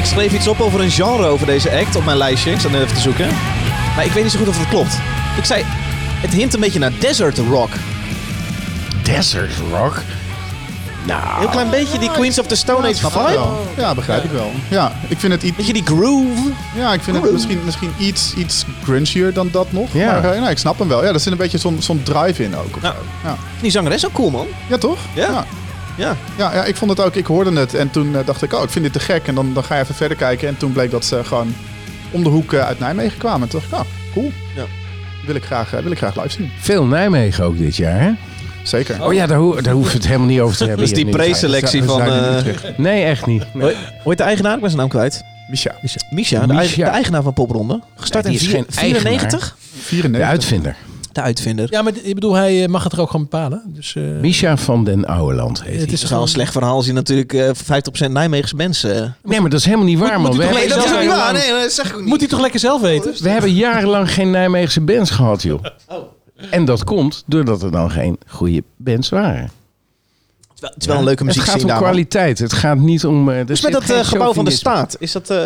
Ik 0.00 0.06
schreef 0.06 0.32
iets 0.32 0.48
op 0.48 0.60
over 0.60 0.80
een 0.80 0.90
genre 0.90 1.26
over 1.26 1.46
deze 1.46 1.70
act 1.78 1.96
op 1.96 2.04
mijn 2.04 2.16
lijstje. 2.16 2.50
Ik 2.52 2.60
zat 2.60 2.70
net 2.70 2.82
even 2.82 2.94
te 2.94 3.00
zoeken. 3.00 3.26
Maar 3.96 4.04
ik 4.04 4.12
weet 4.12 4.22
niet 4.22 4.32
zo 4.32 4.38
goed 4.38 4.48
of 4.48 4.58
het 4.58 4.68
klopt. 4.68 4.98
Ik 5.36 5.44
zei, 5.44 5.62
het 6.20 6.32
hint 6.32 6.54
een 6.54 6.60
beetje 6.60 6.78
naar 6.78 6.92
desert 6.98 7.38
rock. 7.38 7.70
Desert 9.02 9.52
Rock? 9.72 10.02
Nou, 11.06 11.38
Heel 11.38 11.48
klein 11.48 11.70
beetje 11.70 11.98
die 11.98 12.10
Queens 12.10 12.38
of 12.38 12.46
the 12.46 12.54
Stone 12.54 12.86
Age 12.88 12.94
Snap 12.94 13.12
ik 13.12 13.18
vibe. 13.18 13.32
wel. 13.32 13.66
Ja, 13.76 13.94
begrijp 13.94 14.24
ik 14.24 14.30
wel. 14.30 14.50
Ja, 14.68 14.92
ik 15.08 15.18
vind 15.18 15.32
het 15.32 15.42
iets... 15.42 15.56
Beetje 15.56 15.72
die 15.72 15.82
groove. 15.84 16.50
Ja, 16.76 16.92
ik 16.92 17.02
vind 17.02 17.22
het 17.22 17.32
misschien, 17.32 17.60
misschien 17.64 17.92
iets, 17.98 18.34
iets 18.36 18.64
grungier 18.82 19.32
dan 19.32 19.48
dat 19.52 19.72
nog. 19.72 19.88
Ja. 19.92 20.06
Maar 20.20 20.32
eh, 20.32 20.38
nou, 20.38 20.50
ik 20.50 20.58
snap 20.58 20.78
hem 20.78 20.88
wel. 20.88 21.04
Ja, 21.04 21.12
er 21.12 21.20
zit 21.20 21.32
een 21.32 21.38
beetje 21.38 21.58
zo'n 21.58 21.76
zo'n 21.82 22.02
drive 22.02 22.42
in 22.44 22.56
ook. 22.56 22.76
of 22.76 22.82
Ja. 22.82 22.90
zo. 22.90 23.28
Ja. 23.28 23.36
Die 23.60 23.70
zanger 23.70 23.92
is 23.92 24.06
ook 24.06 24.12
cool, 24.12 24.30
man. 24.30 24.46
ja, 24.68 24.78
toch? 24.78 24.98
Ja. 25.14 25.44
Ja. 26.00 26.16
Ja. 26.38 26.54
Ja, 26.54 26.64
ik 26.64 26.76
vond 26.76 26.90
het 26.90 27.00
ook. 27.00 27.14
Ik 27.14 27.26
hoorde 27.26 27.52
het 27.60 27.74
en 27.74 27.90
toen 27.90 28.16
eh, 28.16 28.26
dacht 28.26 28.42
ik, 28.42 28.52
oh, 28.54 28.62
ik 28.62 28.70
vind 28.70 28.84
dit 28.84 28.92
te 28.92 29.00
gek. 29.00 29.26
En 29.26 29.34
dan, 29.34 29.54
dan 29.54 29.64
ga 29.64 29.74
je 29.76 29.82
even 29.82 29.94
verder 29.94 30.16
kijken. 30.16 30.48
En 30.48 30.56
toen 30.56 30.72
bleek 30.72 30.90
dat 30.90 31.04
ze 31.04 31.24
gewoon 31.24 31.54
om 32.10 32.22
de 32.22 32.28
hoek 32.28 32.52
eh, 32.52 32.66
uit 32.66 32.78
Nijmegen 32.78 33.18
kwamen. 33.18 33.42
En 33.42 33.48
toen 33.48 33.60
dacht 33.70 33.72
ik, 33.82 33.88
oh, 33.88 34.12
cool. 34.12 34.32
Ja. 34.56 34.64
Wil 35.26 35.34
ik 35.34 35.44
graag, 35.44 35.74
eh, 35.74 35.82
wil 35.82 35.92
ik 35.92 35.98
graag 35.98 36.16
live 36.16 36.30
zien. 36.30 36.50
veel 36.60 36.84
Nijmegen 36.84 37.44
ook 37.44 37.58
dit 37.58 37.76
jaar, 37.76 38.00
hè? 38.00 38.10
Zeker. 38.62 39.04
Oh 39.04 39.12
ja, 39.12 39.26
daar, 39.26 39.38
ho 39.38 39.60
daar 39.60 39.72
hoeven 39.72 39.90
we 39.92 39.96
het 39.98 40.06
helemaal 40.06 40.28
niet 40.28 40.40
over 40.40 40.56
te 40.56 40.64
hebben. 40.66 40.88
Dat 40.88 40.96
is 40.98 41.04
die 41.04 41.12
preselectie 41.14 41.82
van. 41.84 42.02
Nee, 42.76 43.04
echt 43.04 43.26
niet. 43.26 43.44
Nee. 43.54 43.74
Hoe 43.74 44.08
heet 44.08 44.18
de 44.18 44.24
eigenaar? 44.24 44.54
Ik 44.54 44.60
ben 44.60 44.68
zijn 44.70 44.80
naam 44.80 44.90
kwijt. 44.90 45.22
Misha. 45.50 45.74
Misha, 46.10 46.46
de, 46.46 46.52
Misha. 46.54 46.84
de 46.84 46.90
eigenaar 46.90 47.22
van 47.22 47.32
Popronde. 47.32 47.80
Gestart 47.96 48.24
Nee, 48.24 48.32
in 48.34 48.38
is 48.40 48.46
vier- 48.46 48.54
geen 48.54 48.64
94? 48.68 49.56
94. 49.82 50.20
De 50.20 50.26
uitvinder. 50.32 50.76
De 51.12 51.20
uitvinder. 51.20 51.66
Ja, 51.70 51.82
maar 51.82 51.92
ik 52.02 52.14
bedoel, 52.14 52.34
hij 52.34 52.62
eh, 52.62 52.68
mag 52.68 52.84
het 52.84 52.92
er 52.92 53.00
ook 53.00 53.10
gewoon 53.10 53.26
bepalen. 53.30 53.62
Dus, 53.66 53.94
eh, 53.96 54.02
Misha 54.20 54.56
van 54.56 54.84
den 54.84 55.04
Ouweland 55.04 55.62
heet 55.62 55.66
het 55.66 55.66
hij. 55.66 55.74
is 55.74 55.80
Het 55.82 55.92
is 55.92 56.00
wel 56.00 56.08
gewoon... 56.08 56.22
een 56.22 56.28
slecht 56.28 56.52
verhaal 56.52 56.74
als 56.74 56.86
je 56.86 56.92
natuurlijk 56.92 57.32
eh 57.32 57.50
50% 58.08 58.10
Nijmeegse 58.10 58.56
mensen... 58.56 59.16
Nee, 59.22 59.40
maar 59.40 59.50
dat 59.50 59.58
is 59.58 59.64
helemaal 59.64 59.86
niet 59.86 59.98
waar, 59.98 60.20
man. 60.20 60.30
moet 60.34 60.42
hebben, 60.42 60.60
lezen? 60.62 60.76
dat 60.76 60.86
is 60.86 60.92
ook 60.92 61.00
niet 61.00 61.08
waar. 61.08 61.32
Nee, 61.32 61.52
dat 61.52 61.72
zeg 61.72 61.90
ik 61.90 61.96
niet. 61.96 62.06
Moet 62.06 62.20
hij 62.20 62.28
toch 62.28 62.40
lekker 62.40 62.60
zelf 62.60 62.80
weten? 62.80 63.14
we 63.22 63.28
hebben 63.28 63.54
jarenlang 63.54 64.12
geen 64.12 64.30
Nijmeegse 64.30 64.80
bands 64.80 65.10
gehad, 65.10 65.42
joh. 65.42 65.64
En 66.50 66.64
dat 66.64 66.84
komt 66.84 67.22
doordat 67.26 67.62
er 67.62 67.70
dan 67.70 67.90
geen 67.90 68.18
goede 68.26 68.62
bands 68.76 69.08
waren. 69.08 69.50
Het 70.60 70.68
is 70.68 70.68
wel- 70.68 70.70
het 70.74 70.80
is 70.82 70.86
wel 70.86 70.96
een 70.98 71.04
leuke 71.04 71.24
muziek 71.24 71.42
Het 71.42 71.50
gaat 71.50 71.64
om 71.64 71.76
kwaliteit. 71.76 72.38
Het 72.38 72.52
gaat 72.52 72.78
niet 72.78 73.04
om... 73.04 73.28
eh, 73.30 73.38
er 73.38 73.46
Dus 73.46 73.60
met 73.60 73.72
dat 73.72 73.90
eh, 73.90 74.04
gebouw 74.04 74.32
van 74.32 74.44
de 74.44 74.50
staat, 74.50 74.96
is 74.98 75.12
dat... 75.12 75.30
eh, 75.30 75.36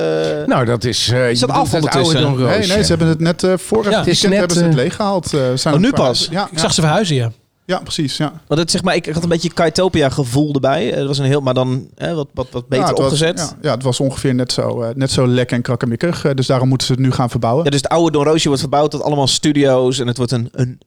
Nou, 0.47 0.65
dat 0.65 0.85
is... 0.85 1.09
eh, 1.11 1.31
Is 1.31 1.41
dat 1.41 1.51
af 1.51 1.75
ondertussen? 1.75 2.17
oude 2.25 2.37
Don 2.39 2.47
Roos, 2.49 2.59
Nee, 2.59 2.67
nee, 2.69 2.83
ze 2.83 2.89
hebben 2.89 3.09
het 3.09 3.21
net 3.21 3.43
eh 3.43 3.53
vorig 3.57 3.85
Ja, 3.85 3.91
weekend 3.91 4.07
is 4.17 4.23
net, 4.23 4.33
hebben 4.39 4.57
ze 4.57 4.63
het 4.63 4.71
eh, 4.73 4.77
leeggehaald. 4.77 5.33
eh, 5.35 5.41
zijn 5.55 5.75
Oh, 5.75 5.81
nu 5.81 5.91
pas? 5.93 6.29
Ja, 6.31 6.49
Ik 6.51 6.59
zag 6.59 6.75
ze 6.75 6.81
verhuizen, 6.81 7.17
ja. 7.17 7.33
ja, 7.65 7.79
precies. 7.79 8.17
Ja. 8.17 8.33
Want 8.47 8.61
het, 8.61 8.71
zeg 8.71 8.83
maar, 8.83 8.95
ik 8.95 9.07
had 9.07 9.23
een 9.23 9.29
beetje 9.29 9.53
Kaitopia 9.53 10.09
gevoel 10.09 10.55
erbij. 10.55 10.87
Het 10.87 11.07
was 11.07 11.19
een 11.19 11.25
heel, 11.25 11.41
maar 11.41 11.55
dan 11.55 11.89
hè, 11.95 12.15
wat, 12.15 12.29
wat, 12.35 12.47
wat 12.51 12.69
beter 12.69 12.85
ja, 12.85 12.91
het 12.91 12.99
was- 12.99 13.07
opgezet. 13.13 13.39
ja, 13.39 13.69
ja, 13.69 13.75
het 13.75 13.83
was 13.83 14.01
ongeveer 14.01 14.35
net 14.35 14.53
zo, 14.53 14.83
eh, 14.83 14.95
net 14.95 15.11
zo 15.11 15.27
lek 15.27 15.51
en 15.53 15.63
krakkemikkig. 15.63 16.35
dus 16.35 16.47
daarom 16.47 16.69
moeten 16.69 16.87
ze 16.87 16.93
het 16.93 17.03
nu 17.03 17.11
gaan 17.13 17.31
verbouwen. 17.31 17.65
Ja, 17.65 17.71
dus 17.71 17.81
het 17.81 17.91
oude 17.91 18.11
Don 18.13 18.25
Roosje 18.25 18.47
wordt 18.47 18.61
verbouwd 18.61 18.91
tot 18.91 19.03
allemaal 19.03 19.27
studio's 19.27 19.99
en 19.99 20.07
het 20.07 20.17
wordt 20.17 20.33
een, 20.33 20.49
een, 20.53 20.79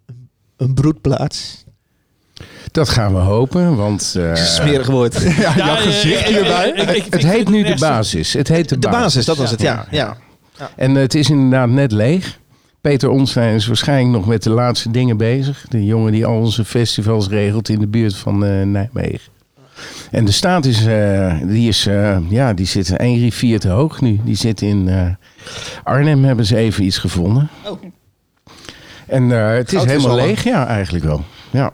een 0.58 0.74
broedplaats. 0.74 1.66
Dat 2.72 2.90
gaan 2.90 3.14
we 3.14 3.20
hopen, 3.20 3.76
want... 3.76 4.16
eh, 4.18 4.36
Smerig 4.36 4.88
woord. 4.88 5.22
ja, 5.38 5.54
jouw 5.56 5.76
gezicht 5.76 6.24
hierbij. 6.24 6.72
het 7.10 7.24
heet 7.26 7.50
nu 7.50 7.64
de 7.64 7.76
basis. 7.80 8.34
Het 8.34 8.48
heet 8.48 8.70
de, 8.70 8.80
De 8.80 8.90
basis, 8.90 9.26
dat 9.26 9.38
was 9.38 9.52
het, 9.52 9.62
ja. 9.62 9.86
ja. 9.92 10.18
En 10.76 10.96
het 10.96 11.16
is 11.16 11.30
inderdaad 11.30 11.70
net 11.70 11.92
leeg. 11.92 12.40
Peter 12.82 13.10
Onstein 13.10 13.56
is 13.56 13.68
waarschijnlijk 13.68 14.18
nog 14.18 14.26
met 14.28 14.44
de 14.44 14.50
laatste 14.50 14.92
dingen 14.92 15.18
bezig. 15.18 15.66
De 15.70 15.86
jongen 15.86 16.12
die 16.12 16.26
al 16.26 16.40
onze 16.40 16.66
festivals 16.66 17.28
regelt 17.28 17.70
in 17.70 17.80
de 17.80 17.88
buurt 17.88 18.16
van 18.16 18.46
eh, 18.46 18.62
Nijmegen. 18.66 19.32
En 20.12 20.26
de 20.26 20.32
staat 20.32 20.66
is, 20.66 20.86
eh, 20.86 21.36
die 21.44 21.68
is, 21.68 21.86
eh, 21.88 22.18
ja, 22.30 22.54
die 22.54 22.66
zit 22.66 22.96
één 22.96 23.20
rivier 23.20 23.60
te 23.60 23.70
hoog 23.70 24.02
nu. 24.02 24.20
Die 24.24 24.36
zit 24.36 24.62
in 24.62 24.90
eh, 24.90 25.06
Arnhem, 25.84 26.24
hebben 26.24 26.46
ze 26.46 26.56
even 26.56 26.84
iets 26.84 26.98
gevonden. 26.98 27.50
Oh. 27.66 27.82
En 29.08 29.32
eh, 29.32 29.56
het 29.56 29.68
is 29.72 29.78
Goud 29.78 29.90
helemaal 29.90 30.18
is 30.20 30.26
leeg, 30.26 30.44
ja, 30.44 30.68
eigenlijk 30.68 31.06
wel. 31.06 31.24
Ja. 31.52 31.72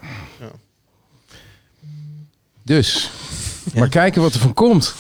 Dus, 2.64 3.10
maar 3.76 3.90
kijken 3.90 4.22
wat 4.22 4.34
er 4.34 4.40
van 4.40 4.54
komt. 4.54 4.94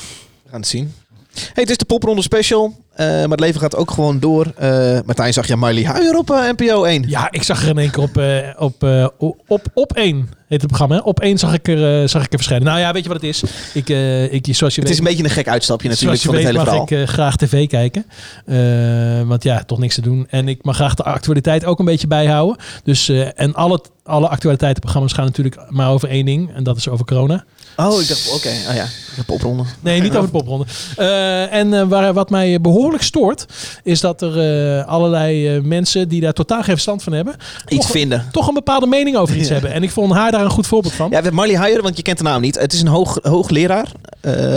We 0.43 0.49
gaan 0.49 0.59
het 0.59 0.69
zien. 0.69 0.93
Hey, 1.33 1.49
het 1.53 1.69
is 1.69 1.77
de 1.77 1.85
popronde 1.85 2.21
special, 2.21 2.75
eh, 2.93 3.07
maar 3.07 3.29
het 3.29 3.39
leven 3.39 3.61
gaat 3.61 3.75
ook 3.75 3.91
gewoon 3.91 4.19
door. 4.19 4.51
Eh, 4.57 4.99
Martijn, 5.05 5.33
zag 5.33 5.47
je 5.47 5.57
Miley 5.57 5.83
Huijer 5.85 6.17
op 6.17 6.31
eh, 6.31 6.49
NPO 6.57 6.83
1? 6.83 7.03
Ja, 7.09 7.31
ik 7.31 7.43
zag 7.43 7.61
er 7.63 7.69
in 7.69 7.77
één 7.77 7.91
keer 7.91 8.03
op, 8.03 8.17
eh, 8.17 8.49
op, 8.57 8.83
eh, 8.83 9.07
op, 9.47 9.67
op 9.73 9.93
één, 9.93 10.15
heet 10.47 10.61
het 10.61 10.67
programma. 10.67 10.95
Hè? 10.95 11.01
Op 11.01 11.19
één 11.19 11.37
zag 11.37 11.53
ik, 11.53 11.67
er, 11.67 12.09
zag 12.09 12.21
ik 12.21 12.31
er 12.31 12.37
verschijnen. 12.37 12.67
Nou 12.67 12.79
ja, 12.79 12.93
weet 12.93 13.03
je 13.03 13.09
wat 13.09 13.21
het 13.21 13.29
is? 13.29 13.43
Ik, 13.73 13.89
eh, 13.89 14.33
ik, 14.33 14.45
zoals 14.55 14.75
je 14.75 14.81
Het 14.81 14.89
weet, 14.89 14.89
is 14.89 14.97
een 14.97 15.03
beetje 15.03 15.23
een 15.23 15.29
gek 15.29 15.47
uitstapje 15.47 15.89
natuurlijk 15.89 16.21
Zoals 16.21 16.39
van 16.39 16.47
je 16.47 16.47
het 16.47 16.55
weet 16.55 16.65
hele 16.65 16.79
mag 16.79 16.87
verhaal. 16.89 17.01
ik 17.01 17.07
eh, 17.09 17.13
graag 17.13 17.35
tv 17.35 17.67
kijken. 17.67 18.05
Eh, 18.45 19.27
want 19.27 19.43
ja, 19.43 19.63
toch 19.63 19.79
niks 19.79 19.95
te 19.95 20.01
doen. 20.01 20.27
En 20.29 20.47
ik 20.47 20.63
mag 20.63 20.75
graag 20.75 20.93
de 20.93 21.03
actualiteit 21.03 21.65
ook 21.65 21.79
een 21.79 21.85
beetje 21.85 22.07
bijhouden. 22.07 22.57
Dus, 22.83 23.09
eh, 23.09 23.39
en 23.39 23.53
alle, 23.53 23.81
alle 24.03 24.27
actualiteitenprogramma's 24.27 25.13
gaan 25.13 25.25
natuurlijk 25.25 25.61
maar 25.69 25.89
over 25.89 26.09
één 26.09 26.25
ding. 26.25 26.53
En 26.55 26.63
dat 26.63 26.77
is 26.77 26.87
over 26.87 27.05
corona. 27.05 27.45
Oh, 27.77 28.01
ik 28.01 28.07
dacht, 28.07 28.31
oké. 28.33 28.49
Oh 28.69 28.75
ja, 28.75 28.85
de 29.15 29.23
popronde. 29.25 29.63
Nee, 29.79 30.01
niet 30.01 30.15
over 30.15 30.31
de 30.31 30.37
popronde. 30.37 30.65
Eh, 30.97 31.53
en 31.53 31.73
eh, 31.73 31.87
waar, 31.87 32.13
wat 32.13 32.29
mij 32.29 32.61
behoorlijk 32.61 33.03
stoort, 33.03 33.45
is 33.83 33.99
dat 33.99 34.21
er 34.21 34.39
eh, 34.79 34.87
allerlei 34.87 35.61
mensen 35.61 36.07
die 36.09 36.21
daar 36.21 36.33
totaal 36.33 36.57
geen 36.63 36.73
verstand 36.73 37.03
van 37.03 37.13
hebben, 37.13 37.35
Iets 37.67 37.81
toch, 37.85 37.91
vinden. 37.95 38.27
toch 38.31 38.47
een 38.47 38.53
bepaalde 38.53 38.87
mening 38.87 39.17
over 39.17 39.35
iets 39.35 39.47
Ja. 39.47 39.53
hebben. 39.53 39.71
En 39.73 39.83
ik 39.83 39.91
vond 39.91 40.13
haar 40.13 40.31
daar 40.31 40.43
een 40.43 40.49
goed 40.49 40.67
voorbeeld 40.67 40.93
van. 40.93 41.09
Ja, 41.09 41.21
Marley 41.31 41.55
Huijer, 41.55 41.81
want 41.81 41.97
je 41.97 42.03
kent 42.03 42.17
de 42.17 42.23
naam 42.23 42.41
niet. 42.41 42.59
Het 42.59 42.73
is 42.73 42.81
een 42.81 42.87
hoog, 42.87 43.19
hoogleraar. 43.21 43.91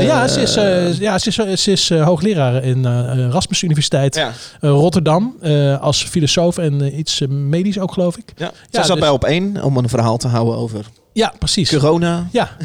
Ja, 0.00 0.28
ze 0.28 0.40
is, 0.40 0.54
ja, 0.98 1.18
ze 1.18 1.28
is, 1.46 1.62
ze 1.62 1.70
is 1.72 1.90
hoogleraar 1.90 2.64
in 2.64 2.86
Erasmus 2.86 3.62
Universiteit 3.62 4.14
ja. 4.14 4.32
Rotterdam. 4.60 5.36
als 5.80 6.04
filosoof 6.04 6.58
en 6.58 6.98
iets 6.98 7.22
medisch 7.28 7.78
ook, 7.78 7.92
geloof 7.92 8.16
ik. 8.16 8.32
Ja. 8.36 8.50
Ja, 8.70 8.82
zat 8.82 8.86
dus- 8.86 9.00
bij 9.00 9.08
op 9.08 9.24
één 9.24 9.62
om 9.62 9.76
een 9.76 9.88
verhaal 9.88 10.16
te 10.16 10.28
houden 10.28 10.56
over 10.56 10.84
Ja, 11.16 11.32
precies. 11.38 11.70
corona. 11.70 12.28
Ja, 12.32 12.56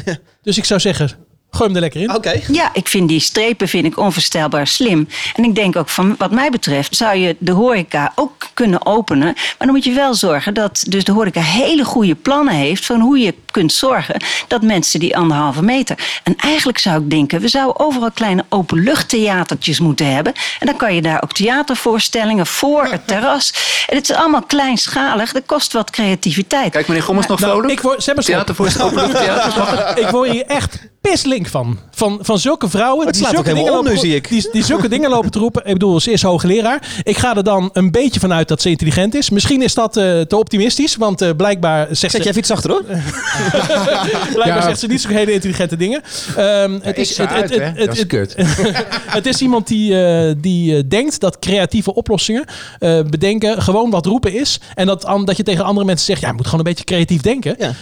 dus 0.42 0.58
ik 0.58 0.64
zou 0.64 0.80
zeggen, 0.80 1.10
gooi 1.50 1.64
hem 1.64 1.74
er 1.74 1.80
lekker 1.80 2.00
in. 2.00 2.14
Oké. 2.14 2.40
Ja, 2.48 2.70
ik 2.72 2.88
vind 2.88 3.08
die 3.08 3.20
strepen 3.20 3.68
vind 3.68 3.84
ik 3.84 3.98
onvoorstelbaar 3.98 4.66
slim. 4.66 5.08
En 5.34 5.44
ik 5.44 5.54
denk 5.54 5.76
ook 5.76 5.88
van, 5.88 6.14
wat 6.18 6.30
mij 6.30 6.50
betreft, 6.50 6.96
zou 6.96 7.16
je 7.16 7.36
de 7.38 7.52
horeca 7.52 8.12
ook 8.14 8.48
kunnen 8.54 8.86
openen. 8.86 9.32
Maar 9.34 9.54
dan 9.58 9.70
moet 9.70 9.84
je 9.84 9.92
wel 9.92 10.14
zorgen 10.14 10.54
dat 10.54 10.84
dus 10.88 11.04
de 11.04 11.12
horeca 11.12 11.40
hele 11.40 11.84
goede 11.84 12.14
plannen 12.14 12.54
heeft 12.54 12.86
van 12.86 13.00
hoe 13.00 13.18
je 13.18 13.34
kunt 13.52 13.72
zorgen 13.72 14.16
dat 14.48 14.62
mensen 14.62 15.00
die 15.00 15.16
anderhalve 15.16 15.62
meter. 15.62 15.98
En 16.22 16.34
eigenlijk 16.36 16.78
zou 16.78 17.02
ik 17.02 17.10
denken, 17.10 17.40
we 17.40 17.48
zouden 17.48 17.80
overal 17.80 18.10
kleine 18.10 18.44
openluchttheatertjes 18.48 19.80
moeten 19.80 20.14
hebben. 20.14 20.32
En 20.60 20.66
dan 20.66 20.76
kan 20.76 20.94
je 20.94 21.02
daar 21.02 21.22
ook 21.22 21.32
theatervoorstellingen 21.32 22.46
voor 22.46 22.84
het 22.90 23.06
terras. 23.06 23.52
En 23.88 23.96
het 23.96 24.10
is 24.10 24.16
allemaal 24.16 24.42
kleinschalig, 24.42 25.32
dat 25.32 25.42
kost 25.46 25.72
wat 25.72 25.90
creativiteit. 25.90 26.72
Kijk, 26.72 26.88
meneer 26.88 27.02
Gommers 27.02 27.26
nog 27.26 27.40
Nou, 27.40 27.52
vrolijk? 27.52 27.72
ik 27.72 27.80
word, 27.80 28.02
zeg 28.02 28.14
maar 28.14 28.24
stop. 28.24 28.34
Theatervoorstelling, 28.34 29.10
theater. 29.12 29.98
ik 29.98 30.08
word 30.08 30.30
hier 30.30 30.46
echt 30.46 30.78
pislink 31.00 31.46
van. 31.48 31.78
Van, 31.90 32.18
van 32.22 32.38
zulke 32.38 32.68
vrouwen. 32.68 33.06
Het 33.06 33.14
die 33.14 33.22
slaat 33.24 33.34
zulke 33.34 33.54
dingen 33.54 33.72
om 33.72 33.84
lopen- 33.84 33.98
zie 33.98 34.14
ik. 34.14 34.28
Die, 34.28 34.48
die 34.52 34.64
zulke 34.64 34.88
dingen 34.88 35.10
lopen 35.10 35.30
te 35.30 35.38
roepen. 35.38 35.62
Ik 35.66 35.72
bedoel, 35.72 36.00
ze 36.00 36.10
is 36.12 36.22
hoogleraar. 36.22 36.82
Ik 37.02 37.16
ga 37.18 37.36
er 37.36 37.44
dan 37.44 37.70
een 37.72 37.90
beetje 37.90 38.20
vanuit 38.20 38.48
dat 38.48 38.62
ze 38.62 38.68
intelligent 38.68 39.14
is. 39.14 39.30
Misschien 39.30 39.62
is 39.62 39.74
dat 39.74 39.96
eh, 39.96 40.20
te 40.20 40.36
optimistisch. 40.36 40.96
Want 40.96 41.20
eh, 41.20 41.30
blijkbaar 41.36 41.86
zegt 41.86 41.98
Zet 41.98 42.10
ze, 42.10 42.16
je 42.18 42.24
even 42.24 42.38
iets 42.38 42.50
achter 42.50 42.70
hoor. 42.70 42.82
blijkbaar 44.34 44.46
Ja. 44.46 44.62
zegt 44.62 44.78
ze 44.78 44.86
niet 44.86 45.00
zo 45.00 45.08
hele 45.08 45.32
intelligente 45.32 45.76
dingen. 45.76 46.02
Ehm, 46.36 46.78
het, 46.82 46.98
is, 46.98 47.16
het, 47.18 47.28
uit, 47.28 47.50
het, 47.50 47.62
het, 47.62 47.76
Dat 47.78 47.92
is 47.92 47.98
het- 47.98 48.08
kut. 48.08 48.34
het 49.18 49.26
is 49.26 49.40
iemand 49.40 49.66
die, 49.66 50.04
eh, 50.04 50.32
die 50.36 50.76
eh, 50.76 50.82
denkt 50.88 51.20
dat 51.20 51.38
creatieve 51.38 51.94
oplossingen 51.94 52.44
eh, 52.78 53.00
bedenken 53.10 53.62
gewoon 53.62 53.90
wat 53.90 54.06
roepen 54.06 54.32
is. 54.32 54.60
En 54.74 54.86
dat, 54.86 55.04
an- 55.04 55.24
dat 55.24 55.36
je 55.36 55.42
tegen 55.42 55.64
andere 55.64 55.86
mensen 55.86 56.06
zegt, 56.06 56.20
ja, 56.20 56.28
je 56.28 56.34
moet 56.34 56.44
gewoon 56.44 56.60
een 56.60 56.66
beetje 56.66 56.84
creatief 56.84 57.20
denken. 57.20 57.56
Ja. 57.58 57.72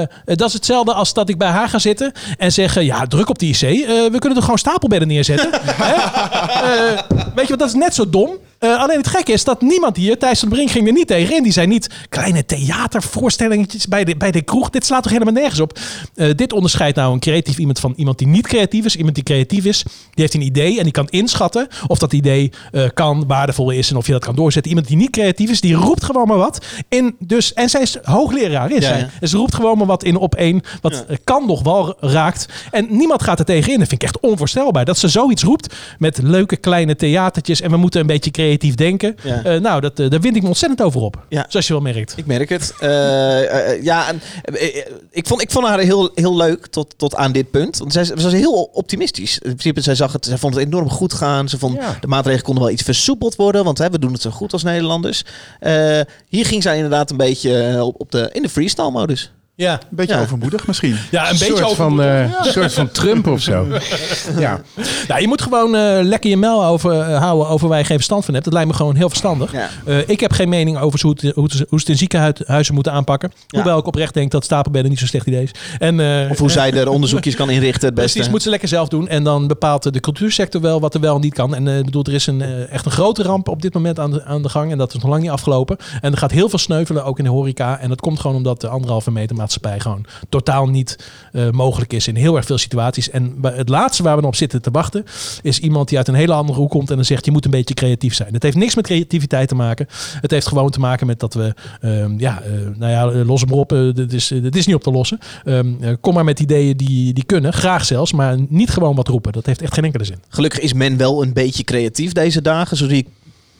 Eh, 0.00 0.34
dat 0.36 0.48
is 0.48 0.52
hetzelfde 0.54 0.92
als 0.92 1.12
dat 1.14 1.28
ik 1.28 1.38
bij 1.38 1.48
haar 1.48 1.68
ga 1.68 1.78
zitten 1.78 2.12
en 2.38 2.52
zeggen, 2.52 2.84
ja, 2.84 3.06
druk 3.06 3.28
op 3.28 3.38
die 3.38 3.50
IC. 3.54 3.62
Eh, 3.62 3.86
we 3.86 4.16
kunnen 4.18 4.36
er 4.38 4.42
gewoon 4.42 4.58
stapelbedden 4.58 5.08
neerzetten. 5.08 5.50
Hè? 5.82 5.92
Eh, 5.94 7.00
weet 7.34 7.44
je 7.44 7.50
wat, 7.50 7.58
dat 7.58 7.68
is 7.68 7.74
net 7.74 7.94
zo 7.94 8.10
dom. 8.10 8.30
Eh, 8.62 8.78
alleen 8.80 8.96
het 8.96 9.06
gekke 9.06 9.32
is 9.32 9.44
dat 9.44 9.60
niemand 9.62 9.96
hier, 9.96 10.18
Thijs 10.18 10.40
van 10.40 10.48
Brink 10.48 10.70
ging 10.70 10.86
er 10.86 10.92
niet 10.92 11.06
tegen 11.06 11.36
in. 11.36 11.42
Die 11.42 11.52
zei 11.52 11.66
niet 11.66 11.88
kleine 12.08 12.44
theatervoorstellingetjes 12.44 13.86
bij 13.86 14.04
de, 14.04 14.16
bij 14.16 14.30
de 14.30 14.42
kroeg. 14.42 14.70
Dit 14.70 14.84
slaat 14.86 15.02
toch 15.02 15.12
helemaal 15.12 15.32
nergens 15.34 15.60
op. 15.60 15.78
Eh, 16.14 16.30
dit 16.36 16.52
onderscheidt 16.52 16.96
nou 16.96 17.12
een 17.12 17.20
creatief 17.20 17.58
iemand 17.58 17.80
van 17.80 17.92
iemand 17.96 18.18
die 18.18 18.26
niet 18.26 18.46
creatief 18.46 18.84
is. 18.84 18.96
Iemand 18.96 19.14
die 19.14 19.24
creatief 19.24 19.64
is, 19.64 19.82
die 19.82 19.92
heeft 20.14 20.34
een 20.34 20.42
idee 20.42 20.76
en 20.78 20.82
die 20.82 20.92
kan 20.92 21.06
inschatten 21.08 21.68
of 21.86 21.98
dat 21.98 22.12
idee 22.12 22.50
eh, 22.72 22.84
kan, 22.94 23.24
waardevol 23.26 23.70
is 23.70 23.90
en 23.90 23.96
of 23.96 24.06
je 24.06 24.12
dat 24.12 24.24
kan 24.24 24.34
doorzetten. 24.34 24.70
Iemand 24.70 24.88
die 24.88 24.96
niet 24.96 25.10
creatief 25.10 25.50
is, 25.50 25.60
die 25.60 25.74
roept 25.74 26.04
gewoon 26.04 26.26
maar 26.28 26.36
wat. 26.38 26.64
In, 26.88 27.16
dus, 27.18 27.52
en 27.54 27.68
zij 27.68 27.80
is 27.82 27.96
hoogleraar, 28.02 28.70
is 28.70 28.74
Ja, 28.82 28.88
zij. 28.88 28.98
ja. 28.98 29.08
En 29.20 29.28
ze 29.28 29.36
roept 29.36 29.54
gewoon 29.54 29.78
maar 29.78 29.86
wat 29.86 30.04
in 30.04 30.16
op 30.16 30.34
één, 30.34 30.60
wat 30.80 31.04
Ja. 31.08 31.16
kan 31.24 31.46
nog 31.46 31.62
wel 31.62 31.96
raakt. 32.00 32.46
En 32.70 32.86
niemand 32.90 33.22
gaat 33.22 33.38
er 33.38 33.44
tegen 33.44 33.72
in. 33.72 33.78
Dat 33.78 33.88
vind 33.88 34.02
ik 34.02 34.08
echt 34.08 34.20
onvoorstelbaar. 34.20 34.84
Dat 34.84 34.98
ze 34.98 35.08
zoiets 35.08 35.42
roept 35.42 35.74
met 35.98 36.18
leuke 36.22 36.56
kleine 36.56 36.96
theatertjes 36.96 37.60
en 37.60 37.70
we 37.70 37.76
moeten 37.76 38.00
een 38.00 38.06
beetje 38.06 38.30
creatief 38.30 38.50
creatief 38.58 38.74
denken. 38.74 39.16
Ja. 39.22 39.42
Eh, 39.44 39.60
nou, 39.60 39.80
dat, 39.80 39.98
eh, 40.00 40.10
daar 40.10 40.20
wind 40.20 40.36
ik 40.36 40.42
me 40.42 40.48
ontzettend 40.48 40.82
over 40.82 41.00
op. 41.00 41.24
Ja. 41.28 41.46
Zoals 41.48 41.66
je 41.66 41.72
wel 41.72 41.82
merkt. 41.82 42.14
Ik 42.16 42.26
merk 42.26 42.48
het. 42.48 42.74
Eh, 42.80 43.82
ja, 43.82 44.08
en, 44.08 44.20
ik, 45.10 45.26
vond, 45.26 45.42
ik 45.42 45.50
vond 45.50 45.66
haar 45.66 45.78
heel, 45.78 46.10
heel 46.14 46.36
leuk 46.36 46.66
tot, 46.66 46.94
tot 46.96 47.14
aan 47.14 47.32
dit 47.32 47.50
punt. 47.50 47.78
Want 47.78 47.92
zij, 47.92 48.04
ze 48.04 48.14
was 48.14 48.32
heel 48.32 48.70
optimistisch. 48.72 49.34
In 49.34 49.40
principe, 49.40 49.80
zij, 49.80 49.94
zag 49.94 50.12
het, 50.12 50.24
zij 50.24 50.38
vond 50.38 50.54
het 50.54 50.64
enorm 50.64 50.90
goed 50.90 51.12
gaan. 51.12 51.48
Ze 51.48 51.58
vond 51.58 51.74
Ja. 51.74 51.96
de 52.00 52.06
maatregelen 52.06 52.44
konden 52.44 52.64
wel 52.64 52.72
iets 52.72 52.82
versoepeld 52.82 53.36
worden. 53.36 53.64
Want 53.64 53.78
hè, 53.78 53.90
we 53.90 53.98
doen 53.98 54.12
het 54.12 54.22
zo 54.22 54.30
goed 54.30 54.52
als 54.52 54.62
Nederlanders. 54.62 55.24
Hier 56.28 56.46
ging 56.46 56.62
zij 56.62 56.74
inderdaad 56.76 57.10
een 57.10 57.16
beetje 57.16 57.84
op, 57.84 58.00
op 58.00 58.10
de, 58.10 58.28
in 58.32 58.42
de 58.42 58.48
freestyle 58.48 58.90
modus. 58.90 59.32
Ja. 59.54 59.72
Een 59.72 59.78
beetje 59.90 60.14
Ja. 60.14 60.20
overmoedig 60.20 60.66
misschien. 60.66 60.96
Ja, 61.10 61.30
een 61.30 61.38
beetje 61.38 61.56
soort 61.56 61.74
van, 61.74 62.02
eh, 62.02 62.20
een 62.20 62.52
soort 62.52 62.72
van 62.72 62.90
Trump 62.90 63.26
of 63.26 63.40
zo. 63.40 63.66
Ja. 64.38 64.60
Nou, 65.08 65.20
je 65.20 65.26
moet 65.28 65.42
gewoon 65.42 65.74
eh, 65.76 65.98
lekker 66.02 66.30
je 66.30 66.36
mel 66.36 66.64
over, 66.64 67.00
eh, 67.00 67.18
houden 67.18 67.48
over 67.48 67.68
waar 67.68 67.78
je 67.78 67.84
geen 67.84 67.96
verstand 67.96 68.24
van 68.24 68.32
hebt. 68.34 68.44
Dat 68.46 68.54
lijkt 68.54 68.68
me 68.70 68.76
gewoon 68.76 68.96
heel 68.96 69.08
verstandig. 69.08 69.52
Ja. 69.52 69.68
Eh, 69.86 70.08
ik 70.08 70.20
heb 70.20 70.32
geen 70.32 70.48
mening 70.48 70.78
over 70.78 71.00
hoe 71.02 71.10
het, 71.10 71.20
hoe 71.22 71.32
hoe 71.34 71.50
ze 71.50 71.64
het 71.74 71.88
in 71.88 71.96
ziekenhuizen 71.96 72.74
moeten 72.74 72.92
aanpakken. 72.92 73.32
Ja. 73.46 73.58
Hoewel 73.58 73.78
ik 73.78 73.86
oprecht 73.86 74.14
denk 74.14 74.30
dat 74.30 74.44
stapelbedden 74.44 74.90
niet 74.90 75.00
zo 75.00 75.06
slecht 75.06 75.26
idee 75.26 75.42
is. 75.42 75.50
En, 75.78 76.00
eh, 76.00 76.30
Of 76.30 76.38
hoe 76.38 76.50
zij 76.50 76.72
er 76.72 76.88
onderzoekjes 76.88 77.34
kan 77.34 77.50
inrichten 77.50 77.86
het 77.86 77.94
beste. 77.94 78.12
Precies, 78.12 78.30
moet 78.32 78.42
ze 78.42 78.48
lekker 78.50 78.68
zelf 78.68 78.88
doen. 78.88 79.08
En 79.08 79.24
dan 79.24 79.46
bepaalt 79.46 79.92
de 79.92 80.00
cultuursector 80.00 80.60
wel 80.60 80.80
wat 80.80 80.94
er 80.94 81.00
wel 81.00 81.14
en 81.14 81.20
niet 81.20 81.34
kan. 81.34 81.54
En 81.54 81.68
eh, 81.68 81.78
ik 81.78 81.84
bedoel, 81.84 82.04
er 82.04 82.14
is 82.14 82.26
een, 82.26 82.42
eh, 82.42 82.72
echt 82.72 82.84
een 82.86 82.92
grote 82.92 83.22
ramp 83.22 83.48
op 83.48 83.62
dit 83.62 83.74
moment 83.74 83.98
aan 83.98 84.10
de, 84.10 84.24
aan 84.24 84.42
de 84.42 84.48
gang. 84.48 84.70
En 84.70 84.78
dat 84.78 84.94
is 84.94 85.00
nog 85.00 85.10
lang 85.10 85.22
niet 85.22 85.30
afgelopen. 85.30 85.76
En 86.00 86.12
er 86.12 86.18
gaat 86.18 86.30
heel 86.30 86.48
veel 86.48 86.58
sneuvelen, 86.58 87.04
ook 87.04 87.18
in 87.18 87.24
de 87.24 87.30
horeca. 87.30 87.78
En 87.78 87.88
dat 87.88 88.00
komt 88.00 88.20
gewoon 88.20 88.36
omdat 88.36 88.60
de 88.60 88.68
anderhalve 88.68 89.10
meter 89.10 89.36
maatschappij 89.42 89.80
gewoon 89.80 90.04
totaal 90.28 90.66
niet 90.68 90.98
eh, 91.32 91.50
mogelijk 91.50 91.92
is 91.92 92.08
in 92.08 92.16
heel 92.16 92.36
erg 92.36 92.44
veel 92.46 92.58
situaties. 92.58 93.10
En 93.10 93.40
bij- 93.40 93.52
het 93.56 93.68
laatste 93.68 94.02
waar 94.02 94.16
we 94.20 94.26
op 94.26 94.34
zitten 94.36 94.62
te 94.62 94.70
wachten, 94.70 95.04
is 95.42 95.58
iemand 95.58 95.88
die 95.88 95.98
uit 95.98 96.08
een 96.08 96.14
hele 96.14 96.32
andere 96.32 96.58
hoek 96.58 96.70
komt 96.70 96.90
en 96.90 96.96
dan 96.96 97.04
zegt, 97.04 97.24
je 97.24 97.30
moet 97.30 97.44
een 97.44 97.50
beetje 97.50 97.74
creatief 97.74 98.14
zijn. 98.14 98.32
Het 98.34 98.42
heeft 98.42 98.56
niks 98.56 98.74
met 98.74 98.84
creativiteit 98.84 99.48
te 99.48 99.54
maken. 99.54 99.86
Het 100.20 100.30
heeft 100.30 100.46
gewoon 100.46 100.70
te 100.70 100.80
maken 100.80 101.06
met 101.06 101.20
dat 101.20 101.34
we, 101.34 101.54
ehm, 101.80 102.18
ja, 102.18 102.42
eh, 102.42 102.50
nou 102.76 102.92
ja, 102.92 103.10
eh, 103.10 103.26
los 103.26 103.40
hem 103.40 103.52
op. 103.52 103.68
dit, 103.94 104.12
is, 104.12 104.28
dit 104.28 104.56
is 104.56 104.66
niet 104.66 104.74
op 104.74 104.82
te 104.82 104.90
lossen. 104.90 105.18
Ehm, 105.44 105.72
eh, 105.80 105.92
kom 106.00 106.14
maar 106.14 106.24
met 106.24 106.40
ideeën 106.40 106.76
die, 106.76 107.12
die 107.12 107.24
kunnen, 107.24 107.52
graag 107.52 107.84
zelfs, 107.84 108.12
maar 108.12 108.36
niet 108.48 108.70
gewoon 108.70 108.94
wat 108.96 109.08
roepen. 109.08 109.32
Dat 109.32 109.46
heeft 109.46 109.62
echt 109.62 109.74
geen 109.74 109.84
enkele 109.84 110.04
zin. 110.04 110.16
Gelukkig 110.28 110.60
is 110.60 110.72
men 110.72 110.96
wel 110.96 111.22
een 111.22 111.32
beetje 111.32 111.64
creatief 111.64 112.12
deze 112.12 112.42
dagen. 112.42 112.76
Zo 112.76 112.86
zie 112.88 112.96
ik 112.96 113.06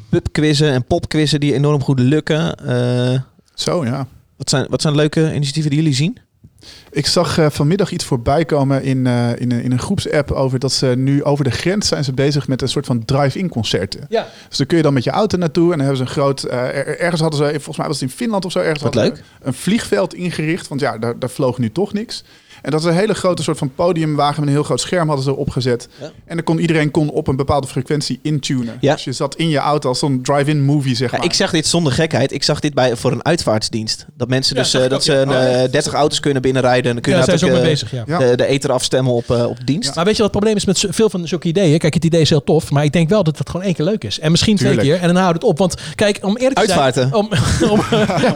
pubquizzen 0.09 0.71
en 0.73 0.85
popquizzen 0.85 1.41
die 1.41 1.55
enorm 1.55 1.83
goed 1.83 1.99
lukken. 1.99 2.57
Eh, 2.57 3.21
Zo, 3.55 3.85
ja. 3.85 4.07
Wat, 4.43 4.51
zijn, 4.51 4.67
wat 4.71 4.83
zijn 4.83 4.95
leuke 4.95 5.35
initiatieven 5.35 5.71
die 5.71 5.81
jullie 5.81 5.95
zien? 5.97 6.19
Ik 6.91 7.07
zag 7.07 7.39
eh, 7.39 7.47
vanmiddag 7.51 7.91
iets 7.93 8.05
voorbij 8.05 8.45
komen 8.45 8.83
in, 8.83 9.07
eh, 9.07 9.29
in, 9.41 9.53
een, 9.53 9.63
in 9.63 9.73
een 9.73 9.79
groepsapp 9.79 10.31
over 10.31 10.59
dat 10.59 10.73
ze 10.73 10.87
nu 10.97 11.25
over 11.25 11.45
de 11.45 11.51
grens 11.51 11.89
zijn 11.89 12.05
ze 12.05 12.13
bezig 12.13 12.49
met 12.49 12.63
een 12.63 12.69
soort 12.69 12.87
van 12.87 13.05
drive-in 13.05 13.49
concerten. 13.49 14.07
Ja. 14.09 14.29
Dus 14.49 14.59
dan 14.59 14.67
kun 14.67 14.77
je 14.77 14.83
dan 14.83 14.93
met 14.93 15.05
je 15.05 15.11
auto 15.11 15.39
naartoe 15.39 15.73
en 15.73 15.79
dan 15.79 15.87
hebben 15.87 15.97
ze 15.97 16.03
een 16.03 16.09
groot. 16.09 16.43
eh, 16.43 16.59
er- 16.59 16.99
ergens 17.01 17.21
hadden 17.21 17.39
ze, 17.39 17.45
volgens 17.53 17.77
mij 17.77 17.87
was 17.87 18.01
het 18.01 18.11
in 18.11 18.17
Finland 18.17 18.45
of 18.45 18.53
zo, 18.53 18.59
ergens 18.59 18.83
Wat 18.83 18.95
leuk. 18.95 19.17
ze 19.17 19.23
een 19.43 19.55
vliegveld 19.55 20.15
ingericht. 20.15 20.69
Want 20.69 20.81
ja, 20.81 20.99
daar, 20.99 21.19
daar 21.19 21.31
vloog 21.31 21.59
nu 21.59 21.71
toch 21.73 21.93
niks. 21.93 22.25
En 22.63 22.71
dat 22.71 22.81
is 22.81 22.87
een 22.87 22.95
hele 22.95 23.15
grote 23.15 23.43
soort 23.43 23.59
van 23.59 23.75
podiumwagen 23.75 24.41
met 24.41 24.49
een 24.49 24.55
heel 24.55 24.65
groot 24.65 24.81
scherm 24.81 25.07
hadden 25.07 25.25
ze 25.25 25.37
opgezet. 25.37 25.89
Ja. 26.01 26.11
En 26.25 26.35
dan 26.37 26.45
kon 26.45 26.59
iedereen 26.59 26.91
kon 26.91 27.11
op 27.11 27.29
een 27.29 27.37
bepaalde 27.37 27.67
frequentie 27.67 28.19
intunen. 28.23 28.77
Ja. 28.81 28.93
Dus 28.95 29.05
je 29.05 29.13
zat 29.13 29.35
in 29.37 29.49
je 29.49 29.59
auto 29.59 29.89
als 29.89 29.99
zo'n 29.99 30.23
drive-in 30.23 30.63
movie, 30.65 30.97
zeg 30.97 31.11
Ja, 31.11 31.17
maar. 31.17 31.27
ik 31.27 31.33
zag 31.33 31.51
dit 31.51 31.67
zonder 31.67 31.93
gekheid. 31.93 32.33
Ik 32.33 32.43
zag 32.43 32.61
dit 32.61 32.75
bij, 32.75 32.97
voor 32.97 33.13
een 33.13 33.25
uitvaartsdienst. 33.25 34.07
Dat 34.17 34.29
mensen 34.29 34.57
Ja, 34.57 34.63
dus 34.63 34.71
zag 34.71 34.83
eh, 34.83 34.89
dat 34.89 34.99
ook, 34.99 35.05
ze 35.05 35.15
een, 35.15 35.29
Oh, 35.29 35.35
ja. 35.35 35.63
eh, 35.63 35.71
30 35.71 35.93
auto's 35.93 36.21
kunnen 36.21 36.43
binnenrijden. 36.43 36.87
En 36.87 36.93
dan 36.93 37.03
kun 37.03 37.13
je 37.13 37.19
Ja, 37.19 37.25
daar 37.27 37.39
zijn 37.39 37.51
ze 37.51 37.57
ook 37.57 37.63
natuurlijk, 37.63 37.91
mee 37.93 38.03
eh, 38.03 38.07
bezig, 38.07 38.19
ja. 38.19 38.27
Ja. 38.27 38.31
de, 38.31 38.37
de 38.37 38.47
eter 38.47 38.73
afstemmen 38.73 39.13
op, 39.13 39.31
op 39.31 39.57
dienst. 39.67 39.95
Maar 39.95 40.05
weet 40.05 40.17
je 40.17 40.23
wat 40.23 40.31
het 40.33 40.41
probleem 40.41 40.57
is 40.57 40.65
met 40.65 40.95
veel 40.95 41.11
van 41.11 41.29
zulke 41.29 41.49
ideeën? 41.49 41.79
Kijk, 41.79 41.95
het 41.95 42.05
idee 42.05 42.21
is 42.21 42.29
heel 42.31 42.45
tof, 42.45 42.71
maar 42.71 42.85
ik 42.85 42.93
denk 42.93 43.09
wel 43.09 43.23
dat 43.23 43.39
het 43.39 43.51
gewoon 43.51 43.67
één 43.67 43.75
keer 43.75 43.85
leuk 43.85 44.05
is. 44.05 44.19
En 44.21 44.31
misschien 44.31 44.57
twee 44.57 44.77
keer 44.77 45.01
en 45.01 45.07
dan 45.07 45.17
houdt 45.17 45.35
het 45.35 45.45
op. 45.45 45.59
Want 45.59 45.75
kijk, 45.95 46.19
om 46.23 46.37
eerlijk 46.37 46.55
te 46.55 46.61
Uitvaarten. 46.61 47.09
zijn... 47.09 47.15
Om, 47.15 47.31
om, 47.73 47.81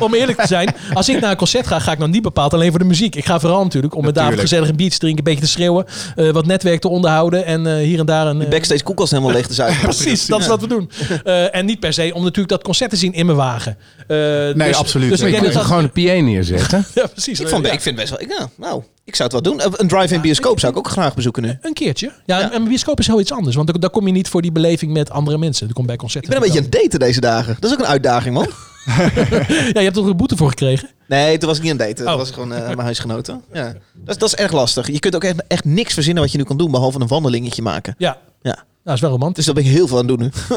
om 0.07 0.15
eerlijk 0.15 0.41
te 0.41 0.47
zijn, 0.47 0.75
als 0.95 1.09
ik 1.09 1.21
naar 1.21 1.31
een 1.31 1.37
concert 1.37 1.67
ga, 1.67 1.79
ga 1.79 1.93
ik 1.93 1.99
nog 1.99 2.09
niet 2.09 2.23
bepaald 2.23 2.55
alleen 2.55 2.71
voor 2.71 2.79
de 2.79 2.85
muziek. 2.85 3.15
Ik 3.15 3.25
ga 3.25 3.41
vooral 3.41 3.63
natuurlijk 3.63 3.95
om 3.95 4.05
met 4.05 4.16
Natuurlijk. 4.23 4.49
gezellig 4.49 4.69
een 4.69 4.77
biertje 4.77 4.99
drinken, 4.99 5.19
een 5.19 5.33
beetje 5.33 5.47
te 5.47 5.51
schreeuwen, 5.53 5.87
eh, 6.17 6.31
wat 6.31 6.47
netwerk 6.47 6.81
te 6.81 6.89
onderhouden 6.89 7.45
en 7.45 7.67
eh, 7.67 7.75
hier 7.77 7.99
en 7.99 8.07
daar 8.07 8.27
een... 8.27 8.39
De 8.39 8.45
eh, 8.45 8.51
backstage 8.51 8.83
koelkast 8.83 9.11
helemaal 9.11 9.33
leeg 9.33 9.47
te 9.47 9.55
zuigen. 9.63 9.83
Precies, 9.83 10.27
dat 10.27 10.41
is 10.41 10.47
wat 10.47 10.61
we 10.61 10.67
doen. 10.67 10.91
Eh, 11.25 11.55
en 11.57 11.67
niet 11.67 11.81
per 11.81 11.93
se 11.93 12.11
om 12.15 12.21
natuurlijk 12.23 12.49
dat 12.49 12.63
concert 12.63 12.91
te 12.91 12.97
zien 12.97 13.13
in 13.13 13.27
mijn 13.27 13.39
wagen. 13.39 13.77
Eh, 14.07 14.17
Nee, 14.55 14.75
absoluut. 14.77 15.11
Dus 15.11 15.21
ik 15.21 15.27
denk 15.31 15.39
dat 15.43 15.53
er 15.53 15.59
dat... 15.59 15.65
gewoon 15.67 15.83
een 15.83 15.91
PA 15.91 16.25
neerzetten. 16.25 16.85
Ja, 16.95 17.07
precies. 17.07 17.41
Ik, 17.41 17.49
vond, 17.49 17.67
Ja. 17.67 17.73
ik 17.73 17.81
vind 17.81 17.97
best 17.97 18.11
wel... 18.11 18.21
ik- 18.21 18.29
Ja, 18.39 18.49
nou, 18.57 18.83
ik 19.07 19.17
zou 19.17 19.31
het 19.35 19.45
wel 19.45 19.53
doen. 19.57 19.73
Een 19.77 19.89
drive-in 19.89 20.21
bioscoop 20.21 20.61
zou 20.61 20.73
ik 20.73 20.79
ook 20.79 20.89
graag 20.89 21.15
bezoeken 21.15 21.43
nu. 21.43 21.59
Een 21.61 21.73
keertje. 21.73 22.13
Ja, 22.27 22.39
Ja. 22.39 22.51
en 22.53 22.55
een 22.61 22.69
bioscoop 22.69 22.99
is 22.99 23.07
heel 23.07 23.21
iets 23.21 23.33
anders. 23.33 23.57
Want 23.57 23.81
daar- 23.81 23.91
kom 23.91 24.07
je 24.07 24.13
niet 24.13 24.29
voor 24.29 24.43
die 24.43 24.53
beleving 24.53 24.93
met 24.93 25.11
andere 25.11 25.39
mensen. 25.39 25.65
Dat 25.67 25.75
komt 25.75 25.87
bij 25.87 25.95
Ik 25.95 26.01
concerten. 26.01 26.31
ben 26.31 26.39
een 26.39 26.45
beetje 26.45 26.59
aan 26.59 26.65
het 26.71 26.81
daten 26.83 26.99
deze 26.99 27.21
dagen. 27.21 27.57
Dat 27.61 27.71
is 27.71 27.77
ook 27.77 27.83
een 27.83 27.91
uitdaging, 27.91 28.35
man. 28.35 28.47
Ja, 29.73 29.81
je 29.81 29.81
hebt 29.81 29.97
er 29.97 30.07
een 30.07 30.17
boete 30.17 30.37
voor 30.37 30.49
gekregen. 30.49 30.89
Nee, 31.09 31.39
toen 31.39 31.49
was 31.49 31.59
ik 31.59 31.63
niet 31.65 31.73
aan 31.73 31.79
het 31.79 31.87
daten. 31.89 32.05
Dat 32.05 32.15
Oh. 32.15 32.21
was 32.21 32.31
gewoon 32.31 32.53
eh, 32.53 32.67
mijn 32.67 32.79
huisgenoten. 32.79 33.43
Ja. 33.53 33.65
Dat, 33.65 33.75
is- 34.15 34.19
dat 34.19 34.29
is 34.29 34.35
erg 34.35 34.53
lastig. 34.53 34.87
Je 34.87 34.99
kunt 34.99 35.15
ook 35.15 35.25
echt, 35.25 35.43
echt 35.49 35.65
niks 35.65 35.95
verzinnen 35.95 36.23
wat 36.23 36.33
je 36.33 36.39
nu 36.39 36.45
kan 36.45 36.57
doen, 36.57 36.71
behalve 36.71 37.01
een 37.01 37.07
wandelingetje 37.07 37.63
maken. 37.63 37.95
Ja. 37.99 38.19
Ja. 38.43 38.53
Nou, 38.55 38.65
dat 38.85 38.95
is 38.95 39.01
wel 39.01 39.11
romantisch. 39.11 39.45
Dus 39.45 39.55
daar 39.55 39.55
ben 39.55 39.65
ik 39.73 39.79
heel 39.79 39.87
veel 39.89 39.99
aan 39.99 40.09
het 40.09 40.19
doen 40.19 40.31
nu. 40.33 40.57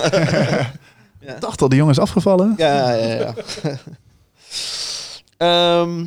Ik 1.34 1.41
dacht 1.41 1.62
al, 1.62 1.70
die 1.70 1.78
jongen 1.78 1.93
is 1.93 2.00
afgevallen. 2.00 2.54
Ja, 2.58 2.91
ja, 2.93 3.14
ja. 3.14 3.34
Ehm, 5.38 6.06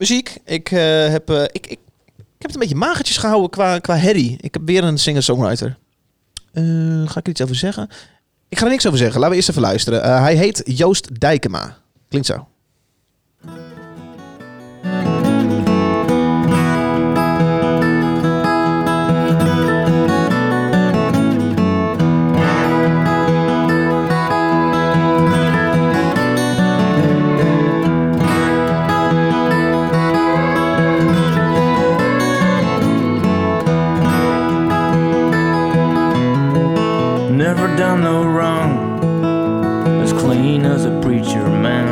muziek. 0.00 0.36
Ik, 0.44 0.70
eh, 0.70 1.08
heb, 1.08 1.30
eh, 1.30 1.42
ik, 1.42 1.66
ik, 1.66 1.78
heb 2.16 2.50
het 2.50 2.54
een 2.54 2.60
beetje 2.60 2.74
magertjes 2.74 3.16
gehouden 3.16 3.50
qua, 3.50 3.78
qua 3.78 3.96
herrie. 3.96 4.38
Ik 4.40 4.54
heb 4.54 4.62
weer 4.64 4.84
een 4.84 4.98
singer-songwriter. 4.98 5.78
Eh, 6.52 6.62
ga 7.04 7.18
ik 7.18 7.24
er 7.24 7.28
iets 7.28 7.42
over 7.42 7.56
zeggen? 7.56 7.88
Ik 8.48 8.58
ga 8.58 8.64
er 8.64 8.70
niks 8.70 8.86
over 8.86 8.98
zeggen. 8.98 9.16
Laten 9.16 9.30
we 9.30 9.36
eerst 9.36 9.48
even 9.48 9.62
luisteren. 9.62 10.20
Hij 10.22 10.36
heet 10.36 10.62
Joost 10.64 11.20
Dijkema. 11.20 11.76
Klinkt 12.08 12.26
zo. 12.26 12.48
Done 38.00 38.24
no 38.24 38.24
wrong, 38.24 40.02
as 40.02 40.12
clean 40.12 40.64
as 40.64 40.84
a 40.84 41.00
preacher 41.00 41.48
man. 41.48 41.88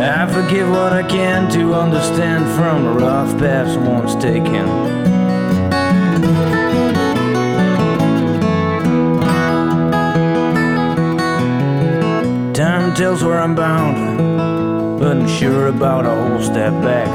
I 0.00 0.26
forgive 0.26 0.68
what 0.68 0.92
I 0.92 1.02
can 1.02 1.50
to 1.52 1.74
understand 1.74 2.44
from 2.56 2.84
the 2.84 3.04
rough 3.04 3.36
paths 3.38 3.76
once 3.76 4.14
taken. 4.14 4.66
Time 12.52 12.94
tells 12.94 13.24
where 13.24 13.40
I'm 13.40 13.54
bound, 13.54 14.98
but 15.00 15.16
I'm 15.16 15.28
sure 15.28 15.68
about 15.68 16.06
a 16.06 16.14
whole 16.14 16.42
step 16.42 16.72
back. 16.82 17.10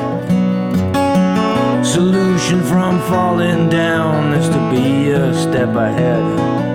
Solution 1.85 2.63
from 2.63 2.99
falling 3.01 3.69
down 3.69 4.33
is 4.33 4.49
to 4.49 4.59
be 4.71 5.11
a 5.11 5.33
step 5.33 5.75
ahead. 5.75 6.66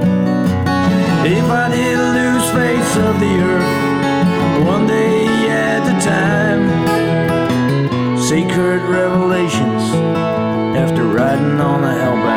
Revelations 8.89 9.95
after 10.77 11.05
riding 11.05 11.61
on 11.61 11.85
a 11.85 11.95
hellbound 12.03 12.32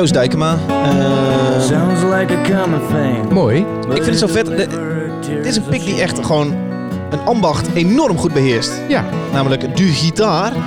Joost 0.00 0.12
Dijkema. 0.14 0.58
eh, 0.68 1.60
Sounds 1.60 2.02
like 2.02 2.32
a 2.34 2.58
common 2.60 2.80
thing. 2.92 3.32
Mooi. 3.32 3.56
ik 3.88 4.02
vind 4.02 4.06
het 4.06 4.18
zo 4.18 4.26
vet. 4.26 4.46
De- 4.46 4.66
dit 5.26 5.46
is 5.46 5.56
een 5.56 5.62
pik 5.62 5.84
die 5.84 6.00
echt 6.00 6.26
gewoon 6.26 6.54
een 7.10 7.18
ambacht 7.24 7.68
enorm 7.74 8.18
goed 8.18 8.32
beheerst. 8.32 8.72
Ja. 8.88 9.04
Namelijk 9.32 9.76
de 9.76 9.82
gitaar. 9.84 10.52
Eh, 10.52 10.58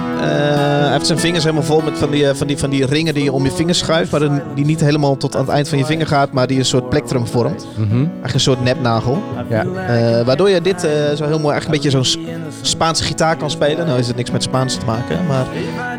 hij 0.84 0.92
heeft 0.92 1.06
zijn 1.08 1.20
vingers 1.20 1.44
helemaal 1.44 1.64
vol 1.66 1.82
met 1.82 1.98
van 1.98 2.10
die, 2.12 2.28
eh, 2.28 2.36
van, 2.36 2.48
die, 2.48 2.58
van 2.58 2.70
die 2.70 2.86
ringen 2.86 3.14
die 3.14 3.24
je 3.24 3.32
om 3.32 3.44
je 3.44 3.52
vingers 3.52 3.78
schuift. 3.78 4.12
Maar 4.12 4.20
dan- 4.20 4.42
die 4.56 4.66
niet 4.66 4.80
helemaal 4.80 5.18
tot 5.18 5.36
aan 5.36 5.42
het 5.42 5.50
eind 5.52 5.70
van 5.70 5.78
je 5.78 5.86
vinger 5.86 6.08
gaat. 6.08 6.32
Maar 6.32 6.48
die 6.48 6.58
een 6.60 6.66
soort 6.66 6.90
plektrum 6.90 7.28
vormt. 7.28 7.68
Mhm. 7.78 7.96
Eigenlijk 7.98 8.34
een 8.34 8.40
soort 8.40 8.64
nepnagel. 8.64 9.22
Ja. 9.50 9.66
Eh, 9.88 10.26
waardoor 10.26 10.50
je 10.50 10.62
dit 10.62 10.84
eh, 10.84 10.92
zo 10.92 11.26
heel 11.26 11.40
mooi, 11.40 11.52
eigenlijk 11.54 11.66
een 11.66 11.72
beetje 11.92 12.04
zo'n 12.04 12.28
Spaanse 12.62 13.04
gitaar 13.04 13.36
kan 13.38 13.50
spelen. 13.50 13.86
Nou 13.88 14.00
is 14.00 14.08
het 14.08 14.16
niks 14.16 14.32
met 14.32 14.44
Spaans 14.44 14.76
te 14.76 14.86
maken, 14.86 15.18
maar 15.28 15.46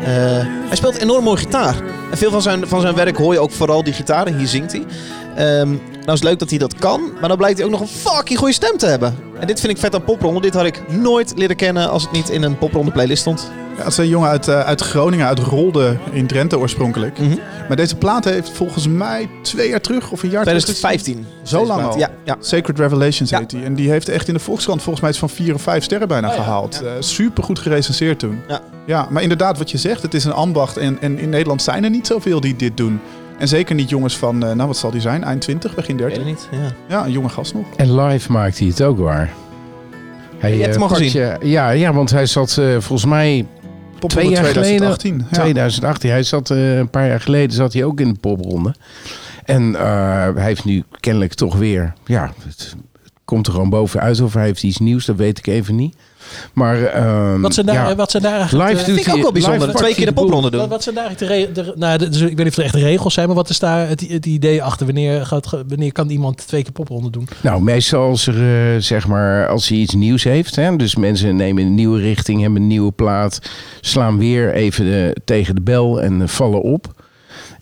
eh, 0.01 0.07
hij 0.67 0.75
speelt 0.75 0.97
enorm 0.97 1.23
mooi 1.23 1.37
gitaar. 1.37 1.75
En 2.11 2.17
veel 2.17 2.31
van 2.31 2.41
zijn, 2.41 2.67
van 2.67 2.81
zijn 2.81 2.95
werk 2.95 3.17
hoor 3.17 3.33
je 3.33 3.39
ook 3.39 3.51
vooral 3.51 3.83
die 3.83 3.93
gitaar 3.93 4.27
en 4.27 4.37
hier 4.37 4.47
zingt 4.47 4.71
hij. 4.71 4.85
Ehm, 5.35 5.69
nou 5.69 5.79
is 6.05 6.13
het 6.13 6.23
leuk 6.23 6.39
dat 6.39 6.49
hij 6.49 6.59
dat 6.59 6.75
kan, 6.75 7.11
maar 7.19 7.29
dan 7.29 7.37
blijkt 7.37 7.57
hij 7.57 7.65
ook 7.65 7.71
nog 7.71 7.81
een 7.81 7.87
fucking 7.87 8.39
goede 8.39 8.53
stem 8.53 8.77
te 8.77 8.85
hebben. 8.85 9.15
En 9.39 9.47
dit 9.47 9.59
vind 9.59 9.71
ik 9.71 9.77
vet 9.77 9.95
aan 9.95 10.03
popronde. 10.03 10.41
Dit 10.41 10.53
had 10.53 10.65
ik 10.65 10.81
nooit 10.89 11.33
leren 11.35 11.55
kennen 11.55 11.89
als 11.89 12.03
het 12.03 12.11
niet 12.11 12.29
in 12.29 12.43
een 12.43 12.57
popronde 12.57 12.91
playlist 12.91 13.21
stond. 13.21 13.51
Ja, 13.77 13.83
het 13.83 13.91
is 13.91 13.97
een 13.97 14.07
jongen 14.07 14.29
uit, 14.29 14.47
eh, 14.47 14.59
uit 14.59 14.81
Groningen, 14.81 15.27
uit 15.27 15.39
Rolde 15.39 15.97
in 16.11 16.27
Drenthe 16.27 16.59
oorspronkelijk. 16.59 17.19
Mhm. 17.19 17.35
Maar 17.67 17.77
deze 17.77 17.95
plaat 17.95 18.25
heeft 18.25 18.49
volgens 18.49 18.87
mij 18.87 19.29
twee 19.41 19.69
jaar 19.69 19.81
terug 19.81 20.11
of 20.11 20.23
een 20.23 20.29
jaar 20.29 20.43
terug... 20.43 20.63
2015. 20.63 21.27
Zo 21.43 21.65
lang 21.65 21.83
al. 21.83 21.97
Ja, 21.97 22.09
ja. 22.25 22.35
Sacred 22.39 22.79
Revelations 22.79 23.31
heet 23.31 23.49
die. 23.49 23.63
En 23.63 23.73
die 23.73 23.89
heeft 23.89 24.09
echt 24.09 24.27
in 24.27 24.33
de 24.33 24.39
Volkskrant 24.39 24.81
volgens 24.81 24.99
mij 25.01 25.09
iets 25.09 25.19
van 25.19 25.29
vier 25.29 25.53
of 25.53 25.61
vijf 25.61 25.83
sterren 25.83 26.07
bijna 26.07 26.29
gehaald. 26.29 26.81
Eh, 26.83 26.91
super 26.99 27.43
goed 27.43 27.59
gerecenseerd 27.59 28.19
toen. 28.19 28.39
Ja. 28.47 28.59
ja, 28.85 29.07
maar 29.09 29.21
inderdaad 29.21 29.57
wat 29.57 29.71
je 29.71 29.77
zegt, 29.77 30.01
het 30.01 30.13
is 30.13 30.23
een 30.25 30.31
ambacht. 30.33 30.77
En, 30.77 30.97
en 31.01 31.19
in 31.19 31.29
Nederland 31.29 31.61
zijn 31.61 31.83
er 31.83 31.89
niet 31.89 32.07
zoveel 32.07 32.39
die 32.39 32.55
dit 32.55 32.77
doen. 32.77 32.99
En 33.39 33.47
zeker 33.47 33.75
niet 33.75 33.89
jongens 33.89 34.17
van, 34.17 34.43
eh, 34.45 34.51
nou 34.55 34.67
wat 34.67 34.77
zal 34.77 34.91
die 34.91 35.01
zijn, 35.01 35.23
eind 35.23 35.41
20, 35.41 35.75
begin 35.75 35.97
30. 35.97 36.17
Weet 36.23 36.27
ik 36.27 36.33
niet. 36.51 36.59
Ja. 36.61 36.71
Ja, 36.97 37.05
een 37.05 37.11
jonge 37.11 37.29
gast 37.29 37.53
nog. 37.53 37.65
En 37.75 37.95
live 38.01 38.31
maakt 38.31 38.59
hij 38.59 38.67
het 38.67 38.81
ook 38.83 38.97
waar. 38.97 39.33
Hij, 40.37 40.51
Je 40.55 40.61
hebt 40.61 40.75
eh, 40.75 40.81
hem 40.81 40.89
al 40.89 40.95
gezien? 40.95 41.21
je- 41.21 41.37
ja, 41.49 41.69
ja, 41.69 41.93
want 41.93 42.09
hij 42.11 42.25
zat 42.25 42.57
eh, 42.57 42.65
volgens 42.71 43.05
mij 43.05 43.45
twee 44.07 44.29
jaar 44.29 44.43
2018, 44.43 45.11
geleden. 45.11 45.27
ja. 45.31 45.39
2018. 45.41 46.09
Hij 46.09 46.23
zat 46.23 46.49
eh, 46.49 46.77
een 46.77 46.89
paar 46.89 47.07
jaar 47.07 47.21
geleden 47.21 47.55
zat 47.55 47.73
hij 47.73 47.83
ook 47.83 47.99
in 47.99 48.13
de 48.13 48.19
popronde. 48.19 48.73
En 49.45 49.75
eh, 49.75 49.81
hij 50.35 50.43
heeft 50.43 50.65
nu 50.65 50.83
kennelijk 50.99 51.33
toch 51.33 51.55
weer, 51.55 51.93
ja, 52.05 52.33
het 52.45 52.75
komt 53.25 53.47
er 53.47 53.53
gewoon 53.53 53.69
bovenuit 53.69 54.21
of 54.21 54.33
hij 54.33 54.43
heeft 54.45 54.63
iets 54.63 54.77
nieuws, 54.77 55.05
dat 55.05 55.15
weet 55.15 55.37
ik 55.37 55.47
even 55.47 55.75
niet. 55.75 55.95
Maar 56.53 56.83
ehm, 56.83 57.41
Wat 57.41 57.53
zijn 57.53 57.65
daar, 57.65 57.89
ja, 57.89 57.95
wat 57.95 58.11
zijn 58.11 58.23
daar 58.23 58.39
eigenlijk... 58.39 58.69
live 58.69 58.81
eh, 58.81 58.87
doet 58.87 58.95
Vind 58.95 59.07
ik 59.07 59.15
ook 59.15 59.21
wel 59.21 59.31
bijzonder. 59.31 59.73
Twee 59.75 59.93
keer 59.93 60.05
de 60.05 60.13
popronde 60.13 60.51
doen. 60.51 60.59
Wat, 60.59 60.69
wat 60.69 60.83
zijn 60.83 60.95
daar 60.95 61.05
eigenlijk 61.05 61.55
de, 61.55 61.73
nou, 61.75 61.97
de- 61.97 62.09
dus 62.09 62.21
ik 62.21 62.27
weet 62.27 62.37
niet 62.37 62.47
of 62.47 62.57
er 62.57 62.63
echt 62.63 62.75
regels 62.75 63.13
zijn, 63.13 63.27
maar 63.27 63.35
wat 63.35 63.49
is 63.49 63.59
daar 63.59 63.87
het, 63.87 64.07
het 64.09 64.25
idee 64.25 64.63
achter? 64.63 64.85
Wanneer, 64.85 65.25
gaat, 65.25 65.49
wanneer 65.67 65.91
kan 65.91 66.09
iemand 66.09 66.47
twee 66.47 66.63
keer 66.63 66.71
popronde 66.71 67.09
doen? 67.09 67.27
Nou, 67.41 67.61
meestal 67.61 68.09
als 68.09 68.27
er, 68.27 68.73
eh, 68.75 68.81
zeg 68.81 69.07
maar, 69.07 69.47
als 69.47 69.67
hij 69.67 69.77
iets 69.77 69.93
nieuws 69.93 70.23
heeft. 70.23 70.55
Hè, 70.55 70.75
dus 70.75 70.95
mensen 70.95 71.35
nemen 71.35 71.63
een 71.65 71.75
nieuwe 71.75 71.99
richting, 71.99 72.41
hebben 72.41 72.61
een 72.61 72.67
nieuwe 72.67 72.91
plaat. 72.91 73.39
Slaan 73.81 74.17
weer 74.17 74.53
even 74.53 74.93
eh, 75.05 75.11
tegen 75.25 75.55
de 75.55 75.61
bel 75.61 76.01
en 76.01 76.21
eh, 76.21 76.27
vallen 76.27 76.61
op. 76.61 77.03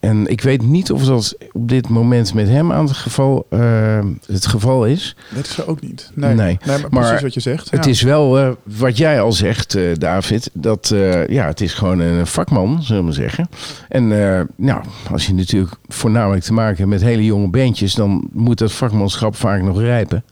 En 0.04 0.28
ik 0.28 0.42
weet 0.42 0.62
niet 0.62 0.92
of 0.92 1.06
dat 1.06 1.36
op 1.52 1.70
dit 1.70 1.90
moment 1.90 2.34
met 2.34 2.48
hem 2.48 2.72
aan 2.72 2.86
het 2.86 2.96
geval, 2.96 3.46
eh, 3.50 4.00
het 4.26 4.48
geval 4.48 4.86
is. 4.86 5.16
Dat 5.36 5.46
is 5.46 5.58
er 5.58 5.68
ook 5.68 5.82
niet. 5.82 6.12
Nee, 6.14 6.34
Nee. 6.34 6.58
nee. 6.66 6.78
maar, 6.90 6.90
precies 6.90 7.22
wat 7.22 7.34
je 7.34 7.40
zegt. 7.40 7.72
Het 7.72 7.86
ja. 7.86 7.92
is 7.92 8.02
wel 8.02 8.40
eh, 8.40 8.50
wat 8.64 8.98
jij 8.98 9.22
al 9.22 9.32
zegt, 9.32 9.76
eh, 9.76 9.84
David. 9.98 10.50
Dat 10.54 10.92
eh, 10.92 11.28
ja, 11.28 11.48
het 11.48 11.62
is 11.62 11.74
gewoon 11.74 12.00
een 12.00 12.28
vakman, 12.28 12.84
zullen 12.84 13.02
we 13.02 13.08
maar 13.08 13.14
zeggen. 13.14 13.50
En 13.90 14.08
nou, 14.56 14.84
als 15.12 15.26
je 15.26 15.34
natuurlijk 15.34 15.76
voornamelijk 15.88 16.44
te 16.44 16.54
maken 16.54 16.78
hebt 16.78 16.90
met 16.90 17.02
hele 17.02 17.26
jonge 17.26 17.50
bandjes, 17.50 17.94
dan 17.94 18.30
moet 18.32 18.58
dat 18.58 18.72
vakmanschap 18.72 19.36
vaak 19.36 19.62
nog 19.62 19.80
rijpen. 19.80 20.24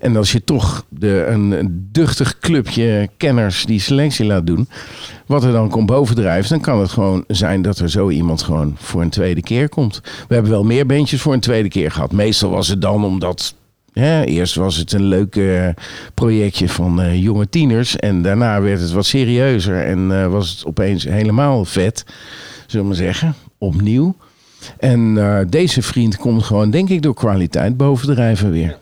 En 0.00 0.16
als 0.16 0.32
je 0.32 0.44
toch 0.44 0.84
de, 0.88 1.26
een, 1.28 1.88
duchtig 1.92 2.38
clubje 2.38 3.08
kenners 3.16 3.66
die 3.66 3.80
selectie 3.80 4.26
laat 4.26 4.46
doen, 4.46 4.68
wat 5.26 5.44
er 5.44 5.52
dan 5.52 5.68
komt 5.68 5.86
bovendrijft, 5.86 6.48
dan 6.48 6.60
kan 6.60 6.80
het 6.80 6.90
gewoon 6.90 7.24
zijn 7.28 7.62
dat 7.62 7.78
er 7.78 7.90
zo 7.90 8.10
iemand 8.10 8.42
gewoon 8.42 8.76
voor 8.78 9.02
een 9.02 9.10
tweede 9.10 9.42
keer 9.42 9.68
komt. 9.68 10.00
We 10.28 10.34
hebben 10.34 10.52
wel 10.52 10.64
meer 10.64 10.86
bandjes 10.86 11.20
voor 11.20 11.32
een 11.32 11.40
tweede 11.40 11.68
keer 11.68 11.90
gehad. 11.90 12.12
Meestal 12.12 12.50
was 12.50 12.68
het 12.68 12.80
dan 12.80 13.04
omdat 13.04 13.54
eerst 14.24 14.54
was 14.54 14.76
het 14.76 14.92
een 14.92 15.04
leuk 15.04 15.36
projectje 16.14 16.68
van 16.68 17.00
eh, 17.00 17.22
jonge 17.22 17.48
tieners. 17.48 17.96
En 17.96 18.22
daarna 18.22 18.60
werd 18.60 18.80
het 18.80 18.92
wat 18.92 19.06
serieuzer. 19.06 19.84
En 19.84 20.12
eh, 20.12 20.26
was 20.26 20.50
het 20.50 20.66
opeens 20.66 21.04
helemaal 21.04 21.64
vet, 21.64 22.04
zullen 22.66 22.86
we 22.86 22.92
maar 22.92 23.04
zeggen. 23.04 23.34
Opnieuw. 23.58 24.16
En 24.78 25.18
eh, 25.18 25.46
deze 25.48 25.82
vriend 25.82 26.16
komt 26.16 26.42
gewoon, 26.42 26.70
denk 26.70 26.88
ik, 26.88 27.02
door 27.02 27.14
kwaliteit 27.14 27.76
bovendrijven 27.76 28.50
weer. 28.50 28.78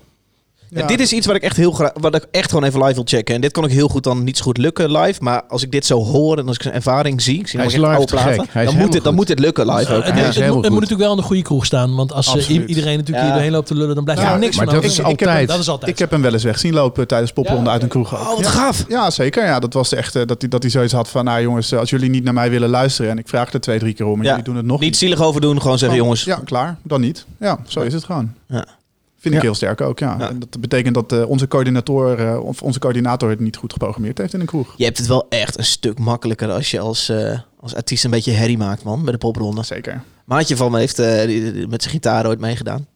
Ja, 0.75 0.87
dit 0.87 1.01
is 1.01 1.13
iets 1.13 1.27
wat 1.27 1.37
ik 1.37 1.43
echt 1.43 1.57
heel 1.57 1.73
graag, 1.73 1.91
wat 2.01 2.15
ik 2.15 2.27
echt 2.31 2.51
gewoon 2.51 2.65
even 2.65 2.81
live 2.83 2.95
wil 2.95 3.03
checken. 3.07 3.35
En 3.35 3.41
dit 3.41 3.53
kon 3.53 3.65
ik 3.65 3.71
heel 3.71 3.89
goed 3.89 4.03
dan 4.05 4.25
niet 4.25 4.37
zo 4.37 4.43
goed 4.43 4.59
lukken 4.59 4.93
live. 4.99 5.23
Maar 5.23 5.43
als 5.49 5.63
ik 5.63 5.71
dit 5.71 5.87
zo 5.87 6.05
hoor 6.05 6.39
en 6.39 6.47
als 6.47 6.57
ik 6.57 6.63
zijn 6.63 6.75
ervaring 6.75 7.23
zie, 7.23 7.39
ik 7.39 7.49
zie 7.49 7.59
Hij 7.59 7.69
is 7.69 7.75
live 7.75 7.87
oude 7.87 8.05
te 8.07 8.15
platen, 8.15 8.35
gek. 8.35 8.53
Hij 8.53 8.65
is 8.65 8.71
dan, 8.71 8.79
moet 8.79 8.93
dit, 8.93 9.05
dan 9.05 9.15
moet 9.15 9.27
dit 9.27 9.39
lukken 9.39 9.67
live 9.75 9.95
ook. 9.95 10.05
Het, 10.05 10.17
Ja, 10.17 10.23
het, 10.23 10.37
moet, 10.37 10.37
het 10.37 10.55
moet 10.55 10.65
natuurlijk 10.65 11.01
wel 11.01 11.11
in 11.11 11.17
de 11.17 11.23
goede 11.23 11.43
kroeg 11.43 11.65
staan. 11.67 11.95
Want 11.95 12.13
als 12.13 12.27
eh, 12.27 12.33
Absoluut. 12.35 12.69
iedereen 12.69 12.97
natuurlijk 12.97 13.17
Ja. 13.17 13.25
hier 13.25 13.33
doorheen 13.33 13.53
loopt 13.53 13.67
te 13.67 13.75
lullen, 13.75 13.95
dan 13.95 14.05
blijft 14.05 14.23
Ja, 14.23 14.33
er 14.33 14.39
niks 14.39 14.57
maar 14.57 14.67
dat 14.67 14.85
is 14.85 14.99
ik, 14.99 15.07
ik, 15.07 15.07
heb 15.07 15.19
hem, 15.19 15.29
altijd. 15.29 15.49
Dat 15.49 15.59
is 15.59 15.69
altijd. 15.69 15.91
ik 15.91 15.99
heb 15.99 16.11
hem 16.11 16.23
wel 16.23 16.33
eens 16.33 16.43
weg 16.45 16.59
zien 16.59 16.75
lopen 16.75 17.07
tijdens 17.07 17.33
popronde 17.33 17.71
uit 17.71 17.83
een 17.83 17.89
kroeg. 17.89 18.15
ook. 18.15 18.21
Oh, 18.21 18.29
wat 18.29 18.39
ja. 18.45 18.51
gaaf. 18.51 18.85
Ja, 18.89 19.11
zeker. 19.11 19.45
Ja, 19.45 19.59
dat 19.59 19.73
was 19.73 19.93
echt 19.95 20.17
eh, 20.17 20.27
dat 20.27 20.41
hij 20.41 20.51
dat 20.51 20.63
hij 20.63 20.71
zoiets 20.71 20.93
had 20.93 21.09
van, 21.09 21.25
nou 21.25 21.43
jongens, 21.43 21.73
eh, 21.73 21.79
als 21.79 21.91
jullie 21.91 22.11
niet 22.11 22.25
naar 22.25 22.35
mij 22.35 22.51
willen 22.51 22.69
luisteren 22.69 23.11
en 23.11 23.19
ik 23.19 23.29
vraag 23.29 23.53
er 23.53 23.61
twee, 23.61 23.79
drie 23.79 23.93
keer 23.95 24.07
om 24.07 24.19
en 24.19 24.23
Ja. 24.25 24.29
jullie 24.29 24.45
doen 24.45 24.57
het 24.57 24.67
nog 24.67 24.81
Niet 24.81 24.97
zielig 24.97 25.21
over 25.21 25.41
doen, 25.41 25.61
gewoon 25.61 25.79
zeggen 25.79 25.99
jongens. 25.99 26.25
Ja, 26.25 26.41
klaar. 26.45 26.77
Dan 26.83 27.01
niet. 27.01 27.27
Ja, 27.39 27.59
zo 27.67 27.81
is 27.81 27.93
het 27.93 28.05
gewoon. 28.05 28.33
Ja. 28.47 28.65
Vind 29.23 29.35
ik 29.35 29.41
Ja. 29.41 29.47
heel 29.47 29.55
sterk 29.57 29.81
ook, 29.81 29.99
ja. 29.99 30.17
Ja. 30.19 30.29
En 30.29 30.39
dat 30.39 30.61
betekent 30.61 30.95
dat 30.95 31.13
eh, 31.13 31.29
onze 31.29 31.49
coördinator 31.49 32.19
eh, 32.19 32.45
of 32.45 32.63
onze 32.63 32.79
coördinator 32.79 33.31
het 33.31 33.41
niet 33.41 33.57
goed 33.57 33.73
geprogrammeerd 33.73 34.19
heeft 34.19 34.35
in 34.35 34.41
een 34.41 34.47
kroeg. 34.47 34.75
Je 34.77 34.85
hebt 34.85 34.99
het 34.99 35.07
wel 35.07 35.27
echt 35.29 35.59
een 35.59 35.65
stuk 35.65 35.99
makkelijker 35.99 36.51
als 36.51 36.71
je 36.71 36.81
als, 36.81 37.09
eh, 37.09 37.39
als 37.61 37.75
artiest 37.75 38.05
een 38.05 38.11
beetje 38.11 38.33
herrie 38.33 38.59
maakt, 38.59 38.83
man, 38.83 39.03
bij 39.03 39.13
de 39.13 39.19
popronde. 39.19 39.63
Zeker. 39.63 40.03
Maatje 40.25 40.57
van 40.57 40.71
me 40.71 40.79
heeft 40.79 40.97
met 41.69 41.83
zijn 41.83 41.95
gitaar 41.95 42.27
ooit 42.27 42.41
meegedaan. 42.41 42.87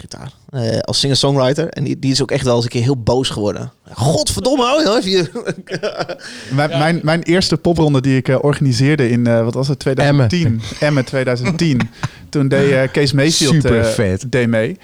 Gitaar. 0.00 0.32
Eh, 0.50 0.78
als 0.78 0.98
singer-songwriter. 1.00 1.68
En 1.68 1.84
die, 1.84 1.98
die 1.98 2.10
is 2.10 2.22
ook 2.22 2.30
echt 2.30 2.44
wel 2.44 2.54
eens 2.54 2.64
een 2.64 2.70
keer 2.70 2.82
heel 2.82 3.02
boos 3.02 3.28
geworden. 3.28 3.72
Godverdomme, 3.92 4.64
hou 4.64 4.82
je 4.82 4.96
even. 4.98 5.54
Mijn, 6.56 6.70
mijn, 6.78 7.00
mijn 7.02 7.22
eerste 7.22 7.56
popronde 7.56 8.00
die 8.00 8.16
ik 8.16 8.28
eh, 8.28 8.36
organiseerde 8.44 9.08
in, 9.10 9.26
eh, 9.26 9.44
wat 9.44 9.54
was 9.54 9.68
het, 9.68 9.78
2010. 9.78 10.60
Emmen 10.80 11.04
2010. 11.14 11.80
Toen 12.28 12.48
deed 12.48 12.70
eh, 12.72 12.82
Kees 12.92 13.12
Mayfield 13.12 13.54
Super 13.54 13.80
eh, 13.80 13.86
vet. 13.86 14.24
deed 14.32 14.48
mee. 14.48 14.78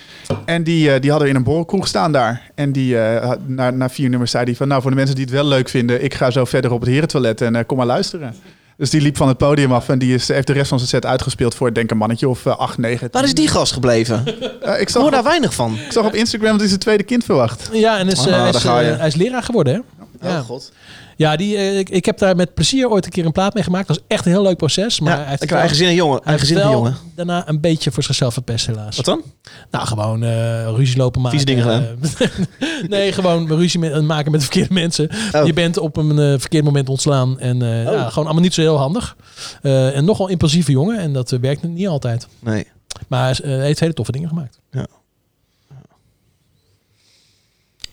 En 0.45 0.63
die, 0.63 0.93
eh, 0.93 1.01
die 1.01 1.11
hadden 1.11 1.29
we 1.29 1.35
in 1.35 1.39
een 1.39 1.45
borrelkroeg 1.47 1.87
staan 1.87 2.13
daar. 2.13 2.51
En 2.55 2.73
die, 2.73 2.99
eh, 2.99 3.27
had- 3.27 3.49
na, 3.49 3.71
na 3.71 3.89
vier 3.89 4.09
nummers 4.09 4.31
zei 4.31 4.45
hij 4.45 4.55
van... 4.55 4.69
Nou, 4.69 4.81
voor 4.83 4.91
de 4.91 4.97
mensen 4.97 5.15
die 5.17 5.25
het 5.25 5.35
wel 5.35 5.45
leuk 5.47 5.69
vinden... 5.69 6.05
Ik 6.05 6.15
ga 6.15 6.31
zo 6.31 6.45
verder 6.45 6.73
op 6.73 6.81
het 6.81 6.89
herentoilet 6.91 7.41
en 7.41 7.57
eh, 7.57 7.63
kom 7.67 7.77
maar 7.77 7.87
luisteren. 7.87 8.35
Dus 8.81 8.91
die 8.91 9.01
liep 9.01 9.17
van 9.17 9.29
het 9.29 9.37
podium 9.37 9.73
af 9.73 9.89
en 9.89 9.99
die 9.99 10.15
is, 10.15 10.29
heeft 10.29 10.47
de 10.47 10.53
rest 10.53 10.69
van 10.69 10.79
zijn 10.79 10.91
set 10.91 11.07
uitgespeeld 11.07 11.55
voor, 11.55 11.69
ik 11.69 11.75
denk 11.75 11.91
een 11.91 11.97
mannetje 11.97 12.29
of 12.29 12.47
eh, 12.47 12.57
acht, 12.57 12.79
negen. 12.79 13.09
Waar 13.11 13.25
is 13.25 13.35
die 13.35 13.49
gast 13.49 13.73
gebleven? 13.73 14.23
Eh, 14.63 14.75
ik, 14.75 14.81
Ik 14.81 14.89
zag 14.89 15.03
hoor 15.03 15.11
daar 15.11 15.23
weinig 15.23 15.55
van. 15.55 15.79
ik 15.87 15.93
zag 15.93 16.05
op 16.05 16.15
Instagram 16.15 16.51
dat 16.51 16.59
hij 16.61 16.69
zijn 16.69 16.81
tweede 16.81 17.03
kind 17.03 17.25
verwacht. 17.25 17.69
Ja, 17.73 17.99
en 17.99 18.09
is, 18.09 18.19
Ah, 18.19 18.27
eh, 18.27 18.41
hij, 18.41 18.49
is, 18.51 18.65
eh, 18.65 18.99
hij 18.99 19.07
is 19.07 19.15
leraar 19.15 19.43
geworden, 19.43 19.75
hè? 19.75 20.00
Ja. 20.23 20.39
Oh 20.39 20.45
god. 20.47 20.73
Ja, 21.17 21.37
die, 21.37 21.57
eh, 21.57 21.79
ik, 21.79 21.89
ik 21.91 22.05
heb 22.05 22.19
daar 22.19 22.37
met 22.37 22.55
plezier 22.55 22.89
ooit 22.89 23.05
een 23.05 23.11
keer 23.11 23.25
een 23.27 23.33
plaat 23.33 23.55
mee 23.55 23.63
gemaakt. 23.63 23.87
Dat 23.89 23.97
was 23.97 24.05
echt 24.09 24.27
een 24.27 24.33
heel 24.33 24.43
leuk 24.43 24.57
proces. 24.57 25.01
Maar 25.01 25.13
Ja, 25.13 25.19
hij 25.19 25.29
heeft 25.29 25.43
ik 25.43 25.49
het 25.49 25.59
krijg 25.59 25.63
wel- 25.63 25.71
eigen 25.71 25.77
zin 25.77 25.89
in 25.89 25.95
jongen. 25.95 26.17
hij 26.17 26.27
Eigen 26.27 26.47
heeft 26.47 26.59
zin 26.59 26.69
in 26.71 26.75
wel 26.75 26.85
jongen. 26.91 26.97
daarna 27.17 27.49
een 27.49 27.61
beetje 27.61 27.91
voor 27.91 28.03
zichzelf 28.03 28.33
verpest, 28.33 28.67
helaas. 28.67 28.97
Wat 28.97 29.05
dan? 29.05 29.23
Nou, 29.71 29.87
gewoon 29.87 30.23
eh, 30.23 30.65
ruzie 30.75 30.97
lopen 30.97 31.21
maken. 31.21 31.39
Vieze 31.41 31.55
dingen 31.55 31.99
Eh, 32.19 32.29
nee, 32.89 33.13
gewoon 33.13 33.49
ruzie 33.49 33.81
met, 33.81 34.03
maken 34.03 34.31
met 34.31 34.41
de 34.41 34.47
verkeerde 34.47 34.75
mensen. 34.75 35.11
Oh. 35.33 35.47
Je 35.47 35.53
bent 35.53 35.77
op 35.79 35.97
een 35.97 36.41
verkeerd 36.41 36.65
moment 36.65 36.89
ontslaan. 36.89 37.41
En 37.41 37.63
eh, 37.63 37.83
ja, 37.85 38.09
gewoon 38.09 38.25
allemaal 38.25 38.43
niet 38.43 38.55
zo 38.55 38.61
heel 38.61 38.79
handig. 38.79 39.17
En 39.63 40.05
nogal 40.05 40.29
impulsieve 40.29 40.71
jongen. 40.73 40.99
En 40.99 41.13
dat 41.13 41.31
werkt 41.31 41.63
niet 41.63 41.89
altijd. 41.89 42.27
Nee. 42.39 42.67
Maar 43.09 43.39
hij 43.43 43.61
heeft 43.61 43.81
hele 43.81 43.93
toffe 43.95 44.13
dingen 44.13 44.29
gemaakt. 44.29 44.59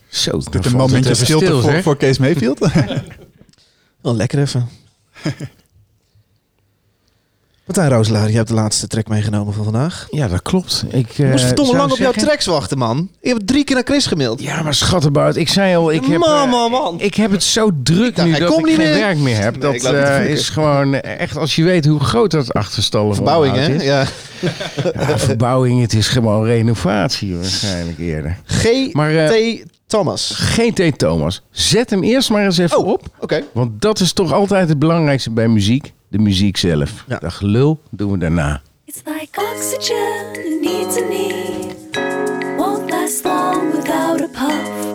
Zo, 0.08 0.30
dan 0.30 0.44
Dit 0.50 0.64
een 0.64 0.72
momentje 0.72 1.14
stilte 1.14 1.44
stil, 1.44 1.60
voor, 1.60 1.82
voor 1.82 1.96
Kees 1.96 2.18
Mayfield. 2.18 2.58
Wel 4.02 4.16
lekker 4.16 4.38
even. 4.38 4.68
Martijn 7.68 7.90
Rooselaar, 7.90 8.30
je 8.30 8.36
hebt 8.36 8.48
de 8.48 8.54
laatste 8.54 8.86
track 8.86 9.08
meegenomen 9.08 9.54
van 9.54 9.64
vandaag. 9.64 10.06
Ja, 10.10 10.28
dat 10.28 10.42
klopt. 10.42 10.84
Ik 10.90 11.18
eh, 11.18 11.30
moest 11.30 11.44
verdomme 11.44 11.70
zou 11.70 11.82
lang 11.82 11.92
op 11.92 11.98
jouw 11.98 12.12
tracks 12.12 12.46
wachten, 12.46 12.78
man. 12.78 13.10
Je 13.20 13.28
hebt 13.28 13.46
drie 13.46 13.64
keer 13.64 13.74
naar 13.74 13.84
Chris 13.84 14.06
gemaild. 14.06 14.40
Ja, 14.40 14.62
maar 14.62 14.74
schattenbout, 14.74 15.36
ik 15.36 15.48
zei 15.48 15.76
al, 15.76 15.92
ik 15.92 16.04
heb, 16.04 16.18
man, 16.18 16.44
eh, 16.44 16.50
man, 16.50 16.70
man. 16.70 17.00
ik 17.00 17.14
heb 17.14 17.30
het 17.30 17.42
zo 17.42 17.70
druk 17.82 18.16
dacht, 18.16 18.28
nu 18.28 18.38
dat 18.38 18.58
ik 18.58 18.64
niet 18.64 18.74
geen 18.74 18.76
meer. 18.76 18.98
werk 18.98 19.18
meer 19.18 19.36
heb. 19.36 19.52
Nee, 19.52 19.60
dat 19.60 19.74
ik 19.74 19.82
eh, 19.82 20.30
is 20.30 20.48
gewoon 20.48 20.94
eh, 20.94 21.20
echt, 21.20 21.36
als 21.36 21.56
je 21.56 21.64
weet 21.64 21.86
hoe 21.86 22.00
groot 22.00 22.30
dat 22.30 22.52
achterstallen 22.52 23.14
Verbouwing, 23.14 23.56
hè? 23.56 23.74
is. 23.74 23.82
Ja. 23.82 24.06
Ja, 24.98 25.18
verbouwing, 25.18 25.80
het 25.80 25.94
is 25.94 26.08
gewoon 26.08 26.44
renovatie 26.44 27.36
waarschijnlijk 27.36 27.98
eerder. 27.98 28.38
Maar, 28.92 29.14
eh, 29.14 29.62
Thomas. 29.88 30.30
GT 30.34 30.98
Thomas. 30.98 31.42
Zet 31.50 31.90
hem 31.90 32.02
eerst 32.02 32.30
maar 32.30 32.44
eens 32.44 32.58
even 32.58 32.84
op. 32.84 33.02
Oké. 33.18 33.42
Want 33.52 33.80
dat 33.82 34.00
is 34.00 34.12
toch 34.12 34.32
altijd 34.32 34.68
het 34.68 34.78
belangrijkste 34.78 35.30
bij 35.30 35.48
muziek. 35.48 35.92
De 36.08 36.18
muziek 36.18 36.56
zelf. 36.56 37.04
Dat 37.20 37.32
gelul 37.32 37.80
doen 37.90 38.12
we 38.12 38.18
daarna. 38.18 38.60
It's 38.84 39.00
like 39.04 39.40
oxygen, 39.54 40.34
it 40.34 40.60
needs 40.60 40.96
a 40.96 41.04
need. 41.08 41.76
Won't 42.56 42.90
last 42.90 43.24
long 43.24 43.72
without 43.72 44.20
a 44.20 44.28
puff. 44.32 44.94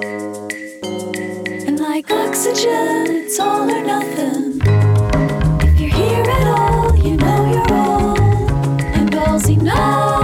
And 1.68 1.80
like 1.80 2.14
oxygen, 2.28 3.24
it's 3.26 3.40
all 3.40 3.70
or 3.70 3.86
nothing. 3.86 4.62
If 5.64 5.80
you're 5.80 5.96
here 5.96 6.32
at 6.32 6.48
all, 6.60 6.96
you 6.98 7.16
know 7.16 7.52
you're 7.52 7.74
all. 7.74 8.18
And 8.94 9.16
all's 9.16 9.48
enough. 9.50 10.23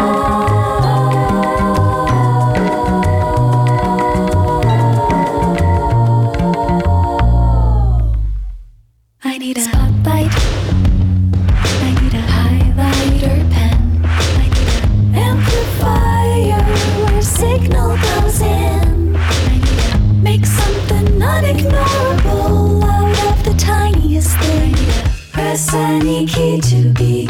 Any 25.71 26.25
key 26.25 26.59
to 26.61 26.89
begin. 26.93 27.29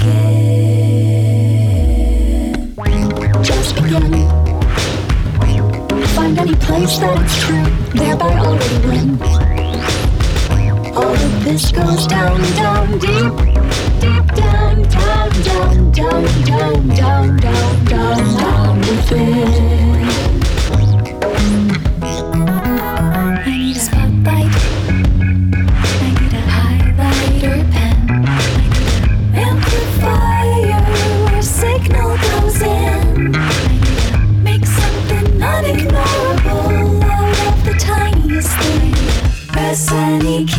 Just 3.44 3.76
begin. 3.76 4.30
Find 6.16 6.40
any 6.40 6.56
place 6.56 7.00
that 7.00 7.20
it's 7.20 7.38
true, 7.44 7.66
thereby 7.94 8.38
already 8.38 8.88
win. 8.88 9.20
All 10.96 11.14
of 11.14 11.44
this 11.44 11.70
goes 11.74 12.08
down, 12.08 12.40
down, 12.56 12.98
deep, 13.00 13.36
deep 14.00 14.26
down, 14.34 14.84
down, 14.84 15.30
down, 15.44 15.92
down, 15.92 15.92
down, 15.92 16.88
down, 16.88 17.38
down, 17.38 17.86
down, 17.86 18.38
down 18.38 18.80
within. 18.80 20.29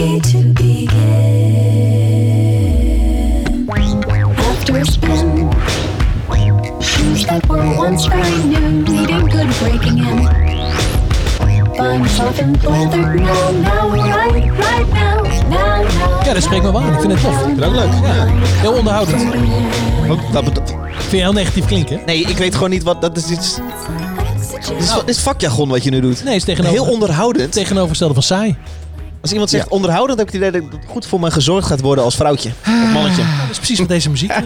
Key 0.01 0.21
to 0.21 0.39
begin. 0.55 0.89
After 4.51 4.77
a 4.79 4.85
spin, 4.85 5.51
shoes 6.81 7.27
that 7.27 7.47
were 7.49 7.77
once 7.77 8.07
very 8.07 8.39
new, 8.53 8.71
needing 8.89 9.27
good 9.29 9.51
breaking 9.61 9.99
in. 9.99 10.19
Find 11.77 12.11
softened 12.11 12.65
leather 12.65 13.15
now, 13.15 13.51
now, 13.51 13.91
right, 13.91 14.51
right 14.65 14.89
now, 14.89 15.23
now, 15.49 15.83
now. 15.83 16.25
Ja, 16.25 16.33
dat 16.33 16.43
spreekt 16.43 16.63
me 16.63 16.73
wel 16.73 16.81
aan. 16.81 16.93
Ik 16.95 17.01
vind 17.01 17.13
het 17.13 17.21
tof. 17.23 17.39
Ik 17.39 17.45
vind 17.45 17.57
het 17.57 17.67
ook 17.67 17.75
leuk. 17.75 17.93
Ja. 18.03 18.27
Heel 18.61 18.73
onderhoudend. 18.73 19.33
Dat, 20.33 20.45
dat, 20.55 20.75
Vind 20.99 21.11
je 21.11 21.17
heel 21.17 21.33
negatief 21.33 21.65
klinken? 21.65 22.01
nee, 22.07 22.21
ik 22.21 22.37
weet 22.37 22.55
gewoon 22.55 22.71
niet 22.71 22.83
wat... 22.83 23.01
Dat 23.01 23.17
is 23.17 23.31
iets... 23.31 23.59
Dit 24.69 24.79
is, 24.79 24.93
dit 24.93 25.09
is 25.09 25.19
vakjargon 25.19 25.69
wat 25.69 25.85
je 25.85 25.91
nu 25.91 26.01
doet. 26.01 26.25
Nee, 26.25 26.37
is 26.37 26.45
tegenover, 26.45 26.79
Heel 26.79 26.93
onderhoudend. 26.93 27.53
tegenovergestelde 27.53 28.15
van 28.15 28.23
saai. 28.23 28.57
Als 29.21 29.33
iemand 29.33 29.51
zegt 29.51 29.69
onderhoudend, 29.69 30.19
heb 30.19 30.29
ik 30.29 30.35
het 30.35 30.43
idee 30.43 30.61
dat 30.61 30.73
het 30.73 30.91
goed 30.91 31.07
voor 31.07 31.21
me 31.21 31.31
gezorgd 31.31 31.67
gaat 31.67 31.81
worden 31.81 32.05
als 32.05 32.17
vrouwtje. 32.17 32.51
Of 32.61 32.93
mannetje. 32.93 33.23
Dat 33.23 33.51
is 33.51 33.57
precies 33.57 33.79
wat 33.79 33.89
deze 33.89 34.11
muziek... 34.11 34.31
eh, 34.41 34.43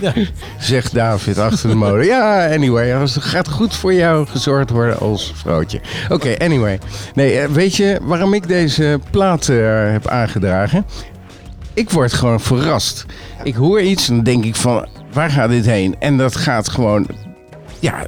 ja. 0.00 0.12
Zegt 0.58 0.94
David 0.94 1.38
achter 1.38 1.68
de 1.68 1.74
molen. 1.74 2.06
Ja, 2.06 2.52
anyway. 2.52 2.88
Het 2.88 3.16
gaat 3.20 3.48
goed 3.48 3.74
voor 3.74 3.94
jou 3.94 4.26
gezorgd 4.26 4.70
worden 4.70 4.98
als 4.98 5.32
vrouwtje. 5.34 5.80
Oké, 6.08 6.34
anyway. 6.38 6.78
Nee, 7.14 7.38
eh, 7.38 7.48
weet 7.48 7.76
je 7.76 7.98
waarom 8.02 8.34
ik 8.34 8.48
deze 8.48 9.00
plaat 9.10 9.48
eh, 9.48 9.56
heb 9.90 10.08
aangedragen? 10.08 10.86
Ik 11.74 11.90
word 11.90 12.12
gewoon 12.12 12.40
verrast. 12.40 13.06
Ik 13.42 13.54
hoor 13.54 13.80
iets 13.80 14.08
en 14.08 14.14
dan 14.14 14.24
denk 14.24 14.44
ik 14.44 14.56
van, 14.56 14.88
waar 15.12 15.30
gaat 15.30 15.50
dit 15.50 15.66
heen? 15.66 15.96
En 15.98 16.16
dat 16.16 16.36
gaat 16.36 16.68
gewoon, 16.68 17.06
ja, 17.78 18.06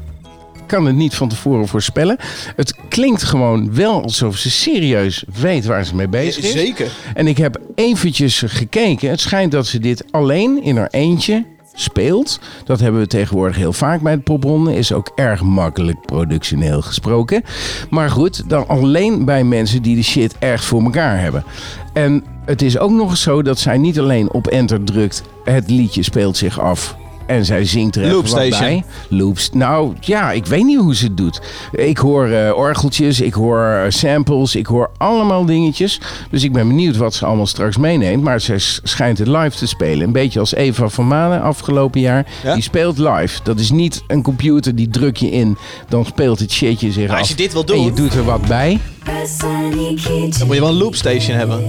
kan 0.68 0.86
het 0.86 0.96
niet 0.96 1.14
van 1.14 1.28
tevoren 1.28 1.68
voorspellen. 1.68 2.16
Het 2.56 2.74
klinkt 2.88 3.22
gewoon 3.22 3.74
wel 3.74 4.02
alsof 4.02 4.36
ze 4.36 4.50
serieus 4.50 5.24
weet 5.40 5.64
waar 5.64 5.84
ze 5.84 5.94
mee 5.94 6.08
bezig 6.08 6.44
is. 6.44 6.52
Zeker. 6.52 6.90
En 7.14 7.26
ik 7.26 7.36
heb 7.36 7.60
eventjes 7.74 8.42
gekeken. 8.46 9.10
Het 9.10 9.20
schijnt 9.20 9.52
dat 9.52 9.66
ze 9.66 9.78
dit 9.78 10.04
alleen 10.10 10.62
in 10.62 10.76
haar 10.76 10.88
eentje 10.90 11.44
speelt. 11.74 12.40
Dat 12.64 12.80
hebben 12.80 13.00
we 13.00 13.06
tegenwoordig 13.06 13.56
heel 13.56 13.72
vaak 13.72 14.00
bij 14.00 14.12
het 14.12 14.24
popronde. 14.24 14.76
Is 14.76 14.92
ook 14.92 15.12
erg 15.14 15.42
makkelijk 15.42 16.00
productioneel 16.00 16.82
gesproken. 16.82 17.42
Maar 17.90 18.10
goed, 18.10 18.50
dan 18.50 18.68
alleen 18.68 19.24
bij 19.24 19.44
mensen 19.44 19.82
die 19.82 19.96
de 19.96 20.02
shit 20.02 20.34
echt 20.38 20.64
voor 20.64 20.82
elkaar 20.82 21.20
hebben. 21.20 21.44
En 21.92 22.24
het 22.44 22.62
is 22.62 22.78
ook 22.78 22.90
nog 22.90 23.10
eens 23.10 23.22
zo 23.22 23.42
dat 23.42 23.58
zij 23.58 23.78
niet 23.78 23.98
alleen 23.98 24.32
op 24.32 24.46
enter 24.46 24.84
drukt. 24.84 25.22
Het 25.44 25.70
liedje 25.70 26.02
speelt 26.02 26.36
zich 26.36 26.60
af. 26.60 26.96
En 27.28 27.44
zij 27.44 27.64
zingt 27.64 27.96
er 27.96 28.02
even 28.02 28.14
wat 28.14 28.30
Loopstation. 28.30 28.60
bij. 28.68 28.84
Loops. 29.18 29.50
Nou 29.52 29.94
ja, 30.00 30.32
ik 30.32 30.46
weet 30.46 30.64
niet 30.64 30.78
hoe 30.78 30.94
ze 30.94 31.04
het 31.04 31.16
doet. 31.16 31.40
Ik 31.72 31.98
hoor 31.98 32.28
eh, 32.28 32.56
orgeltjes, 32.56 33.20
ik 33.20 33.34
hoor 33.34 33.64
eh, 33.64 33.90
samples, 33.90 34.56
ik 34.56 34.66
hoor 34.66 34.90
allemaal 34.96 35.44
dingetjes. 35.44 36.00
Dus 36.30 36.44
ik 36.44 36.52
ben 36.52 36.68
benieuwd 36.68 36.96
wat 36.96 37.14
ze 37.14 37.26
allemaal 37.26 37.46
straks 37.46 37.76
meeneemt. 37.76 38.22
Maar 38.22 38.40
ze 38.40 38.54
schijnt 38.82 39.18
het 39.18 39.28
live 39.28 39.56
te 39.56 39.66
spelen. 39.66 40.06
Een 40.06 40.12
beetje 40.12 40.40
als 40.40 40.54
Eva 40.54 40.88
van 40.88 41.06
Manen 41.06 41.42
afgelopen 41.42 42.00
jaar. 42.00 42.26
Ja? 42.42 42.54
Die 42.54 42.62
speelt 42.62 42.98
live. 42.98 43.40
Dat 43.42 43.58
is 43.58 43.70
niet 43.70 44.02
een 44.06 44.22
computer, 44.22 44.74
die 44.74 44.88
druk 44.88 45.16
je 45.16 45.30
in. 45.30 45.56
Dan 45.88 46.04
speelt 46.04 46.38
het 46.38 46.52
shitje 46.52 46.92
zich 46.92 47.06
Maar 47.06 47.14
af. 47.14 47.20
als 47.20 47.28
je 47.28 47.34
dit 47.34 47.52
wil 47.52 47.64
En 47.64 47.80
je 47.80 47.86
doen, 47.86 47.94
doet 47.94 48.14
er 48.14 48.24
wat 48.24 48.46
bij. 48.46 48.78
Dan 49.04 50.46
moet 50.46 50.54
je 50.54 50.60
wel 50.60 50.68
een 50.68 50.74
loopstation 50.74 51.36
hebben. 51.36 51.64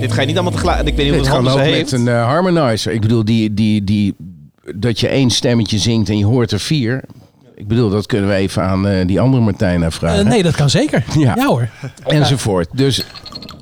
Dit 0.00 0.12
ga 0.12 0.20
je 0.20 0.26
niet 0.26 0.36
allemaal 0.36 0.52
tegelijk... 0.52 0.78
Ik 0.78 0.84
weet 0.84 0.96
niet 0.96 1.06
Dit 1.06 1.14
hoeveel 1.14 1.34
kan 1.34 1.46
handen 1.46 1.72
ook 1.72 1.78
met 1.78 1.92
een 1.92 2.08
eh, 2.08 2.24
harmonizer. 2.24 2.92
Ik 2.92 3.00
bedoel, 3.00 3.24
die, 3.24 3.54
die, 3.54 3.84
die, 3.84 4.14
dat 4.74 5.00
je 5.00 5.08
één 5.08 5.30
stemmetje 5.30 5.78
zingt 5.78 6.08
en 6.08 6.18
je 6.18 6.24
hoort 6.24 6.50
er 6.50 6.60
vier. 6.60 7.04
Ik 7.54 7.68
bedoel, 7.68 7.90
dat 7.90 8.06
kunnen 8.06 8.28
we 8.28 8.34
even 8.34 8.62
aan 8.62 8.86
eh, 8.86 9.06
die 9.06 9.20
andere 9.20 9.42
Martijna 9.42 9.90
vragen. 9.90 10.18
Eh, 10.18 10.26
nee, 10.26 10.42
dat 10.42 10.54
kan 10.54 10.70
zeker. 10.70 11.04
Ja. 11.18 11.34
Ja, 11.36 11.46
hoor. 11.46 11.68
enzovoort. 12.06 12.68
Dus 12.72 13.04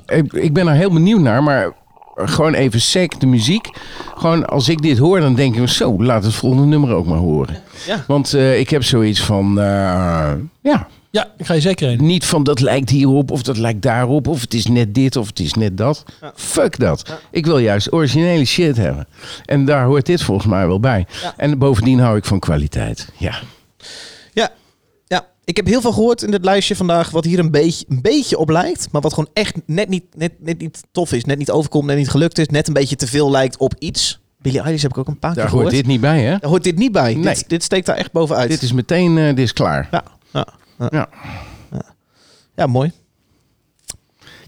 ik, 0.07 0.33
ik 0.33 0.53
ben 0.53 0.67
er 0.67 0.73
heel 0.73 0.91
benieuwd 0.93 1.21
naar, 1.21 1.43
maar 1.43 1.73
gewoon 2.15 2.53
even 2.53 2.81
sec 2.81 3.19
de 3.19 3.25
muziek. 3.25 3.69
Gewoon 4.15 4.45
als 4.47 4.69
ik 4.69 4.81
dit 4.81 4.97
hoor, 4.97 5.19
dan 5.19 5.35
denk 5.35 5.55
ik 5.55 5.67
zo, 5.67 6.03
laat 6.03 6.23
het 6.23 6.33
volgende 6.33 6.65
nummer 6.65 6.93
ook 6.93 7.05
maar 7.05 7.17
horen. 7.17 7.57
Ja. 7.85 8.03
Want 8.07 8.33
eh, 8.33 8.59
ik 8.59 8.69
heb 8.69 8.83
zoiets 8.83 9.21
van, 9.21 9.59
eh, 9.59 10.31
ja, 10.61 10.87
Ja, 11.11 11.31
ik 11.37 11.45
ga 11.45 11.53
je 11.53 11.61
zeker 11.61 11.87
heen. 11.87 12.05
niet 12.05 12.25
van 12.25 12.43
dat 12.43 12.59
lijkt 12.59 12.89
hierop 12.89 13.31
of 13.31 13.41
dat 13.41 13.57
lijkt 13.57 13.81
daarop 13.81 14.27
of 14.27 14.41
het 14.41 14.53
is 14.53 14.65
net 14.67 14.95
dit 14.95 15.15
of 15.15 15.27
het 15.27 15.39
is 15.39 15.53
net 15.53 15.77
dat. 15.77 16.03
Fuck 16.35 16.79
dat. 16.79 17.19
Ik 17.31 17.45
wil 17.45 17.57
juist 17.57 17.93
originele 17.93 18.45
shit 18.45 18.77
hebben. 18.77 19.07
En 19.45 19.65
daar 19.65 19.85
hoort 19.85 20.05
dit 20.05 20.23
volgens 20.23 20.47
mij 20.47 20.67
wel 20.67 20.79
bij. 20.79 21.05
Ja. 21.21 21.33
En 21.37 21.57
bovendien 21.57 21.99
hou 21.99 22.17
ik 22.17 22.25
van 22.25 22.39
kwaliteit. 22.39 23.07
Ja. 23.17 23.39
Ja. 24.33 24.49
ja, 25.07 25.27
ik 25.43 25.55
heb 25.55 25.65
heel 25.65 25.81
veel 25.81 25.91
gehoord 25.93 26.21
in 26.21 26.31
dit 26.31 26.43
lijstje 26.45 26.75
vandaag 26.75 27.09
wat 27.09 27.25
hier 27.25 27.39
een 27.39 27.51
beetje, 27.51 27.85
een 27.89 28.01
beetje 28.01 28.37
op 28.37 28.49
lijkt. 28.49 28.87
Maar 28.91 29.01
wat 29.01 29.13
gewoon 29.13 29.29
echt 29.33 29.55
net 29.65 29.89
niet, 29.89 30.03
net, 30.15 30.31
net 30.39 30.59
niet 30.59 30.81
tof 30.91 31.11
is. 31.13 31.25
Net 31.25 31.37
niet 31.37 31.51
overkomt, 31.51 31.85
net 31.85 31.97
niet 31.97 32.09
gelukt 32.09 32.37
is. 32.37 32.47
Net 32.47 32.67
een 32.67 32.73
beetje 32.73 32.95
te 32.95 33.07
veel 33.07 33.31
lijkt 33.31 33.57
op 33.57 33.73
iets. 33.79 34.19
Billie 34.41 34.61
Eilish 34.61 34.81
heb 34.81 34.91
ik 34.91 34.97
ook 34.97 35.07
een 35.07 35.19
paar 35.19 35.33
Daar 35.33 35.43
keer 35.45 35.53
hoort 35.53 35.65
gehoord. 35.65 35.83
dit 35.83 35.91
niet 35.93 36.01
bij, 36.01 36.21
hè? 36.23 36.37
Daar 36.37 36.49
hoort 36.49 36.63
dit 36.63 36.77
niet 36.77 36.91
bij. 36.91 37.13
Nee. 37.13 37.33
Dit, 37.33 37.49
dit 37.49 37.63
steekt 37.63 37.85
daar 37.85 37.95
echt 37.95 38.11
bovenuit. 38.11 38.49
Dit 38.49 38.61
is 38.61 38.71
meteen, 38.73 39.17
eh, 39.17 39.25
dit 39.25 39.37
is 39.39 39.53
klaar. 39.53 39.87
Ja, 39.91 40.03
ja, 40.33 40.47
ja. 40.91 41.09
Ja. 41.71 41.81
ja, 42.55 42.65
mooi. 42.65 42.91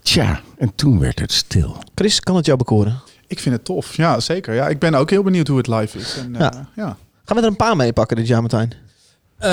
Tja, 0.01 0.41
en 0.57 0.75
toen 0.75 0.99
werd 0.99 1.19
het 1.19 1.31
stil. 1.31 1.77
Chris, 1.95 2.19
kan 2.19 2.35
het 2.35 2.45
jou 2.45 2.57
bekoren? 2.57 3.01
Ik 3.27 3.39
vind 3.39 3.55
het 3.55 3.65
tof. 3.65 3.95
Ja, 3.95 4.19
zeker. 4.19 4.53
Ja, 4.53 4.67
ik 4.67 4.79
ben 4.79 4.93
ook 4.93 5.09
heel 5.09 5.23
benieuwd 5.23 5.47
hoe 5.47 5.57
het 5.57 5.67
live 5.67 5.97
is. 5.97 6.17
En, 6.17 6.33
Ja. 6.33 6.53
eh, 6.53 6.59
ja. 6.75 6.97
Gaan 7.25 7.35
we 7.37 7.41
er 7.43 7.47
een 7.49 7.55
paar 7.55 7.75
mee 7.75 7.93
pakken 7.93 8.17
dit 8.17 8.27
jaar, 8.27 8.39
Martijn? 8.41 8.73
Eh, 9.41 9.49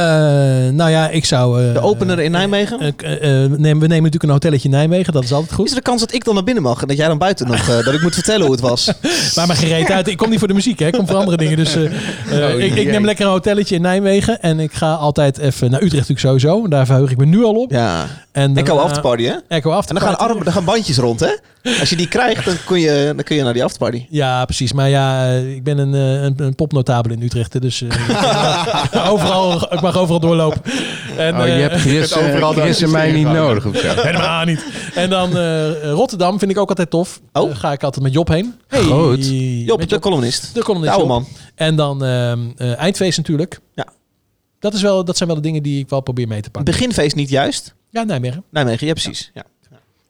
nou 0.73 0.90
ja, 0.90 1.09
ik 1.09 1.24
zou... 1.24 1.66
eh, 1.66 1.73
De 1.73 1.81
opener 1.81 2.19
in 2.20 2.31
Nijmegen? 2.31 2.81
eh, 2.81 3.20
neem, 3.31 3.60
we 3.60 3.86
nemen 3.86 3.89
natuurlijk 3.89 4.23
een 4.23 4.31
hotelletje 4.31 4.65
in 4.69 4.74
Nijmegen. 4.74 5.12
Dat 5.12 5.23
is 5.24 5.32
altijd 5.32 5.51
Is 5.51 5.56
goed. 5.56 5.69
er 5.69 5.74
de 5.74 5.82
kans 5.82 6.01
dat 6.01 6.12
ik 6.15 6.24
dan 6.24 6.35
naar 6.35 6.44
binnen 6.44 6.62
mag 6.62 6.82
en 6.82 6.89
dat 6.89 6.97
jij 6.97 7.06
dan 7.09 7.19
buiten 7.19 7.47
nog... 7.47 7.69
eh, 7.69 7.85
dat 7.85 7.94
ik 7.94 8.02
moet 8.02 8.15
vertellen 8.15 8.43
hoe 8.43 8.51
het 8.52 8.60
was? 8.60 8.90
Maar 9.36 9.47
maar 9.47 9.56
gereed 9.56 9.90
uit. 9.90 10.09
Ik 10.09 10.16
kom 10.16 10.31
niet 10.31 10.39
voor 10.39 10.48
de 10.48 10.55
muziek, 10.55 10.78
hè. 10.78 10.86
Ik 10.86 10.93
kom 10.93 11.06
voor 11.06 11.16
andere 11.16 11.36
dingen. 11.36 11.56
Dus 11.56 11.77
Oh, 11.77 12.51
ik, 12.60 12.74
ik 12.74 12.90
neem 12.90 13.05
lekker 13.05 13.24
een 13.24 13.31
hotelletje 13.31 13.74
in 13.74 13.82
Nijmegen. 13.82 14.40
En 14.43 14.60
ik 14.60 14.73
ga 14.73 14.93
altijd 14.93 15.39
even 15.39 15.70
naar 15.70 15.82
Utrecht 15.82 16.09
natuurlijk 16.09 16.40
sowieso. 16.40 16.69
Daar 16.69 16.86
verheug 16.86 17.10
ik 17.10 17.16
me 17.16 17.24
nu 17.27 17.44
al 17.44 17.55
op. 17.55 17.70
Ja. 17.70 18.06
En 18.32 18.56
Echo 18.56 18.65
daarna- 18.66 18.82
afterparty, 18.82 19.23
hè? 19.23 19.32
Echo 19.32 19.40
En 19.48 19.60
dan 19.62 19.73
afterparty. 19.73 20.16
gaan, 20.19 20.28
arm, 20.28 20.44
dan 20.44 20.52
gaan 20.52 20.65
bandjes 20.65 20.97
rond, 20.97 21.20
hè? 21.20 21.31
Als 21.81 21.90
je 21.90 21.97
die 21.97 22.09
krijgt, 22.09 22.44
dan 22.44 22.55
kun 22.66 22.81
je, 22.81 23.12
dan 23.15 23.24
kun 23.24 23.36
je 23.36 23.43
naar 23.43 23.52
die 23.52 23.65
afterparty. 23.65 24.06
Ja, 24.10 24.44
precies. 24.44 24.73
Maar 24.73 24.89
ja, 24.89 25.27
ik 25.32 25.62
ben 25.65 25.78
een, 25.78 25.93
een, 25.93 26.35
een 26.36 26.55
popnotabel 26.55 27.12
in 27.12 27.23
Utrecht. 27.23 27.60
Dus 27.60 27.82
eh, 27.82 29.10
overal 29.12 29.69
ik 29.78 29.84
mag 29.84 29.96
overal 29.96 30.20
doorlopen. 30.20 30.62
En, 31.16 31.36
Oh, 31.36 31.46
je 31.46 31.52
eh, 31.52 31.60
hebt 31.60 31.80
Chris, 31.86 32.09
Je 32.09 32.18
overal 32.18 32.55
eh, 32.55 32.62
Chris 32.62 32.82
en 32.82 32.90
mij 32.90 33.12
niet 33.12 33.26
nodig 33.26 33.66
of 33.66 33.76
zo. 33.76 33.88
Helemaal 33.94 34.44
niet. 34.44 34.64
En 34.94 35.10
dan 35.10 35.36
eh, 35.36 35.90
Rotterdam 35.90 36.38
vind 36.38 36.50
ik 36.50 36.59
ook 36.59 36.68
altijd 36.68 36.90
tof. 36.90 37.20
Oh. 37.32 37.46
Daar 37.46 37.56
ga 37.56 37.72
ik 37.72 37.82
altijd 37.82 38.05
met 38.05 38.12
Job 38.12 38.28
heen. 38.28 38.55
Hey, 38.68 38.82
Goed. 38.82 39.28
Job, 39.66 39.78
met 39.78 39.90
de 39.90 39.98
columnist. 39.98 40.55
De 40.55 40.62
columnist 40.62 40.92
De 40.92 40.98
oude 40.98 41.12
man. 41.12 41.26
En 41.55 41.76
dan 41.76 42.05
ehm, 42.05 42.40
eh, 42.56 42.78
eindfeest 42.78 43.16
natuurlijk. 43.16 43.60
Ja. 43.74 43.86
Dat, 44.59 44.74
is 44.74 44.82
wel, 44.82 45.05
dat 45.05 45.16
zijn 45.16 45.28
wel 45.28 45.38
de 45.38 45.44
dingen 45.44 45.62
die 45.62 45.80
ik 45.80 45.88
wel 45.88 46.00
probeer 46.00 46.28
mee 46.28 46.40
te 46.40 46.50
pakken. 46.50 46.72
Beginfeest 46.72 47.16
niet 47.16 47.28
juist. 47.28 47.74
Ja, 47.90 48.02
Nijmegen. 48.02 48.44
Nijmegen, 48.50 48.86
ja 48.86 48.92
precies. 48.92 49.30
Ja. 49.34 49.44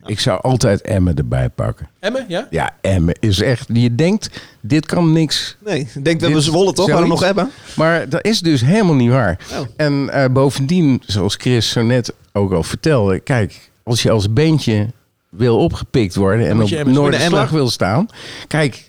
Ik 0.09 0.20
zou 0.20 0.40
altijd 0.40 0.80
Emmen 0.80 1.14
erbij 1.14 1.48
pakken. 1.48 1.89
Emmen, 2.01 2.24
ja? 2.28 2.47
Ja, 2.51 2.76
Emmen 2.80 3.14
is 3.20 3.40
echt... 3.40 3.68
Je 3.72 3.94
denkt, 3.94 4.40
dit 4.60 4.86
kan 4.86 5.12
niks. 5.12 5.56
Nee, 5.64 5.78
ik 5.80 5.86
denk 5.94 6.05
we 6.05 6.10
hebben 6.10 6.32
Dit- 6.32 6.43
Zwolle 6.43 6.72
toch? 6.72 6.86
Waarom 6.90 7.09
nog 7.09 7.20
hebben? 7.20 7.51
Maar 7.76 8.09
dat 8.09 8.24
is 8.24 8.40
dus 8.40 8.60
helemaal 8.60 8.94
niet 8.94 9.10
waar. 9.10 9.39
Oh. 9.52 9.66
En 9.76 10.10
eh, 10.10 10.28
bovendien, 10.32 11.02
zoals 11.06 11.35
Chris 11.35 11.68
zo 11.70 11.82
net 11.82 12.14
ook 12.32 12.52
al 12.52 12.62
vertelde... 12.62 13.20
Kijk, 13.20 13.70
als 13.82 14.02
je 14.02 14.10
als 14.10 14.32
bandje 14.32 14.86
wil 15.28 15.59
opgepikt 15.59 16.14
worden... 16.14 16.48
en 16.48 16.62
op. 16.62 16.85
Noorderslag 16.85 17.51
wil 17.51 17.70
staan... 17.70 18.06
Kijk, 18.47 18.85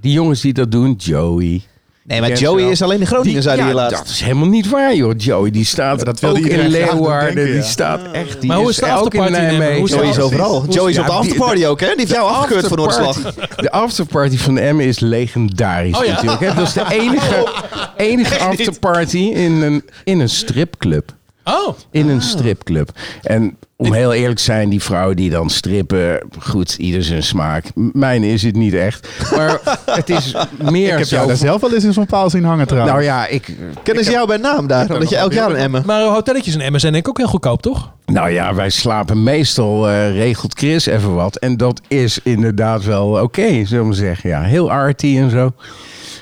die 0.00 0.12
jongens 0.12 0.40
die 0.40 0.52
dat 0.52 0.70
doen, 0.70 0.94
Joey... 0.98 1.62
Nee, 2.06 2.20
maar 2.20 2.32
Joey 2.32 2.70
is 2.70 2.82
alleen 2.82 3.06
Groningen, 3.06 3.32
Die- 3.32 3.42
zei 3.42 3.58
hij 3.60 3.68
ja, 3.68 3.74
laatst. 3.74 3.96
Dat 3.98 4.08
is 4.08 4.20
helemaal 4.20 4.48
niet 4.48 4.68
waar, 4.68 4.94
joh. 4.94 5.12
Joey, 5.16 5.50
die 5.50 5.64
staat 5.64 6.04
dat 6.04 6.24
ook 6.24 6.36
in 6.38 6.66
Leeuwarden. 6.68 7.34
denken, 7.34 7.46
ja. 7.54 7.60
Die 7.60 7.70
staat 7.70 8.00
echt... 8.12 8.40
Die 8.40 8.48
Maar 8.50 8.58
hoe 8.58 8.70
is 8.70 8.76
de 8.76 8.82
ook 8.84 9.14
in 9.14 9.20
afterparty 9.20 9.54
in 9.54 9.58
de 9.58 9.82
Joey 9.94 10.08
is 10.08 10.18
overal. 10.18 10.64
Joey 10.68 10.90
is 10.90 10.98
op 10.98 11.06
de 11.06 11.12
afterparty 11.12 11.64
ook, 11.64 11.80
hè? 11.80 11.86
Die 11.86 11.96
heeft 11.96 12.10
jou 12.10 12.28
afgekeurd 12.30 12.66
voor 12.66 12.78
afterparty- 12.86 13.20
Noorderslag. 13.20 13.56
De 13.56 13.70
afterparty 13.70 14.36
van 14.38 14.58
Emmen 14.58 14.84
is 14.86 14.98
legendarisch 15.00 15.98
Oh 15.98 16.04
ja? 16.04 16.12
natuurlijk. 16.12 16.40
Hè? 16.40 16.54
Dat 16.54 16.66
is 16.66 16.72
de 16.72 16.84
enige, 16.90 17.48
enige 17.96 18.38
afterparty 18.38 19.18
in 19.18 19.52
een, 19.62 19.84
in 20.04 20.20
een 20.20 20.28
stripclub. 20.28 21.10
Oh, 21.44 21.74
In 21.90 22.08
een 22.08 22.22
stripclub. 22.22 22.90
En 23.22 23.56
om 23.84 23.92
heel 23.92 24.12
eerlijk 24.12 24.36
te 24.38 24.44
zijn, 24.44 24.68
die 24.68 24.82
vrouwen 24.82 25.16
die 25.16 25.30
dan 25.30 25.50
strippen, 25.50 26.20
goed, 26.38 26.74
ieder 26.78 27.02
zijn 27.02 27.22
smaak. 27.22 27.64
Mijn 27.74 28.22
is 28.22 28.42
het 28.42 28.56
niet 28.56 28.74
echt. 28.74 29.08
Maar 29.36 29.60
het 30.00 30.10
is 30.10 30.34
meer 30.70 30.92
Ik 30.92 30.98
heb 30.98 31.06
zo... 31.06 31.14
jou 31.14 31.26
daar 31.28 31.36
zelf 31.36 31.60
wel 31.60 31.74
eens 31.74 31.84
in 31.84 31.92
zo'n 31.92 32.06
paal 32.06 32.30
zien 32.30 32.44
hangen 32.44 32.66
trouwens. 32.66 32.92
nou 32.94 33.04
ja, 33.04 33.26
ik, 33.26 33.56
Kennen 33.82 34.04
ze 34.04 34.10
jou 34.10 34.26
bij 34.26 34.36
naam 34.36 34.66
daar? 34.66 34.90
Omdat 34.92 35.08
je 35.10 35.16
elk 35.16 35.32
jaar 35.32 35.50
een 35.50 35.56
Emmen. 35.56 35.82
maar 35.86 36.02
hotelletjes 36.02 36.54
in 36.54 36.60
Emmen 36.60 36.80
zijn 36.80 36.92
denk 36.92 37.04
ik 37.04 37.10
ook 37.10 37.18
heel 37.18 37.26
goedkoop, 37.26 37.62
toch? 37.62 37.92
nou 38.06 38.30
ja, 38.30 38.54
wij 38.54 38.70
slapen 38.70 39.22
meestal, 39.22 39.88
eh, 39.88 40.16
regelt 40.16 40.58
Chris 40.58 40.86
even 40.86 41.14
wat. 41.14 41.36
En 41.36 41.56
dat 41.56 41.80
is 41.88 42.18
inderdaad 42.22 42.84
wel 42.84 43.22
oké, 43.22 43.64
zullen 43.64 43.78
we 43.78 43.84
maar 43.84 43.94
zeggen. 43.94 44.30
Ja, 44.30 44.42
heel 44.42 44.70
arty 44.70 45.16
en 45.18 45.30
zo. 45.30 45.52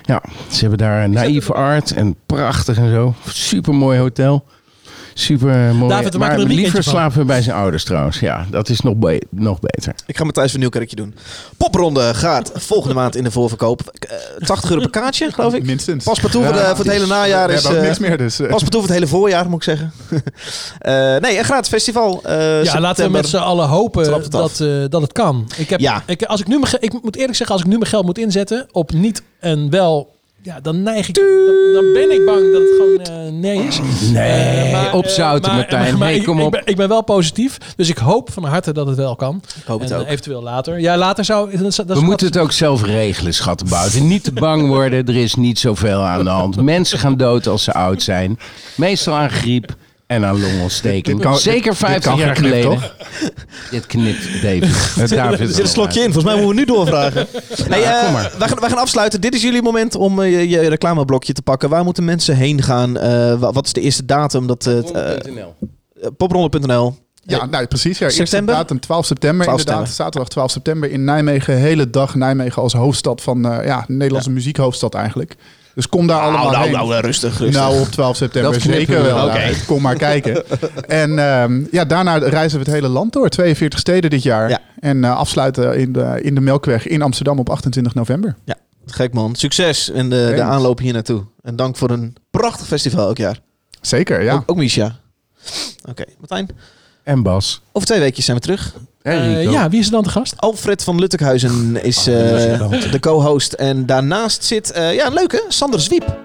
Ja, 0.03 0.23
ze 0.49 0.61
hebben 0.61 0.79
daar 0.79 1.05
een 1.05 1.11
naïeve 1.11 1.53
art 1.53 1.93
en 1.93 2.17
prachtig 2.27 2.77
en 2.77 2.91
zo. 2.91 3.15
Super 3.27 3.75
mooi 3.75 3.99
hotel. 3.99 4.45
Super 5.15 5.75
mooi. 5.75 5.89
David, 5.89 6.13
we 6.13 6.19
maken 6.19 6.19
maar 6.19 6.45
er 6.45 6.51
een 6.51 6.57
liever 6.61 6.83
slapen 6.83 7.19
we 7.19 7.25
bij 7.25 7.43
zijn 7.43 7.57
ouders 7.57 7.85
trouwens. 7.85 8.19
Ja, 8.21 8.47
dat 8.51 8.69
is 8.69 8.81
nog, 8.81 8.95
be- 8.97 9.23
nog 9.31 9.61
beter. 9.61 9.95
Ik 10.07 10.17
ga 10.17 10.25
Matthijs 10.25 10.51
van 10.51 10.61
Nieuwkerkje 10.61 10.97
doen. 10.97 11.15
Popronde 11.57 12.15
gaat 12.15 12.51
volgende 12.55 12.95
maand 12.95 13.17
in 13.17 13.25
de 13.25 13.31
voorverkoop. 13.31 13.81
Eh, 14.09 14.17
80 14.47 14.71
euro 14.71 14.83
per 14.83 14.91
kaartje, 14.91 15.33
geloof 15.33 15.55
ik. 15.55 15.65
Minstens. 15.65 16.05
Paspartout 16.05 16.45
voor, 16.45 16.53
de- 16.53 16.59
voor 16.77 16.85
het 16.85 16.91
hele 16.95 17.07
najaar 17.07 17.51
is... 17.51 17.65
eh, 17.65 17.81
niks 17.81 17.99
meer, 17.99 18.19
dus... 18.19 18.39
eh, 18.41 18.49
Paspartout 18.49 18.73
voor 18.81 18.83
het 18.83 18.93
hele 18.93 19.07
voorjaar, 19.07 19.49
moet 19.49 19.57
ik 19.57 19.63
zeggen. 19.63 19.93
Eh, 20.79 21.17
nee, 21.17 21.39
een 21.39 21.45
gratis 21.45 21.69
festival. 21.69 22.21
eh, 22.25 22.65
Ja, 22.65 22.81
laten 22.81 23.05
we 23.05 23.11
met 23.11 23.29
z'n 23.29 23.37
allen 23.37 23.69
hopen 23.69 24.31
dat, 24.31 24.61
eh, 24.61 24.69
dat 24.89 25.03
het 25.03 25.13
kan. 25.13 25.49
Ik, 25.57 25.71
heb, 25.71 25.81
Ja. 25.81 26.03
ik, 26.07 26.23
als 26.23 26.41
ik, 26.41 26.47
nu 26.47 26.61
ik 26.81 27.03
moet 27.03 27.17
eerlijk 27.17 27.37
zeggen, 27.37 27.57
als 27.57 27.65
ik 27.65 27.71
nu 27.71 27.79
mijn 27.79 27.91
geld 27.91 28.05
moet 28.05 28.19
inzetten 28.19 28.67
op 28.73 28.93
niet 28.93 29.23
en 29.41 29.71
wel, 29.71 30.15
ja, 30.43 30.61
dan 30.61 30.83
neig 30.83 31.09
ik, 31.09 31.15
dan, 31.15 31.25
dan 31.75 31.93
ben 31.93 32.11
ik 32.11 32.25
bang 32.27 32.53
dat 32.53 32.61
het 32.63 32.71
gewoon 32.77 33.01
eh, 33.27 33.33
nee 33.33 33.59
is. 33.67 33.79
Nee, 34.13 34.23
Eh, 34.31 34.73
maar, 34.73 34.95
opzouten 34.95 35.51
eh, 35.51 35.57
maar- 35.57 35.67
Martijn. 35.71 35.99
maar 35.99 36.09
hey, 36.09 36.17
ik- 36.17 36.25
kom 36.25 36.39
ik, 36.39 36.45
op. 36.45 36.51
ben, 36.51 36.63
ik 36.65 36.77
ben 36.77 36.89
wel 36.89 37.03
positief, 37.05 37.59
dus 37.77 37.89
ik 37.89 37.99
hoop 37.99 38.33
van 38.33 38.45
harte 38.45 38.73
dat 38.73 38.87
het 38.87 38.97
wel 38.97 39.17
kan. 39.17 39.43
Ik 39.57 39.65
hoop 39.67 39.81
het 39.81 39.93
ook. 39.93 40.07
eventueel 40.07 40.43
later. 40.43 40.81
Ja, 40.81 40.97
later 40.97 41.25
zou... 41.25 41.57
Dat, 41.59 41.77
dat 41.87 41.99
We 41.99 42.01
moeten 42.05 42.27
het 42.27 42.39
ook 42.39 42.53
zelf 42.53 42.83
regelen, 42.85 43.35
schattenbout. 43.35 44.01
Niet 44.01 44.25
te 44.25 44.33
bang 44.33 44.67
worden, 44.67 45.07
er 45.07 45.17
is 45.17 45.35
niet 45.35 45.59
zoveel 45.59 46.01
aan 46.01 46.25
de 46.25 46.31
hand. 46.31 46.63
Mensen 46.63 46.99
gaan 46.99 47.17
dood 47.17 47.47
als 47.47 47.65
ze 47.65 47.73
oud 47.73 48.03
zijn. 48.03 48.39
Meestal 48.77 49.15
aan 49.15 49.31
griep 49.31 49.75
en 50.15 50.25
aan 50.25 50.41
longontsteking. 50.41 51.17
Dit 51.17 51.27
kan- 51.27 51.39
Zeker 51.39 51.71
dit 51.71 51.79
50 51.79 52.03
kan 52.11 52.17
jaar 52.21 52.37
geknipt, 52.37 52.55
geleden. 52.65 52.81
toch? 52.81 52.95
Dit 53.71 53.87
knipt 53.87 54.43
David. 54.43 55.11
David 55.17 55.41
Er 55.41 55.47
zit 55.49 55.59
een 55.59 55.69
slokje 55.69 55.99
in, 56.01 56.13
volgens 56.13 56.25
mij 56.25 56.35
moeten 56.35 56.49
we 56.55 56.61
nu 56.61 56.65
doorvragen. 56.77 57.27
Nee, 57.69 57.81
Ja, 57.81 57.99
eh, 57.99 58.05
kom 58.05 58.13
maar. 58.13 58.33
wij, 58.39 58.49
gaan, 58.49 58.61
wij 58.61 58.69
gaan 58.69 58.79
afsluiten. 58.79 59.21
Dit 59.21 59.35
is 59.35 59.43
jullie 59.43 59.63
moment 59.63 59.95
om 59.95 60.23
eh, 60.23 60.31
je, 60.41 60.49
je 60.49 60.69
reclameblokje 60.69 61.33
te 61.33 61.43
pakken. 61.43 61.69
Waar 61.69 61.85
moeten 61.85 62.05
mensen 62.05 62.37
heen 62.37 62.63
gaan? 62.63 62.99
Eh, 62.99 63.11
wa- 63.41 63.53
wat 63.53 63.67
is 63.67 63.73
de 63.73 63.81
eerste 63.81 64.05
datum? 64.05 64.47
Dat, 64.47 64.65
het 64.65 64.91
eh, 64.91 65.11
popronde.nl. 66.17 66.95
Ja, 67.25 67.47
nou 67.47 67.67
precies. 67.67 67.99
Ja. 67.99 68.05
Eerste 68.07 68.21
September? 68.27 68.55
datum 68.55 68.81
12 68.81 69.07
september 69.07 69.45
12 69.47 69.59
inderdaad. 69.61 69.87
september. 69.87 70.05
Zaterdag 70.05 70.29
12 70.29 70.51
september 70.51 70.91
in 70.91 71.05
Nijmegen. 71.05 71.57
Hele 71.57 71.91
dag 71.91 72.15
Nijmegen 72.15 72.63
als 72.63 72.73
hoofdstad 72.73 73.21
van 73.23 73.45
eh, 73.53 73.67
ja, 73.67 73.85
Nederlandse 73.89 74.31
muziekhoofdstad 74.31 74.95
eigenlijk. 74.95 75.35
Dus 75.75 75.89
kom 75.89 76.07
daar 76.07 76.21
allemaal 76.21 76.51
nou, 76.51 76.63
heen. 76.63 76.73
nou, 76.73 77.01
rustig, 77.01 77.39
rustig. 77.39 77.61
Nou, 77.61 77.81
op 77.81 77.89
12 77.89 78.17
september 78.17 78.53
Dat 78.53 78.63
zeker 78.63 78.97
we 78.97 79.03
wel. 79.03 79.31
kom 79.67 79.83
maar 79.83 79.97
kijken. 79.97 80.45
en 80.87 81.19
ehm, 81.19 81.65
ja, 81.71 81.85
daarna 81.85 82.17
reizen 82.17 82.59
we 82.59 82.65
het 82.65 82.75
hele 82.75 82.89
land 82.89 83.13
door. 83.13 83.29
42 83.29 83.79
steden 83.79 84.11
dit 84.11 84.23
jaar. 84.23 84.49
Ja. 84.49 84.61
En 84.81 85.05
eh, 85.05 85.17
afsluiten 85.17 85.79
in 85.79 85.93
de, 85.93 86.19
in 86.23 86.35
de 86.35 86.41
Melkweg 86.41 86.87
in 86.87 87.03
Amsterdam 87.03 87.39
op 87.39 87.51
28 87.51 87.95
november. 87.95 88.37
Ja, 88.45 88.57
gek 88.87 89.13
man. 89.13 89.35
Succes 89.35 89.89
in 89.89 90.11
de, 90.11 90.33
de 90.35 90.43
aanloop 90.43 90.79
hier 90.79 90.93
naartoe. 90.93 91.25
En 91.43 91.57
dank 91.57 91.77
voor 91.77 91.91
een 91.91 92.17
prachtig 92.31 92.67
festival 92.67 93.07
elk 93.07 93.17
jaar. 93.19 93.39
Zeker, 93.81 94.23
ja. 94.23 94.35
Ook, 94.35 94.43
ook 94.47 94.57
Misha. 94.57 94.97
Oké, 95.89 96.05
Martijn. 96.19 96.49
En 97.03 97.23
Bas. 97.23 97.63
Over 97.73 97.89
twee 97.89 98.01
weekjes 98.01 98.25
zijn 98.25 98.37
we 98.37 98.43
terug. 98.43 98.75
Eh, 99.03 99.51
ja, 99.51 99.69
wie 99.69 99.81
is 99.81 99.87
er 99.87 99.93
dan 99.93 100.03
te 100.03 100.09
gast? 100.11 100.35
Alfred 100.37 100.85
van 100.85 100.99
Luttekhuizen 100.99 101.83
is 101.85 101.97
eh, 101.97 102.05
de 102.91 102.99
co-host. 103.01 103.53
En 103.53 103.87
daarnaast 103.87 104.45
zit, 104.45 104.71
eh, 104.73 104.95
ja, 104.95 105.07
een 105.07 105.15
leuke, 105.15 105.45
Sander 105.49 105.81
Zwiep. 105.81 106.17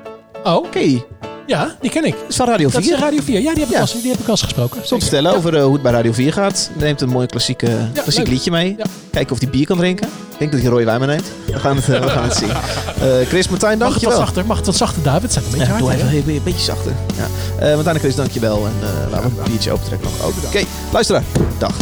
Oh, 0.43 0.55
Oké, 0.55 1.01
ja, 1.47 1.75
die 1.81 1.89
ken 1.91 2.05
ik. 2.05 2.11
dat 2.19 2.29
is 2.29 2.35
van 2.35 2.47
Radio 2.47 2.69
4. 2.69 2.81
Dat 2.81 2.91
is 2.91 2.99
Radio 2.99 3.19
4. 3.23 3.39
Ja, 3.39 3.51
die 3.53 3.59
heb 3.59 3.69
ik, 3.69 3.75
Ja. 3.75 3.79
Al, 3.81 3.87
die 4.01 4.11
heb 4.11 4.19
ik 4.19 4.25
al 4.25 4.31
eens 4.31 4.41
gesproken. 4.41 4.81
Stond 4.85 5.01
vertellen 5.01 5.35
over 5.35 5.59
hoe 5.61 5.73
het 5.73 5.81
bij 5.81 5.91
Radio 5.91 6.11
4 6.11 6.33
gaat. 6.33 6.69
Neemt 6.77 7.01
een 7.01 7.09
mooi 7.09 7.27
klassieke, 7.27 7.67
klassiek 7.93 8.17
leuk. 8.17 8.27
liedje 8.27 8.51
mee. 8.51 8.75
Ja. 8.77 8.85
Kijken 9.11 9.33
of 9.33 9.39
hij 9.41 9.49
bier 9.49 9.65
kan 9.65 9.77
drinken. 9.77 10.07
Ik 10.07 10.37
denk 10.39 10.51
dat 10.51 10.61
hij 10.61 10.69
rode 10.69 10.85
wijn 10.85 10.99
mee 10.99 11.09
neemt. 11.09 11.25
We 11.45 11.59
gaan 11.59 11.75
het, 11.75 11.85
we 11.85 12.09
gaan 12.09 12.23
het 12.23 12.35
zien. 12.35 12.49
Eh, 12.49 13.27
Chris 13.27 13.49
Martijn, 13.49 13.77
Mag 13.77 13.87
het 13.87 13.93
wat 13.93 14.01
dankjewel. 14.01 14.17
zachter? 14.17 14.45
Mag 14.45 14.57
het 14.57 14.65
wat 14.65 14.75
zachter, 14.75 15.03
David? 15.03 15.21
Het 15.21 15.31
staat 15.31 15.43
een 15.43 15.49
beetje 15.51 15.65
Ja, 15.65 15.71
hard. 15.71 15.83
doe 15.83 15.93
even, 15.93 16.09
even 16.09 16.33
een 16.35 16.43
beetje 16.43 16.61
zachter. 16.63 16.91
Ja. 17.15 17.65
Eh 17.67 17.73
Martijn 17.75 17.95
en 17.95 18.01
Chris, 18.01 18.15
dankjewel. 18.15 18.65
En 18.65 18.73
eh 18.87 19.11
laten 19.11 19.29
we 19.35 19.41
een 19.43 19.49
biertje 19.51 19.71
opentrekken 19.71 20.09
nog. 20.19 20.27
Oké, 20.47 20.63
luisteraar. 20.91 21.23
Dag. 21.57 21.75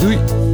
Doei. 0.00 0.45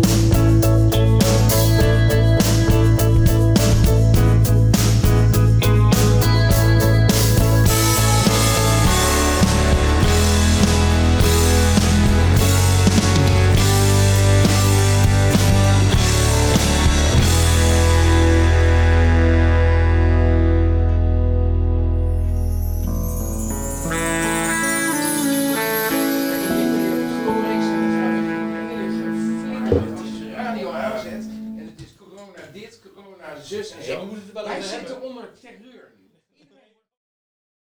Hebben. 34.71 35.03
onder. 35.03 35.29